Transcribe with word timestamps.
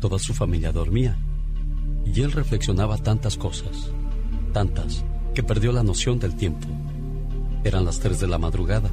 Toda 0.00 0.18
su 0.18 0.32
familia 0.32 0.72
dormía 0.72 1.18
y 2.06 2.22
él 2.22 2.32
reflexionaba 2.32 2.96
tantas 2.96 3.36
cosas, 3.36 3.90
tantas 4.54 5.04
que 5.34 5.42
perdió 5.42 5.72
la 5.72 5.82
noción 5.82 6.18
del 6.18 6.36
tiempo. 6.36 6.66
Eran 7.64 7.84
las 7.84 7.98
3 8.00 8.20
de 8.20 8.26
la 8.28 8.38
madrugada. 8.38 8.90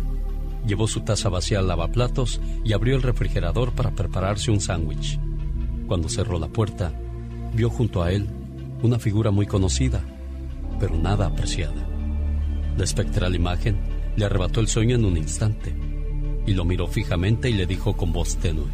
Llevó 0.65 0.87
su 0.87 1.01
taza 1.01 1.29
vacía 1.29 1.59
al 1.59 1.67
lavaplatos 1.67 2.41
y 2.63 2.73
abrió 2.73 2.95
el 2.95 3.01
refrigerador 3.01 3.71
para 3.73 3.91
prepararse 3.91 4.51
un 4.51 4.59
sándwich. 4.59 5.19
Cuando 5.87 6.09
cerró 6.09 6.39
la 6.39 6.47
puerta, 6.47 6.91
vio 7.53 7.69
junto 7.69 8.03
a 8.03 8.11
él 8.11 8.27
una 8.81 8.99
figura 8.99 9.31
muy 9.31 9.45
conocida, 9.45 10.01
pero 10.79 10.95
nada 10.97 11.27
apreciada. 11.27 11.87
La 12.77 12.83
espectral 12.83 13.35
imagen 13.35 13.79
le 14.15 14.25
arrebató 14.25 14.59
el 14.59 14.67
sueño 14.67 14.95
en 14.95 15.05
un 15.05 15.17
instante 15.17 15.75
y 16.45 16.53
lo 16.53 16.65
miró 16.65 16.87
fijamente 16.87 17.49
y 17.49 17.53
le 17.53 17.65
dijo 17.65 17.95
con 17.95 18.11
voz 18.11 18.37
tenue, 18.37 18.65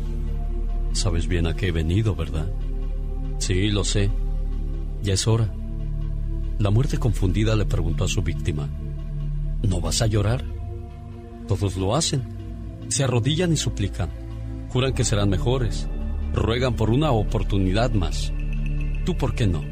Sabes 0.94 1.28
bien 1.28 1.48
a 1.48 1.56
qué 1.56 1.68
he 1.68 1.72
venido, 1.72 2.16
¿verdad? 2.16 2.50
Sí, 3.38 3.70
lo 3.70 3.84
sé. 3.84 4.10
Ya 5.04 5.14
es 5.14 5.28
hora. 5.28 5.54
La 6.60 6.72
muerte 6.72 6.98
confundida 6.98 7.56
le 7.56 7.66
preguntó 7.66 8.04
a 8.04 8.08
su 8.08 8.24
víctima, 8.24 8.68
¿no 9.62 9.80
vas 9.80 10.02
a 10.02 10.08
llorar? 10.08 10.44
Todos 11.48 11.78
lo 11.78 11.96
hacen. 11.96 12.24
Se 12.88 13.04
arrodillan 13.04 13.54
y 13.54 13.58
suplican. 13.58 14.10
Juran 14.70 14.94
que 14.94 15.04
serán 15.04 15.30
mejores. 15.30 15.88
Ruegan 16.34 16.76
por 16.76 16.90
una 16.90 17.12
oportunidad 17.12 17.92
más. 17.92 18.34
¿Tú 19.06 19.16
por 19.16 19.36
qué 19.36 19.46
no? 19.46 19.64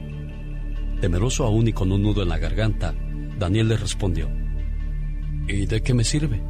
Temeroso 1.01 1.43
aún 1.43 1.67
y 1.67 1.73
con 1.73 1.91
un 1.91 2.03
nudo 2.03 2.23
en 2.23 2.29
la 2.29 2.37
garganta, 2.37 2.93
Daniel 3.37 3.67
le 3.67 3.77
respondió, 3.77 4.29
¿Y 5.47 5.65
de 5.65 5.81
qué 5.81 5.93
me 5.93 6.03
sirve? 6.03 6.41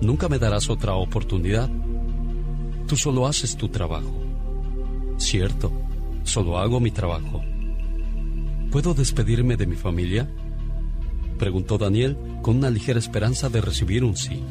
Nunca 0.00 0.28
me 0.28 0.38
darás 0.38 0.70
otra 0.70 0.94
oportunidad. 0.94 1.68
Tú 2.86 2.96
solo 2.96 3.26
haces 3.26 3.56
tu 3.56 3.68
trabajo. 3.68 4.22
Cierto, 5.16 5.72
solo 6.22 6.58
hago 6.58 6.78
mi 6.78 6.90
trabajo. 6.90 7.42
¿Puedo 8.70 8.92
despedirme 8.92 9.56
de 9.56 9.66
mi 9.66 9.76
familia? 9.76 10.28
Preguntó 11.38 11.78
Daniel 11.78 12.18
con 12.42 12.58
una 12.58 12.68
ligera 12.68 12.98
esperanza 12.98 13.48
de 13.48 13.62
recibir 13.62 14.04
un 14.04 14.14
sí. 14.14 14.42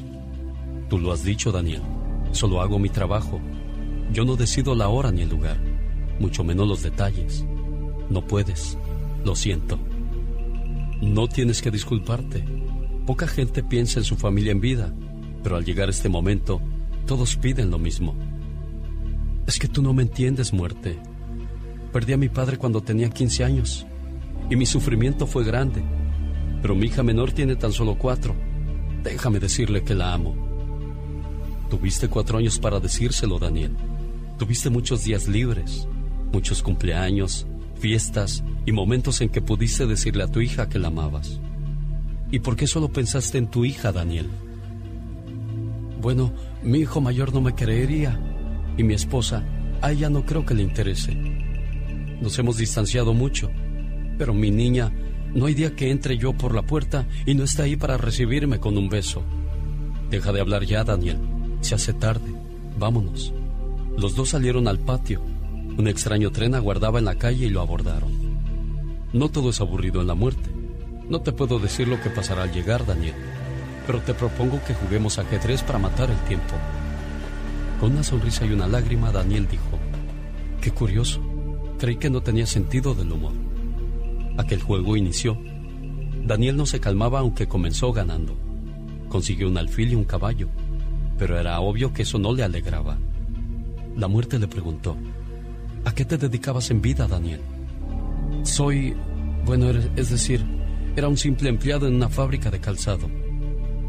Tú 0.89 0.97
lo 0.97 1.11
has 1.11 1.23
dicho, 1.23 1.51
Daniel. 1.51 1.83
Solo 2.31 2.61
hago 2.61 2.79
mi 2.79 2.89
trabajo. 2.89 3.39
Yo 4.11 4.25
no 4.25 4.35
decido 4.35 4.73
la 4.73 4.87
hora 4.87 5.11
ni 5.11 5.21
el 5.21 5.29
lugar, 5.29 5.59
mucho 6.19 6.43
menos 6.43 6.67
los 6.67 6.81
detalles. 6.81 7.45
No 8.09 8.25
puedes. 8.25 8.75
Lo 9.23 9.35
siento. 9.35 9.77
No 10.99 11.27
tienes 11.27 11.61
que 11.61 11.69
disculparte. 11.69 12.43
Poca 13.05 13.27
gente 13.27 13.61
piensa 13.61 13.99
en 13.99 14.05
su 14.05 14.15
familia 14.15 14.51
en 14.51 14.61
vida, 14.61 14.95
pero 15.43 15.57
al 15.57 15.63
llegar 15.63 15.89
este 15.89 16.09
momento, 16.09 16.59
todos 17.05 17.35
piden 17.35 17.69
lo 17.69 17.77
mismo. 17.77 18.15
Es 19.45 19.59
que 19.59 19.67
tú 19.67 19.83
no 19.83 19.93
me 19.93 20.01
entiendes, 20.01 20.53
muerte. 20.53 20.97
Perdí 21.93 22.13
a 22.13 22.17
mi 22.17 22.29
padre 22.29 22.57
cuando 22.57 22.81
tenía 22.81 23.11
15 23.11 23.43
años 23.43 23.85
y 24.49 24.55
mi 24.55 24.65
sufrimiento 24.65 25.27
fue 25.27 25.43
grande. 25.43 25.83
Pero 26.61 26.75
mi 26.75 26.87
hija 26.87 27.03
menor 27.03 27.31
tiene 27.31 27.55
tan 27.55 27.71
solo 27.71 27.97
cuatro. 27.97 28.35
Déjame 29.03 29.39
decirle 29.39 29.83
que 29.83 29.95
la 29.95 30.13
amo. 30.13 30.35
Tuviste 31.69 32.07
cuatro 32.07 32.37
años 32.37 32.59
para 32.59 32.79
decírselo, 32.79 33.39
Daniel. 33.39 33.75
Tuviste 34.37 34.69
muchos 34.69 35.03
días 35.03 35.27
libres, 35.27 35.87
muchos 36.31 36.63
cumpleaños, 36.63 37.45
fiestas 37.79 38.43
y 38.65 38.71
momentos 38.71 39.21
en 39.21 39.29
que 39.29 39.41
pudiste 39.41 39.85
decirle 39.85 40.23
a 40.23 40.27
tu 40.27 40.41
hija 40.41 40.69
que 40.69 40.79
la 40.79 40.87
amabas. 40.87 41.39
¿Y 42.31 42.39
por 42.39 42.55
qué 42.55 42.67
solo 42.67 42.89
pensaste 42.89 43.37
en 43.37 43.47
tu 43.47 43.65
hija, 43.65 43.91
Daniel? 43.91 44.27
Bueno, 46.01 46.31
mi 46.63 46.79
hijo 46.79 47.01
mayor 47.01 47.33
no 47.33 47.41
me 47.41 47.55
creería 47.55 48.19
y 48.77 48.83
mi 48.83 48.93
esposa, 48.93 49.43
a 49.81 49.91
ella 49.91 50.09
no 50.09 50.25
creo 50.25 50.45
que 50.45 50.53
le 50.53 50.63
interese. 50.63 51.15
Nos 52.21 52.37
hemos 52.39 52.57
distanciado 52.57 53.13
mucho 53.13 53.49
pero 54.17 54.33
mi 54.33 54.51
niña, 54.51 54.91
no 55.33 55.45
hay 55.45 55.53
día 55.53 55.75
que 55.75 55.91
entre 55.91 56.17
yo 56.17 56.33
por 56.33 56.55
la 56.55 56.63
puerta 56.63 57.07
y 57.25 57.35
no 57.35 57.43
está 57.43 57.63
ahí 57.63 57.75
para 57.75 57.97
recibirme 57.97 58.59
con 58.59 58.77
un 58.77 58.89
beso. 58.89 59.23
Deja 60.09 60.31
de 60.31 60.41
hablar 60.41 60.63
ya, 60.63 60.83
Daniel. 60.83 61.19
Se 61.61 61.75
hace 61.75 61.93
tarde, 61.93 62.33
vámonos. 62.77 63.33
Los 63.97 64.15
dos 64.15 64.29
salieron 64.29 64.67
al 64.67 64.79
patio. 64.79 65.21
Un 65.77 65.87
extraño 65.87 66.31
tren 66.31 66.55
aguardaba 66.55 66.99
en 66.99 67.05
la 67.05 67.15
calle 67.15 67.47
y 67.47 67.49
lo 67.49 67.61
abordaron. 67.61 68.11
No 69.13 69.29
todo 69.29 69.49
es 69.49 69.61
aburrido 69.61 70.01
en 70.01 70.07
la 70.07 70.15
muerte. 70.15 70.49
No 71.09 71.21
te 71.21 71.31
puedo 71.31 71.59
decir 71.59 71.87
lo 71.87 72.01
que 72.01 72.09
pasará 72.09 72.43
al 72.43 72.51
llegar, 72.51 72.85
Daniel, 72.85 73.15
pero 73.85 74.01
te 74.01 74.13
propongo 74.13 74.59
que 74.65 74.73
juguemos 74.73 75.17
ajedrez 75.19 75.63
para 75.63 75.79
matar 75.79 76.09
el 76.09 76.17
tiempo. 76.27 76.53
Con 77.79 77.91
una 77.93 78.03
sonrisa 78.03 78.45
y 78.45 78.51
una 78.51 78.67
lágrima, 78.67 79.11
Daniel 79.11 79.47
dijo, 79.49 79.79
Qué 80.61 80.71
curioso, 80.71 81.21
creí 81.77 81.95
que 81.95 82.09
no 82.09 82.21
tenía 82.21 82.45
sentido 82.45 82.93
del 82.93 83.11
humor. 83.11 83.46
Aquel 84.37 84.61
juego 84.61 84.95
inició. 84.95 85.37
Daniel 86.23 86.57
no 86.57 86.65
se 86.65 86.79
calmaba 86.79 87.19
aunque 87.19 87.47
comenzó 87.47 87.91
ganando. 87.91 88.37
Consiguió 89.09 89.47
un 89.47 89.57
alfil 89.57 89.93
y 89.93 89.95
un 89.95 90.03
caballo, 90.03 90.49
pero 91.17 91.39
era 91.39 91.59
obvio 91.59 91.93
que 91.93 92.03
eso 92.03 92.19
no 92.19 92.33
le 92.33 92.43
alegraba. 92.43 92.97
La 93.95 94.07
muerte 94.07 94.37
le 94.37 94.47
preguntó, 94.47 94.95
¿a 95.85 95.93
qué 95.93 96.05
te 96.05 96.17
dedicabas 96.17 96.69
en 96.69 96.81
vida, 96.81 97.07
Daniel? 97.07 97.41
Soy, 98.43 98.95
bueno, 99.45 99.69
es 99.69 100.09
decir, 100.09 100.45
era 100.95 101.07
un 101.07 101.17
simple 101.17 101.49
empleado 101.49 101.87
en 101.87 101.95
una 101.95 102.09
fábrica 102.09 102.51
de 102.51 102.59
calzado. 102.59 103.09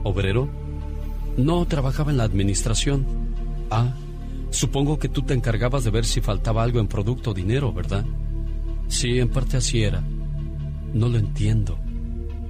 ¿Obrero? 0.04 0.48
No, 1.36 1.66
trabajaba 1.66 2.10
en 2.10 2.18
la 2.18 2.24
administración. 2.24 3.06
Ah, 3.70 3.94
supongo 4.50 4.98
que 4.98 5.08
tú 5.08 5.22
te 5.22 5.34
encargabas 5.34 5.84
de 5.84 5.90
ver 5.90 6.04
si 6.04 6.20
faltaba 6.20 6.62
algo 6.62 6.80
en 6.80 6.86
producto 6.86 7.30
o 7.32 7.34
dinero, 7.34 7.72
¿verdad? 7.72 8.04
Sí, 8.88 9.18
en 9.18 9.28
parte 9.28 9.56
así 9.56 9.82
era. 9.82 10.02
No 10.92 11.08
lo 11.08 11.18
entiendo. 11.18 11.78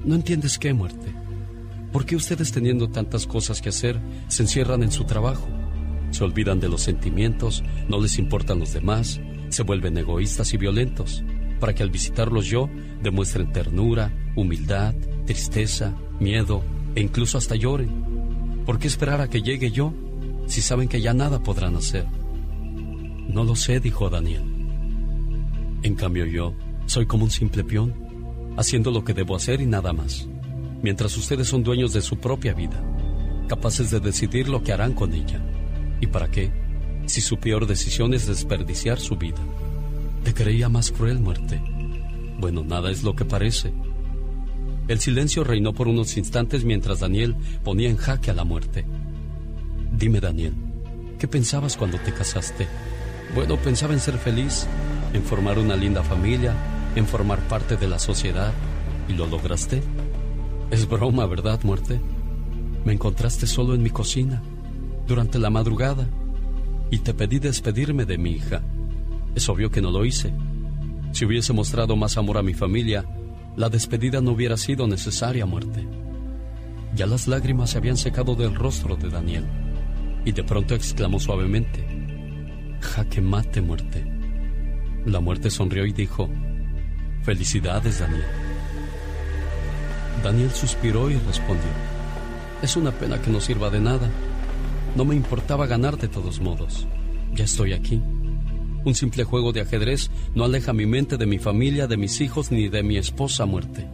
¿No 0.04 0.14
entiendes 0.14 0.58
qué, 0.58 0.72
muerte? 0.72 1.12
¿Por 1.92 2.04
qué 2.04 2.16
ustedes 2.16 2.52
teniendo 2.52 2.88
tantas 2.88 3.26
cosas 3.26 3.60
que 3.60 3.70
hacer 3.70 4.00
se 4.28 4.42
encierran 4.42 4.82
en 4.82 4.92
su 4.92 5.04
trabajo? 5.04 5.48
Se 6.10 6.24
olvidan 6.24 6.60
de 6.60 6.68
los 6.68 6.82
sentimientos, 6.82 7.62
no 7.88 8.00
les 8.00 8.18
importan 8.18 8.60
los 8.60 8.72
demás, 8.72 9.20
se 9.48 9.62
vuelven 9.62 9.96
egoístas 9.96 10.52
y 10.54 10.56
violentos, 10.56 11.24
para 11.60 11.74
que 11.74 11.82
al 11.82 11.90
visitarlos 11.90 12.46
yo 12.46 12.68
demuestren 13.02 13.52
ternura, 13.52 14.12
humildad, 14.36 14.94
tristeza, 15.26 15.94
miedo 16.20 16.62
e 16.94 17.00
incluso 17.00 17.38
hasta 17.38 17.56
lloren. 17.56 18.62
¿Por 18.64 18.78
qué 18.78 18.86
esperar 18.86 19.20
a 19.20 19.28
que 19.28 19.42
llegue 19.42 19.70
yo 19.70 19.94
si 20.46 20.60
saben 20.60 20.88
que 20.88 21.00
ya 21.00 21.14
nada 21.14 21.42
podrán 21.42 21.76
hacer? 21.76 22.06
No 23.28 23.44
lo 23.44 23.56
sé, 23.56 23.80
dijo 23.80 24.08
Daniel. 24.08 24.42
En 25.82 25.94
cambio 25.94 26.26
yo 26.26 26.54
soy 26.86 27.06
como 27.06 27.24
un 27.24 27.30
simple 27.30 27.64
peón, 27.64 28.07
haciendo 28.58 28.90
lo 28.90 29.04
que 29.04 29.14
debo 29.14 29.36
hacer 29.36 29.60
y 29.60 29.66
nada 29.66 29.92
más, 29.92 30.26
mientras 30.82 31.16
ustedes 31.16 31.46
son 31.46 31.62
dueños 31.62 31.92
de 31.92 32.02
su 32.02 32.18
propia 32.18 32.54
vida, 32.54 32.82
capaces 33.48 33.92
de 33.92 34.00
decidir 34.00 34.48
lo 34.48 34.64
que 34.64 34.72
harán 34.72 34.94
con 34.94 35.14
ella. 35.14 35.40
¿Y 36.00 36.08
para 36.08 36.28
qué? 36.28 36.50
Si 37.06 37.20
su 37.20 37.38
peor 37.38 37.68
decisión 37.68 38.14
es 38.14 38.26
desperdiciar 38.26 38.98
su 38.98 39.16
vida. 39.16 39.38
Te 40.24 40.34
creía 40.34 40.68
más 40.68 40.90
cruel, 40.90 41.20
muerte. 41.20 41.62
Bueno, 42.40 42.64
nada 42.64 42.90
es 42.90 43.04
lo 43.04 43.14
que 43.14 43.24
parece. 43.24 43.72
El 44.88 44.98
silencio 44.98 45.44
reinó 45.44 45.72
por 45.72 45.86
unos 45.86 46.16
instantes 46.16 46.64
mientras 46.64 46.98
Daniel 46.98 47.36
ponía 47.62 47.88
en 47.88 47.96
jaque 47.96 48.32
a 48.32 48.34
la 48.34 48.44
muerte. 48.44 48.84
Dime, 49.92 50.18
Daniel, 50.18 50.54
¿qué 51.20 51.28
pensabas 51.28 51.76
cuando 51.76 51.98
te 51.98 52.12
casaste? 52.12 52.66
Bueno, 53.36 53.56
pensaba 53.56 53.94
en 53.94 54.00
ser 54.00 54.18
feliz, 54.18 54.66
en 55.12 55.22
formar 55.22 55.60
una 55.60 55.76
linda 55.76 56.02
familia, 56.02 56.54
en 56.98 57.06
formar 57.06 57.40
parte 57.48 57.76
de 57.76 57.88
la 57.88 57.98
sociedad. 57.98 58.52
¿Y 59.08 59.12
lo 59.12 59.26
lograste? 59.26 59.82
Es 60.70 60.88
broma, 60.88 61.26
¿verdad, 61.26 61.62
muerte? 61.62 62.00
Me 62.84 62.92
encontraste 62.92 63.46
solo 63.46 63.74
en 63.74 63.82
mi 63.82 63.90
cocina 63.90 64.42
durante 65.06 65.38
la 65.38 65.48
madrugada 65.48 66.06
y 66.90 66.98
te 66.98 67.14
pedí 67.14 67.38
despedirme 67.38 68.04
de 68.04 68.18
mi 68.18 68.32
hija. 68.32 68.62
Es 69.34 69.48
obvio 69.48 69.70
que 69.70 69.80
no 69.80 69.90
lo 69.90 70.04
hice. 70.04 70.32
Si 71.12 71.24
hubiese 71.24 71.52
mostrado 71.52 71.96
más 71.96 72.18
amor 72.18 72.36
a 72.36 72.42
mi 72.42 72.52
familia, 72.52 73.04
la 73.56 73.68
despedida 73.68 74.20
no 74.20 74.32
hubiera 74.32 74.56
sido 74.56 74.86
necesaria, 74.86 75.46
muerte. 75.46 75.86
Ya 76.94 77.06
las 77.06 77.28
lágrimas 77.28 77.70
se 77.70 77.78
habían 77.78 77.96
secado 77.96 78.34
del 78.34 78.54
rostro 78.54 78.96
de 78.96 79.08
Daniel 79.08 79.46
y 80.24 80.32
de 80.32 80.42
pronto 80.42 80.74
exclamó 80.74 81.20
suavemente, 81.20 81.86
jaque 82.80 83.20
mate, 83.20 83.60
muerte. 83.62 84.04
La 85.06 85.20
muerte 85.20 85.50
sonrió 85.50 85.86
y 85.86 85.92
dijo, 85.92 86.28
felicidades, 87.28 87.98
Daniel. 87.98 88.24
Daniel 90.24 90.50
suspiró 90.50 91.10
y 91.10 91.18
respondió, 91.18 91.68
es 92.62 92.74
una 92.74 92.90
pena 92.90 93.20
que 93.20 93.30
no 93.30 93.38
sirva 93.38 93.68
de 93.68 93.80
nada 93.80 94.08
no 94.96 95.04
me 95.04 95.14
importaba 95.14 95.66
ganar 95.66 95.96
de 95.98 96.08
todos 96.08 96.40
modos. 96.40 96.86
Ya 97.34 97.44
estoy 97.44 97.72
aquí. 97.72 98.00
Un 98.84 98.94
simple 98.94 99.24
juego 99.24 99.52
de 99.52 99.60
ajedrez 99.60 100.10
no 100.34 100.44
aleja 100.44 100.72
mi 100.72 100.86
mente 100.86 101.16
de 101.16 101.26
mi 101.26 101.38
familia, 101.38 101.86
de 101.86 101.96
mis 101.96 102.20
hijos 102.20 102.50
ni 102.50 102.68
de 102.68 102.82
mi 102.82 102.96
esposa 102.96 103.44
muerte. 103.44 103.86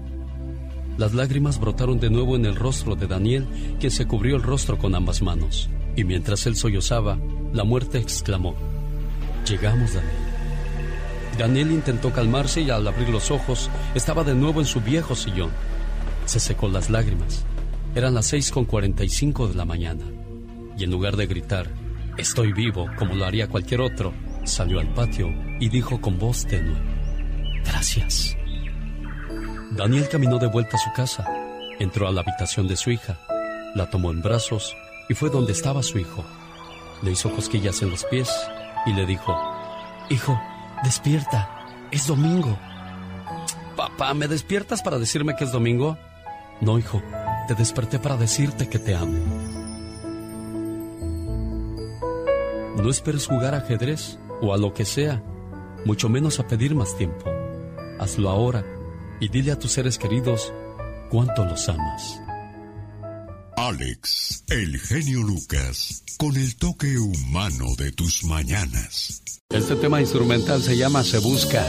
Las 0.97 1.13
lágrimas 1.13 1.59
brotaron 1.59 1.99
de 1.99 2.11
nuevo 2.11 2.37
en 2.37 2.47
el 2.47 2.55
rostro 2.55 2.95
de 2.95 3.09
Daniel, 3.09 3.47
quien 3.81 3.91
se 3.91 4.07
cubrió 4.07 4.37
el 4.37 4.43
rostro 4.43 4.79
con 4.79 4.95
ambas 4.95 5.21
manos. 5.23 5.69
Y 5.97 6.05
mientras 6.05 6.47
él 6.47 6.57
sollozaba, 6.57 7.19
la 7.53 7.65
muerte 7.65 7.99
exclamó, 7.99 8.55
Llegamos, 9.47 9.93
Daniel. 9.93 10.34
Daniel 11.37 11.73
intentó 11.73 12.13
calmarse 12.13 12.63
y 12.63 12.71
al 12.71 12.87
abrir 12.87 13.09
los 13.09 13.31
ojos 13.31 13.71
estaba 13.95 14.25
de 14.25 14.35
nuevo 14.35 14.61
en 14.61 14.67
su 14.67 14.81
viejo 14.81 15.15
sillón. 15.15 15.51
Se 16.27 16.41
secó 16.41 16.69
las 16.69 16.91
lágrimas. 16.91 17.45
Eran 17.95 18.15
las 18.15 18.33
6.45 18.33 19.49
de 19.49 19.55
la 19.55 19.65
mañana 19.65 20.05
y 20.77 20.85
en 20.85 20.91
lugar 20.91 21.17
de 21.17 21.27
gritar, 21.27 21.69
estoy 22.17 22.53
vivo 22.53 22.87
como 22.99 23.15
lo 23.15 23.25
haría 23.25 23.49
cualquier 23.49 23.81
otro, 23.81 24.13
salió 24.45 24.81
al 24.81 24.93
patio 24.93 25.29
y 25.61 25.69
dijo 25.69 26.01
con 26.01 26.19
voz 26.19 26.47
tenue, 26.47 26.77
gracias. 27.65 28.37
Daniel 29.73 30.09
caminó 30.09 30.39
de 30.39 30.49
vuelta 30.49 30.77
a 30.77 30.81
su 30.81 30.93
casa, 30.93 31.27
entró 31.79 32.09
a 32.09 32.13
la 32.13 32.21
habitación 32.21 32.69
de 32.69 32.77
su 32.77 32.91
hija, 32.91 33.19
la 33.75 33.91
tomó 33.91 34.11
en 34.11 34.23
brazos 34.23 34.77
y 35.09 35.15
fue 35.15 35.31
donde 35.31 35.53
estaba 35.53 35.83
su 35.83 35.99
hijo. 35.99 36.25
Le 37.03 37.13
hizo 37.13 37.31
cosquillas 37.31 37.83
en 37.83 37.91
los 37.91 38.05
pies 38.05 38.31
y 38.87 38.93
le 38.93 39.05
dijo, 39.05 39.37
Hijo, 40.11 40.39
despierta, 40.85 41.67
es 41.91 42.07
domingo. 42.07 42.57
Papá, 43.75 44.15
¿me 44.15 44.29
despiertas 44.29 44.83
para 44.83 44.99
decirme 44.99 45.35
que 45.35 45.45
es 45.45 45.51
domingo? 45.51 45.99
No, 46.61 46.79
hijo, 46.79 47.03
te 47.49 47.55
desperté 47.55 47.99
para 47.99 48.17
decirte 48.17 48.69
que 48.69 48.79
te 48.79 48.95
amo. 48.95 49.19
No 52.77 52.91
esperes 52.91 53.27
jugar 53.27 53.55
ajedrez 53.55 54.19
o 54.41 54.53
a 54.53 54.59
lo 54.59 54.75
que 54.75 54.85
sea, 54.85 55.23
mucho 55.85 56.09
menos 56.09 56.39
a 56.39 56.47
pedir 56.47 56.75
más 56.75 56.97
tiempo. 56.97 57.25
Hazlo 57.99 58.29
ahora 58.29 58.65
y 59.21 59.29
dile 59.29 59.53
a 59.53 59.59
tus 59.59 59.73
seres 59.73 59.99
queridos 59.99 60.53
cuánto 61.11 61.45
los 61.45 61.69
amas. 61.69 62.24
Alex, 63.57 64.45
el 64.49 64.79
genio 64.81 65.23
Lucas, 65.23 66.03
con 66.19 66.37
el 66.37 66.57
toque 66.57 66.99
humano 66.99 67.75
de 67.77 67.93
tus 67.93 68.25
mañanas. 68.25 69.23
Este 69.51 69.77
tema 69.77 70.01
instrumental 70.01 70.63
se 70.63 70.77
llama 70.77 71.05
Se 71.05 71.19
Busca. 71.19 71.65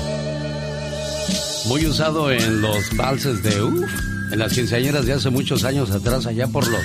Muy 1.68 1.86
usado 1.86 2.32
en 2.32 2.62
los 2.62 2.96
valses 2.96 3.44
de 3.44 3.62
UF, 3.62 3.90
en 4.32 4.40
las 4.40 4.54
quinceañeras 4.54 5.06
de 5.06 5.14
hace 5.14 5.30
muchos 5.30 5.64
años 5.64 5.92
atrás, 5.92 6.26
allá 6.26 6.48
por 6.48 6.68
los 6.68 6.84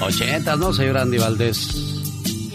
80, 0.00 0.56
¿no, 0.56 0.72
señor 0.72 0.98
Andy 0.98 1.18
Valdés? 1.18 1.97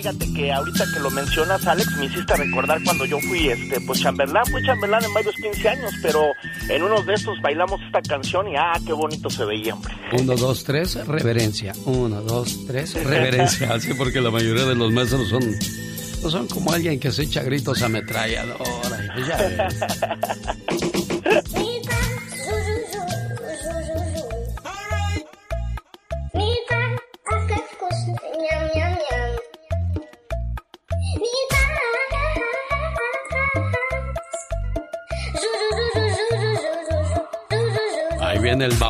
Fíjate 0.03 0.33
que 0.33 0.51
ahorita 0.51 0.85
que 0.93 0.99
lo 0.99 1.09
mencionas, 1.11 1.65
Alex, 1.65 1.95
me 1.95 2.05
hiciste 2.05 2.35
recordar 2.35 2.83
cuando 2.83 3.05
yo 3.05 3.19
fui, 3.21 3.47
este, 3.47 3.79
pues 3.81 4.01
chambelán, 4.01 4.45
fui 4.47 4.61
chambelán 4.65 5.01
en 5.01 5.13
varios 5.13 5.33
15 5.35 5.69
años, 5.69 5.93
pero 6.01 6.33
en 6.67 6.83
uno 6.83 7.01
de 7.03 7.13
estos 7.13 7.39
bailamos 7.41 7.79
esta 7.81 8.01
canción 8.01 8.49
y 8.49 8.55
ah, 8.57 8.73
qué 8.85 8.91
bonito 8.91 9.29
se 9.29 9.45
veía, 9.45 9.73
hombre. 9.73 9.93
Uno, 10.11 10.35
dos, 10.35 10.65
tres, 10.65 10.95
reverencia. 11.07 11.73
Uno, 11.85 12.21
dos, 12.21 12.65
tres, 12.67 13.01
reverencia. 13.01 13.73
Así 13.73 13.93
porque 13.93 14.19
la 14.19 14.29
mayoría 14.29 14.65
de 14.65 14.75
los 14.75 14.91
maestros 14.91 15.29
son, 15.29 15.43
no 16.21 16.29
son 16.29 16.47
como 16.47 16.73
alguien 16.73 16.99
que 16.99 17.09
se 17.09 17.23
echa 17.23 17.41
gritos 17.41 17.81
ametralladora. 17.81 19.15
Ya 19.25 19.37
ves. 19.37 20.89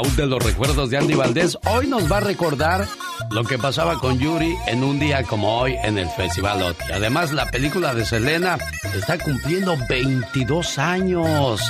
baúl 0.03 0.15
de 0.15 0.25
los 0.25 0.43
recuerdos 0.43 0.89
de 0.89 0.97
Andy 0.97 1.13
Valdés. 1.15 1.57
Hoy 1.65 1.87
nos 1.87 2.11
va 2.11 2.17
a 2.17 2.21
recordar 2.21 2.87
lo 3.31 3.43
que 3.43 3.57
pasaba 3.57 3.99
con 3.99 4.19
Yuri 4.19 4.55
en 4.67 4.83
un 4.83 4.99
día 4.99 5.23
como 5.23 5.59
hoy 5.59 5.75
en 5.83 5.97
el 5.97 6.09
Festival 6.09 6.61
OTI. 6.61 6.91
Además, 6.93 7.31
la 7.31 7.49
película 7.49 7.93
de 7.93 8.05
Selena 8.05 8.57
está 8.93 9.17
cumpliendo 9.17 9.77
22 9.89 10.77
años. 10.77 11.61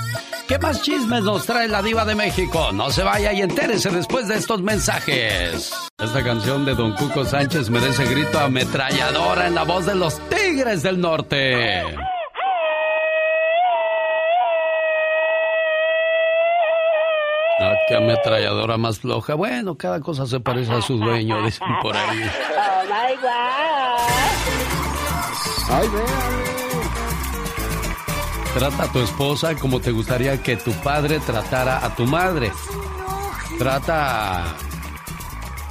¿Qué 0.47 0.57
más 0.59 0.81
chismes 0.81 1.23
nos 1.23 1.45
trae 1.45 1.67
la 1.67 1.81
diva 1.81 2.05
de 2.05 2.15
México? 2.15 2.71
No 2.73 2.91
se 2.91 3.03
vaya 3.03 3.33
y 3.33 3.41
entérese 3.41 3.89
después 3.89 4.27
de 4.27 4.35
estos 4.35 4.61
mensajes. 4.61 5.71
Esta 5.97 6.23
canción 6.23 6.65
de 6.65 6.75
Don 6.75 6.93
Cuco 6.93 7.25
Sánchez 7.25 7.69
merece 7.69 8.05
grito 8.05 8.39
ametralladora 8.39 9.47
en 9.47 9.55
la 9.55 9.63
voz 9.63 9.85
de 9.85 9.95
los 9.95 10.19
Tigres 10.29 10.83
del 10.83 10.99
Norte. 10.99 11.83
Qué 17.87 17.95
ametralladora 17.95 18.77
más 18.77 18.99
floja. 18.99 19.35
Bueno, 19.35 19.75
cada 19.75 19.99
cosa 20.01 20.25
se 20.25 20.39
parece 20.39 20.71
a 20.73 20.81
su 20.81 20.97
dueño, 20.97 21.43
dicen 21.43 21.67
por 21.81 21.95
ahí. 21.95 22.21
Oh 22.21 22.83
my 22.85 23.17
Ay, 25.69 25.87
Trata 28.53 28.83
a 28.83 28.91
tu 28.91 28.99
esposa 28.99 29.55
como 29.55 29.79
te 29.79 29.91
gustaría 29.91 30.41
que 30.43 30.57
tu 30.57 30.71
padre 30.73 31.19
tratara 31.19 31.83
a 31.83 31.95
tu 31.95 32.05
madre. 32.05 32.51
Trata 33.57 34.43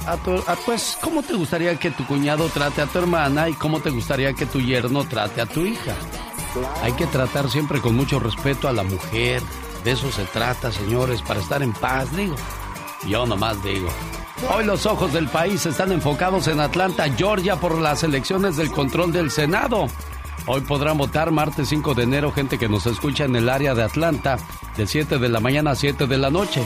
a 0.05 0.17
tu, 0.17 0.33
a, 0.35 0.55
pues, 0.65 0.97
¿cómo 1.01 1.23
te 1.23 1.33
gustaría 1.33 1.77
que 1.77 1.91
tu 1.91 2.05
cuñado 2.05 2.49
trate 2.49 2.81
a 2.81 2.85
tu 2.87 2.99
hermana 2.99 3.47
y 3.47 3.53
cómo 3.53 3.79
te 3.79 3.89
gustaría 3.89 4.33
que 4.33 4.45
tu 4.45 4.59
yerno 4.59 5.05
trate 5.07 5.39
a 5.39 5.45
tu 5.45 5.61
hija? 5.61 5.93
Hay 6.81 6.91
que 6.93 7.07
tratar 7.07 7.49
siempre 7.49 7.79
con 7.79 7.95
mucho 7.95 8.19
respeto 8.19 8.67
a 8.67 8.73
la 8.73 8.83
mujer, 8.83 9.41
de 9.83 9.91
eso 9.91 10.11
se 10.11 10.25
trata, 10.25 10.71
señores, 10.71 11.21
para 11.21 11.39
estar 11.39 11.61
en 11.61 11.73
paz, 11.73 12.15
digo. 12.15 12.35
Yo 13.07 13.25
nomás 13.25 13.61
digo. 13.63 13.89
Hoy 14.53 14.65
los 14.65 14.85
ojos 14.85 15.13
del 15.13 15.27
país 15.27 15.65
están 15.65 15.91
enfocados 15.91 16.47
en 16.47 16.59
Atlanta, 16.59 17.05
Georgia, 17.15 17.57
por 17.57 17.77
las 17.79 18.03
elecciones 18.03 18.57
del 18.57 18.71
control 18.71 19.11
del 19.11 19.31
Senado. 19.31 19.87
Hoy 20.45 20.61
podrán 20.61 20.97
votar 20.97 21.31
martes 21.31 21.69
5 21.69 21.93
de 21.93 22.03
enero 22.03 22.31
gente 22.31 22.57
que 22.57 22.67
nos 22.67 22.85
escucha 22.85 23.25
en 23.25 23.35
el 23.35 23.49
área 23.49 23.73
de 23.73 23.83
Atlanta 23.83 24.37
de 24.75 24.87
7 24.87 25.17
de 25.17 25.29
la 25.29 25.39
mañana 25.39 25.71
a 25.71 25.75
7 25.75 26.07
de 26.07 26.17
la 26.17 26.29
noche. 26.29 26.63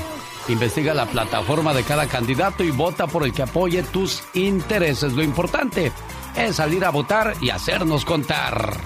Investiga 0.47 0.93
la 0.93 1.05
plataforma 1.05 1.73
de 1.73 1.83
cada 1.83 2.07
candidato 2.07 2.63
y 2.63 2.71
vota 2.71 3.05
por 3.05 3.23
el 3.25 3.33
que 3.33 3.43
apoye 3.43 3.83
tus 3.83 4.23
intereses. 4.33 5.13
Lo 5.13 5.21
importante 5.21 5.91
es 6.35 6.55
salir 6.55 6.85
a 6.85 6.89
votar 6.89 7.35
y 7.41 7.49
hacernos 7.49 8.05
contar. 8.05 8.77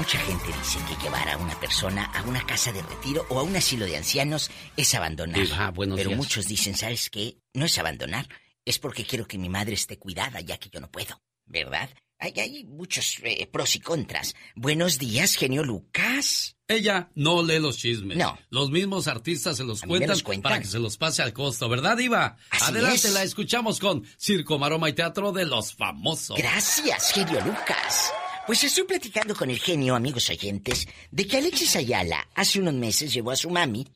Mucha 0.00 0.18
gente 0.18 0.46
dice 0.46 0.78
que 0.88 1.04
llevar 1.04 1.28
a 1.28 1.36
una 1.36 1.60
persona 1.60 2.06
a 2.06 2.22
una 2.22 2.46
casa 2.46 2.72
de 2.72 2.80
retiro 2.80 3.26
o 3.28 3.38
a 3.38 3.42
un 3.42 3.54
asilo 3.54 3.84
de 3.84 3.98
ancianos 3.98 4.50
es 4.74 4.94
abandonar. 4.94 5.46
Ah, 5.52 5.74
Pero 5.76 6.12
muchos 6.12 6.48
dicen, 6.48 6.74
¿sabes 6.74 7.10
qué? 7.10 7.36
No 7.52 7.66
es 7.66 7.76
abandonar, 7.76 8.26
es 8.64 8.78
porque 8.78 9.04
quiero 9.04 9.26
que 9.26 9.36
mi 9.36 9.50
madre 9.50 9.74
esté 9.74 9.98
cuidada 9.98 10.40
ya 10.40 10.56
que 10.56 10.70
yo 10.70 10.80
no 10.80 10.90
puedo, 10.90 11.20
¿verdad? 11.44 11.90
Hay, 12.18 12.32
hay 12.40 12.64
muchos 12.64 13.16
eh, 13.24 13.46
pros 13.52 13.76
y 13.76 13.80
contras. 13.80 14.34
Buenos 14.54 14.98
días, 14.98 15.34
genio 15.34 15.64
Lucas. 15.64 16.56
Ella 16.66 17.10
no 17.14 17.42
lee 17.42 17.58
los 17.58 17.76
chismes. 17.76 18.16
No. 18.16 18.38
Los 18.48 18.70
mismos 18.70 19.06
artistas 19.06 19.58
se 19.58 19.64
los, 19.64 19.82
cuentan, 19.82 20.18
para 20.40 20.60
que 20.60 20.66
se 20.66 20.78
los 20.78 20.96
pase 20.96 21.20
al 21.20 21.34
costo, 21.34 21.68
¿verdad, 21.68 21.98
Iva? 21.98 22.38
Adelante, 22.52 23.10
la 23.10 23.22
escuchamos 23.22 23.78
con 23.78 24.06
Circo, 24.18 24.58
Maroma 24.58 24.88
y 24.88 24.94
Teatro 24.94 25.30
de 25.30 25.44
los 25.44 25.74
Famosos. 25.74 26.38
Gracias, 26.38 27.12
genio 27.12 27.38
Lucas. 27.42 28.10
Pues 28.50 28.64
estoy 28.64 28.82
platicando 28.82 29.36
con 29.36 29.48
el 29.48 29.60
genio, 29.60 29.94
amigos 29.94 30.28
oyentes, 30.28 30.88
de 31.12 31.24
que 31.24 31.36
Alexis 31.36 31.76
Ayala 31.76 32.28
hace 32.34 32.58
unos 32.58 32.74
meses 32.74 33.14
llevó 33.14 33.30
a 33.30 33.36
su 33.36 33.48
mami 33.48 33.86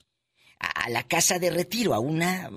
a, 0.60 0.88
la 0.90 1.02
casa 1.08 1.40
de 1.40 1.50
retiro, 1.50 1.92
a 1.92 1.98
una 1.98 2.52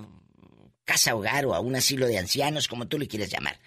casa 0.84 1.16
hogar 1.16 1.46
o 1.46 1.56
a 1.56 1.58
un 1.58 1.74
asilo 1.74 2.06
de 2.06 2.16
ancianos, 2.16 2.68
como 2.68 2.86
tú 2.86 3.00
le 3.00 3.08
quieres 3.08 3.30
llamar. 3.30 3.58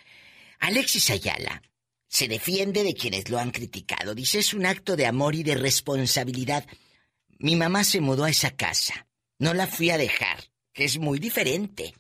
Alexis 0.62 1.10
Ayala 1.10 1.62
se 2.08 2.30
defiende 2.30 2.86
de 2.86 2.94
quienes 2.94 3.28
lo 3.28 3.38
han 3.38 3.52
criticado. 3.52 4.16
Dice, 4.16 4.40
es 4.40 4.54
un 4.54 4.66
acto 4.66 4.96
de 4.96 5.08
amor 5.08 5.36
y 5.36 5.44
de 5.44 5.56
responsabilidad. 5.56 6.66
Mi 7.38 7.58
mamá 7.58 7.84
se 7.84 8.00
mudó 8.00 8.24
a 8.24 8.30
esa 8.30 8.52
casa. 8.52 9.08
No 9.40 9.54
la 9.54 9.68
fui 9.68 9.90
a 9.90 9.98
dejar, 9.98 10.42
que 10.72 10.86
es 10.86 10.98
muy 11.00 11.20
diferente. 11.20 11.94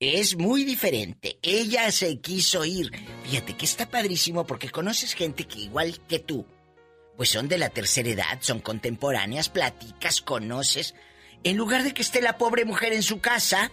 Es 0.00 0.38
muy 0.38 0.64
diferente. 0.64 1.38
Ella 1.42 1.92
se 1.92 2.20
quiso 2.20 2.64
ir. 2.64 2.90
Fíjate 3.22 3.54
que 3.54 3.66
está 3.66 3.86
padrísimo 3.86 4.46
porque 4.46 4.70
conoces 4.70 5.12
gente 5.12 5.46
que 5.46 5.58
igual 5.58 6.00
que 6.08 6.18
tú, 6.18 6.46
pues 7.18 7.28
son 7.28 7.48
de 7.48 7.58
la 7.58 7.68
tercera 7.68 8.08
edad, 8.08 8.38
son 8.40 8.60
contemporáneas, 8.60 9.50
platicas, 9.50 10.22
conoces. 10.22 10.94
En 11.44 11.58
lugar 11.58 11.82
de 11.82 11.92
que 11.92 12.00
esté 12.00 12.22
la 12.22 12.38
pobre 12.38 12.64
mujer 12.64 12.94
en 12.94 13.02
su 13.02 13.20
casa, 13.20 13.70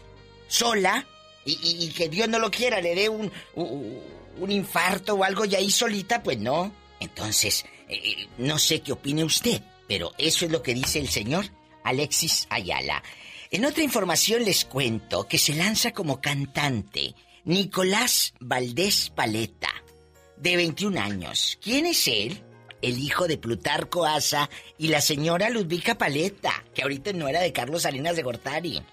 sola, 0.50 1.08
y, 1.46 1.94
que 1.96 2.10
Dios 2.10 2.28
no 2.28 2.40
lo 2.40 2.52
quiera, 2.52 2.82
le 2.82 2.94
dé 2.94 3.08
un, 3.08 3.32
un, 3.56 4.52
infarto 4.52 5.14
o 5.14 5.24
algo 5.24 5.46
y 5.46 5.56
ahí 5.56 5.72
solita, 5.72 6.22
pues 6.22 6.38
no. 6.40 6.74
Entonces, 7.00 7.64
eh, 7.88 8.28
no 8.38 8.60
sé 8.60 8.82
qué 8.82 8.92
opine 8.92 9.24
usted, 9.24 9.62
pero 9.88 10.12
eso 10.18 10.44
es 10.44 10.52
lo 10.52 10.62
que 10.62 10.74
dice 10.74 11.00
el 11.00 11.08
señor 11.08 11.46
Alexis 11.86 12.48
Ayala. 12.50 13.02
En 13.50 13.64
otra 13.64 13.84
información 13.84 14.44
les 14.44 14.66
cuento 14.66 15.26
que 15.26 15.38
se 15.38 15.56
lanza 15.56 15.92
como 15.92 16.20
cantante 16.20 17.16
Nicolás 17.46 18.34
Valdés 18.42 19.10
Paleta, 19.10 19.72
de 20.36 20.58
21 20.58 21.00
años. 21.00 21.58
¿Quién 21.62 21.86
es 21.86 22.10
él? 22.10 22.44
El 22.82 23.00
hijo 23.00 23.26
de 23.26 23.38
Plutarco 23.38 24.06
Asa 24.06 24.50
y 24.78 24.90
la 24.90 25.00
señora 25.00 25.50
Ludvica 25.50 25.98
Paleta, 25.98 26.66
que 26.76 26.82
ahorita 26.82 27.14
no 27.14 27.30
era 27.30 27.40
de 27.40 27.54
Carlos 27.54 27.84
Salinas 27.84 28.18
de 28.18 28.24
Gortari. 28.24 28.84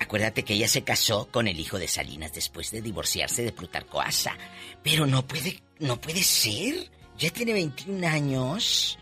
Acuérdate 0.00 0.42
que 0.42 0.54
ella 0.54 0.66
se 0.66 0.82
casó 0.82 1.28
con 1.30 1.46
el 1.46 1.60
hijo 1.60 1.78
de 1.78 1.86
Salinas 1.86 2.32
después 2.32 2.72
de 2.72 2.82
divorciarse 2.82 3.44
de 3.44 3.52
Plutarco 3.52 4.00
Asa. 4.00 4.36
Pero 4.82 5.06
no 5.06 5.24
puede, 5.28 5.62
no 5.78 6.00
puede 6.00 6.24
ser. 6.24 6.90
Ya 7.16 7.30
tiene 7.30 7.52
21 7.52 8.04
años. 8.08 8.98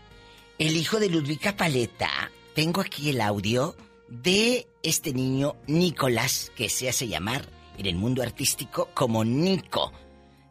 El 0.59 0.77
hijo 0.77 0.99
de 0.99 1.09
Ludvica 1.09 1.57
Paleta. 1.57 2.29
Tengo 2.53 2.81
aquí 2.81 3.09
el 3.09 3.19
audio 3.19 3.75
de 4.11 4.67
este 4.83 5.13
niño 5.13 5.55
Nicolás, 5.67 6.51
que 6.55 6.67
se 6.67 6.89
hace 6.89 7.07
llamar 7.07 7.45
en 7.77 7.85
el 7.85 7.95
mundo 7.95 8.21
artístico 8.21 8.89
como 8.93 9.23
Nico. 9.23 9.93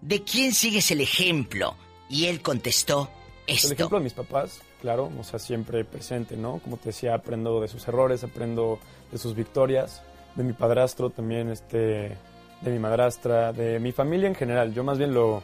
¿De 0.01 0.25
quién 0.25 0.55
sigues 0.55 0.91
el 0.91 1.03
ejemplo? 1.03 1.77
Y 2.09 2.25
él 2.25 2.41
contestó 2.41 3.11
esto. 3.47 3.69
El 3.69 3.75
ejemplo 3.75 3.99
de 3.99 4.05
mis 4.05 4.15
papás, 4.15 4.63
claro, 4.81 5.13
o 5.19 5.25
sea, 5.25 5.39
siempre 5.39 5.85
presente, 5.85 6.37
¿no? 6.39 6.59
Como 6.61 6.79
te 6.79 6.89
decía, 6.89 7.15
aprendo 7.15 7.61
de 7.61 7.69
sus 7.69 7.87
errores, 7.87 8.25
aprendo 8.25 8.79
de 9.13 9.19
sus 9.19 9.35
victorias, 9.35 10.03
de 10.37 10.43
mi 10.43 10.55
padrastro 10.55 11.11
también, 11.11 11.51
este, 11.51 12.17
de 12.63 12.71
mi 12.71 12.79
madrastra, 12.79 13.53
de 13.53 13.79
mi 13.79 13.93
familia 13.93 14.29
en 14.29 14.35
general. 14.35 14.73
Yo 14.73 14.85
más 14.85 14.97
bien 14.97 15.13
lo, 15.13 15.43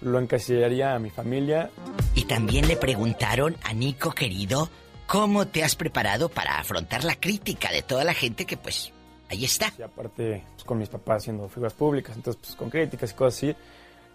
lo 0.00 0.18
encasillaría 0.18 0.94
a 0.94 0.98
mi 0.98 1.10
familia. 1.10 1.70
Y 2.16 2.24
también 2.24 2.66
le 2.66 2.76
preguntaron 2.76 3.56
a 3.62 3.72
Nico, 3.72 4.10
querido, 4.10 4.68
¿Cómo 5.14 5.46
te 5.46 5.62
has 5.62 5.76
preparado 5.76 6.28
para 6.28 6.58
afrontar 6.58 7.04
la 7.04 7.14
crítica 7.14 7.70
de 7.70 7.82
toda 7.82 8.02
la 8.02 8.14
gente 8.14 8.46
que 8.46 8.56
pues 8.56 8.92
ahí 9.30 9.44
está? 9.44 9.72
Y 9.78 9.82
aparte, 9.82 10.42
pues, 10.54 10.64
con 10.64 10.76
mis 10.76 10.88
papás 10.88 11.22
siendo 11.22 11.48
figuras 11.48 11.72
públicas, 11.72 12.16
entonces 12.16 12.42
pues 12.42 12.56
con 12.56 12.68
críticas 12.68 13.12
y 13.12 13.14
cosas 13.14 13.36
así, 13.36 13.56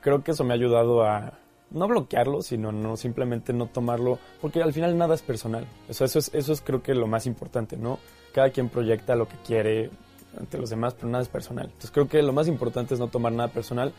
creo 0.01 0.22
que 0.22 0.32
eso 0.32 0.44
me 0.44 0.51
ha 0.51 0.58
ayudado 0.58 1.03
a 1.03 1.39
no 1.72 1.88
bloquearlo, 1.88 2.41
sino 2.41 2.74
no 2.74 2.98
simplemente 2.98 3.53
no 3.53 3.68
tomarlo, 3.68 4.20
porque 4.41 4.62
al 4.62 4.74
final 4.74 4.98
nada 4.98 5.15
es 5.15 5.22
personal. 5.22 5.65
Eso, 5.88 6.03
eso, 6.03 6.20
es, 6.20 6.32
eso 6.34 6.51
es 6.51 6.60
creo 6.60 6.84
que 6.84 6.94
lo 6.94 7.08
más 7.08 7.25
importante, 7.27 7.77
¿no? 7.77 7.98
Cada 8.34 8.50
quien 8.50 8.68
proyecta 8.68 9.15
lo 9.15 9.29
que 9.29 9.38
quiere 9.48 9.91
ante 10.38 10.58
los 10.58 10.70
demás, 10.70 10.96
pero 10.96 11.08
nada 11.08 11.24
es 11.24 11.29
personal. 11.29 11.68
Entonces 11.68 11.91
creo 11.91 12.10
que 12.10 12.22
lo 12.22 12.34
más 12.34 12.50
importante 12.50 12.94
es 12.94 13.00
no 13.00 13.08
tomar 13.08 13.32
nada 13.32 13.48
personal. 13.48 13.94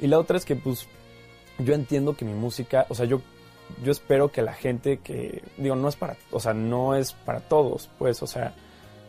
Y 0.00 0.06
la 0.06 0.18
otra 0.18 0.38
es 0.38 0.46
que 0.46 0.56
pues 0.56 0.88
yo 1.58 1.74
entiendo 1.74 2.16
que 2.16 2.24
mi 2.24 2.32
música, 2.32 2.86
o 2.88 2.94
sea, 2.94 3.04
yo 3.04 3.20
yo 3.82 3.92
espero 3.92 4.30
que 4.30 4.42
la 4.42 4.54
gente 4.54 4.98
que, 4.98 5.42
digo, 5.56 5.76
no 5.76 5.88
es 5.88 5.96
para, 5.96 6.16
o 6.30 6.40
sea, 6.40 6.54
no 6.54 6.94
es 6.94 7.12
para 7.12 7.40
todos, 7.40 7.88
pues, 7.98 8.22
o 8.22 8.26
sea, 8.26 8.54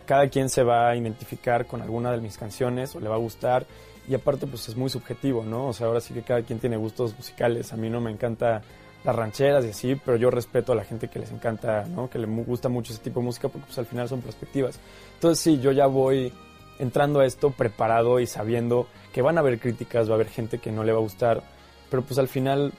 cada 0.05 0.27
quien 0.27 0.49
se 0.49 0.63
va 0.63 0.89
a 0.89 0.95
identificar 0.95 1.67
con 1.67 1.81
alguna 1.81 2.11
de 2.11 2.19
mis 2.19 2.37
canciones 2.37 2.95
o 2.95 2.99
le 2.99 3.09
va 3.09 3.15
a 3.15 3.19
gustar 3.19 3.65
y 4.07 4.15
aparte 4.15 4.47
pues 4.47 4.67
es 4.67 4.75
muy 4.75 4.89
subjetivo, 4.89 5.43
¿no? 5.43 5.67
O 5.67 5.73
sea, 5.73 5.85
ahora 5.85 6.01
sí 6.01 6.15
que 6.15 6.23
cada 6.23 6.41
quien 6.41 6.57
tiene 6.57 6.77
gustos 6.77 7.15
musicales, 7.15 7.71
a 7.73 7.77
mí 7.77 7.91
no 7.91 8.01
me 8.01 8.09
encanta 8.09 8.63
las 9.03 9.15
rancheras 9.15 9.63
y 9.65 9.69
así, 9.69 9.95
pero 10.03 10.17
yo 10.17 10.31
respeto 10.31 10.71
a 10.71 10.75
la 10.75 10.83
gente 10.83 11.09
que 11.09 11.19
les 11.19 11.31
encanta, 11.31 11.85
¿no? 11.85 12.09
Que 12.09 12.17
le 12.17 12.25
gusta 12.25 12.69
mucho 12.69 12.91
ese 12.91 13.03
tipo 13.03 13.19
de 13.19 13.27
música 13.27 13.49
porque 13.49 13.67
pues 13.67 13.77
al 13.77 13.85
final 13.85 14.09
son 14.09 14.21
perspectivas. 14.21 14.79
Entonces 15.13 15.43
sí, 15.43 15.59
yo 15.59 15.71
ya 15.71 15.85
voy 15.85 16.33
entrando 16.79 17.19
a 17.19 17.25
esto 17.25 17.51
preparado 17.51 18.19
y 18.19 18.25
sabiendo 18.25 18.87
que 19.13 19.21
van 19.21 19.37
a 19.37 19.41
haber 19.41 19.59
críticas, 19.59 20.07
va 20.09 20.13
a 20.13 20.15
haber 20.15 20.29
gente 20.29 20.57
que 20.57 20.71
no 20.71 20.83
le 20.83 20.91
va 20.91 20.97
a 20.97 21.03
gustar, 21.03 21.43
pero 21.91 22.01
pues 22.01 22.17
al 22.17 22.27
final 22.27 22.73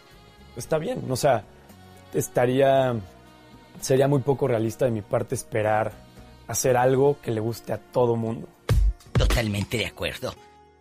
está 0.57 0.79
bien, 0.79 1.05
o 1.09 1.17
sea, 1.17 1.45
estaría, 2.15 2.95
sería 3.81 4.09
muy 4.09 4.21
poco 4.21 4.49
realista 4.49 4.85
de 4.85 4.91
mi 4.91 5.03
parte 5.03 5.35
esperar 5.35 5.93
hacer 6.51 6.77
algo 6.77 7.19
que 7.23 7.31
le 7.31 7.41
guste 7.41 7.73
a 7.73 7.79
todo 7.79 8.17
mundo. 8.17 8.49
Totalmente 9.13 9.77
de 9.79 9.87
acuerdo. 9.87 10.35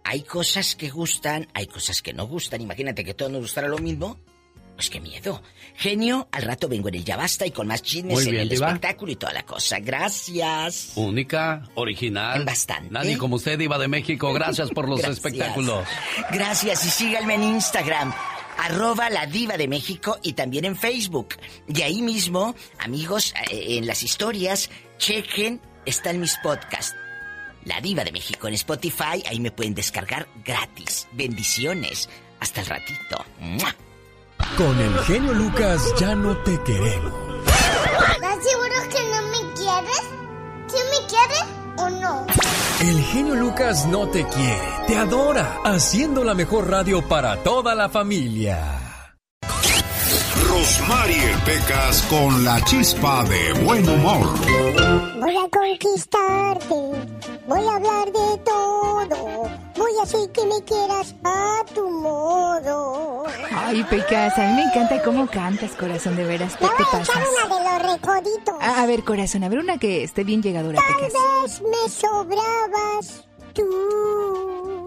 Hay 0.03 0.23
cosas 0.23 0.75
que 0.75 0.89
gustan, 0.89 1.47
hay 1.53 1.67
cosas 1.67 2.01
que 2.01 2.13
no 2.13 2.25
gustan. 2.25 2.61
Imagínate 2.61 3.03
que 3.05 3.13
todo 3.13 3.29
nos 3.29 3.41
gustara 3.41 3.67
lo 3.67 3.77
mismo. 3.77 4.17
Pues 4.75 4.89
qué 4.89 5.01
miedo. 5.01 5.41
Genio, 5.75 6.29
al 6.31 6.43
rato 6.43 6.69
vengo 6.69 6.87
en 6.87 6.95
el 6.95 7.03
Ya 7.03 7.17
Basta 7.17 7.45
y 7.45 7.51
con 7.51 7.67
más 7.67 7.81
chismes 7.83 8.25
en 8.25 8.35
el 8.35 8.51
espectáculo 8.51 9.11
y 9.11 9.17
toda 9.17 9.33
la 9.33 9.43
cosa. 9.43 9.79
Gracias. 9.79 10.93
Única, 10.95 11.67
original. 11.75 12.45
bastante. 12.45 12.89
Nadie 12.89 13.17
como 13.17 13.35
usted, 13.35 13.59
Iba 13.59 13.77
de 13.77 13.89
México. 13.89 14.33
Gracias 14.33 14.71
por 14.71 14.87
los 14.87 15.03
espectáculos. 15.03 15.85
Gracias 16.31 16.85
y 16.85 16.89
síganme 16.89 17.35
en 17.35 17.43
Instagram 17.43 18.13
arroba 18.59 19.09
la 19.09 19.25
diva 19.25 19.57
de 19.57 19.67
México 19.67 20.17
y 20.21 20.33
también 20.33 20.65
en 20.65 20.75
Facebook. 20.75 21.35
Y 21.67 21.81
ahí 21.81 22.01
mismo, 22.01 22.55
amigos, 22.79 23.33
eh, 23.49 23.77
en 23.77 23.87
las 23.87 24.03
historias, 24.03 24.69
chequen, 24.97 25.61
están 25.85 26.19
mis 26.19 26.37
podcasts. 26.43 26.95
La 27.65 27.81
diva 27.81 28.03
de 28.03 28.11
México 28.11 28.47
en 28.47 28.53
Spotify, 28.53 29.23
ahí 29.27 29.39
me 29.39 29.51
pueden 29.51 29.73
descargar 29.73 30.27
gratis. 30.43 31.07
Bendiciones. 31.13 32.09
Hasta 32.39 32.61
el 32.61 32.67
ratito. 32.67 33.25
Con 34.57 34.79
el 34.79 34.99
genio 34.99 35.33
Lucas 35.33 35.93
ya 35.99 36.15
no 36.15 36.37
te 36.37 36.61
queremos. 36.63 37.13
¿Estás 37.45 38.37
seguro 38.43 38.89
que 38.89 39.03
no 39.03 39.21
me 39.27 39.53
quieres? 39.55 40.03
¿Sí 40.67 40.77
me 40.91 41.07
quieres 41.07 41.68
El 42.81 43.01
genio 43.03 43.35
Lucas 43.35 43.85
no 43.87 44.07
te 44.07 44.25
quiere, 44.25 44.69
te 44.87 44.97
adora, 44.97 45.59
haciendo 45.65 46.23
la 46.23 46.33
mejor 46.33 46.69
radio 46.69 47.07
para 47.07 47.43
toda 47.43 47.75
la 47.75 47.89
familia. 47.89 48.88
Rosmarie 50.59 51.35
Pecas 51.45 52.01
con 52.09 52.43
la 52.43 52.61
chispa 52.65 53.23
de 53.23 53.53
buen 53.63 53.87
humor. 53.87 54.27
Voy 55.21 55.37
a 55.37 55.47
conquistarte, 55.49 56.75
voy 57.47 57.65
a 57.65 57.75
hablar 57.77 58.07
de 58.07 58.37
todo, 58.43 59.49
voy 59.77 59.91
a 60.01 60.03
hacer 60.03 60.29
que 60.33 60.45
me 60.45 60.61
quieras 60.65 61.15
a 61.23 61.63
tu 61.73 61.89
modo. 61.89 63.23
Ay, 63.55 63.85
Pecas, 63.89 64.37
a 64.37 64.41
mí 64.47 64.53
me 64.55 64.63
encanta 64.63 65.01
cómo 65.01 65.27
cantas, 65.27 65.71
corazón, 65.77 66.17
de 66.17 66.25
veras. 66.25 66.57
¿Qué 66.57 66.67
te 66.67 66.83
voy 66.83 66.85
a 66.93 67.03
echar 67.03 67.15
pasas? 67.15 67.25
una 67.45 67.55
de 67.57 67.63
los 67.63 67.93
recoditos. 67.93 68.55
A, 68.59 68.81
a 68.81 68.85
ver, 68.85 69.05
corazón, 69.05 69.45
a 69.45 69.49
ver 69.49 69.59
una 69.59 69.77
que 69.77 70.03
esté 70.03 70.25
bien 70.25 70.43
llegadora, 70.43 70.81
Tal 70.85 70.95
Pecas. 70.97 71.13
vez 71.41 71.61
me 71.61 71.89
sobrabas 71.89 73.25
tú. 73.53 74.78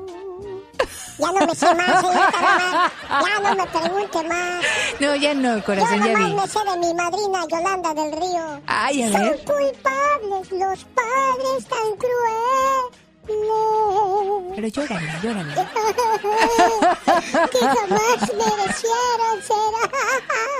Ya 1.22 1.32
no 1.32 1.46
me 1.46 1.54
sé 1.54 1.74
más, 1.74 2.00
señorita 2.00 2.40
Román. 2.40 2.90
Ya 3.22 3.40
no 3.40 3.54
me 3.54 3.66
pregunte 3.66 4.22
más. 4.28 4.64
No, 5.00 5.14
ya 5.16 5.34
no, 5.34 5.64
corazón, 5.64 5.98
Yo 6.00 6.06
ya 6.06 6.18
vi. 6.18 6.34
me 6.34 6.46
sé 6.48 6.58
de 6.64 6.76
mi 6.78 6.94
madrina 6.94 7.46
Yolanda 7.50 7.94
del 7.94 8.12
Río. 8.12 8.60
Ay, 8.66 9.02
a 9.02 9.12
Son 9.12 9.20
ver. 9.22 9.44
culpables 9.44 10.50
los 10.52 10.84
padres 10.84 11.66
tan 11.68 11.96
crueles. 11.96 13.01
Pero 13.26 14.68
llórale, 14.68 15.12
llórale. 15.22 15.54
que 17.52 17.58
jamás 17.58 18.20
merecieron 18.20 19.42
ser. 19.42 19.56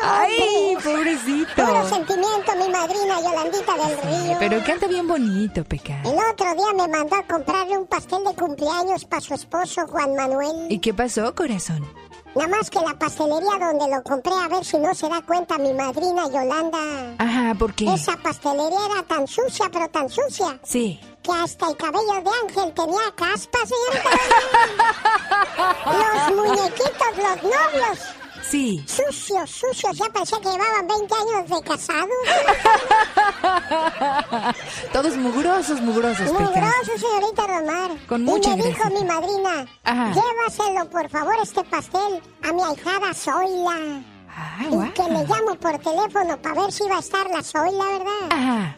Ay, 0.02 0.76
Puro 0.82 0.96
pobrecito. 0.96 1.88
sentimiento, 1.88 2.52
mi 2.56 2.68
madrina 2.70 3.20
Yolandita 3.20 3.74
del 3.76 3.98
Río. 3.98 4.36
Pero 4.38 4.64
canta 4.64 4.86
bien 4.86 5.06
bonito, 5.08 5.64
Pecas. 5.64 6.04
El 6.06 6.16
otro 6.18 6.54
día 6.54 6.72
me 6.86 6.88
mandó 6.88 7.16
a 7.16 7.22
comprarle 7.26 7.78
un 7.78 7.86
pastel 7.86 8.24
de 8.24 8.34
cumpleaños 8.34 9.04
para 9.04 9.20
su 9.20 9.34
esposo 9.34 9.86
Juan 9.88 10.14
Manuel. 10.14 10.66
¿Y 10.70 10.78
qué 10.78 10.94
pasó, 10.94 11.34
corazón? 11.34 11.86
Nada 12.34 12.48
más 12.48 12.70
que 12.70 12.80
la 12.80 12.94
pastelería 12.98 13.58
donde 13.60 13.94
lo 13.94 14.02
compré, 14.02 14.32
a 14.32 14.48
ver 14.48 14.64
si 14.64 14.78
no 14.78 14.94
se 14.94 15.08
da 15.08 15.20
cuenta 15.22 15.58
mi 15.58 15.72
madrina 15.74 16.28
Yolanda. 16.28 16.78
Ajá, 17.18 17.54
¿por 17.58 17.74
qué? 17.74 17.92
Esa 17.92 18.16
pastelería 18.16 18.78
era 18.90 19.02
tan 19.02 19.26
sucia, 19.26 19.66
pero 19.70 19.88
tan 19.90 20.08
sucia, 20.08 20.58
Sí. 20.62 20.98
que 21.22 21.30
hasta 21.32 21.68
el 21.68 21.76
cabello 21.76 22.22
de 22.24 22.30
ángel 22.48 22.72
tenía 22.74 23.12
caspas, 23.14 23.68
señorita. 23.68 24.10
los 26.26 26.36
muñequitos, 26.36 27.16
los 27.16 27.42
novios, 27.42 27.98
Sí. 28.52 28.84
sucios, 28.86 29.50
sucios, 29.50 29.96
ya 29.96 30.04
parecía 30.12 30.38
que 30.40 30.50
llevaban 30.50 30.86
20 30.86 31.14
años 31.14 31.48
de 31.48 31.62
casados. 31.66 32.10
Todos 34.92 35.16
mugrosos, 35.16 35.80
mugrosos, 35.80 36.30
Pecas. 36.30 36.40
Mugroso, 36.54 36.92
señorita 36.98 37.46
Romar. 37.46 38.06
Con 38.06 38.24
mucha 38.24 38.50
y 38.50 38.56
me 38.56 38.64
dijo 38.64 38.90
mi 38.90 39.04
madrina, 39.04 39.66
Ajá. 39.84 40.12
llévaselo 40.12 40.90
por 40.90 41.08
favor 41.08 41.34
este 41.42 41.64
pastel 41.64 42.20
a 42.42 42.52
mi 42.52 42.62
ahijada 42.62 43.14
Zoila. 43.14 44.02
Ah, 44.28 44.64
Y 44.70 44.90
que 44.92 45.02
le 45.02 45.24
llamo 45.24 45.54
por 45.58 45.78
teléfono 45.78 46.36
para 46.42 46.54
ver 46.62 46.72
si 46.72 46.86
va 46.88 46.96
a 46.96 47.00
estar 47.00 47.26
la 47.30 47.42
Zoila, 47.42 47.84
¿verdad? 47.86 48.28
Ajá. 48.30 48.76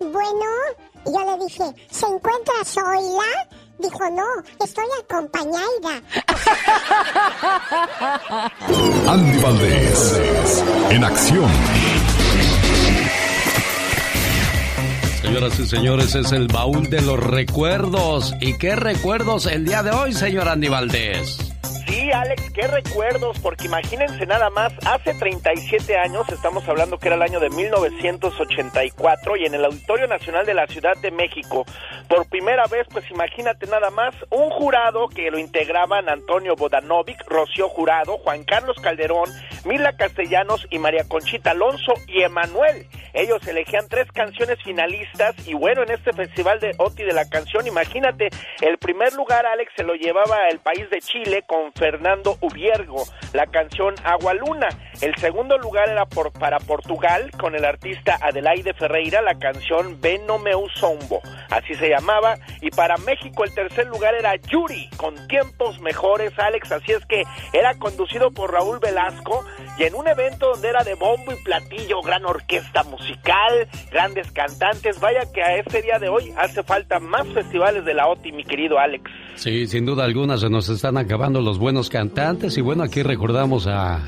Bueno, 0.00 0.44
yo 1.06 1.24
le 1.38 1.44
dije, 1.46 1.64
¿se 1.90 2.04
encuentra 2.06 2.54
Zoila? 2.64 3.48
Dijo, 3.78 4.10
no, 4.10 4.24
estoy 4.64 4.86
acompañada. 5.02 6.02
Andy 9.08 9.42
Valdés, 9.42 10.24
en 10.90 11.04
acción. 11.04 11.50
Señoras 15.22 15.58
y 15.58 15.66
señores, 15.66 16.14
es 16.14 16.32
el 16.32 16.46
baúl 16.48 16.88
de 16.88 17.02
los 17.02 17.18
recuerdos. 17.18 18.34
¿Y 18.40 18.56
qué 18.58 18.76
recuerdos 18.76 19.46
el 19.46 19.64
día 19.64 19.82
de 19.82 19.90
hoy, 19.90 20.12
señor 20.14 20.48
Andy 20.48 20.68
Valdés? 20.68 21.45
Sí, 21.86 22.10
Alex, 22.10 22.50
qué 22.52 22.66
recuerdos, 22.66 23.38
porque 23.38 23.66
imagínense 23.66 24.26
nada 24.26 24.50
más, 24.50 24.72
hace 24.86 25.14
37 25.14 25.96
años, 25.96 26.28
estamos 26.30 26.68
hablando 26.68 26.98
que 26.98 27.06
era 27.06 27.16
el 27.16 27.22
año 27.22 27.38
de 27.38 27.48
1984, 27.50 29.36
y 29.36 29.46
en 29.46 29.54
el 29.54 29.64
Auditorio 29.64 30.08
Nacional 30.08 30.44
de 30.44 30.54
la 30.54 30.66
Ciudad 30.66 30.96
de 31.00 31.12
México, 31.12 31.64
por 32.08 32.28
primera 32.28 32.66
vez, 32.66 32.86
pues 32.92 33.08
imagínate 33.10 33.66
nada 33.66 33.90
más, 33.90 34.14
un 34.30 34.50
jurado 34.50 35.08
que 35.08 35.30
lo 35.30 35.38
integraban 35.38 36.08
Antonio 36.08 36.56
Bodanovic, 36.56 37.22
Rocío 37.28 37.68
Jurado, 37.68 38.18
Juan 38.18 38.42
Carlos 38.44 38.76
Calderón, 38.82 39.30
Mila 39.64 39.96
Castellanos 39.96 40.66
y 40.70 40.78
María 40.78 41.04
Conchita 41.08 41.52
Alonso 41.52 41.94
y 42.08 42.22
Emanuel. 42.22 42.86
Ellos 43.12 43.46
elegían 43.48 43.88
tres 43.88 44.12
canciones 44.12 44.62
finalistas 44.62 45.34
y 45.48 45.54
bueno, 45.54 45.82
en 45.82 45.90
este 45.90 46.12
festival 46.12 46.60
de 46.60 46.72
OTI 46.76 47.04
de 47.04 47.14
la 47.14 47.28
canción, 47.28 47.66
imagínate, 47.66 48.28
el 48.60 48.76
primer 48.76 49.14
lugar, 49.14 49.46
Alex, 49.46 49.72
se 49.74 49.84
lo 49.84 49.94
llevaba 49.94 50.48
el 50.48 50.58
país 50.58 50.88
de 50.90 51.00
Chile 51.00 51.42
con 51.46 51.72
Fernando 51.76 52.36
Ubiergo, 52.40 53.04
la 53.32 53.46
canción 53.46 53.94
Agua 54.04 54.34
Luna. 54.34 54.68
El 55.00 55.14
segundo 55.16 55.58
lugar 55.58 55.88
era 55.88 56.06
por, 56.06 56.32
para 56.32 56.58
Portugal 56.58 57.30
con 57.38 57.54
el 57.54 57.64
artista 57.64 58.18
Adelaide 58.20 58.74
Ferreira, 58.74 59.20
la 59.22 59.38
canción 59.38 60.00
Veno 60.00 60.38
meu 60.38 60.68
sombo, 60.74 61.20
así 61.50 61.74
se 61.74 61.88
llamaba. 61.88 62.36
Y 62.60 62.70
para 62.70 62.96
México 62.98 63.44
el 63.44 63.54
tercer 63.54 63.86
lugar 63.86 64.14
era 64.14 64.36
Yuri, 64.36 64.88
con 64.96 65.14
tiempos 65.28 65.80
mejores, 65.80 66.32
Alex, 66.38 66.72
así 66.72 66.92
es 66.92 67.04
que 67.06 67.24
era 67.52 67.74
conducido 67.78 68.30
por 68.30 68.52
Raúl 68.52 68.78
Velasco 68.80 69.44
y 69.78 69.84
en 69.84 69.94
un 69.94 70.08
evento 70.08 70.50
donde 70.52 70.68
era 70.68 70.82
de 70.82 70.94
bombo 70.94 71.32
y 71.32 71.36
platillo, 71.44 72.00
gran 72.00 72.24
orquesta 72.24 72.82
musical, 72.84 73.68
grandes 73.90 74.30
cantantes. 74.32 74.98
Vaya 75.00 75.20
que 75.32 75.42
a 75.42 75.56
este 75.56 75.82
día 75.82 75.98
de 75.98 76.08
hoy 76.08 76.32
hace 76.36 76.62
falta 76.62 76.98
más 76.98 77.26
festivales 77.28 77.84
de 77.84 77.94
la 77.94 78.08
OTI, 78.08 78.32
mi 78.32 78.44
querido 78.44 78.78
Alex. 78.78 79.10
Sí, 79.34 79.66
sin 79.66 79.84
duda 79.84 80.04
alguna 80.04 80.38
se 80.38 80.48
nos 80.48 80.68
están 80.68 80.96
acabando 80.96 81.42
los 81.42 81.58
buenos 81.66 81.90
cantantes 81.90 82.56
y 82.58 82.60
bueno, 82.60 82.84
aquí 82.84 83.02
recordamos 83.02 83.66
a 83.66 83.98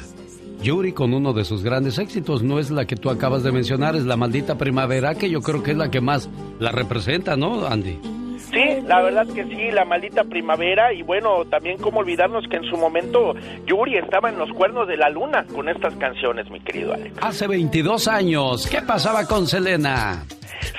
Yuri 0.63 0.93
con 0.93 1.13
uno 1.13 1.33
de 1.33 1.45
sus 1.45 1.65
grandes 1.65 1.99
éxitos. 1.99 2.45
No 2.45 2.61
es 2.61 2.71
la 2.71 2.85
que 2.85 2.95
tú 2.95 3.11
acabas 3.11 3.43
de 3.43 3.51
mencionar, 3.51 3.97
es 3.97 4.05
la 4.05 4.17
maldita 4.17 4.57
primavera, 4.57 5.17
que 5.17 5.29
yo 5.29 5.41
creo 5.41 5.61
que 5.65 5.73
es 5.73 5.77
la 5.77 5.91
que 5.91 6.01
más 6.01 6.31
la 6.61 6.71
representa, 6.71 7.37
¿no, 7.37 7.67
Andy? 7.67 7.99
Sí, 8.53 8.81
la 8.87 9.03
verdad 9.03 9.27
que 9.27 9.43
sí, 9.43 9.73
la 9.73 9.85
maldita 9.85 10.23
primavera 10.23 10.93
y 10.93 11.03
bueno, 11.03 11.47
también 11.51 11.79
cómo 11.79 11.99
olvidarnos 11.99 12.45
que 12.49 12.59
en 12.59 12.65
su 12.71 12.77
momento 12.77 13.35
Yuri 13.67 13.97
estaba 13.97 14.29
en 14.29 14.39
los 14.39 14.53
cuernos 14.53 14.87
de 14.87 14.97
la 14.97 15.11
luna 15.11 15.45
con 15.53 15.69
estas 15.69 15.97
canciones, 15.97 16.49
mi 16.53 16.61
querido 16.61 16.95
Alex. 16.95 17.17
Hace 17.21 17.49
22 17.49 18.07
años, 18.07 18.69
¿qué 18.69 18.83
pasaba 18.83 19.27
con 19.27 19.49
Selena? 19.49 20.23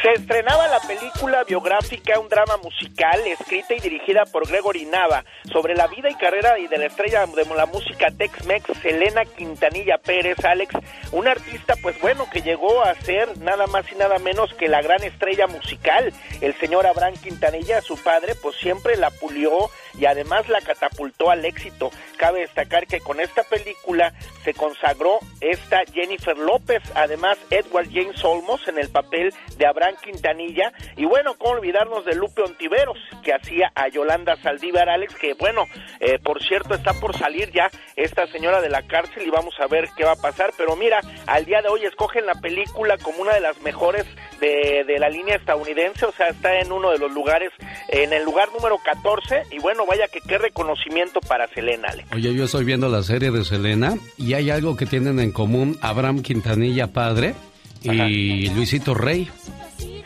Se 0.01 0.11
estrenaba 0.13 0.67
la 0.67 0.79
película 0.79 1.43
biográfica, 1.43 2.19
un 2.19 2.29
drama 2.29 2.57
musical, 2.57 3.19
escrita 3.27 3.73
y 3.73 3.79
dirigida 3.79 4.25
por 4.25 4.47
Gregory 4.47 4.85
Nava, 4.85 5.25
sobre 5.51 5.75
la 5.75 5.87
vida 5.87 6.09
y 6.09 6.15
carrera 6.15 6.55
de 6.55 6.77
la 6.77 6.85
estrella 6.85 7.25
de 7.25 7.45
la 7.45 7.65
música 7.65 8.07
Tex-Mex, 8.09 8.77
Selena 8.81 9.25
Quintanilla 9.25 9.97
Pérez, 9.97 10.43
Alex, 10.45 10.73
un 11.11 11.27
artista, 11.27 11.75
pues 11.81 11.99
bueno, 11.99 12.27
que 12.31 12.41
llegó 12.41 12.83
a 12.83 12.95
ser 12.95 13.37
nada 13.39 13.67
más 13.67 13.91
y 13.91 13.95
nada 13.95 14.19
menos 14.19 14.53
que 14.53 14.67
la 14.67 14.81
gran 14.81 15.03
estrella 15.03 15.47
musical. 15.47 16.13
El 16.41 16.53
señor 16.59 16.85
Abraham 16.85 17.15
Quintanilla, 17.21 17.81
su 17.81 18.01
padre, 18.01 18.35
pues 18.35 18.55
siempre 18.57 18.95
la 18.97 19.09
pulió 19.09 19.69
y 19.97 20.05
además 20.05 20.47
la 20.49 20.61
catapultó 20.61 21.31
al 21.31 21.45
éxito. 21.45 21.91
Cabe 22.17 22.41
destacar 22.41 22.87
que 22.87 22.99
con 22.99 23.19
esta 23.19 23.43
película 23.43 24.13
se 24.43 24.53
consagró 24.53 25.19
esta 25.41 25.81
Jennifer 25.93 26.37
López, 26.37 26.81
además 26.95 27.37
Edward 27.49 27.87
James 27.91 28.23
Olmos 28.23 28.67
en 28.67 28.77
el 28.77 28.89
papel 28.89 29.33
de 29.57 29.65
Abraham 29.65 29.95
Quintanilla 30.01 30.71
y 30.95 31.05
bueno, 31.05 31.35
cómo 31.37 31.55
olvidarnos 31.55 32.05
de 32.05 32.15
Lupe 32.15 32.41
Ontiveros 32.41 32.97
que 33.23 33.33
hacía 33.33 33.71
a 33.75 33.87
Yolanda 33.87 34.35
Saldívar 34.37 34.89
Alex, 34.89 35.15
que 35.15 35.33
bueno, 35.33 35.65
eh, 35.99 36.19
por 36.19 36.43
cierto 36.43 36.75
está 36.75 36.93
por 36.93 37.17
salir 37.17 37.51
ya 37.51 37.69
esta 37.95 38.27
señora 38.27 38.61
de 38.61 38.69
la 38.69 38.83
cárcel 38.83 39.25
y 39.25 39.29
vamos 39.29 39.55
a 39.59 39.67
ver 39.67 39.89
qué 39.97 40.05
va 40.05 40.13
a 40.13 40.21
pasar, 40.21 40.51
pero 40.57 40.75
mira, 40.75 40.99
al 41.27 41.45
día 41.45 41.61
de 41.61 41.69
hoy 41.69 41.85
escogen 41.85 42.25
la 42.25 42.35
película 42.35 42.97
como 42.97 43.21
una 43.21 43.33
de 43.33 43.41
las 43.41 43.59
mejores 43.61 44.05
de, 44.39 44.83
de 44.85 44.99
la 44.99 45.09
línea 45.09 45.35
estadounidense, 45.35 46.05
o 46.05 46.11
sea, 46.11 46.27
está 46.27 46.59
en 46.59 46.71
uno 46.71 46.91
de 46.91 46.99
los 46.99 47.11
lugares, 47.11 47.51
en 47.89 48.13
el 48.13 48.23
lugar 48.23 48.51
número 48.51 48.77
14 48.77 49.43
y 49.51 49.59
bueno, 49.59 49.78
vaya 49.85 50.07
que 50.07 50.19
qué 50.21 50.37
reconocimiento 50.37 51.19
para 51.21 51.47
Selena, 51.47 51.89
Alex. 51.89 52.09
Oye, 52.13 52.33
yo 52.33 52.45
estoy 52.45 52.65
viendo 52.65 52.89
la 52.89 53.03
serie 53.03 53.31
de 53.31 53.43
Selena 53.43 53.97
y 54.17 54.33
hay 54.33 54.49
algo 54.49 54.75
que 54.75 54.85
tienen 54.85 55.19
en 55.19 55.31
común 55.31 55.77
Abraham 55.81 56.21
Quintanilla 56.21 56.87
padre 56.87 57.35
y 57.81 58.49
Luisito 58.49 58.93
Rey. 58.93 59.29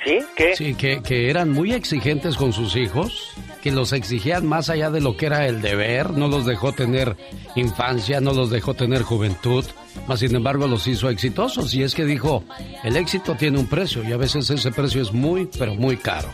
¿Sí? 0.06 0.20
¿Qué? 0.36 0.56
Sí, 0.56 0.76
que, 0.76 1.02
que 1.02 1.30
eran 1.30 1.50
muy 1.50 1.74
exigentes 1.74 2.36
con 2.36 2.52
sus 2.52 2.76
hijos 2.76 3.34
que 3.64 3.72
los 3.72 3.94
exigían 3.94 4.46
más 4.46 4.70
allá 4.70 4.92
de 4.92 5.00
lo 5.00 5.16
que 5.16 5.28
era 5.28 5.48
el 5.48 5.62
deber, 5.62 6.12
no 6.12 6.28
los 6.28 6.46
dejó 6.46 6.74
tener 6.74 7.16
infancia, 7.56 8.20
no 8.20 8.34
los 8.34 8.50
dejó 8.50 8.74
tener 8.74 9.04
juventud, 9.04 9.64
más 10.06 10.20
sin 10.20 10.36
embargo 10.36 10.68
los 10.68 10.86
hizo 10.86 11.10
exitosos 11.10 11.74
y 11.74 11.82
es 11.82 11.96
que 11.96 12.04
dijo, 12.04 12.44
el 12.84 12.98
éxito 12.98 13.36
tiene 13.36 13.58
un 13.58 13.68
precio 13.68 14.04
y 14.04 14.12
a 14.12 14.18
veces 14.18 14.50
ese 14.50 14.70
precio 14.74 15.02
es 15.02 15.14
muy, 15.14 15.50
pero 15.58 15.76
muy 15.76 15.96
caro. 15.96 16.28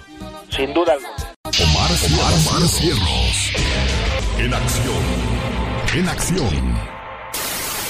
Sin 0.49 0.73
duda. 0.73 0.97
Omar, 1.89 2.67
Cierros. 2.67 3.51
En 4.37 4.53
acción. 4.53 5.03
En 5.95 6.07
acción. 6.07 6.77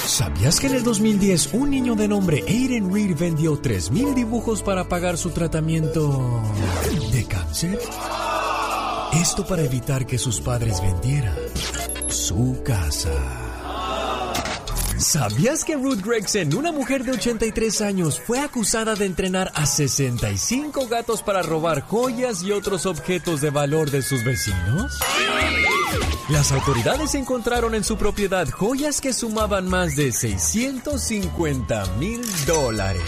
¿Sabías 0.06 0.58
que 0.58 0.68
en 0.68 0.76
el 0.76 0.82
2010 0.82 1.50
un 1.52 1.68
niño 1.68 1.94
de 1.96 2.08
nombre 2.08 2.42
Aiden 2.48 2.90
Reed 2.90 3.14
vendió 3.18 3.60
3.000 3.60 4.14
dibujos 4.14 4.62
para 4.62 4.88
pagar 4.88 5.18
su 5.18 5.28
tratamiento 5.30 6.42
de 7.12 7.24
cáncer? 7.26 7.78
Esto 9.20 9.46
para 9.46 9.64
evitar 9.64 10.06
que 10.06 10.16
sus 10.16 10.40
padres 10.40 10.80
vendieran 10.80 11.36
su 12.08 12.62
casa. 12.64 13.49
¿Sabías 15.00 15.64
que 15.64 15.76
Ruth 15.76 16.02
Gregson, 16.04 16.54
una 16.54 16.72
mujer 16.72 17.04
de 17.04 17.12
83 17.12 17.80
años, 17.80 18.20
fue 18.20 18.38
acusada 18.38 18.94
de 18.94 19.06
entrenar 19.06 19.50
a 19.54 19.64
65 19.64 20.88
gatos 20.88 21.22
para 21.22 21.40
robar 21.40 21.80
joyas 21.80 22.42
y 22.42 22.52
otros 22.52 22.84
objetos 22.84 23.40
de 23.40 23.48
valor 23.48 23.90
de 23.90 24.02
sus 24.02 24.22
vecinos? 24.24 25.00
Las 26.28 26.52
autoridades 26.52 27.14
encontraron 27.14 27.74
en 27.74 27.82
su 27.82 27.96
propiedad 27.96 28.46
joyas 28.50 29.00
que 29.00 29.14
sumaban 29.14 29.68
más 29.68 29.96
de 29.96 30.12
650 30.12 31.86
mil 31.98 32.20
dólares. 32.46 33.02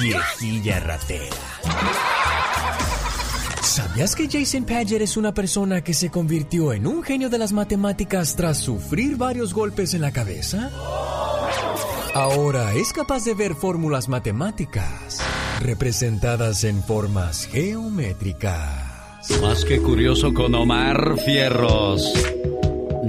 Viejilla 0.00 0.78
ratera. 0.78 1.36
¿Sabías 3.72 4.14
que 4.14 4.28
Jason 4.28 4.64
Paget 4.64 5.00
es 5.00 5.16
una 5.16 5.32
persona 5.32 5.82
que 5.82 5.94
se 5.94 6.10
convirtió 6.10 6.74
en 6.74 6.86
un 6.86 7.02
genio 7.02 7.30
de 7.30 7.38
las 7.38 7.54
matemáticas 7.54 8.36
tras 8.36 8.58
sufrir 8.58 9.16
varios 9.16 9.54
golpes 9.54 9.94
en 9.94 10.02
la 10.02 10.12
cabeza? 10.12 10.70
Ahora 12.14 12.74
es 12.74 12.92
capaz 12.92 13.24
de 13.24 13.32
ver 13.32 13.54
fórmulas 13.54 14.10
matemáticas 14.10 15.22
representadas 15.62 16.64
en 16.64 16.82
formas 16.82 17.46
geométricas. 17.46 19.30
Más 19.40 19.64
que 19.64 19.80
curioso 19.80 20.34
con 20.34 20.54
Omar 20.54 21.16
Fierros. 21.24 22.12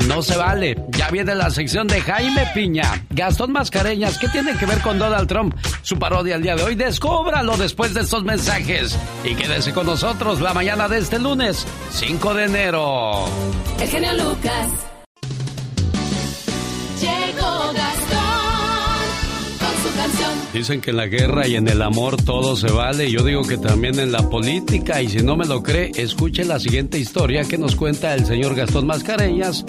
No 0.07 0.21
se 0.21 0.35
vale. 0.35 0.75
Ya 0.89 1.09
viene 1.09 1.35
la 1.35 1.49
sección 1.49 1.87
de 1.87 2.01
Jaime 2.01 2.47
Piña. 2.53 3.05
Gastón 3.09 3.51
Mascareñas, 3.51 4.17
¿qué 4.17 4.27
tiene 4.27 4.57
que 4.57 4.65
ver 4.65 4.79
con 4.81 4.97
Donald 4.97 5.27
Trump? 5.27 5.55
Su 5.81 5.97
parodia 5.97 6.35
el 6.35 6.43
día 6.43 6.55
de 6.55 6.63
hoy. 6.63 6.75
Descúbralo 6.75 7.57
después 7.57 7.93
de 7.93 8.01
estos 8.01 8.23
mensajes. 8.23 8.97
Y 9.23 9.35
quédese 9.35 9.73
con 9.73 9.85
nosotros 9.85 10.41
la 10.41 10.53
mañana 10.53 10.87
de 10.87 10.97
este 10.97 11.19
lunes, 11.19 11.65
5 11.91 12.33
de 12.33 12.43
enero. 12.45 13.25
El 13.79 13.87
genio 13.87 14.13
Lucas. 14.13 14.92
Dicen 20.53 20.81
que 20.81 20.91
en 20.91 20.97
la 20.97 21.07
guerra 21.07 21.47
y 21.47 21.55
en 21.55 21.67
el 21.67 21.81
amor 21.81 22.15
todo 22.21 22.55
se 22.55 22.71
vale. 22.71 23.09
Yo 23.09 23.23
digo 23.23 23.41
que 23.41 23.57
también 23.57 23.97
en 23.99 24.11
la 24.11 24.29
política. 24.29 25.01
Y 25.01 25.09
si 25.09 25.23
no 25.23 25.35
me 25.35 25.47
lo 25.47 25.63
cree, 25.63 25.91
escuche 25.95 26.45
la 26.45 26.59
siguiente 26.59 26.99
historia 26.99 27.43
que 27.43 27.57
nos 27.57 27.75
cuenta 27.75 28.13
el 28.13 28.25
señor 28.27 28.53
Gastón 28.53 28.85
Mascareñas 28.85 29.65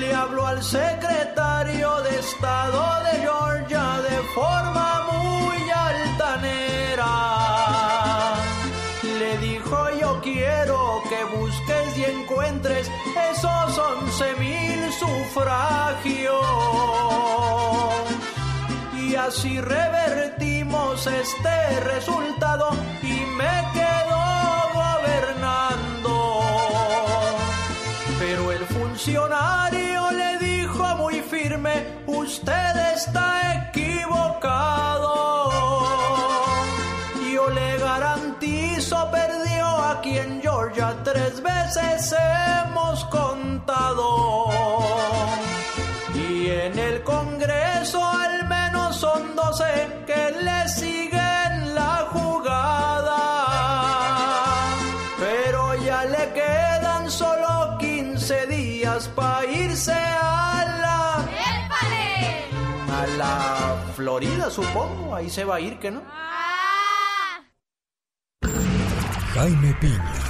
Le 0.00 0.14
habló 0.14 0.46
al 0.46 0.62
secretario 0.62 2.00
de 2.00 2.20
Estado 2.20 3.04
de 3.04 3.20
Georgia 3.20 4.00
de 4.00 4.16
forma 4.34 5.09
once 13.90 14.34
mil 14.38 14.92
sufragios. 14.92 16.44
Y 19.02 19.14
así 19.16 19.60
revertimos 19.60 21.06
este 21.06 21.80
resultado 21.80 22.70
y 23.02 23.14
me 23.40 23.56
quedo 23.72 24.20
gobernando. 24.80 26.14
Pero 28.18 28.52
el 28.52 28.64
funcionario 28.66 30.10
le 30.12 30.38
dijo 30.38 30.84
muy 30.96 31.20
firme, 31.22 31.86
usted 32.06 32.94
está 32.94 33.68
equivocado. 33.68 34.79
Georgia 40.80 41.02
tres 41.04 41.42
veces 41.42 42.14
hemos 42.14 43.04
contado. 43.06 44.46
Y 46.14 46.48
en 46.48 46.78
el 46.78 47.02
Congreso 47.02 48.02
al 48.02 48.48
menos 48.48 48.96
son 48.96 49.36
doce 49.36 49.88
que 50.06 50.30
le 50.42 50.68
siguen 50.68 51.74
la 51.74 52.08
jugada. 52.12 53.18
Pero 55.18 55.74
ya 55.84 56.04
le 56.04 56.32
quedan 56.32 57.10
solo 57.10 57.76
15 57.78 58.46
días 58.46 59.08
para 59.08 59.44
irse 59.44 59.92
a 59.92 60.64
la... 60.82 61.16
A 63.02 63.06
la 63.18 63.76
Florida, 63.94 64.50
supongo. 64.50 65.14
Ahí 65.14 65.28
se 65.28 65.44
va 65.44 65.56
a 65.56 65.60
ir, 65.60 65.78
¿que 65.78 65.90
no? 65.90 66.00
Jaime 69.34 69.72
Piña, 69.80 70.29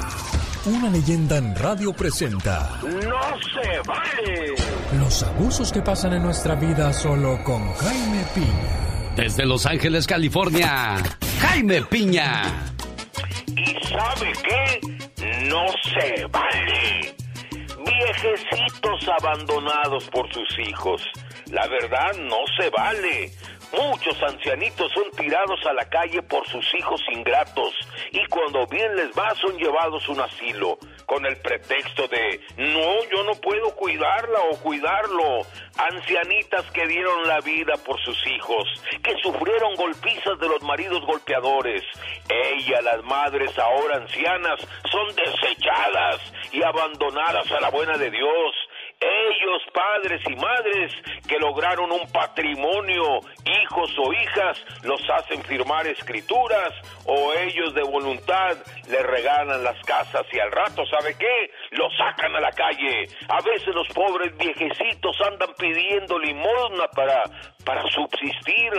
una 0.70 0.90
leyenda 0.90 1.37
en 1.38 1.54
radio 1.56 1.92
presenta 1.92 2.80
¡No 2.83 2.90
se 2.92 3.78
vale! 3.87 4.54
los 4.98 5.22
abusos 5.22 5.72
que 5.72 5.83
pasan 5.83 6.12
en 6.14 6.22
nuestra 6.22 6.54
vida 6.54 6.92
solo 6.92 7.42
con 7.44 7.72
Jaime 7.74 8.24
Piña. 8.35 9.14
Desde 9.16 9.44
Los 9.44 9.66
Ángeles, 9.66 10.06
California, 10.06 10.96
Jaime 11.40 11.83
Piña. 11.83 12.42
¿Y 13.48 13.88
sabe 13.88 14.33
qué? 14.42 14.80
No 15.48 15.64
se 15.83 16.26
vale. 16.26 17.14
Viejecitos 17.85 19.09
abandonados 19.20 20.09
por 20.11 20.33
sus 20.33 20.59
hijos. 20.68 21.02
La 21.50 21.66
verdad 21.66 22.12
no 22.20 22.37
se 22.59 22.70
vale. 22.70 23.33
Muchos 23.72 24.20
ancianitos 24.22 24.90
son 24.92 25.11
tirados 25.12 25.64
a 25.66 25.72
la 25.72 25.88
calle 25.88 26.22
por 26.22 26.46
sus 26.48 26.66
hijos 26.74 27.00
ingratos 27.12 27.74
y 28.11 28.24
cuando 28.26 28.66
bien 28.66 28.96
les 28.96 29.11
va 29.16 29.33
son 29.37 29.56
llevados 29.56 30.09
a 30.09 30.12
un 30.12 30.20
asilo 30.20 30.78
con 31.06 31.24
el 31.26 31.37
pretexto 31.38 32.06
de 32.09 32.40
no, 32.56 33.04
yo 33.11 33.24
no 33.24 33.35
puedo 33.40 33.74
cuidarla 33.74 34.40
o 34.50 34.56
cuidarlo. 34.59 35.40
Ancianitas 35.76 36.70
que 36.72 36.87
dieron 36.87 37.26
la 37.26 37.40
vida 37.40 37.74
por 37.85 38.00
sus 38.00 38.16
hijos, 38.26 38.64
que 39.02 39.14
sufrieron 39.22 39.74
golpizas 39.74 40.38
de 40.38 40.48
los 40.48 40.62
maridos 40.62 41.04
golpeadores. 41.06 41.83
Ella, 42.28 42.80
las 42.83 43.02
madres 43.04 43.59
ahora 43.59 43.96
ancianas, 43.96 44.61
son 44.90 45.14
desechadas 45.16 46.20
y 46.52 46.62
abandonadas 46.62 47.50
a 47.50 47.61
la 47.61 47.70
buena 47.70 47.96
de 47.96 48.11
Dios. 48.11 48.54
Ellos, 49.00 49.62
padres 49.72 50.20
y 50.28 50.36
madres, 50.36 50.92
que 51.26 51.38
lograron 51.38 51.90
un 51.90 52.06
patrimonio, 52.12 53.20
hijos 53.46 53.90
o 53.98 54.12
hijas, 54.12 54.62
los 54.82 55.00
hacen 55.08 55.42
firmar 55.44 55.86
escrituras 55.86 56.74
o 57.06 57.32
ellos 57.32 57.72
de 57.74 57.82
voluntad 57.82 58.58
le 58.88 59.02
regalan 59.02 59.64
las 59.64 59.80
casas 59.84 60.26
y 60.32 60.38
al 60.38 60.52
rato, 60.52 60.84
¿sabe 60.86 61.16
qué? 61.18 61.50
Los 61.70 61.96
sacan 61.96 62.36
a 62.36 62.40
la 62.40 62.50
calle. 62.50 63.08
A 63.28 63.40
veces 63.42 63.74
los 63.74 63.88
pobres 63.88 64.36
viejecitos 64.36 65.16
andan 65.26 65.54
pidiendo 65.56 66.18
limosna 66.18 66.86
para, 66.94 67.22
para 67.64 67.82
subsistir 67.90 68.72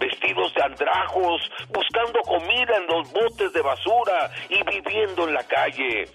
vestidos 0.00 0.52
de 0.54 0.62
andrajos, 0.62 1.50
buscando 1.68 2.20
comida 2.22 2.76
en 2.76 2.86
los 2.86 3.12
botes 3.12 3.52
de 3.52 3.62
basura 3.62 4.30
y 4.48 4.60
viviendo 4.64 5.28
en 5.28 5.34
la 5.34 5.44
calle. 5.44 6.08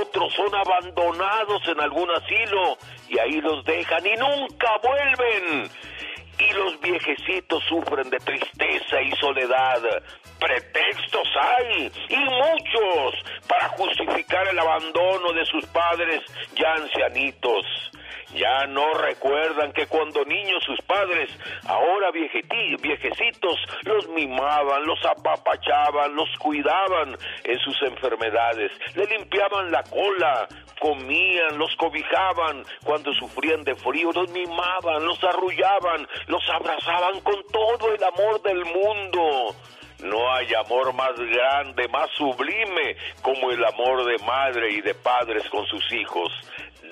Otros 0.00 0.32
son 0.34 0.54
abandonados 0.54 1.66
en 1.66 1.80
algún 1.80 2.08
asilo 2.10 2.76
y 3.08 3.18
ahí 3.18 3.40
los 3.40 3.64
dejan 3.64 4.06
y 4.06 4.14
nunca 4.16 4.70
vuelven. 4.82 5.70
y 6.36 6.52
los 6.52 6.80
viejecitos 6.80 7.62
sufren 7.68 8.10
de 8.10 8.18
tristeza 8.18 9.00
y 9.00 9.12
soledad. 9.12 9.80
Pretextos 10.40 11.28
hay, 11.40 11.92
y 12.08 12.16
muchos, 12.16 13.14
para 13.48 13.68
justificar 13.68 14.46
el 14.48 14.58
abandono 14.58 15.32
de 15.32 15.44
sus 15.46 15.64
padres 15.66 16.22
ya 16.56 16.72
ancianitos. 16.74 17.64
Ya 18.34 18.66
no 18.66 18.94
recuerdan 18.94 19.72
que 19.72 19.86
cuando 19.86 20.24
niños 20.24 20.64
sus 20.64 20.80
padres, 20.82 21.30
ahora 21.66 22.10
viejecitos, 22.10 23.60
los 23.82 24.08
mimaban, 24.08 24.84
los 24.84 24.98
apapachaban, 25.04 26.16
los 26.16 26.28
cuidaban 26.40 27.16
en 27.44 27.58
sus 27.60 27.80
enfermedades, 27.82 28.72
le 28.96 29.06
limpiaban 29.06 29.70
la 29.70 29.84
cola, 29.84 30.48
comían, 30.80 31.56
los 31.58 31.74
cobijaban 31.76 32.64
cuando 32.84 33.12
sufrían 33.14 33.62
de 33.62 33.76
frío, 33.76 34.10
los 34.12 34.28
mimaban, 34.30 35.04
los 35.04 35.22
arrullaban, 35.22 36.08
los 36.26 36.42
abrazaban 36.50 37.20
con 37.20 37.40
todo 37.52 37.94
el 37.94 38.02
amor 38.02 38.42
del 38.42 38.64
mundo. 38.64 39.54
No 40.02 40.34
hay 40.34 40.52
amor 40.54 40.92
más 40.92 41.14
grande, 41.16 41.88
más 41.88 42.10
sublime 42.10 42.96
como 43.22 43.50
el 43.50 43.64
amor 43.64 44.04
de 44.04 44.18
madre 44.26 44.72
y 44.72 44.80
de 44.82 44.94
padres 44.94 45.48
con 45.48 45.64
sus 45.66 45.92
hijos. 45.92 46.32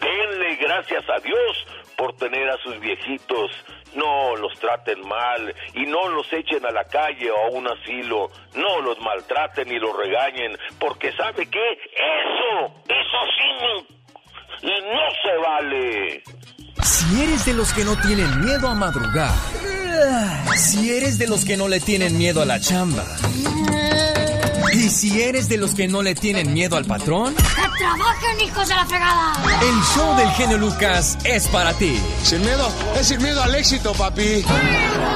Denle 0.01 0.57
gracias 0.57 1.05
a 1.09 1.21
Dios 1.21 1.67
por 1.97 2.17
tener 2.17 2.49
a 2.49 2.57
sus 2.59 2.79
viejitos. 2.81 3.51
No 3.95 4.35
los 4.37 4.59
traten 4.59 5.07
mal 5.07 5.55
y 5.75 5.85
no 5.87 6.09
los 6.09 6.33
echen 6.33 6.65
a 6.65 6.71
la 6.71 6.85
calle 6.85 7.31
o 7.31 7.37
a 7.37 7.51
un 7.51 7.69
asilo. 7.69 8.31
No 8.55 8.81
los 8.81 8.99
maltraten 9.01 9.71
y 9.71 9.79
los 9.79 9.97
regañen, 9.97 10.57
porque 10.79 11.13
¿sabe 11.13 11.47
qué? 11.51 11.73
Eso, 11.93 12.75
eso 12.89 13.19
sí, 13.39 13.93
no 14.63 15.11
se 15.23 15.37
vale. 15.39 16.23
Si 16.83 17.23
eres 17.23 17.45
de 17.47 17.55
los 17.55 17.73
que 17.73 17.85
no 17.85 17.97
tienen 18.01 18.45
miedo 18.45 18.69
a 18.69 18.75
madrugar, 18.75 19.31
si 20.57 20.91
eres 20.91 21.19
de 21.19 21.29
los 21.29 21.45
que 21.45 21.57
no 21.57 21.69
le 21.69 21.81
tienen 21.81 22.17
miedo 22.17 22.43
a 22.43 22.45
la 22.45 22.59
chamba, 22.61 23.05
y 24.73 24.89
si 24.89 25.23
eres 25.23 25.49
de 25.49 25.57
los 25.59 25.75
que 25.75 25.87
no 25.89 26.03
le 26.03 26.15
tienen 26.15 26.53
miedo 26.53 26.77
al 26.77 26.85
patrón, 26.85 27.35
¡Que 27.35 27.79
trabajen, 27.79 28.41
hijos 28.41 28.69
de 28.69 28.75
la 28.75 28.87
fregada! 28.87 29.33
el 29.63 29.83
show 29.95 30.17
del 30.17 30.29
genio 30.31 30.59
Lucas 30.59 31.19
es 31.25 31.47
para 31.49 31.73
ti. 31.75 31.99
Sin 32.23 32.41
miedo, 32.41 32.69
es 32.99 33.09
sin 33.09 33.23
miedo 33.23 33.43
al 33.43 33.55
éxito, 33.55 33.93
papi. 33.93 34.45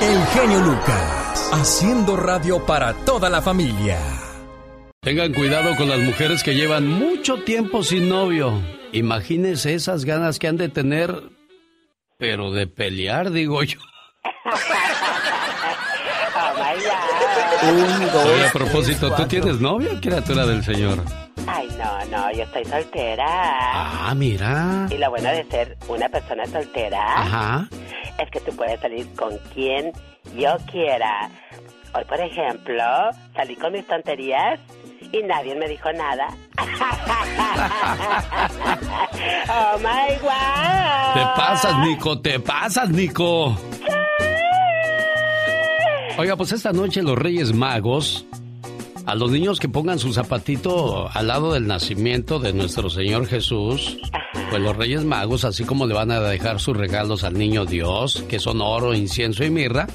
El 0.00 0.26
genio 0.34 0.60
Lucas, 0.60 1.50
haciendo 1.52 2.16
radio 2.16 2.64
para 2.64 2.94
toda 3.04 3.28
la 3.30 3.40
familia. 3.42 3.98
Tengan 5.00 5.32
cuidado 5.32 5.76
con 5.76 5.88
las 5.88 6.00
mujeres 6.00 6.42
que 6.42 6.54
llevan 6.54 6.86
mucho 6.88 7.38
tiempo 7.44 7.82
sin 7.82 8.08
novio. 8.08 8.60
Imagínense 8.92 9.74
esas 9.74 10.04
ganas 10.04 10.38
que 10.38 10.48
han 10.48 10.56
de 10.56 10.68
tener, 10.68 11.22
pero 12.18 12.50
de 12.50 12.66
pelear, 12.66 13.30
digo 13.30 13.62
yo. 13.62 13.78
Un, 17.68 18.06
dos, 18.12 18.24
Oye, 18.26 18.46
a 18.46 18.52
propósito, 18.52 19.12
¿tú 19.14 19.26
tienes 19.26 19.60
novia, 19.60 19.90
criatura 20.00 20.46
del 20.46 20.62
Señor? 20.62 21.02
Ay, 21.46 21.68
no, 21.78 22.04
no, 22.06 22.32
yo 22.32 22.42
estoy 22.44 22.64
soltera. 22.64 23.26
Ah, 23.28 24.14
mira. 24.16 24.86
Y 24.90 24.98
lo 24.98 25.10
bueno 25.10 25.30
de 25.30 25.44
ser 25.44 25.76
una 25.88 26.08
persona 26.08 26.46
soltera 26.46 27.20
Ajá. 27.20 27.68
es 28.18 28.30
que 28.30 28.40
tú 28.40 28.54
puedes 28.56 28.80
salir 28.80 29.06
con 29.14 29.36
quien 29.54 29.92
yo 30.36 30.56
quiera. 30.70 31.30
Hoy, 31.94 32.04
por 32.04 32.20
ejemplo, 32.20 32.84
salí 33.34 33.56
con 33.56 33.72
mis 33.72 33.86
tonterías 33.86 34.60
y 35.12 35.22
nadie 35.22 35.54
me 35.54 35.68
dijo 35.68 35.92
nada. 35.92 36.28
oh 39.48 39.78
my 39.78 40.16
god. 40.20 41.14
Te 41.14 41.20
pasas, 41.36 41.78
Nico, 41.78 42.20
te 42.20 42.40
pasas, 42.40 42.88
Nico. 42.90 43.56
Oiga, 46.18 46.34
pues 46.34 46.52
esta 46.52 46.72
noche 46.72 47.02
los 47.02 47.18
Reyes 47.18 47.52
Magos, 47.52 48.24
a 49.04 49.14
los 49.14 49.30
niños 49.30 49.60
que 49.60 49.68
pongan 49.68 49.98
su 49.98 50.14
zapatito 50.14 51.10
al 51.12 51.26
lado 51.26 51.52
del 51.52 51.66
nacimiento 51.66 52.38
de 52.38 52.54
nuestro 52.54 52.88
Señor 52.88 53.26
Jesús, 53.26 53.98
pues 54.48 54.62
los 54.62 54.74
Reyes 54.74 55.04
Magos, 55.04 55.44
así 55.44 55.64
como 55.64 55.86
le 55.86 55.92
van 55.92 56.10
a 56.10 56.20
dejar 56.20 56.58
sus 56.58 56.74
regalos 56.74 57.22
al 57.22 57.34
niño 57.34 57.66
Dios, 57.66 58.24
que 58.28 58.38
son 58.38 58.62
oro, 58.62 58.94
incienso 58.94 59.44
y 59.44 59.50
mirra, 59.50 59.86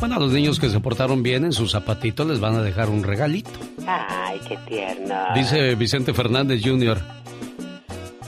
bueno, 0.00 0.16
a 0.16 0.18
los 0.18 0.32
niños 0.32 0.58
que 0.58 0.70
se 0.70 0.80
portaron 0.80 1.22
bien 1.22 1.44
en 1.44 1.52
su 1.52 1.68
zapatito 1.68 2.24
les 2.24 2.40
van 2.40 2.54
a 2.54 2.62
dejar 2.62 2.88
un 2.88 3.02
regalito. 3.02 3.50
Ay, 3.86 4.40
qué 4.48 4.56
tierno. 4.68 5.14
Dice 5.34 5.74
Vicente 5.74 6.14
Fernández 6.14 6.62
Jr. 6.64 6.98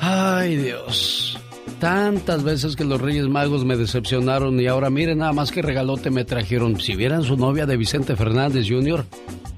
Ay 0.00 0.56
Dios, 0.56 1.38
tantas 1.78 2.42
veces 2.42 2.76
que 2.76 2.84
los 2.84 3.00
Reyes 3.00 3.28
Magos 3.28 3.64
me 3.64 3.76
decepcionaron 3.76 4.60
y 4.60 4.66
ahora 4.66 4.90
miren 4.90 5.18
nada 5.18 5.32
más 5.32 5.50
que 5.50 5.62
regalote 5.62 6.10
me 6.10 6.24
trajeron. 6.24 6.80
Si 6.80 6.94
vieran 6.94 7.22
su 7.22 7.36
novia 7.36 7.66
de 7.66 7.76
Vicente 7.76 8.16
Fernández 8.16 8.66
Jr., 8.68 9.04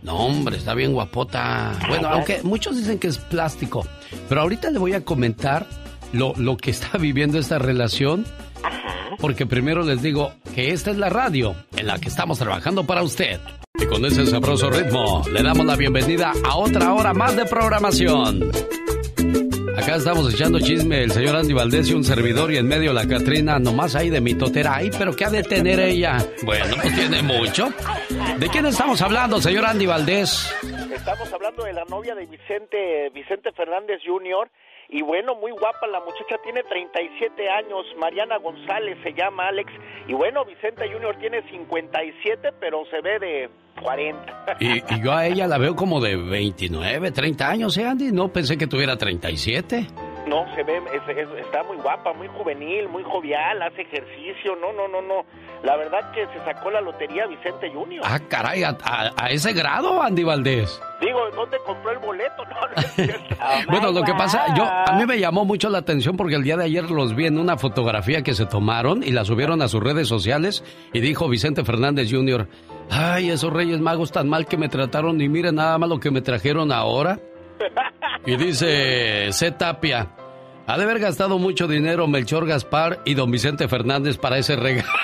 no 0.02 0.16
hombre, 0.16 0.56
está 0.56 0.74
bien 0.74 0.92
guapota. 0.92 1.78
Bueno, 1.88 2.09
aunque 2.09 2.40
muchos 2.42 2.76
dicen 2.76 2.98
que 2.98 3.09
es 3.09 3.18
plástico, 3.18 3.87
pero 4.28 4.42
ahorita 4.42 4.70
le 4.70 4.78
voy 4.78 4.92
a 4.94 5.04
comentar 5.04 5.66
lo, 6.12 6.35
lo 6.37 6.56
que 6.56 6.70
está 6.72 6.98
viviendo 6.98 7.38
esta 7.38 7.59
relación. 7.59 8.24
Porque 9.18 9.44
primero 9.44 9.83
les 9.83 10.00
digo 10.00 10.33
que 10.54 10.70
esta 10.70 10.90
es 10.90 10.96
la 10.96 11.11
radio 11.11 11.54
en 11.76 11.87
la 11.87 11.98
que 11.98 12.09
estamos 12.09 12.38
trabajando 12.38 12.85
para 12.85 13.02
usted. 13.02 13.38
Y 13.78 13.85
con 13.85 14.04
ese 14.04 14.24
sabroso 14.26 14.70
ritmo 14.70 15.22
le 15.30 15.42
damos 15.42 15.66
la 15.66 15.76
bienvenida 15.76 16.33
a 16.44 16.56
otra 16.56 16.94
hora 16.94 17.12
más 17.12 17.37
de 17.37 17.44
programación. 17.44 18.50
Acá 19.76 19.96
estamos 19.96 20.33
echando 20.35 20.59
chisme 20.59 21.02
el 21.04 21.11
señor 21.11 21.37
Andy 21.37 21.52
Valdés 21.54 21.88
y 21.90 21.94
un 21.94 22.04
servidor 22.04 22.52
y 22.52 22.59
en 22.59 22.68
medio 22.68 22.92
la 22.92 23.06
Catrina 23.06 23.59
nomás 23.59 23.94
ahí 23.94 24.11
de 24.11 24.20
mitotera. 24.20 24.76
Ay, 24.76 24.90
pero 24.96 25.14
¿qué 25.14 25.24
ha 25.24 25.30
de 25.30 25.42
tener 25.42 25.80
ella? 25.80 26.18
Bueno, 26.42 26.76
pues 26.80 26.94
tiene 26.94 27.22
mucho. 27.22 27.68
¿De 28.38 28.48
quién 28.48 28.66
estamos 28.66 29.00
hablando, 29.00 29.40
señor 29.40 29.64
Andy 29.66 29.87
Valdés? 29.87 30.54
Estamos 30.94 31.33
hablando 31.33 31.64
de 31.64 31.72
la 31.72 31.85
novia 31.85 32.14
de 32.14 32.26
Vicente, 32.26 33.11
Vicente 33.14 33.52
Fernández 33.52 34.00
Jr. 34.04 34.50
Y 34.92 35.03
bueno, 35.03 35.37
muy 35.37 35.53
guapa 35.53 35.87
la 35.87 36.00
muchacha, 36.00 36.37
tiene 36.42 36.64
37 36.64 37.48
años, 37.48 37.87
Mariana 37.96 38.38
González 38.38 38.98
se 39.05 39.12
llama 39.12 39.46
Alex. 39.46 39.72
Y 40.09 40.14
bueno, 40.14 40.44
Vicente 40.44 40.90
Jr. 40.90 41.16
tiene 41.20 41.42
57, 41.48 42.48
pero 42.59 42.85
se 42.90 43.00
ve 43.00 43.18
de 43.20 43.50
40. 43.81 44.57
Y, 44.59 44.79
y 44.79 45.03
yo 45.03 45.12
a 45.12 45.26
ella 45.26 45.46
la 45.46 45.59
veo 45.59 45.76
como 45.76 46.00
de 46.00 46.16
29, 46.16 47.12
30 47.12 47.48
años, 47.48 47.79
¿eh, 47.79 47.87
Andy? 47.87 48.11
No 48.11 48.33
pensé 48.33 48.59
que 48.59 48.66
tuviera 48.66 48.96
37. 48.96 49.87
No, 50.26 50.44
se 50.54 50.62
ve, 50.62 50.76
es- 50.78 51.16
es- 51.16 51.44
está 51.46 51.62
muy 51.64 51.76
guapa, 51.78 52.12
muy 52.12 52.28
juvenil, 52.28 52.88
muy 52.88 53.02
jovial, 53.02 53.62
hace 53.62 53.83
ejercicio, 53.83 54.54
no, 54.61 54.72
no, 54.72 54.87
no, 54.87 55.00
no. 55.00 55.24
La 55.64 55.76
verdad 55.76 56.12
que 56.12 56.26
se 56.26 56.44
sacó 56.44 56.70
la 56.70 56.80
lotería 56.80 57.26
Vicente 57.26 57.70
Jr. 57.72 58.00
Ah, 58.04 58.18
caray, 58.28 58.62
a, 58.62 58.76
a- 58.85 59.11
a 59.16 59.30
ese 59.30 59.52
grado, 59.52 60.00
Andy 60.02 60.22
Valdés. 60.22 60.80
Digo, 61.00 61.18
¿dónde 61.35 61.56
compró 61.66 61.90
el 61.92 61.98
boleto? 61.98 62.44
No, 62.44 62.61
no. 62.61 63.64
Bueno, 63.70 63.90
lo 63.92 64.02
que 64.04 64.12
pasa, 64.12 64.54
yo 64.54 64.64
a 64.64 64.92
mí 64.98 65.06
me 65.06 65.18
llamó 65.18 65.44
mucho 65.44 65.68
la 65.70 65.78
atención 65.78 66.16
porque 66.16 66.35
el 66.35 66.42
día 66.44 66.56
de 66.56 66.64
ayer 66.64 66.90
los 66.90 67.16
vi 67.16 67.26
en 67.26 67.38
una 67.38 67.56
fotografía 67.56 68.22
que 68.22 68.35
se 68.35 68.44
tomaron 68.46 69.02
y 69.02 69.11
la 69.12 69.24
subieron 69.24 69.62
a 69.62 69.68
sus 69.68 69.83
redes 69.83 70.06
sociales 70.09 70.62
y 70.92 71.00
dijo 71.00 71.28
Vicente 71.28 71.64
Fernández 71.64 72.09
Jr., 72.12 72.46
ay, 72.90 73.30
esos 73.30 73.52
Reyes 73.52 73.80
Magos 73.80 74.12
tan 74.12 74.28
mal 74.28 74.46
que 74.46 74.56
me 74.59 74.68
trataron 74.68 75.20
y 75.20 75.28
miren 75.28 75.54
nada 75.54 75.78
más 75.78 75.88
lo 75.88 75.98
que 75.98 76.11
me 76.11 76.20
trajeron 76.20 76.72
ahora. 76.72 77.18
Y 78.26 78.36
dice 78.36 79.32
C. 79.32 79.50
Tapia, 79.52 80.08
ha 80.66 80.76
de 80.78 80.84
haber 80.84 80.98
gastado 80.98 81.38
mucho 81.38 81.66
dinero 81.66 82.06
Melchor 82.06 82.46
Gaspar 82.46 83.00
y 83.04 83.14
don 83.14 83.30
Vicente 83.30 83.68
Fernández 83.68 84.18
para 84.18 84.38
ese 84.38 84.56
regalo. 84.56 84.88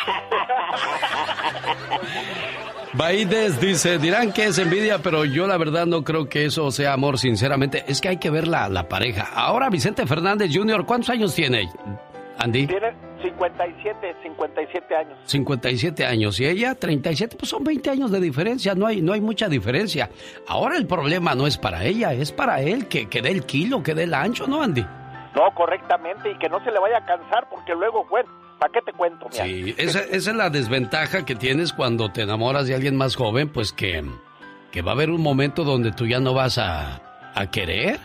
Baides 2.92 3.60
dice, 3.60 3.98
dirán 3.98 4.32
que 4.32 4.46
es 4.46 4.58
envidia, 4.58 4.98
pero 4.98 5.26
yo 5.26 5.46
la 5.46 5.58
verdad 5.58 5.84
no 5.84 6.02
creo 6.02 6.30
que 6.30 6.46
eso 6.46 6.70
sea 6.70 6.94
amor, 6.94 7.18
sinceramente. 7.18 7.84
Es 7.88 8.00
que 8.00 8.08
hay 8.08 8.16
que 8.16 8.30
ver 8.30 8.48
la, 8.48 8.70
la 8.70 8.88
pareja. 8.88 9.28
Ahora 9.34 9.68
Vicente 9.68 10.06
Fernández 10.06 10.50
Jr., 10.52 10.86
¿cuántos 10.86 11.10
años 11.10 11.34
tiene? 11.34 11.68
Andy, 12.38 12.66
Tiene 12.66 12.94
57, 13.22 14.16
57 14.22 14.96
años. 14.96 15.18
57 15.24 16.04
años 16.06 16.40
y 16.40 16.46
ella 16.46 16.74
37, 16.74 17.36
pues 17.38 17.50
son 17.50 17.64
20 17.64 17.90
años 17.90 18.10
de 18.10 18.20
diferencia, 18.20 18.74
no 18.74 18.86
hay, 18.86 19.02
no 19.02 19.12
hay 19.12 19.20
mucha 19.20 19.48
diferencia. 19.48 20.10
Ahora 20.46 20.76
el 20.76 20.86
problema 20.86 21.34
no 21.34 21.46
es 21.46 21.58
para 21.58 21.84
ella, 21.84 22.12
es 22.12 22.32
para 22.32 22.60
él, 22.60 22.88
que, 22.88 23.08
que 23.08 23.22
dé 23.22 23.30
el 23.30 23.44
kilo, 23.44 23.82
que 23.82 23.94
dé 23.94 24.04
el 24.04 24.14
ancho, 24.14 24.46
¿no, 24.46 24.62
Andy? 24.62 24.82
No, 25.34 25.54
correctamente, 25.54 26.30
y 26.30 26.38
que 26.38 26.48
no 26.48 26.62
se 26.64 26.70
le 26.70 26.78
vaya 26.78 26.98
a 26.98 27.04
cansar 27.04 27.48
porque 27.50 27.74
luego, 27.74 28.06
bueno, 28.08 28.30
¿para 28.58 28.72
qué 28.72 28.80
te 28.80 28.92
cuento? 28.92 29.26
Sí, 29.30 29.74
esa, 29.76 30.00
esa 30.00 30.30
es 30.30 30.36
la 30.36 30.50
desventaja 30.50 31.24
que 31.24 31.34
tienes 31.34 31.72
cuando 31.72 32.10
te 32.10 32.22
enamoras 32.22 32.66
de 32.66 32.74
alguien 32.74 32.96
más 32.96 33.16
joven, 33.16 33.50
pues 33.50 33.72
que, 33.72 34.02
que 34.70 34.82
va 34.82 34.92
a 34.92 34.94
haber 34.94 35.10
un 35.10 35.20
momento 35.22 35.64
donde 35.64 35.92
tú 35.92 36.06
ya 36.06 36.20
no 36.20 36.32
vas 36.32 36.58
a, 36.58 37.02
a 37.34 37.50
querer. 37.50 38.00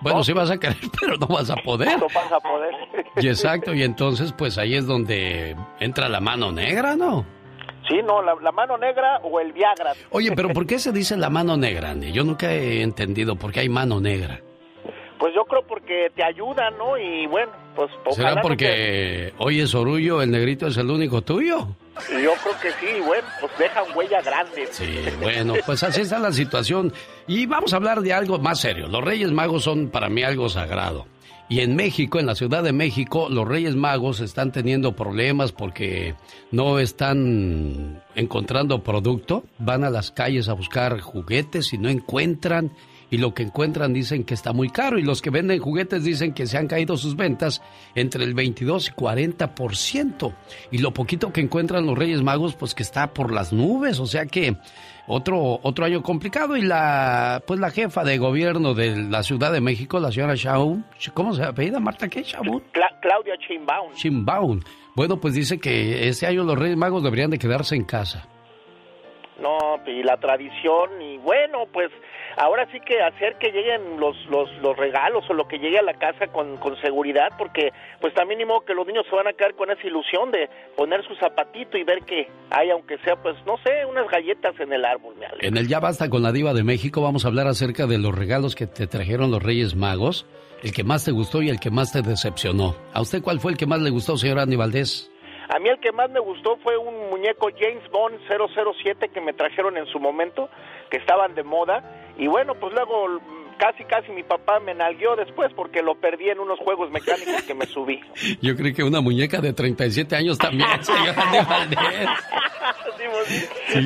Bueno, 0.00 0.22
sí 0.22 0.32
vas 0.32 0.50
a 0.50 0.58
querer, 0.58 0.76
pero 1.00 1.16
no 1.16 1.26
vas 1.26 1.50
a 1.50 1.56
poder. 1.56 1.98
No 1.98 2.06
vas 2.14 2.32
a 2.32 2.40
poder. 2.40 2.74
Y 3.16 3.28
exacto, 3.28 3.74
y 3.74 3.82
entonces 3.82 4.32
pues 4.32 4.58
ahí 4.58 4.74
es 4.74 4.86
donde 4.86 5.56
entra 5.80 6.08
la 6.08 6.20
mano 6.20 6.52
negra, 6.52 6.96
¿no? 6.96 7.24
Sí, 7.88 8.00
no, 8.04 8.20
la, 8.20 8.34
la 8.42 8.52
mano 8.52 8.76
negra 8.76 9.20
o 9.22 9.40
el 9.40 9.52
Viagra. 9.52 9.92
Oye, 10.10 10.32
pero 10.34 10.48
¿por 10.52 10.66
qué 10.66 10.78
se 10.78 10.92
dice 10.92 11.16
la 11.16 11.30
mano 11.30 11.56
negra, 11.56 11.90
Andy? 11.90 12.12
Yo 12.12 12.24
nunca 12.24 12.52
he 12.52 12.82
entendido 12.82 13.36
por 13.36 13.52
qué 13.52 13.60
hay 13.60 13.68
mano 13.68 14.00
negra. 14.00 14.40
Pues 15.18 15.34
yo 15.34 15.44
creo 15.44 15.62
porque 15.66 16.10
te 16.14 16.22
ayuda, 16.22 16.70
¿no? 16.72 16.98
Y 16.98 17.26
bueno, 17.26 17.52
pues 17.74 17.90
¿Será 18.10 18.34
no 18.34 18.42
porque 18.42 19.32
hoy 19.38 19.60
es 19.60 19.74
Orullo, 19.74 20.20
el 20.20 20.30
negrito 20.30 20.66
es 20.66 20.76
el 20.76 20.90
único 20.90 21.22
tuyo? 21.22 21.68
Yo 22.10 22.34
creo 22.42 22.60
que 22.60 22.70
sí, 22.72 23.00
bueno, 23.04 23.26
pues 23.40 23.52
dejan 23.58 23.84
huella 23.94 24.20
grande. 24.22 24.68
Sí, 24.70 24.98
bueno, 25.20 25.54
pues 25.64 25.82
así 25.82 26.02
está 26.02 26.18
la 26.18 26.32
situación. 26.32 26.92
Y 27.26 27.46
vamos 27.46 27.72
a 27.72 27.76
hablar 27.76 28.00
de 28.00 28.12
algo 28.12 28.38
más 28.38 28.60
serio. 28.60 28.86
Los 28.86 29.02
Reyes 29.02 29.32
Magos 29.32 29.64
son 29.64 29.88
para 29.88 30.08
mí 30.08 30.22
algo 30.22 30.48
sagrado. 30.48 31.06
Y 31.48 31.60
en 31.60 31.76
México, 31.76 32.18
en 32.18 32.26
la 32.26 32.34
Ciudad 32.34 32.62
de 32.64 32.72
México, 32.72 33.28
los 33.30 33.46
Reyes 33.46 33.76
Magos 33.76 34.20
están 34.20 34.50
teniendo 34.50 34.96
problemas 34.96 35.52
porque 35.52 36.16
no 36.50 36.80
están 36.80 38.02
encontrando 38.16 38.82
producto. 38.82 39.44
Van 39.58 39.84
a 39.84 39.90
las 39.90 40.10
calles 40.10 40.48
a 40.48 40.54
buscar 40.54 41.00
juguetes 41.00 41.72
y 41.72 41.78
no 41.78 41.88
encuentran. 41.88 42.72
Y 43.10 43.18
lo 43.18 43.34
que 43.34 43.44
encuentran 43.44 43.92
dicen 43.92 44.24
que 44.24 44.34
está 44.34 44.52
muy 44.52 44.68
caro. 44.68 44.98
Y 44.98 45.02
los 45.02 45.22
que 45.22 45.30
venden 45.30 45.60
juguetes 45.60 46.04
dicen 46.04 46.32
que 46.32 46.46
se 46.46 46.58
han 46.58 46.66
caído 46.66 46.96
sus 46.96 47.16
ventas 47.16 47.62
entre 47.94 48.24
el 48.24 48.34
22 48.34 48.88
y 48.88 48.92
40%. 48.92 50.34
Y 50.70 50.78
lo 50.78 50.92
poquito 50.92 51.32
que 51.32 51.40
encuentran 51.40 51.86
los 51.86 51.96
Reyes 51.96 52.22
Magos, 52.22 52.54
pues 52.54 52.74
que 52.74 52.82
está 52.82 53.12
por 53.12 53.32
las 53.32 53.52
nubes. 53.52 54.00
O 54.00 54.06
sea 54.06 54.26
que 54.26 54.56
otro, 55.06 55.60
otro 55.62 55.84
año 55.84 56.02
complicado 56.02 56.56
y 56.56 56.62
la, 56.62 57.42
pues 57.46 57.60
la 57.60 57.70
jefa 57.70 58.02
de 58.02 58.18
gobierno 58.18 58.74
de 58.74 58.96
la 58.96 59.22
Ciudad 59.22 59.52
de 59.52 59.60
México, 59.60 60.00
la 60.00 60.10
señora 60.10 60.34
Shaun, 60.34 60.84
¿cómo 61.14 61.32
se 61.32 61.44
apellida 61.44 61.78
Marta? 61.78 62.08
¿Qué? 62.08 62.22
Shaun? 62.22 62.62
Claudia 63.00 63.36
Sheinbaum. 63.36 63.92
Sheinbaum. 63.94 64.60
Bueno, 64.96 65.20
pues 65.20 65.34
dice 65.34 65.60
que 65.60 66.08
este 66.08 66.26
año 66.26 66.42
los 66.42 66.58
Reyes 66.58 66.76
Magos 66.76 67.04
deberían 67.04 67.30
de 67.30 67.38
quedarse 67.38 67.76
en 67.76 67.84
casa. 67.84 68.26
No, 69.40 69.78
y 69.86 70.02
la 70.02 70.16
tradición, 70.16 71.00
y 71.00 71.18
bueno, 71.18 71.66
pues 71.72 71.90
ahora 72.36 72.66
sí 72.70 72.80
que 72.80 73.02
hacer 73.02 73.36
que 73.36 73.50
lleguen 73.50 73.98
los, 73.98 74.16
los, 74.26 74.50
los 74.62 74.76
regalos 74.76 75.24
o 75.28 75.34
lo 75.34 75.48
que 75.48 75.58
llegue 75.58 75.78
a 75.78 75.82
la 75.82 75.94
casa 75.94 76.26
con, 76.28 76.56
con 76.58 76.80
seguridad, 76.80 77.32
porque 77.38 77.72
pues 78.00 78.14
también 78.14 78.38
ni 78.38 78.44
modo 78.44 78.60
que 78.60 78.74
los 78.74 78.86
niños 78.86 79.04
se 79.08 79.16
van 79.16 79.26
a 79.26 79.32
quedar 79.32 79.54
con 79.54 79.70
esa 79.70 79.86
ilusión 79.86 80.30
de 80.30 80.48
poner 80.76 81.04
su 81.06 81.14
zapatito 81.16 81.78
y 81.78 81.84
ver 81.84 82.00
que 82.04 82.28
hay, 82.50 82.70
aunque 82.70 82.98
sea, 82.98 83.16
pues 83.16 83.34
no 83.46 83.56
sé, 83.58 83.84
unas 83.86 84.08
galletas 84.08 84.58
en 84.60 84.72
el 84.72 84.84
árbol. 84.84 85.14
En 85.40 85.56
el 85.56 85.68
Ya 85.68 85.80
Basta 85.80 86.10
con 86.10 86.22
la 86.22 86.32
Diva 86.32 86.52
de 86.52 86.64
México 86.64 87.02
vamos 87.02 87.24
a 87.24 87.28
hablar 87.28 87.46
acerca 87.46 87.86
de 87.86 87.98
los 87.98 88.14
regalos 88.14 88.54
que 88.54 88.66
te 88.66 88.86
trajeron 88.86 89.30
los 89.30 89.42
Reyes 89.42 89.74
Magos, 89.74 90.26
el 90.62 90.72
que 90.72 90.84
más 90.84 91.04
te 91.04 91.12
gustó 91.12 91.42
y 91.42 91.48
el 91.48 91.60
que 91.60 91.70
más 91.70 91.92
te 91.92 92.02
decepcionó. 92.02 92.76
¿A 92.92 93.00
usted 93.00 93.22
cuál 93.22 93.40
fue 93.40 93.52
el 93.52 93.58
que 93.58 93.66
más 93.66 93.80
le 93.80 93.90
gustó, 93.90 94.16
señor 94.16 94.38
Andy 94.38 94.56
Valdés? 94.56 95.10
A 95.48 95.60
mí 95.60 95.68
el 95.68 95.78
que 95.78 95.92
más 95.92 96.10
me 96.10 96.18
gustó 96.18 96.56
fue 96.56 96.76
un 96.76 97.08
muñeco 97.10 97.48
James 97.56 97.88
Bond 97.90 98.18
007 98.28 99.08
que 99.08 99.20
me 99.20 99.32
trajeron 99.32 99.76
en 99.76 99.86
su 99.86 100.00
momento, 100.00 100.48
que 100.90 100.96
estaban 100.96 101.34
de 101.34 101.44
moda. 101.44 101.84
Y 102.18 102.26
bueno, 102.26 102.54
pues 102.54 102.72
luego 102.72 103.20
casi 103.58 103.84
casi 103.84 104.12
mi 104.12 104.22
papá 104.22 104.60
me 104.60 104.74
nalgueó 104.74 105.16
después 105.16 105.50
porque 105.56 105.82
lo 105.82 105.94
perdí 105.94 106.28
en 106.28 106.38
unos 106.40 106.58
juegos 106.58 106.90
mecánicos 106.90 107.42
que 107.42 107.54
me 107.54 107.66
subí. 107.66 108.00
Yo 108.42 108.54
creí 108.56 108.72
que 108.74 108.82
una 108.84 109.00
muñeca 109.00 109.40
de 109.40 109.52
37 109.52 110.14
años 110.16 110.38
también, 110.38 110.68
señor 110.82 111.14
Andy 111.18 111.38
Valdés. 111.48 112.08
Sí, 113.68 113.80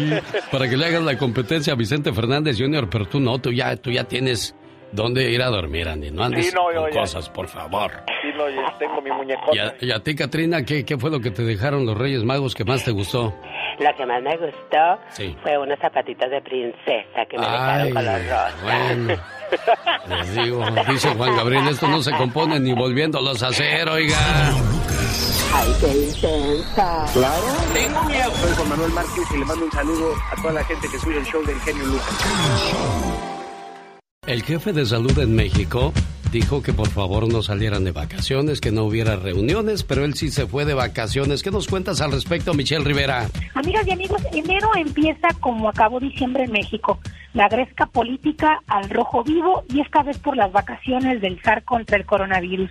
para 0.51 0.69
que 0.69 0.77
le 0.77 0.87
hagas 0.87 1.03
la 1.03 1.17
competencia 1.19 1.73
a 1.73 1.77
Vicente 1.77 2.13
Fernández 2.13 2.57
Jr., 2.59 2.89
pero 2.91 3.07
tú 3.07 3.21
no, 3.21 3.39
tú 3.39 3.53
ya, 3.53 3.77
tú 3.77 3.91
ya 3.91 4.05
tienes 4.05 4.55
dónde 4.93 5.31
ir 5.31 5.43
a 5.43 5.49
dormir, 5.49 5.89
Andy. 5.89 6.11
No 6.11 6.25
andes 6.25 6.47
Sí, 6.49 6.55
no, 6.55 6.73
yo 6.73 6.83
con 6.83 6.93
ya- 6.93 7.01
cosas, 7.01 7.29
por 7.31 7.49
favor. 7.49 7.91
Sí, 8.23 8.29
no, 8.37 8.49
ya 8.49 8.77
tengo 8.79 9.01
mi 9.01 9.11
muñeco. 9.11 9.55
Y 9.55 9.59
a, 9.59 9.75
y 9.81 9.91
a 9.93 10.01
ti, 10.01 10.15
Katrina, 10.15 10.65
¿qué, 10.65 10.85
¿qué 10.85 10.97
fue 10.99 11.11
lo 11.11 11.21
que 11.21 11.31
te 11.31 11.43
dejaron 11.43 11.87
los 11.87 11.97
Reyes 11.97 12.25
Magos 12.25 12.55
que 12.55 12.65
más 12.65 12.85
te 12.85 12.91
gustó? 12.91 13.35
Lo 13.81 13.97
que 13.97 14.07
más 14.07 14.23
me 14.23 14.37
gustó 14.37 14.99
Sí. 15.11 15.37
fue 15.43 15.57
unos 15.59 15.79
zapatitos 15.81 16.31
de 16.31 16.41
princesa 16.43 17.25
que 17.29 17.37
me 17.39 17.45
Ay, 17.47 17.53
dejaron 17.53 17.91
color 17.95 18.21
rosa. 18.23 18.55
bueno. 18.63 19.15
Les 20.09 20.35
digo, 20.35 20.65
dice 20.89 21.15
Juan 21.17 21.37
Gabriel, 21.37 21.67
esto 21.69 21.89
no 21.89 22.01
se 22.03 22.13
compone 22.13 22.61
ni 22.61 22.73
volviéndolos 22.75 23.43
a 23.43 23.49
hacer, 23.49 23.89
oiga. 23.89 24.17
Ay, 25.53 25.75
qué 25.81 25.89
intensa. 25.89 27.05
Claro. 27.13 27.43
Tengo 27.73 28.03
miedo. 28.05 28.31
Soy 28.31 28.55
Juan 28.55 28.69
Manuel 28.69 28.93
Márquez 28.93 29.25
y 29.35 29.39
le 29.39 29.45
mando 29.45 29.65
un 29.65 29.73
saludo 29.73 30.15
a 30.31 30.37
toda 30.41 30.53
la 30.55 30.65
gente 30.65 30.87
que 30.89 30.99
sube 30.99 31.19
el 31.19 31.25
show 31.25 31.43
del 31.45 31.59
genio 31.61 31.85
Lucas. 31.87 33.30
El 34.27 34.43
jefe 34.43 34.75
de 34.75 34.85
salud 34.85 35.19
en 35.19 35.35
México 35.35 35.95
dijo 36.31 36.63
que 36.63 36.75
por 36.75 36.89
favor 36.89 37.27
no 37.33 37.41
salieran 37.41 37.85
de 37.85 37.93
vacaciones, 37.93 38.61
que 38.61 38.71
no 38.71 38.85
hubiera 38.85 39.17
reuniones, 39.17 39.83
pero 39.83 40.05
él 40.05 40.13
sí 40.13 40.29
se 40.29 40.47
fue 40.47 40.67
de 40.67 40.75
vacaciones. 40.75 41.43
¿Qué 41.43 41.51
nos 41.51 41.67
cuentas 41.67 42.03
al 42.03 42.13
respecto, 42.13 42.53
Michelle 42.53 42.85
Rivera? 42.85 43.29
Amigas 43.55 43.87
y 43.87 43.93
amigos, 43.93 44.23
enero 44.35 44.69
empieza 44.77 45.29
como 45.41 45.71
acabó 45.71 46.01
diciembre 46.01 46.45
en 46.45 46.53
México, 46.53 46.99
la 47.33 47.49
gresca 47.49 47.87
política 47.87 48.61
al 48.67 48.91
rojo 48.91 49.25
vivo 49.25 49.65
y 49.71 49.81
esta 49.81 50.03
vez 50.03 50.19
por 50.19 50.37
las 50.37 50.53
vacaciones 50.53 51.23
del 51.23 51.41
zar 51.41 51.65
contra 51.65 51.97
el 51.97 52.05
coronavirus. 52.05 52.71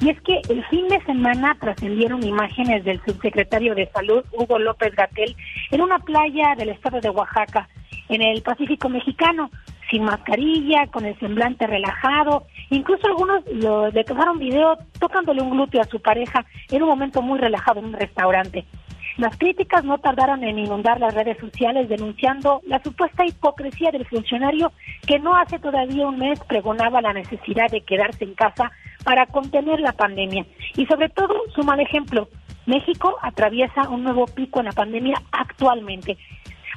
Y 0.00 0.10
es 0.10 0.20
que 0.20 0.42
el 0.50 0.62
fin 0.66 0.86
de 0.88 1.02
semana 1.06 1.56
trascendieron 1.58 2.22
imágenes 2.22 2.84
del 2.84 3.02
subsecretario 3.06 3.74
de 3.74 3.90
Salud, 3.90 4.22
Hugo 4.32 4.58
López 4.58 4.94
Gatel, 4.94 5.34
en 5.70 5.80
una 5.80 5.98
playa 5.98 6.54
del 6.58 6.68
estado 6.68 7.00
de 7.00 7.08
Oaxaca, 7.08 7.70
en 8.10 8.20
el 8.20 8.42
Pacífico 8.42 8.90
mexicano, 8.90 9.50
sin 9.90 10.04
mascarilla, 10.04 10.86
con 10.86 11.04
el 11.04 11.18
semblante 11.18 11.66
relajado. 11.66 12.46
Incluso 12.70 13.06
algunos 13.06 13.44
lo, 13.52 13.90
le 13.90 14.04
tomaron 14.04 14.38
video 14.38 14.78
tocándole 14.98 15.42
un 15.42 15.50
glúteo 15.50 15.80
a 15.80 15.86
su 15.86 16.00
pareja 16.00 16.44
en 16.70 16.82
un 16.82 16.88
momento 16.88 17.22
muy 17.22 17.38
relajado 17.38 17.80
en 17.80 17.86
un 17.86 17.92
restaurante. 17.92 18.64
Las 19.16 19.36
críticas 19.36 19.84
no 19.84 19.98
tardaron 19.98 20.44
en 20.44 20.58
inundar 20.58 20.98
las 21.00 21.12
redes 21.12 21.36
sociales 21.38 21.88
denunciando 21.88 22.62
la 22.66 22.82
supuesta 22.82 23.26
hipocresía 23.26 23.90
del 23.90 24.06
funcionario 24.06 24.72
que 25.06 25.18
no 25.18 25.36
hace 25.36 25.58
todavía 25.58 26.06
un 26.06 26.18
mes 26.18 26.40
pregonaba 26.44 27.02
la 27.02 27.12
necesidad 27.12 27.68
de 27.70 27.82
quedarse 27.82 28.24
en 28.24 28.34
casa 28.34 28.70
para 29.04 29.26
contener 29.26 29.80
la 29.80 29.92
pandemia. 29.92 30.46
Y 30.76 30.86
sobre 30.86 31.08
todo 31.08 31.34
su 31.54 31.62
mal 31.62 31.80
ejemplo. 31.80 32.28
México 32.66 33.16
atraviesa 33.20 33.88
un 33.88 34.04
nuevo 34.04 34.26
pico 34.26 34.60
en 34.60 34.66
la 34.66 34.72
pandemia 34.72 35.20
actualmente. 35.32 36.16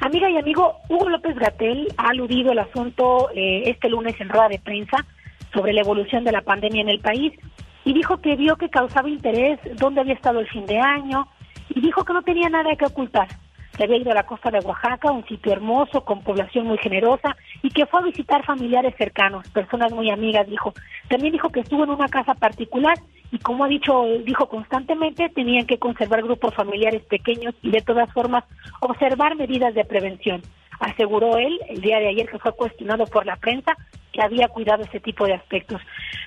Amiga 0.01 0.29
y 0.29 0.37
amigo, 0.37 0.77
Hugo 0.89 1.09
López 1.09 1.35
Gatel 1.35 1.87
ha 1.97 2.09
aludido 2.09 2.51
al 2.51 2.59
asunto 2.59 3.29
eh, 3.35 3.63
este 3.67 3.89
lunes 3.89 4.19
en 4.19 4.29
rueda 4.29 4.49
de 4.49 4.59
prensa 4.59 4.97
sobre 5.53 5.71
la 5.73 5.81
evolución 5.81 6.23
de 6.23 6.31
la 6.31 6.41
pandemia 6.41 6.81
en 6.81 6.89
el 6.89 6.99
país 6.99 7.33
y 7.85 7.93
dijo 7.93 8.17
que 8.17 8.35
vio 8.35 8.55
que 8.55 8.69
causaba 8.69 9.09
interés 9.09 9.59
dónde 9.77 10.01
había 10.01 10.15
estado 10.15 10.39
el 10.39 10.49
fin 10.49 10.65
de 10.65 10.79
año 10.79 11.27
y 11.69 11.79
dijo 11.81 12.03
que 12.03 12.13
no 12.13 12.23
tenía 12.23 12.49
nada 12.49 12.75
que 12.75 12.85
ocultar. 12.85 13.27
Que 13.77 13.85
había 13.85 13.97
ido 13.97 14.11
a 14.11 14.15
la 14.15 14.25
costa 14.25 14.51
de 14.51 14.59
Oaxaca, 14.59 15.11
un 15.11 15.25
sitio 15.25 15.51
hermoso, 15.51 16.05
con 16.05 16.21
población 16.21 16.67
muy 16.67 16.77
generosa, 16.77 17.35
y 17.63 17.69
que 17.69 17.87
fue 17.87 18.01
a 18.01 18.03
visitar 18.03 18.45
familiares 18.45 18.93
cercanos, 18.97 19.49
personas 19.49 19.91
muy 19.91 20.11
amigas, 20.11 20.47
dijo. 20.47 20.73
También 21.09 21.33
dijo 21.33 21.49
que 21.49 21.61
estuvo 21.61 21.83
en 21.83 21.89
una 21.89 22.07
casa 22.07 22.35
particular 22.35 22.99
y 23.33 23.39
como 23.39 23.63
ha 23.63 23.67
dicho, 23.67 24.03
dijo 24.23 24.47
constantemente, 24.47 25.27
tenían 25.29 25.65
que 25.65 25.79
conservar 25.79 26.21
grupos 26.21 26.53
familiares 26.53 27.01
pequeños 27.05 27.55
y 27.63 27.71
de 27.71 27.81
todas 27.81 28.13
formas 28.13 28.43
observar 28.79 29.35
medidas 29.35 29.73
de 29.73 29.83
prevención. 29.85 30.43
Aseguró 30.79 31.37
él 31.37 31.59
el 31.67 31.81
día 31.81 31.97
de 31.97 32.09
ayer 32.09 32.29
que 32.29 32.37
fue 32.37 32.55
cuestionado 32.55 33.07
por 33.07 33.25
la 33.25 33.37
prensa 33.37 33.75
que 34.11 34.21
había 34.21 34.49
cuidado 34.49 34.83
ese 34.83 34.99
tipo 34.99 35.25
de 35.25 35.33
aspectos. 35.33 35.81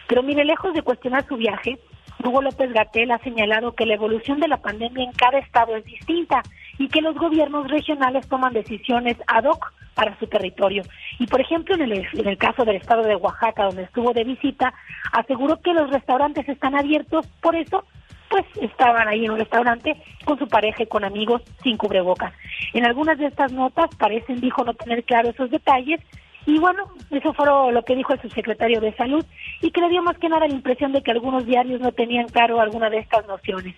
Pero 0.09 0.25
mire, 0.25 0.45
lejos 0.45 0.75
de 0.75 0.83
cuestionar 0.83 1.25
su 1.29 1.37
viaje, 1.37 1.79
Hugo 2.25 2.42
López 2.42 2.73
Gatel 2.73 3.12
ha 3.12 3.19
señalado 3.19 3.77
que 3.77 3.87
la 3.87 3.95
evolución 3.95 4.40
de 4.40 4.49
la 4.49 4.57
pandemia 4.57 5.05
en 5.05 5.12
cada 5.12 5.38
estado 5.38 5.77
es 5.77 5.85
distinta 5.85 6.42
y 6.79 6.89
que 6.89 7.01
los 7.01 7.15
gobiernos 7.17 7.69
regionales 7.69 8.29
toman 8.29 8.53
decisiones 8.53 9.17
ad 9.27 9.45
hoc 9.45 9.73
para 9.95 10.19
su 10.19 10.27
territorio. 10.27 10.83
Y 11.19 11.27
por 11.27 11.41
ejemplo, 11.41 11.75
en 11.75 11.83
el, 11.83 12.07
en 12.12 12.29
el 12.29 12.37
caso 12.37 12.65
del 12.65 12.77
estado 12.77 13.03
de 13.03 13.17
Oaxaca, 13.17 13.65
donde 13.65 13.85
estuvo 13.85 14.12
de 14.12 14.25
visita, 14.25 14.75
aseguró 15.12 15.61
que 15.61 15.73
los 15.73 15.91
restaurantes 15.91 16.49
están 16.49 16.77
abiertos, 16.77 17.27
por 17.41 17.57
eso 17.57 17.85
pues 18.29 18.45
estaban 18.61 19.09
ahí 19.09 19.25
en 19.25 19.31
un 19.31 19.39
restaurante 19.39 19.97
con 20.25 20.39
su 20.39 20.49
pareja 20.49 20.83
y 20.83 20.87
con 20.87 21.05
amigos 21.05 21.43
sin 21.62 21.77
cubrebocas. 21.77 22.33
En 22.73 22.85
algunas 22.85 23.19
de 23.19 23.27
estas 23.27 23.53
notas 23.53 23.89
parecen, 23.97 24.41
dijo, 24.41 24.65
no 24.65 24.75
tener 24.75 25.05
claro 25.05 25.31
esos 25.31 25.51
detalles 25.51 26.01
y 26.47 26.59
bueno, 26.59 26.85
eso 27.11 27.33
fue 27.35 27.47
lo 27.47 27.83
que 27.83 27.97
dijo 27.97 28.12
el 28.12 28.23
subsecretario 28.23 28.81
de 28.81 28.95
Salud 28.95 29.25
y 29.61 29.71
que 29.73 29.81
le 29.81 29.89
dio 29.89 30.03
más 30.03 30.17
que 30.19 30.29
nada 30.29 30.47
la 30.47 30.55
impresión 30.55 30.93
de 30.93 31.03
que 31.03 31.11
algunos 31.11 31.45
diarios 31.45 31.81
no 31.81 31.91
tenían 31.93 32.29
claro 32.29 32.61
alguna 32.61 32.89
de 32.89 32.99
estas 32.99 33.27
nociones. 33.27 33.75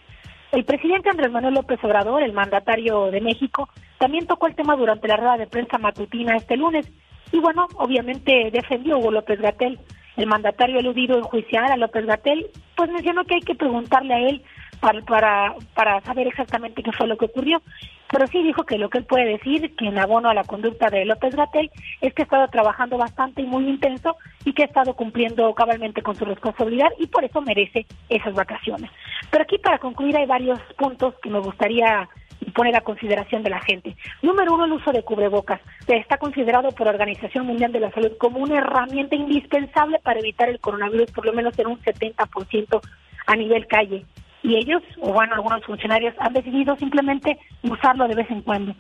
El 0.51 0.65
presidente 0.65 1.11
Andrés 1.11 1.31
Manuel 1.31 1.55
López 1.55 1.79
Obrador, 1.85 2.23
el 2.23 2.33
mandatario 2.33 3.11
de 3.11 3.21
México, 3.21 3.69
también 3.99 4.27
tocó 4.27 4.47
el 4.47 4.55
tema 4.55 4.77
durante 4.77 5.07
la 5.07 5.17
rueda 5.17 5.37
de 5.37 5.47
prensa 5.47 5.77
matutina 5.77 6.37
este 6.37 6.57
lunes 6.57 6.91
y 7.33 7.39
bueno, 7.39 7.67
obviamente 7.77 8.51
defendió 8.51 8.95
a 8.95 8.99
Hugo 8.99 9.11
López 9.11 9.41
Gatel. 9.41 9.79
El 10.17 10.27
mandatario 10.27 10.81
eludido 10.81 11.19
enjuiciar 11.19 11.71
a 11.71 11.77
López 11.77 12.07
Gatel, 12.07 12.47
pues 12.77 12.91
mencionó 12.91 13.25
que 13.25 13.35
hay 13.35 13.41
que 13.41 13.55
preguntarle 13.55 14.15
a 14.15 14.21
él 14.21 14.43
para, 14.81 15.01
para, 15.03 15.55
para 15.75 16.01
saber 16.03 16.27
exactamente 16.27 16.83
qué 16.83 16.93
fue 16.93 17.07
lo 17.07 17.17
que 17.17 17.27
ocurrió. 17.27 17.63
Pero 18.11 18.27
sí 18.27 18.43
dijo 18.43 18.65
que 18.65 18.79
lo 18.79 18.89
que 18.89 18.99
él 18.99 19.05
puede 19.05 19.27
decir, 19.27 19.75
que 19.77 19.87
en 19.87 19.99
abono 19.99 20.31
a 20.31 20.35
la 20.35 20.45
conducta 20.45 20.89
de 20.89 21.05
López 21.05 21.35
Gatel, 21.37 21.71
es 22.01 22.15
que 22.15 22.23
ha 22.23 22.25
estado 22.25 22.49
trabajando 22.49 22.97
bastante 22.97 23.43
y 23.43 23.47
muy 23.47 23.69
intenso 23.69 24.17
y 24.45 24.55
que 24.55 24.63
ha 24.63 24.67
estado 24.67 24.95
cumpliendo 24.95 25.55
cabalmente 25.55 26.03
con 26.03 26.17
su 26.17 26.25
responsabilidad 26.25 26.89
y 26.99 27.07
por 27.09 27.25
eso 27.25 27.43
merece 27.43 27.87
esas 28.09 28.35
vacaciones. 28.35 28.91
Pero 29.31 29.43
aquí 29.43 29.59
para 29.59 29.79
concluir 29.79 30.17
hay 30.17 30.27
varios 30.27 30.59
puntos 30.79 31.15
que 31.23 31.29
me 31.29 31.41
gustaría 31.41 32.09
poner 32.55 32.77
a 32.77 32.81
consideración 32.81 33.43
de 33.43 33.51
la 33.51 33.61
gente. 33.61 33.97
Número 34.23 34.55
uno, 34.55 34.65
el 34.65 34.73
uso 34.73 34.93
de 34.93 35.03
cubrebocas. 35.03 35.61
Está 35.87 36.19
considerado 36.19 36.71
por 36.71 36.87
la 36.87 36.93
Organización 36.93 37.47
Mundial 37.47 37.73
de 37.73 37.81
la 37.81 37.91
Salud 37.91 38.13
como 38.19 38.39
una 38.39 38.59
herramienta 38.59 39.17
indispensable 39.17 39.99
para 40.03 40.21
evitar 40.21 40.49
el 40.49 40.61
coronavirus, 40.61 41.11
por 41.13 41.27
lo 41.27 41.33
menos 41.33 41.59
en 41.59 41.67
un 41.67 41.81
70% 41.81 42.81
a 43.27 43.37
nivel 43.37 43.67
calle. 43.67 44.05
Y 44.43 44.57
ellos, 44.57 44.83
o 45.01 45.13
bueno, 45.13 45.35
algunos 45.35 45.65
funcionarios 45.65 46.15
han 46.19 46.33
decidido 46.33 46.77
simplemente 46.77 47.39
usarlo 47.63 48.07
de 48.09 48.15
vez 48.15 48.31
en 48.31 48.43
cuando. 48.43 48.75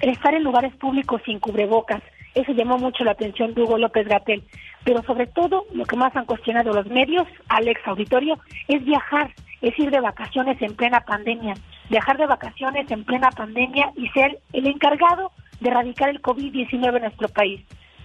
El 0.00 0.10
estar 0.10 0.34
en 0.34 0.44
lugares 0.44 0.74
públicos 0.76 1.20
sin 1.24 1.40
cubrebocas, 1.40 2.02
eso 2.34 2.52
llamó 2.52 2.78
mucho 2.78 3.04
la 3.04 3.12
atención 3.12 3.54
de 3.54 3.62
Hugo 3.62 3.76
López 3.76 4.06
Gatel. 4.06 4.44
Pero 4.84 5.02
sobre 5.02 5.26
todo, 5.26 5.66
lo 5.72 5.84
que 5.84 5.96
más 5.96 6.14
han 6.16 6.24
cuestionado 6.24 6.72
los 6.72 6.86
medios, 6.86 7.26
Alex 7.48 7.80
Auditorio, 7.86 8.38
es 8.68 8.84
viajar, 8.84 9.34
es 9.60 9.78
ir 9.78 9.90
de 9.90 10.00
vacaciones 10.00 10.60
en 10.62 10.74
plena 10.74 11.00
pandemia. 11.00 11.54
Viajar 11.90 12.16
de 12.16 12.26
vacaciones 12.26 12.90
en 12.90 13.04
plena 13.04 13.30
pandemia 13.30 13.92
y 13.96 14.08
ser 14.08 14.38
el 14.52 14.66
encargado 14.66 15.32
de 15.60 15.70
erradicar 15.70 16.08
el 16.08 16.22
COVID-19 16.22 16.96
en 16.96 17.02
nuestro 17.02 17.28
país. 17.28 17.60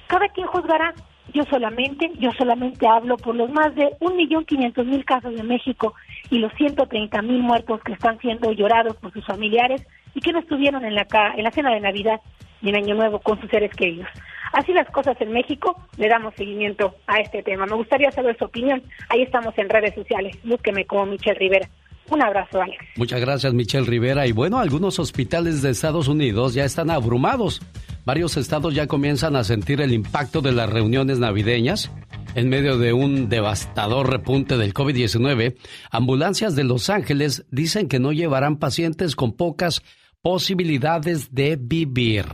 Cada 0.08 0.28
quien 0.30 0.48
juzgará. 0.48 0.94
Yo 1.34 1.44
solamente, 1.50 2.12
yo 2.20 2.32
solamente 2.38 2.88
hablo 2.88 3.18
por 3.18 3.36
los 3.36 3.50
más 3.50 3.74
de 3.76 3.90
1.500.000 4.00 5.04
casos 5.06 5.36
de 5.36 5.44
México 5.44 5.94
y 6.30 6.38
los 6.40 6.52
130.000 6.54 7.24
muertos 7.42 7.82
que 7.84 7.94
están 7.94 8.18
siendo 8.20 8.52
llorados 8.52 8.96
por 8.98 9.12
sus 9.12 9.26
familiares 9.26 9.86
y 10.14 10.22
que 10.22 10.32
no 10.32 10.40
estuvieron 10.40 10.86
en 10.86 10.96
la, 10.96 11.06
ca- 11.06 11.34
en 11.36 11.44
la 11.44 11.52
cena 11.52 11.74
de 11.74 11.82
Navidad 11.82 12.22
y 12.62 12.70
en 12.70 12.78
Año 12.78 12.96
Nuevo 12.96 13.20
con 13.20 13.40
sus 13.42 13.50
seres 13.50 13.72
queridos. 13.76 14.08
Así 14.54 14.72
las 14.72 14.90
cosas 14.92 15.20
en 15.20 15.34
México, 15.34 15.76
le 15.98 16.08
damos 16.08 16.34
seguimiento 16.36 16.96
a 17.08 17.20
este 17.20 17.44
tema. 17.44 17.66
Me 17.66 17.76
gustaría 17.76 18.10
saber 18.12 18.38
su 18.38 18.46
opinión. 18.46 18.82
Ahí 19.10 19.22
estamos 19.24 19.54
en 19.58 19.68
redes 19.68 19.94
sociales. 19.94 20.38
Búsqueme 20.46 20.86
como 20.86 21.06
Michelle 21.08 21.38
Rivera. 21.38 21.68
Un 22.10 22.22
abrazo, 22.22 22.62
Alex. 22.62 22.78
Muchas 22.96 23.20
gracias, 23.20 23.54
Michelle 23.54 23.86
Rivera. 23.86 24.26
Y 24.28 24.32
bueno, 24.32 24.60
algunos 24.60 25.00
hospitales 25.00 25.62
de 25.64 25.72
Estados 25.72 26.08
Unidos 26.08 26.54
ya 26.54 26.64
están 26.64 26.90
abrumados. 26.92 27.62
Varios 28.06 28.38
estados 28.38 28.76
ya 28.76 28.86
comienzan 28.86 29.36
a 29.36 29.44
sentir 29.44 29.82
el 29.82 29.92
impacto 29.92 30.42
de 30.42 30.52
las 30.52 30.70
reuniones 30.70 31.18
navideñas. 31.18 31.92
En 32.36 32.50
medio 32.50 32.78
de 32.78 32.94
un 32.94 33.30
devastador 33.30 34.10
repunte 34.10 34.58
del 34.58 34.76
COVID-19, 34.76 35.56
ambulancias 35.90 36.56
de 36.56 36.66
Los 36.66 36.92
Ángeles 36.92 37.46
dicen 37.50 37.88
que 37.88 38.00
no 38.00 38.12
llevarán 38.12 38.58
pacientes 38.58 39.16
con 39.16 39.34
pocas 39.34 39.82
posibilidades 40.22 41.34
de 41.34 41.56
vivir. 41.60 42.26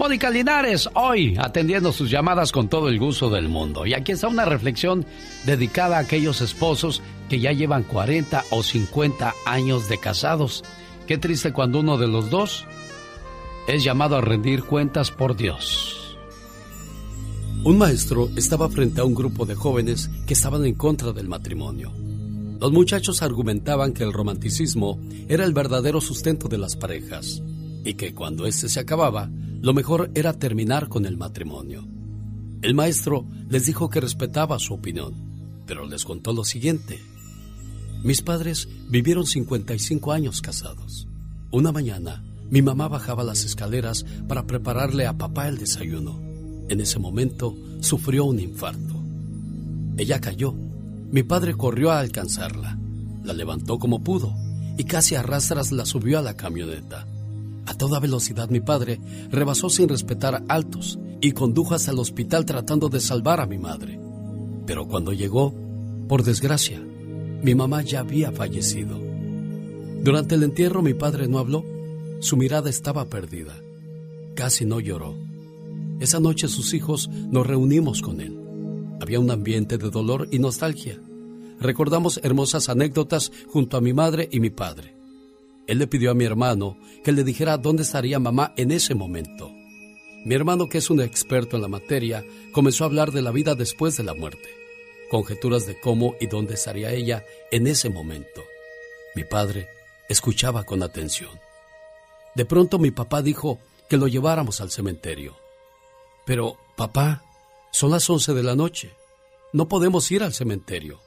Mónica 0.00 0.30
Linares, 0.30 0.88
hoy 0.94 1.36
atendiendo 1.38 1.92
sus 1.92 2.10
llamadas 2.10 2.52
con 2.52 2.70
todo 2.70 2.88
el 2.88 2.98
gusto 2.98 3.28
del 3.28 3.50
mundo. 3.50 3.84
Y 3.84 3.92
aquí 3.92 4.12
está 4.12 4.28
una 4.28 4.46
reflexión 4.46 5.04
dedicada 5.44 5.98
a 5.98 6.00
aquellos 6.00 6.40
esposos 6.40 7.02
que 7.28 7.38
ya 7.38 7.52
llevan 7.52 7.82
40 7.82 8.44
o 8.50 8.62
50 8.62 9.34
años 9.44 9.90
de 9.90 9.98
casados. 9.98 10.64
Qué 11.06 11.18
triste 11.18 11.52
cuando 11.52 11.80
uno 11.80 11.98
de 11.98 12.08
los 12.08 12.30
dos 12.30 12.64
es 13.68 13.84
llamado 13.84 14.16
a 14.16 14.22
rendir 14.22 14.64
cuentas 14.64 15.10
por 15.10 15.36
Dios. 15.36 16.16
Un 17.62 17.76
maestro 17.76 18.30
estaba 18.36 18.70
frente 18.70 19.02
a 19.02 19.04
un 19.04 19.14
grupo 19.14 19.44
de 19.44 19.54
jóvenes 19.54 20.08
que 20.26 20.32
estaban 20.32 20.64
en 20.64 20.76
contra 20.76 21.12
del 21.12 21.28
matrimonio. 21.28 21.92
Los 22.58 22.72
muchachos 22.72 23.20
argumentaban 23.20 23.92
que 23.92 24.04
el 24.04 24.14
romanticismo 24.14 24.98
era 25.28 25.44
el 25.44 25.52
verdadero 25.52 26.00
sustento 26.00 26.48
de 26.48 26.56
las 26.56 26.74
parejas 26.74 27.42
y 27.84 27.94
que 27.94 28.14
cuando 28.14 28.46
éste 28.46 28.70
se 28.70 28.80
acababa, 28.80 29.28
lo 29.60 29.74
mejor 29.74 30.10
era 30.14 30.32
terminar 30.32 30.88
con 30.88 31.04
el 31.04 31.16
matrimonio. 31.16 31.86
El 32.62 32.74
maestro 32.74 33.26
les 33.48 33.66
dijo 33.66 33.90
que 33.90 34.00
respetaba 34.00 34.58
su 34.58 34.74
opinión, 34.74 35.14
pero 35.66 35.86
les 35.86 36.04
contó 36.04 36.32
lo 36.32 36.44
siguiente. 36.44 36.98
Mis 38.02 38.22
padres 38.22 38.68
vivieron 38.88 39.26
55 39.26 40.12
años 40.12 40.40
casados. 40.40 41.06
Una 41.50 41.72
mañana, 41.72 42.22
mi 42.50 42.62
mamá 42.62 42.88
bajaba 42.88 43.22
las 43.22 43.44
escaleras 43.44 44.04
para 44.26 44.46
prepararle 44.46 45.06
a 45.06 45.18
papá 45.18 45.48
el 45.48 45.58
desayuno. 45.58 46.18
En 46.68 46.80
ese 46.80 46.98
momento 46.98 47.56
sufrió 47.80 48.24
un 48.24 48.40
infarto. 48.40 48.94
Ella 49.96 50.20
cayó. 50.20 50.54
Mi 51.10 51.22
padre 51.22 51.54
corrió 51.54 51.90
a 51.90 52.00
alcanzarla. 52.00 52.78
La 53.24 53.32
levantó 53.34 53.78
como 53.78 54.02
pudo 54.02 54.34
y 54.78 54.84
casi 54.84 55.14
a 55.14 55.22
rastras 55.22 55.72
la 55.72 55.84
subió 55.84 56.18
a 56.18 56.22
la 56.22 56.36
camioneta. 56.36 57.06
A 57.66 57.74
toda 57.74 58.00
velocidad 58.00 58.48
mi 58.50 58.60
padre 58.60 59.00
rebasó 59.30 59.70
sin 59.70 59.88
respetar 59.88 60.44
altos 60.48 60.98
y 61.20 61.32
condujo 61.32 61.74
hasta 61.74 61.90
el 61.90 61.98
hospital 61.98 62.44
tratando 62.44 62.88
de 62.88 63.00
salvar 63.00 63.40
a 63.40 63.46
mi 63.46 63.58
madre. 63.58 64.00
Pero 64.66 64.86
cuando 64.86 65.12
llegó, 65.12 65.54
por 66.08 66.22
desgracia, 66.22 66.80
mi 67.42 67.54
mamá 67.54 67.82
ya 67.82 68.00
había 68.00 68.32
fallecido. 68.32 69.00
Durante 70.02 70.34
el 70.34 70.42
entierro 70.42 70.82
mi 70.82 70.94
padre 70.94 71.28
no 71.28 71.38
habló. 71.38 71.64
Su 72.20 72.36
mirada 72.36 72.70
estaba 72.70 73.06
perdida. 73.06 73.54
Casi 74.34 74.64
no 74.64 74.80
lloró. 74.80 75.14
Esa 76.00 76.20
noche 76.20 76.48
sus 76.48 76.72
hijos 76.74 77.08
nos 77.08 77.46
reunimos 77.46 78.00
con 78.00 78.20
él. 78.20 78.38
Había 79.00 79.20
un 79.20 79.30
ambiente 79.30 79.78
de 79.78 79.90
dolor 79.90 80.28
y 80.30 80.38
nostalgia. 80.38 80.98
Recordamos 81.60 82.20
hermosas 82.22 82.68
anécdotas 82.68 83.30
junto 83.48 83.76
a 83.76 83.80
mi 83.80 83.92
madre 83.92 84.28
y 84.32 84.40
mi 84.40 84.50
padre. 84.50 84.99
Él 85.66 85.78
le 85.78 85.86
pidió 85.86 86.10
a 86.10 86.14
mi 86.14 86.24
hermano 86.24 86.78
que 87.04 87.12
le 87.12 87.24
dijera 87.24 87.58
dónde 87.58 87.82
estaría 87.82 88.18
mamá 88.18 88.52
en 88.56 88.70
ese 88.70 88.94
momento. 88.94 89.50
Mi 90.24 90.34
hermano, 90.34 90.68
que 90.68 90.78
es 90.78 90.90
un 90.90 91.00
experto 91.00 91.56
en 91.56 91.62
la 91.62 91.68
materia, 91.68 92.24
comenzó 92.52 92.84
a 92.84 92.88
hablar 92.88 93.10
de 93.12 93.22
la 93.22 93.30
vida 93.30 93.54
después 93.54 93.96
de 93.96 94.02
la 94.02 94.14
muerte, 94.14 94.48
conjeturas 95.10 95.66
de 95.66 95.80
cómo 95.80 96.14
y 96.20 96.26
dónde 96.26 96.54
estaría 96.54 96.92
ella 96.92 97.24
en 97.50 97.66
ese 97.66 97.88
momento. 97.88 98.44
Mi 99.14 99.24
padre 99.24 99.68
escuchaba 100.08 100.64
con 100.64 100.82
atención. 100.82 101.30
De 102.34 102.44
pronto 102.44 102.78
mi 102.78 102.90
papá 102.90 103.22
dijo 103.22 103.58
que 103.88 103.96
lo 103.96 104.08
lleváramos 104.08 104.60
al 104.60 104.70
cementerio. 104.70 105.36
Pero, 106.26 106.56
papá, 106.76 107.24
son 107.72 107.90
las 107.90 108.08
once 108.10 108.34
de 108.34 108.42
la 108.42 108.54
noche. 108.54 108.94
No 109.52 109.68
podemos 109.68 110.10
ir 110.10 110.22
al 110.22 110.32
cementerio. 110.32 111.00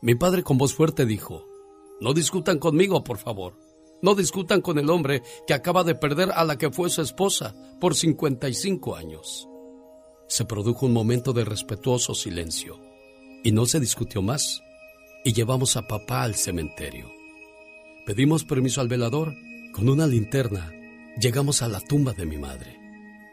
Mi 0.00 0.14
padre 0.14 0.42
con 0.42 0.58
voz 0.58 0.74
fuerte 0.74 1.06
dijo, 1.06 1.44
no 2.00 2.14
discutan 2.14 2.58
conmigo, 2.58 3.02
por 3.02 3.18
favor. 3.18 3.54
No 4.00 4.14
discutan 4.14 4.60
con 4.60 4.78
el 4.78 4.90
hombre 4.90 5.22
que 5.46 5.54
acaba 5.54 5.82
de 5.84 5.94
perder 5.94 6.30
a 6.32 6.44
la 6.44 6.56
que 6.56 6.70
fue 6.70 6.88
su 6.90 7.02
esposa 7.02 7.54
por 7.80 7.94
55 7.94 8.94
años. 8.94 9.48
Se 10.28 10.44
produjo 10.44 10.86
un 10.86 10.92
momento 10.92 11.32
de 11.32 11.44
respetuoso 11.44 12.14
silencio 12.14 12.78
y 13.42 13.52
no 13.52 13.66
se 13.66 13.80
discutió 13.80 14.22
más 14.22 14.62
y 15.24 15.32
llevamos 15.32 15.76
a 15.76 15.86
papá 15.86 16.22
al 16.22 16.34
cementerio. 16.34 17.10
Pedimos 18.06 18.44
permiso 18.44 18.80
al 18.80 18.88
velador. 18.88 19.34
Con 19.74 19.88
una 19.88 20.06
linterna 20.06 20.72
llegamos 21.20 21.62
a 21.62 21.68
la 21.68 21.80
tumba 21.80 22.12
de 22.12 22.24
mi 22.24 22.38
madre. 22.38 22.78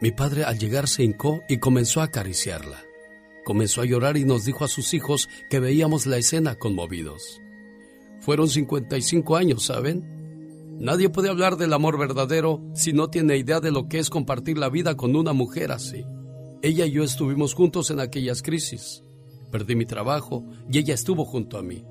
Mi 0.00 0.10
padre 0.10 0.44
al 0.44 0.58
llegar 0.58 0.88
se 0.88 1.02
hincó 1.02 1.42
y 1.48 1.58
comenzó 1.58 2.00
a 2.00 2.04
acariciarla. 2.04 2.82
Comenzó 3.44 3.80
a 3.80 3.86
llorar 3.86 4.16
y 4.16 4.24
nos 4.24 4.44
dijo 4.44 4.64
a 4.64 4.68
sus 4.68 4.92
hijos 4.92 5.28
que 5.48 5.60
veíamos 5.60 6.06
la 6.06 6.18
escena 6.18 6.56
conmovidos. 6.56 7.40
Fueron 8.20 8.48
55 8.48 9.36
años, 9.36 9.64
¿saben? 9.64 10.15
Nadie 10.78 11.08
puede 11.08 11.30
hablar 11.30 11.56
del 11.56 11.72
amor 11.72 11.98
verdadero 11.98 12.62
si 12.74 12.92
no 12.92 13.08
tiene 13.08 13.38
idea 13.38 13.60
de 13.60 13.70
lo 13.70 13.88
que 13.88 13.98
es 13.98 14.10
compartir 14.10 14.58
la 14.58 14.68
vida 14.68 14.94
con 14.94 15.16
una 15.16 15.32
mujer 15.32 15.72
así. 15.72 16.04
Ella 16.62 16.84
y 16.84 16.92
yo 16.92 17.02
estuvimos 17.02 17.54
juntos 17.54 17.90
en 17.90 18.00
aquellas 18.00 18.42
crisis. 18.42 19.02
Perdí 19.50 19.74
mi 19.74 19.86
trabajo 19.86 20.44
y 20.70 20.78
ella 20.78 20.94
estuvo 20.94 21.24
junto 21.24 21.56
a 21.56 21.62
mí. 21.62 21.84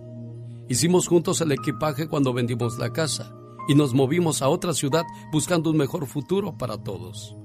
Hicimos 0.69 1.07
juntos 1.07 1.41
el 1.41 1.51
equipaje 1.51 2.07
cuando 2.07 2.33
vendimos 2.33 2.77
la 2.77 2.91
casa 2.93 3.35
y 3.67 3.73
nos 3.73 3.93
movimos 3.93 4.41
a 4.41 4.49
otra 4.49 4.73
ciudad 4.73 5.03
buscando 5.31 5.71
un 5.71 5.77
mejor 5.77 6.05
futuro 6.05 6.57
para 6.57 6.77
todos. 6.77 7.35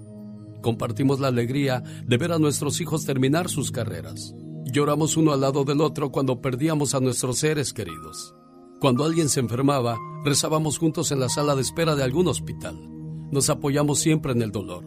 Compartimos 0.61 1.20
la 1.20 1.28
alegría 1.28 1.82
de 2.05 2.16
ver 2.18 2.32
a 2.32 2.38
nuestros 2.38 2.80
hijos 2.82 3.07
terminar 3.07 3.49
sus 3.49 3.70
carreras. 3.70 4.34
Lloramos 4.66 5.16
uno 5.16 5.32
al 5.32 5.41
lado 5.41 5.64
del 5.64 5.80
otro 5.80 6.11
cuando 6.11 6.41
perdíamos 6.43 6.95
a 6.95 7.01
nuestros 7.01 7.38
seres 7.38 7.72
queridos. 7.72 8.34
Cuando 8.81 9.05
alguien 9.05 9.28
se 9.28 9.41
enfermaba, 9.41 9.99
rezábamos 10.24 10.78
juntos 10.78 11.12
en 11.12 11.20
la 11.20 11.28
sala 11.28 11.55
de 11.55 11.61
espera 11.61 11.95
de 11.97 12.03
algún 12.03 12.26
hospital. 12.28 12.78
Nos 13.31 13.51
apoyamos 13.51 13.99
siempre 13.99 14.33
en 14.33 14.41
el 14.41 14.53
dolor. 14.53 14.87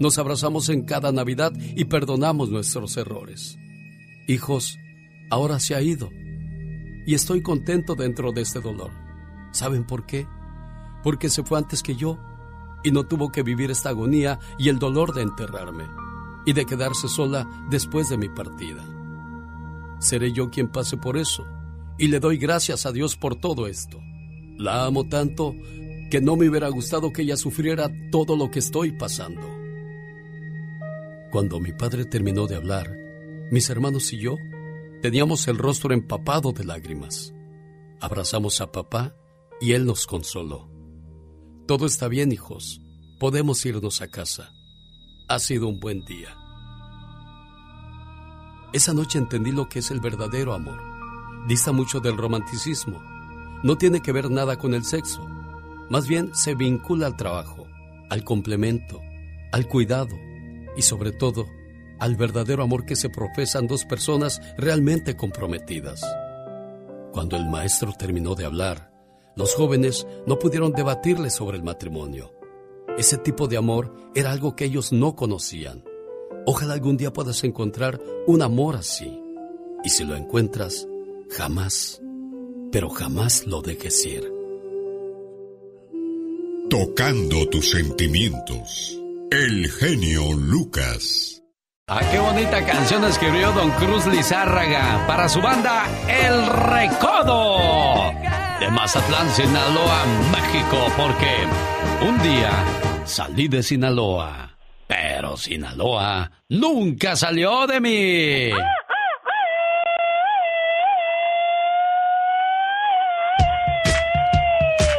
Nos 0.00 0.16
abrazamos 0.16 0.70
en 0.70 0.86
cada 0.86 1.12
Navidad 1.12 1.52
y 1.76 1.84
perdonamos 1.84 2.48
nuestros 2.48 2.96
errores. 2.96 3.58
Hijos, 4.28 4.78
ahora 5.30 5.60
se 5.60 5.74
ha 5.74 5.82
ido. 5.82 6.08
Y 7.06 7.12
estoy 7.12 7.42
contento 7.42 7.94
dentro 7.94 8.32
de 8.32 8.40
este 8.40 8.60
dolor. 8.60 8.92
¿Saben 9.52 9.86
por 9.86 10.06
qué? 10.06 10.26
Porque 11.02 11.28
se 11.28 11.42
fue 11.42 11.58
antes 11.58 11.82
que 11.82 11.96
yo 11.96 12.18
y 12.82 12.92
no 12.92 13.04
tuvo 13.04 13.30
que 13.30 13.42
vivir 13.42 13.70
esta 13.70 13.90
agonía 13.90 14.38
y 14.58 14.70
el 14.70 14.78
dolor 14.78 15.12
de 15.12 15.20
enterrarme 15.20 15.84
y 16.46 16.54
de 16.54 16.64
quedarse 16.64 17.08
sola 17.08 17.46
después 17.68 18.08
de 18.08 18.16
mi 18.16 18.30
partida. 18.30 18.82
Seré 19.98 20.32
yo 20.32 20.48
quien 20.48 20.68
pase 20.68 20.96
por 20.96 21.18
eso 21.18 21.46
y 21.98 22.08
le 22.08 22.20
doy 22.20 22.38
gracias 22.38 22.86
a 22.86 22.92
Dios 22.92 23.16
por 23.16 23.36
todo 23.36 23.66
esto. 23.66 24.00
La 24.56 24.84
amo 24.84 25.08
tanto 25.08 25.54
que 26.10 26.20
no 26.20 26.36
me 26.36 26.48
hubiera 26.48 26.68
gustado 26.68 27.12
que 27.12 27.22
ella 27.22 27.36
sufriera 27.36 27.90
todo 28.10 28.36
lo 28.36 28.50
que 28.50 28.60
estoy 28.60 28.92
pasando. 28.92 29.42
Cuando 31.30 31.58
mi 31.58 31.72
padre 31.72 32.04
terminó 32.04 32.46
de 32.46 32.56
hablar, 32.56 32.96
mis 33.50 33.68
hermanos 33.70 34.12
y 34.12 34.18
yo 34.18 34.36
teníamos 35.02 35.48
el 35.48 35.58
rostro 35.58 35.92
empapado 35.92 36.52
de 36.52 36.64
lágrimas. 36.64 37.34
Abrazamos 38.00 38.60
a 38.60 38.70
papá 38.70 39.16
y 39.60 39.72
él 39.72 39.86
nos 39.86 40.06
consoló. 40.06 40.70
Todo 41.66 41.86
está 41.86 42.08
bien, 42.08 42.30
hijos. 42.32 42.80
Podemos 43.18 43.64
irnos 43.66 44.02
a 44.02 44.08
casa. 44.08 44.52
Ha 45.28 45.38
sido 45.38 45.68
un 45.68 45.80
buen 45.80 46.04
día. 46.04 46.36
Esa 48.72 48.92
noche 48.92 49.18
entendí 49.18 49.52
lo 49.52 49.68
que 49.68 49.78
es 49.78 49.90
el 49.90 50.00
verdadero 50.00 50.52
amor. 50.52 50.93
Dista 51.46 51.72
mucho 51.72 52.00
del 52.00 52.16
romanticismo. 52.16 53.02
No 53.62 53.76
tiene 53.76 54.00
que 54.00 54.12
ver 54.12 54.30
nada 54.30 54.56
con 54.56 54.74
el 54.74 54.84
sexo. 54.84 55.26
Más 55.90 56.08
bien 56.08 56.34
se 56.34 56.54
vincula 56.54 57.06
al 57.06 57.16
trabajo, 57.16 57.66
al 58.08 58.24
complemento, 58.24 59.00
al 59.52 59.68
cuidado 59.68 60.16
y 60.76 60.82
sobre 60.82 61.12
todo 61.12 61.46
al 61.98 62.16
verdadero 62.16 62.62
amor 62.62 62.86
que 62.86 62.96
se 62.96 63.08
profesan 63.08 63.66
dos 63.66 63.84
personas 63.84 64.40
realmente 64.56 65.16
comprometidas. 65.16 66.02
Cuando 67.12 67.36
el 67.36 67.46
maestro 67.46 67.92
terminó 67.92 68.34
de 68.34 68.44
hablar, 68.44 68.90
los 69.36 69.54
jóvenes 69.54 70.06
no 70.26 70.38
pudieron 70.38 70.72
debatirle 70.72 71.30
sobre 71.30 71.56
el 71.56 71.62
matrimonio. 71.62 72.32
Ese 72.98 73.18
tipo 73.18 73.48
de 73.48 73.56
amor 73.56 73.94
era 74.14 74.32
algo 74.32 74.56
que 74.56 74.64
ellos 74.64 74.92
no 74.92 75.14
conocían. 75.14 75.84
Ojalá 76.46 76.74
algún 76.74 76.96
día 76.96 77.12
puedas 77.12 77.42
encontrar 77.44 78.00
un 78.26 78.42
amor 78.42 78.76
así. 78.76 79.20
Y 79.82 79.90
si 79.90 80.04
lo 80.04 80.16
encuentras, 80.16 80.86
jamás, 81.30 82.00
pero 82.72 82.88
jamás 82.88 83.46
lo 83.46 83.62
dejes 83.62 84.04
ir. 84.06 84.32
Tocando 86.70 87.48
tus 87.48 87.70
sentimientos. 87.70 88.98
El 89.30 89.70
genio 89.70 90.32
Lucas. 90.32 91.42
Ah, 91.86 92.00
qué 92.10 92.18
bonita 92.18 92.64
canción 92.64 93.04
escribió 93.04 93.52
Don 93.52 93.70
Cruz 93.72 94.06
Lizárraga 94.06 95.04
para 95.06 95.28
su 95.28 95.42
banda 95.42 95.84
El 96.08 96.46
Recodo 96.46 98.12
de 98.58 98.70
Mazatlán, 98.70 99.28
Sinaloa, 99.30 100.04
México, 100.32 100.86
porque 100.96 102.06
un 102.08 102.22
día 102.22 102.52
salí 103.04 103.48
de 103.48 103.62
Sinaloa, 103.62 104.56
pero 104.86 105.36
Sinaloa 105.36 106.30
nunca 106.48 107.16
salió 107.16 107.66
de 107.66 107.80
mí. 107.80 108.50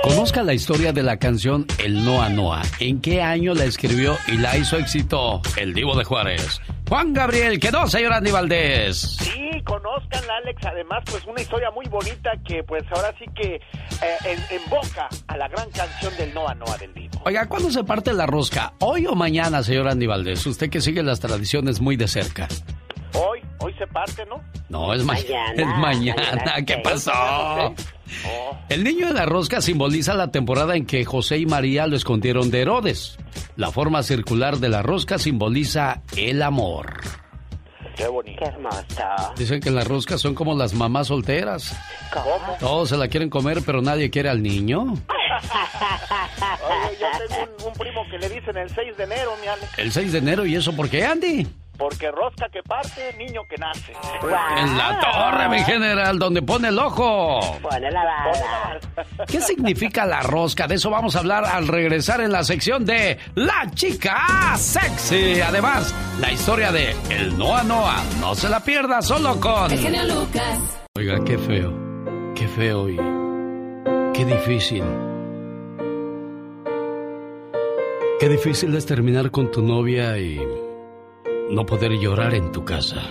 Conozca 0.06 0.43
la 0.43 0.53
historia 0.53 0.93
de 0.93 1.01
la 1.01 1.18
canción 1.18 1.66
El 1.80 2.06
Noa 2.06 2.30
Noa. 2.30 2.62
¿En 2.80 3.01
qué 3.01 3.24
año 3.24 3.56
la 3.56 3.66
escribió 3.66 4.16
y 4.28 4.38
la 4.38 4.56
hizo 4.56 4.78
éxito 4.78 5.41
el 5.58 5.74
Divo 5.74 5.97
de 5.97 6.03
Juárez? 6.03 6.62
Juan 6.88 7.12
Gabriel, 7.12 7.60
que 7.60 7.72
no, 7.72 7.88
señor 7.88 8.14
Andy 8.14 8.30
Valdés. 8.30 9.18
Sí, 9.20 9.49
conozcanla, 9.64 10.38
Alex. 10.43 10.64
Además, 10.64 11.03
pues 11.10 11.26
una 11.26 11.41
historia 11.41 11.72
muy 11.72 11.88
bonita 11.88 12.34
que, 12.47 12.64
pues 12.64 12.84
ahora 12.91 13.16
sí 13.18 13.26
que 13.36 13.56
eh, 13.56 14.38
emboca 14.51 15.10
a 15.26 15.38
la 15.38 15.47
gran 15.47 15.72
canción 15.72 16.16
del 16.18 16.36
Noa 16.36 16.53
Noa 16.53 16.78
del 16.78 16.93
Divo. 16.93 17.24
Oiga, 17.26 17.49
¿cuándo 17.49 17.72
se 17.72 17.84
parte 17.84 18.14
la 18.14 18.28
rosca? 18.28 18.74
¿Hoy 18.82 19.08
o 19.08 19.16
mañana, 19.16 19.64
señor 19.64 19.88
Andy 19.88 20.06
Valdés? 20.06 20.45
Usted 20.45 20.70
que 20.70 20.82
sigue 20.82 21.01
las 21.01 21.20
tradiciones 21.20 21.82
muy 21.82 21.95
de 21.97 22.08
cerca. 22.08 22.47
Hoy, 23.14 23.41
hoy 23.66 23.74
se 23.78 23.88
parte, 23.88 24.26
¿no? 24.26 24.41
No, 24.70 24.93
es 24.93 25.03
mañana. 25.03 25.53
Es 25.55 25.68
mañana. 25.80 26.55
¿Qué 26.66 26.78
pasó? 26.78 27.11
Oh. 27.13 27.74
El 28.70 28.84
niño 28.84 29.07
de 29.07 29.13
la 29.13 29.26
rosca 29.26 29.61
simboliza 29.61 30.13
la 30.13 30.32
temporada 30.32 30.76
en 30.76 30.86
que 30.86 31.03
José 31.05 31.38
y 31.39 31.45
María 31.45 31.88
lo 31.88 31.95
escondieron 31.95 32.51
de 32.51 32.61
Herodes. 32.61 33.18
La 33.55 33.72
forma 33.72 34.03
circular 34.03 34.57
de 34.57 34.70
la 34.70 34.84
rosca 34.84 35.18
simboliza 35.18 36.01
el 36.16 36.41
amor. 36.43 36.99
Qué 37.95 38.07
bonito. 38.07 38.43
Qué 38.43 38.49
hermoso. 38.49 38.84
Dicen 39.38 39.61
que 39.61 39.72
las 39.72 39.88
roscas 39.88 40.20
son 40.22 40.36
como 40.36 40.55
las 40.55 40.74
mamás 40.74 41.07
solteras. 41.07 41.76
¿Cómo? 42.13 42.57
Todos 42.59 42.89
se 42.89 42.97
la 42.97 43.07
quieren 43.07 43.30
comer, 43.30 43.61
pero 43.66 43.82
nadie 43.82 44.09
quiere 44.09 44.30
al 44.30 44.43
niño. 44.43 44.82
Oye, 44.82 44.97
yo 46.99 47.07
tengo 47.28 47.55
un, 47.61 47.68
un 47.68 47.74
primo 47.74 48.01
que 48.11 48.18
le 48.18 48.30
dicen 48.30 48.57
el 48.57 48.70
6 48.70 48.97
de 48.97 49.03
enero, 49.03 49.32
mi 49.41 49.47
Alex. 49.47 49.80
El 49.80 49.91
6 49.91 50.11
de 50.11 50.18
enero, 50.18 50.45
¿y 50.45 50.55
eso 50.55 50.76
por 50.76 50.89
qué, 50.89 51.05
Andy? 51.05 51.47
Porque 51.78 52.10
rosca 52.12 52.48
que 52.50 52.64
parte, 52.64 53.14
niño 53.18 53.46
que 53.48 53.58
nace. 53.58 53.94
En 54.58 54.78
la 54.78 55.00
torre, 55.00 55.50
mi 55.50 55.60
general, 55.64 56.18
donde 56.18 56.42
pone 56.42 56.70
el 56.70 56.80
ojo. 56.80 57.40
Pone 57.62 57.92
la 57.92 58.04
bala. 58.04 58.80
¿Qué 59.28 59.42
significa 59.42 60.06
la 60.06 60.22
rosca? 60.22 60.68
De 60.68 60.76
eso 60.76 60.90
vamos 60.90 61.16
a 61.16 61.20
hablar 61.20 61.46
al 61.46 61.68
regresar 61.68 62.22
en 62.22 62.32
la 62.32 62.44
sección 62.44 62.86
de 62.86 63.18
La 63.36 63.70
Chica 63.74 64.56
Sexy. 64.56 65.42
Además, 65.42 65.94
la 66.20 66.32
historia 66.32 66.72
de 66.72 66.96
El 67.10 67.38
Noa 67.38 67.64
Noa. 67.64 68.04
No 68.20 68.36
se 68.36 68.50
la 68.50 68.60
pierda 68.62 69.02
solo 69.02 69.40
con... 69.40 69.72
El 69.72 69.80
genio 69.80 70.04
Lucas. 70.06 70.60
Oiga, 70.96 71.20
qué 71.26 71.38
feo. 71.38 71.74
Qué 72.36 72.48
feo 72.48 72.90
y... 72.90 72.98
Qué 74.14 74.26
difícil. 74.26 74.84
Qué 78.20 78.30
difícil 78.30 78.74
es 78.76 78.86
terminar 78.86 79.30
con 79.30 79.52
tu 79.52 79.62
novia 79.62 80.18
y 80.18 80.40
no 81.50 81.66
poder 81.66 81.91
llorar 81.93 82.34
en 82.34 82.52
tu 82.52 82.64
casa. 82.64 83.02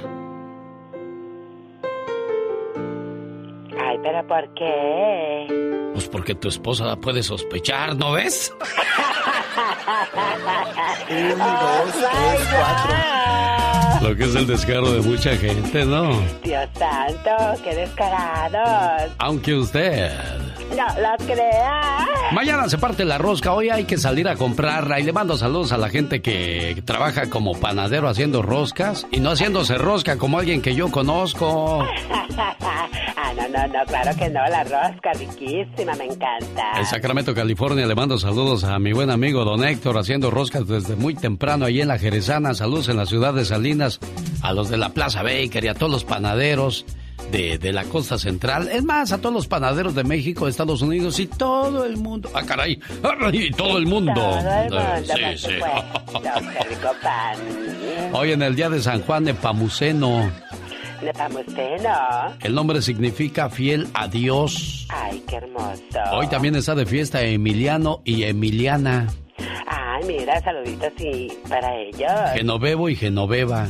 Ay, 3.80 3.98
pero 4.02 4.26
¿por 4.26 4.54
qué? 4.54 5.90
Pues 5.92 6.08
porque 6.08 6.34
tu 6.34 6.48
esposa 6.48 6.96
puede 6.96 7.22
sospechar, 7.22 7.96
¿no 7.96 8.12
ves? 8.12 8.52
Un, 11.10 11.38
dos, 11.38 11.92
tres, 11.92 12.48
cuatro. 12.50 14.08
Lo 14.08 14.16
que 14.16 14.24
es 14.24 14.34
el 14.34 14.46
descaro 14.46 14.90
de 14.92 15.00
mucha 15.00 15.36
gente, 15.36 15.84
¿no? 15.84 16.10
Dios 16.42 16.68
santo, 16.74 17.62
qué 17.62 17.74
descarados. 17.74 19.12
Aunque 19.18 19.54
usted... 19.54 20.10
No 20.70 20.86
lo 21.00 21.26
crea. 21.26 22.06
Mañana 22.32 22.68
se 22.68 22.78
parte 22.78 23.04
la 23.04 23.18
rosca, 23.18 23.52
hoy 23.52 23.68
hay 23.68 23.84
que 23.84 23.96
salir 23.96 24.28
a 24.28 24.36
comprarla 24.36 24.98
y 24.98 25.04
le 25.04 25.12
mando 25.12 25.36
saludos 25.36 25.72
a 25.72 25.78
la 25.78 25.88
gente 25.88 26.20
que 26.20 26.82
trabaja 26.84 27.30
como 27.30 27.58
panadero 27.60 28.08
haciendo 28.08 28.42
roscas 28.42 29.06
y 29.12 29.20
no 29.20 29.30
haciéndose 29.30 29.78
rosca 29.78 30.16
como 30.16 30.38
alguien 30.38 30.62
que 30.62 30.74
yo 30.74 30.90
conozco. 30.90 31.86
ah, 32.36 33.32
no, 33.36 33.48
no, 33.48 33.66
no, 33.68 33.84
claro 33.86 34.16
que 34.16 34.28
no, 34.30 34.40
la 34.48 34.64
rosca 34.64 35.12
riquísima, 35.12 35.94
me 35.94 36.06
encanta. 36.06 36.72
En 36.76 36.86
Sacramento, 36.86 37.34
California, 37.34 37.86
le 37.86 37.94
mando 37.94 38.18
saludos 38.18 38.64
a 38.64 38.78
mi 38.78 38.92
buen 38.92 39.10
amigo 39.10 39.44
don 39.44 39.62
Héctor 39.62 39.98
haciendo 39.98 40.30
roscas 40.30 40.66
desde 40.66 40.96
muy 40.96 41.14
temprano 41.14 41.66
ahí 41.66 41.80
en 41.80 41.88
la 41.88 41.98
Jerezana. 41.98 42.54
Saludos 42.54 42.88
en 42.88 42.96
la 42.96 43.06
ciudad 43.06 43.34
de 43.34 43.44
Salinas, 43.44 44.00
a 44.42 44.52
los 44.52 44.70
de 44.70 44.78
la 44.78 44.88
Plaza 44.88 45.22
Baker 45.22 45.64
y 45.64 45.68
a 45.68 45.74
todos 45.74 45.92
los 45.92 46.04
panaderos 46.04 46.84
de, 47.30 47.58
de 47.58 47.72
la 47.72 47.84
costa 47.84 48.18
central. 48.18 48.68
Es 48.72 48.84
más, 48.84 49.12
a 49.12 49.18
todos 49.18 49.34
los 49.34 49.46
panaderos 49.46 49.94
de 49.94 50.04
México, 50.04 50.46
Estados 50.48 50.82
Unidos 50.82 51.18
y 51.18 51.26
todo 51.26 51.84
el 51.84 51.96
mundo. 51.96 52.30
¡Ah, 52.34 52.42
caray! 52.46 52.78
¡Y 53.32 53.50
todo 53.52 53.78
el 53.78 53.86
mundo! 53.86 54.14
Todo 54.14 54.38
el 54.38 54.70
mundo, 54.70 54.80
Eh, 54.80 55.04
por 55.32 55.36
sí, 55.36 55.48
sí. 55.48 55.52
Hoy 58.12 58.32
en 58.32 58.42
el 58.42 58.54
día 58.56 58.68
de 58.68 58.80
San 58.80 59.00
Juan 59.02 59.24
de 59.24 59.34
Pamuceno. 59.34 60.30
El 62.40 62.54
nombre 62.54 62.80
significa 62.80 63.50
fiel 63.50 63.88
a 63.94 64.08
Dios. 64.08 64.86
Ay, 64.88 65.22
qué 65.28 65.36
hermoso. 65.36 65.80
Hoy 66.12 66.28
también 66.28 66.54
está 66.56 66.74
de 66.74 66.86
fiesta 66.86 67.20
Emiliano 67.22 68.00
y 68.04 68.22
Emiliana. 68.22 69.08
Ay, 69.66 70.04
mira, 70.06 70.40
saluditos 70.42 70.92
y 70.98 71.28
para 71.48 71.76
ellos. 71.76 72.10
Genovevo 72.34 72.88
y 72.88 72.96
Genoveva. 72.96 73.66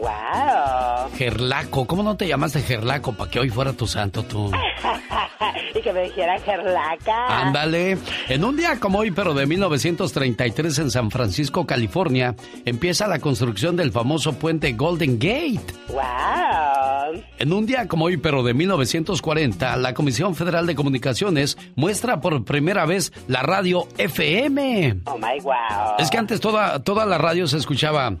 Wow. 0.00 1.10
Gerlaco, 1.16 1.86
¿cómo 1.86 2.02
no 2.02 2.16
te 2.16 2.28
llamaste 2.28 2.60
Gerlaco 2.60 3.12
para 3.12 3.30
que 3.30 3.40
hoy 3.40 3.50
fuera 3.50 3.72
tu 3.72 3.86
santo 3.86 4.22
tú? 4.22 4.50
y 5.74 5.80
que 5.80 5.92
me 5.92 6.02
dijera 6.02 6.38
Gerlaca. 6.40 7.46
Ándale. 7.46 7.98
En 8.28 8.44
un 8.44 8.56
día 8.56 8.78
como 8.78 9.00
hoy, 9.00 9.10
pero 9.10 9.34
de 9.34 9.46
1933 9.46 10.78
en 10.78 10.90
San 10.90 11.10
Francisco, 11.10 11.66
California, 11.66 12.36
empieza 12.64 13.08
la 13.08 13.18
construcción 13.18 13.76
del 13.76 13.92
famoso 13.92 14.34
puente 14.34 14.72
Golden 14.72 15.18
Gate. 15.18 15.74
Wow. 15.88 17.22
En 17.38 17.52
un 17.52 17.66
día 17.66 17.88
como 17.88 18.06
hoy, 18.06 18.16
pero 18.16 18.42
de 18.42 18.54
1940, 18.54 19.76
la 19.76 19.94
Comisión 19.94 20.34
Federal 20.34 20.66
de 20.66 20.74
Comunicaciones 20.74 21.58
muestra 21.74 22.20
por 22.20 22.44
primera 22.44 22.86
vez 22.86 23.12
la 23.26 23.42
radio 23.42 23.88
FM. 23.98 25.00
Oh 25.06 25.18
my 25.18 25.40
wow. 25.42 25.96
Es 25.98 26.10
que 26.10 26.18
antes 26.18 26.40
toda, 26.40 26.82
toda 26.82 27.06
la 27.06 27.18
radio 27.18 27.46
se 27.46 27.56
escuchaba. 27.56 28.16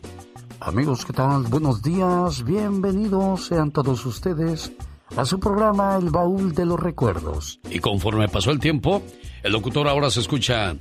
Amigos, 0.60 1.04
¿qué 1.04 1.12
tal? 1.12 1.44
Buenos 1.44 1.82
días, 1.82 2.44
bienvenidos 2.44 3.46
sean 3.46 3.70
todos 3.70 4.04
ustedes 4.04 4.72
a 5.16 5.24
su 5.24 5.38
programa 5.38 5.96
El 5.96 6.10
Baúl 6.10 6.52
de 6.52 6.66
los 6.66 6.80
Recuerdos. 6.80 7.60
Y 7.70 7.78
conforme 7.78 8.28
pasó 8.28 8.50
el 8.50 8.58
tiempo, 8.58 9.02
el 9.44 9.52
locutor 9.52 9.86
ahora 9.86 10.10
se 10.10 10.20
escucha. 10.20 10.74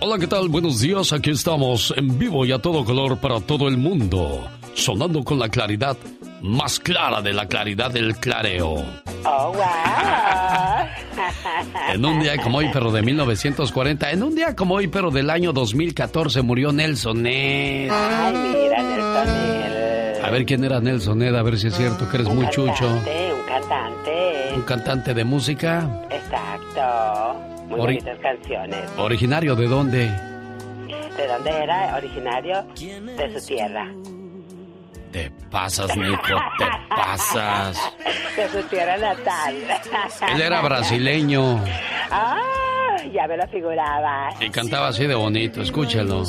Hola, 0.00 0.18
¿qué 0.18 0.26
tal? 0.26 0.48
Buenos 0.48 0.80
días, 0.80 1.14
aquí 1.14 1.30
estamos 1.30 1.94
en 1.96 2.18
vivo 2.18 2.44
y 2.44 2.52
a 2.52 2.60
todo 2.60 2.84
color 2.84 3.18
para 3.18 3.40
todo 3.40 3.68
el 3.68 3.78
mundo, 3.78 4.46
sonando 4.74 5.24
con 5.24 5.38
la 5.38 5.48
claridad 5.48 5.96
más 6.42 6.78
clara 6.80 7.22
de 7.22 7.32
la 7.32 7.46
claridad 7.46 7.90
del 7.90 8.16
clareo. 8.16 8.84
Oh, 9.24 9.52
wow. 9.52 9.62
En 11.92 12.04
un 12.04 12.20
día 12.20 12.36
como 12.42 12.58
hoy, 12.58 12.68
pero 12.72 12.90
de 12.90 13.02
1940, 13.02 14.10
en 14.10 14.22
un 14.22 14.34
día 14.34 14.56
como 14.56 14.74
hoy, 14.74 14.88
pero 14.88 15.10
del 15.10 15.30
año 15.30 15.52
2014, 15.52 16.42
murió 16.42 16.72
Nelson 16.72 17.22
Ned. 17.22 17.88
Ay, 17.90 18.34
mira, 18.34 18.82
Nelson 18.82 19.26
Ned. 19.26 20.24
A 20.24 20.30
ver 20.30 20.44
quién 20.46 20.64
era 20.64 20.80
Nelson 20.80 21.18
Ned, 21.18 21.34
a 21.34 21.42
ver 21.42 21.58
si 21.58 21.68
es 21.68 21.76
cierto 21.76 22.08
que 22.08 22.16
eres 22.16 22.28
Un 22.28 22.36
muy 22.36 22.48
chucho. 22.50 22.88
Un 22.88 23.02
cantante. 23.46 24.52
Un 24.54 24.62
cantante 24.62 25.14
de 25.14 25.24
música, 25.24 25.88
Exacto. 26.10 27.38
Muy 27.68 27.80
Ori- 27.80 27.94
bonitas 28.00 28.18
canciones. 28.18 28.80
originario 28.98 29.54
de 29.56 29.66
dónde? 29.68 29.98
¿De 31.16 31.26
dónde 31.28 31.50
era? 31.50 31.94
Originario 31.96 32.64
de 32.76 33.40
su 33.40 33.46
tierra. 33.46 33.88
Te 35.12 35.30
pasas, 35.50 35.94
Nico, 35.96 36.16
te 36.58 36.64
pasas. 36.88 37.78
De 38.34 38.48
su 38.48 38.62
tierra 38.68 38.96
natal. 38.96 39.54
Él 40.34 40.40
era 40.40 40.60
brasileño 40.62 41.62
Ah, 42.10 42.96
ya 43.12 43.26
me 43.28 43.36
lo 43.36 43.46
figuraba. 43.48 44.30
y 44.40 44.48
cantaba 44.50 44.88
así 44.88 45.06
de 45.06 45.14
bonito, 45.14 45.60
escúchelo. 45.60 46.24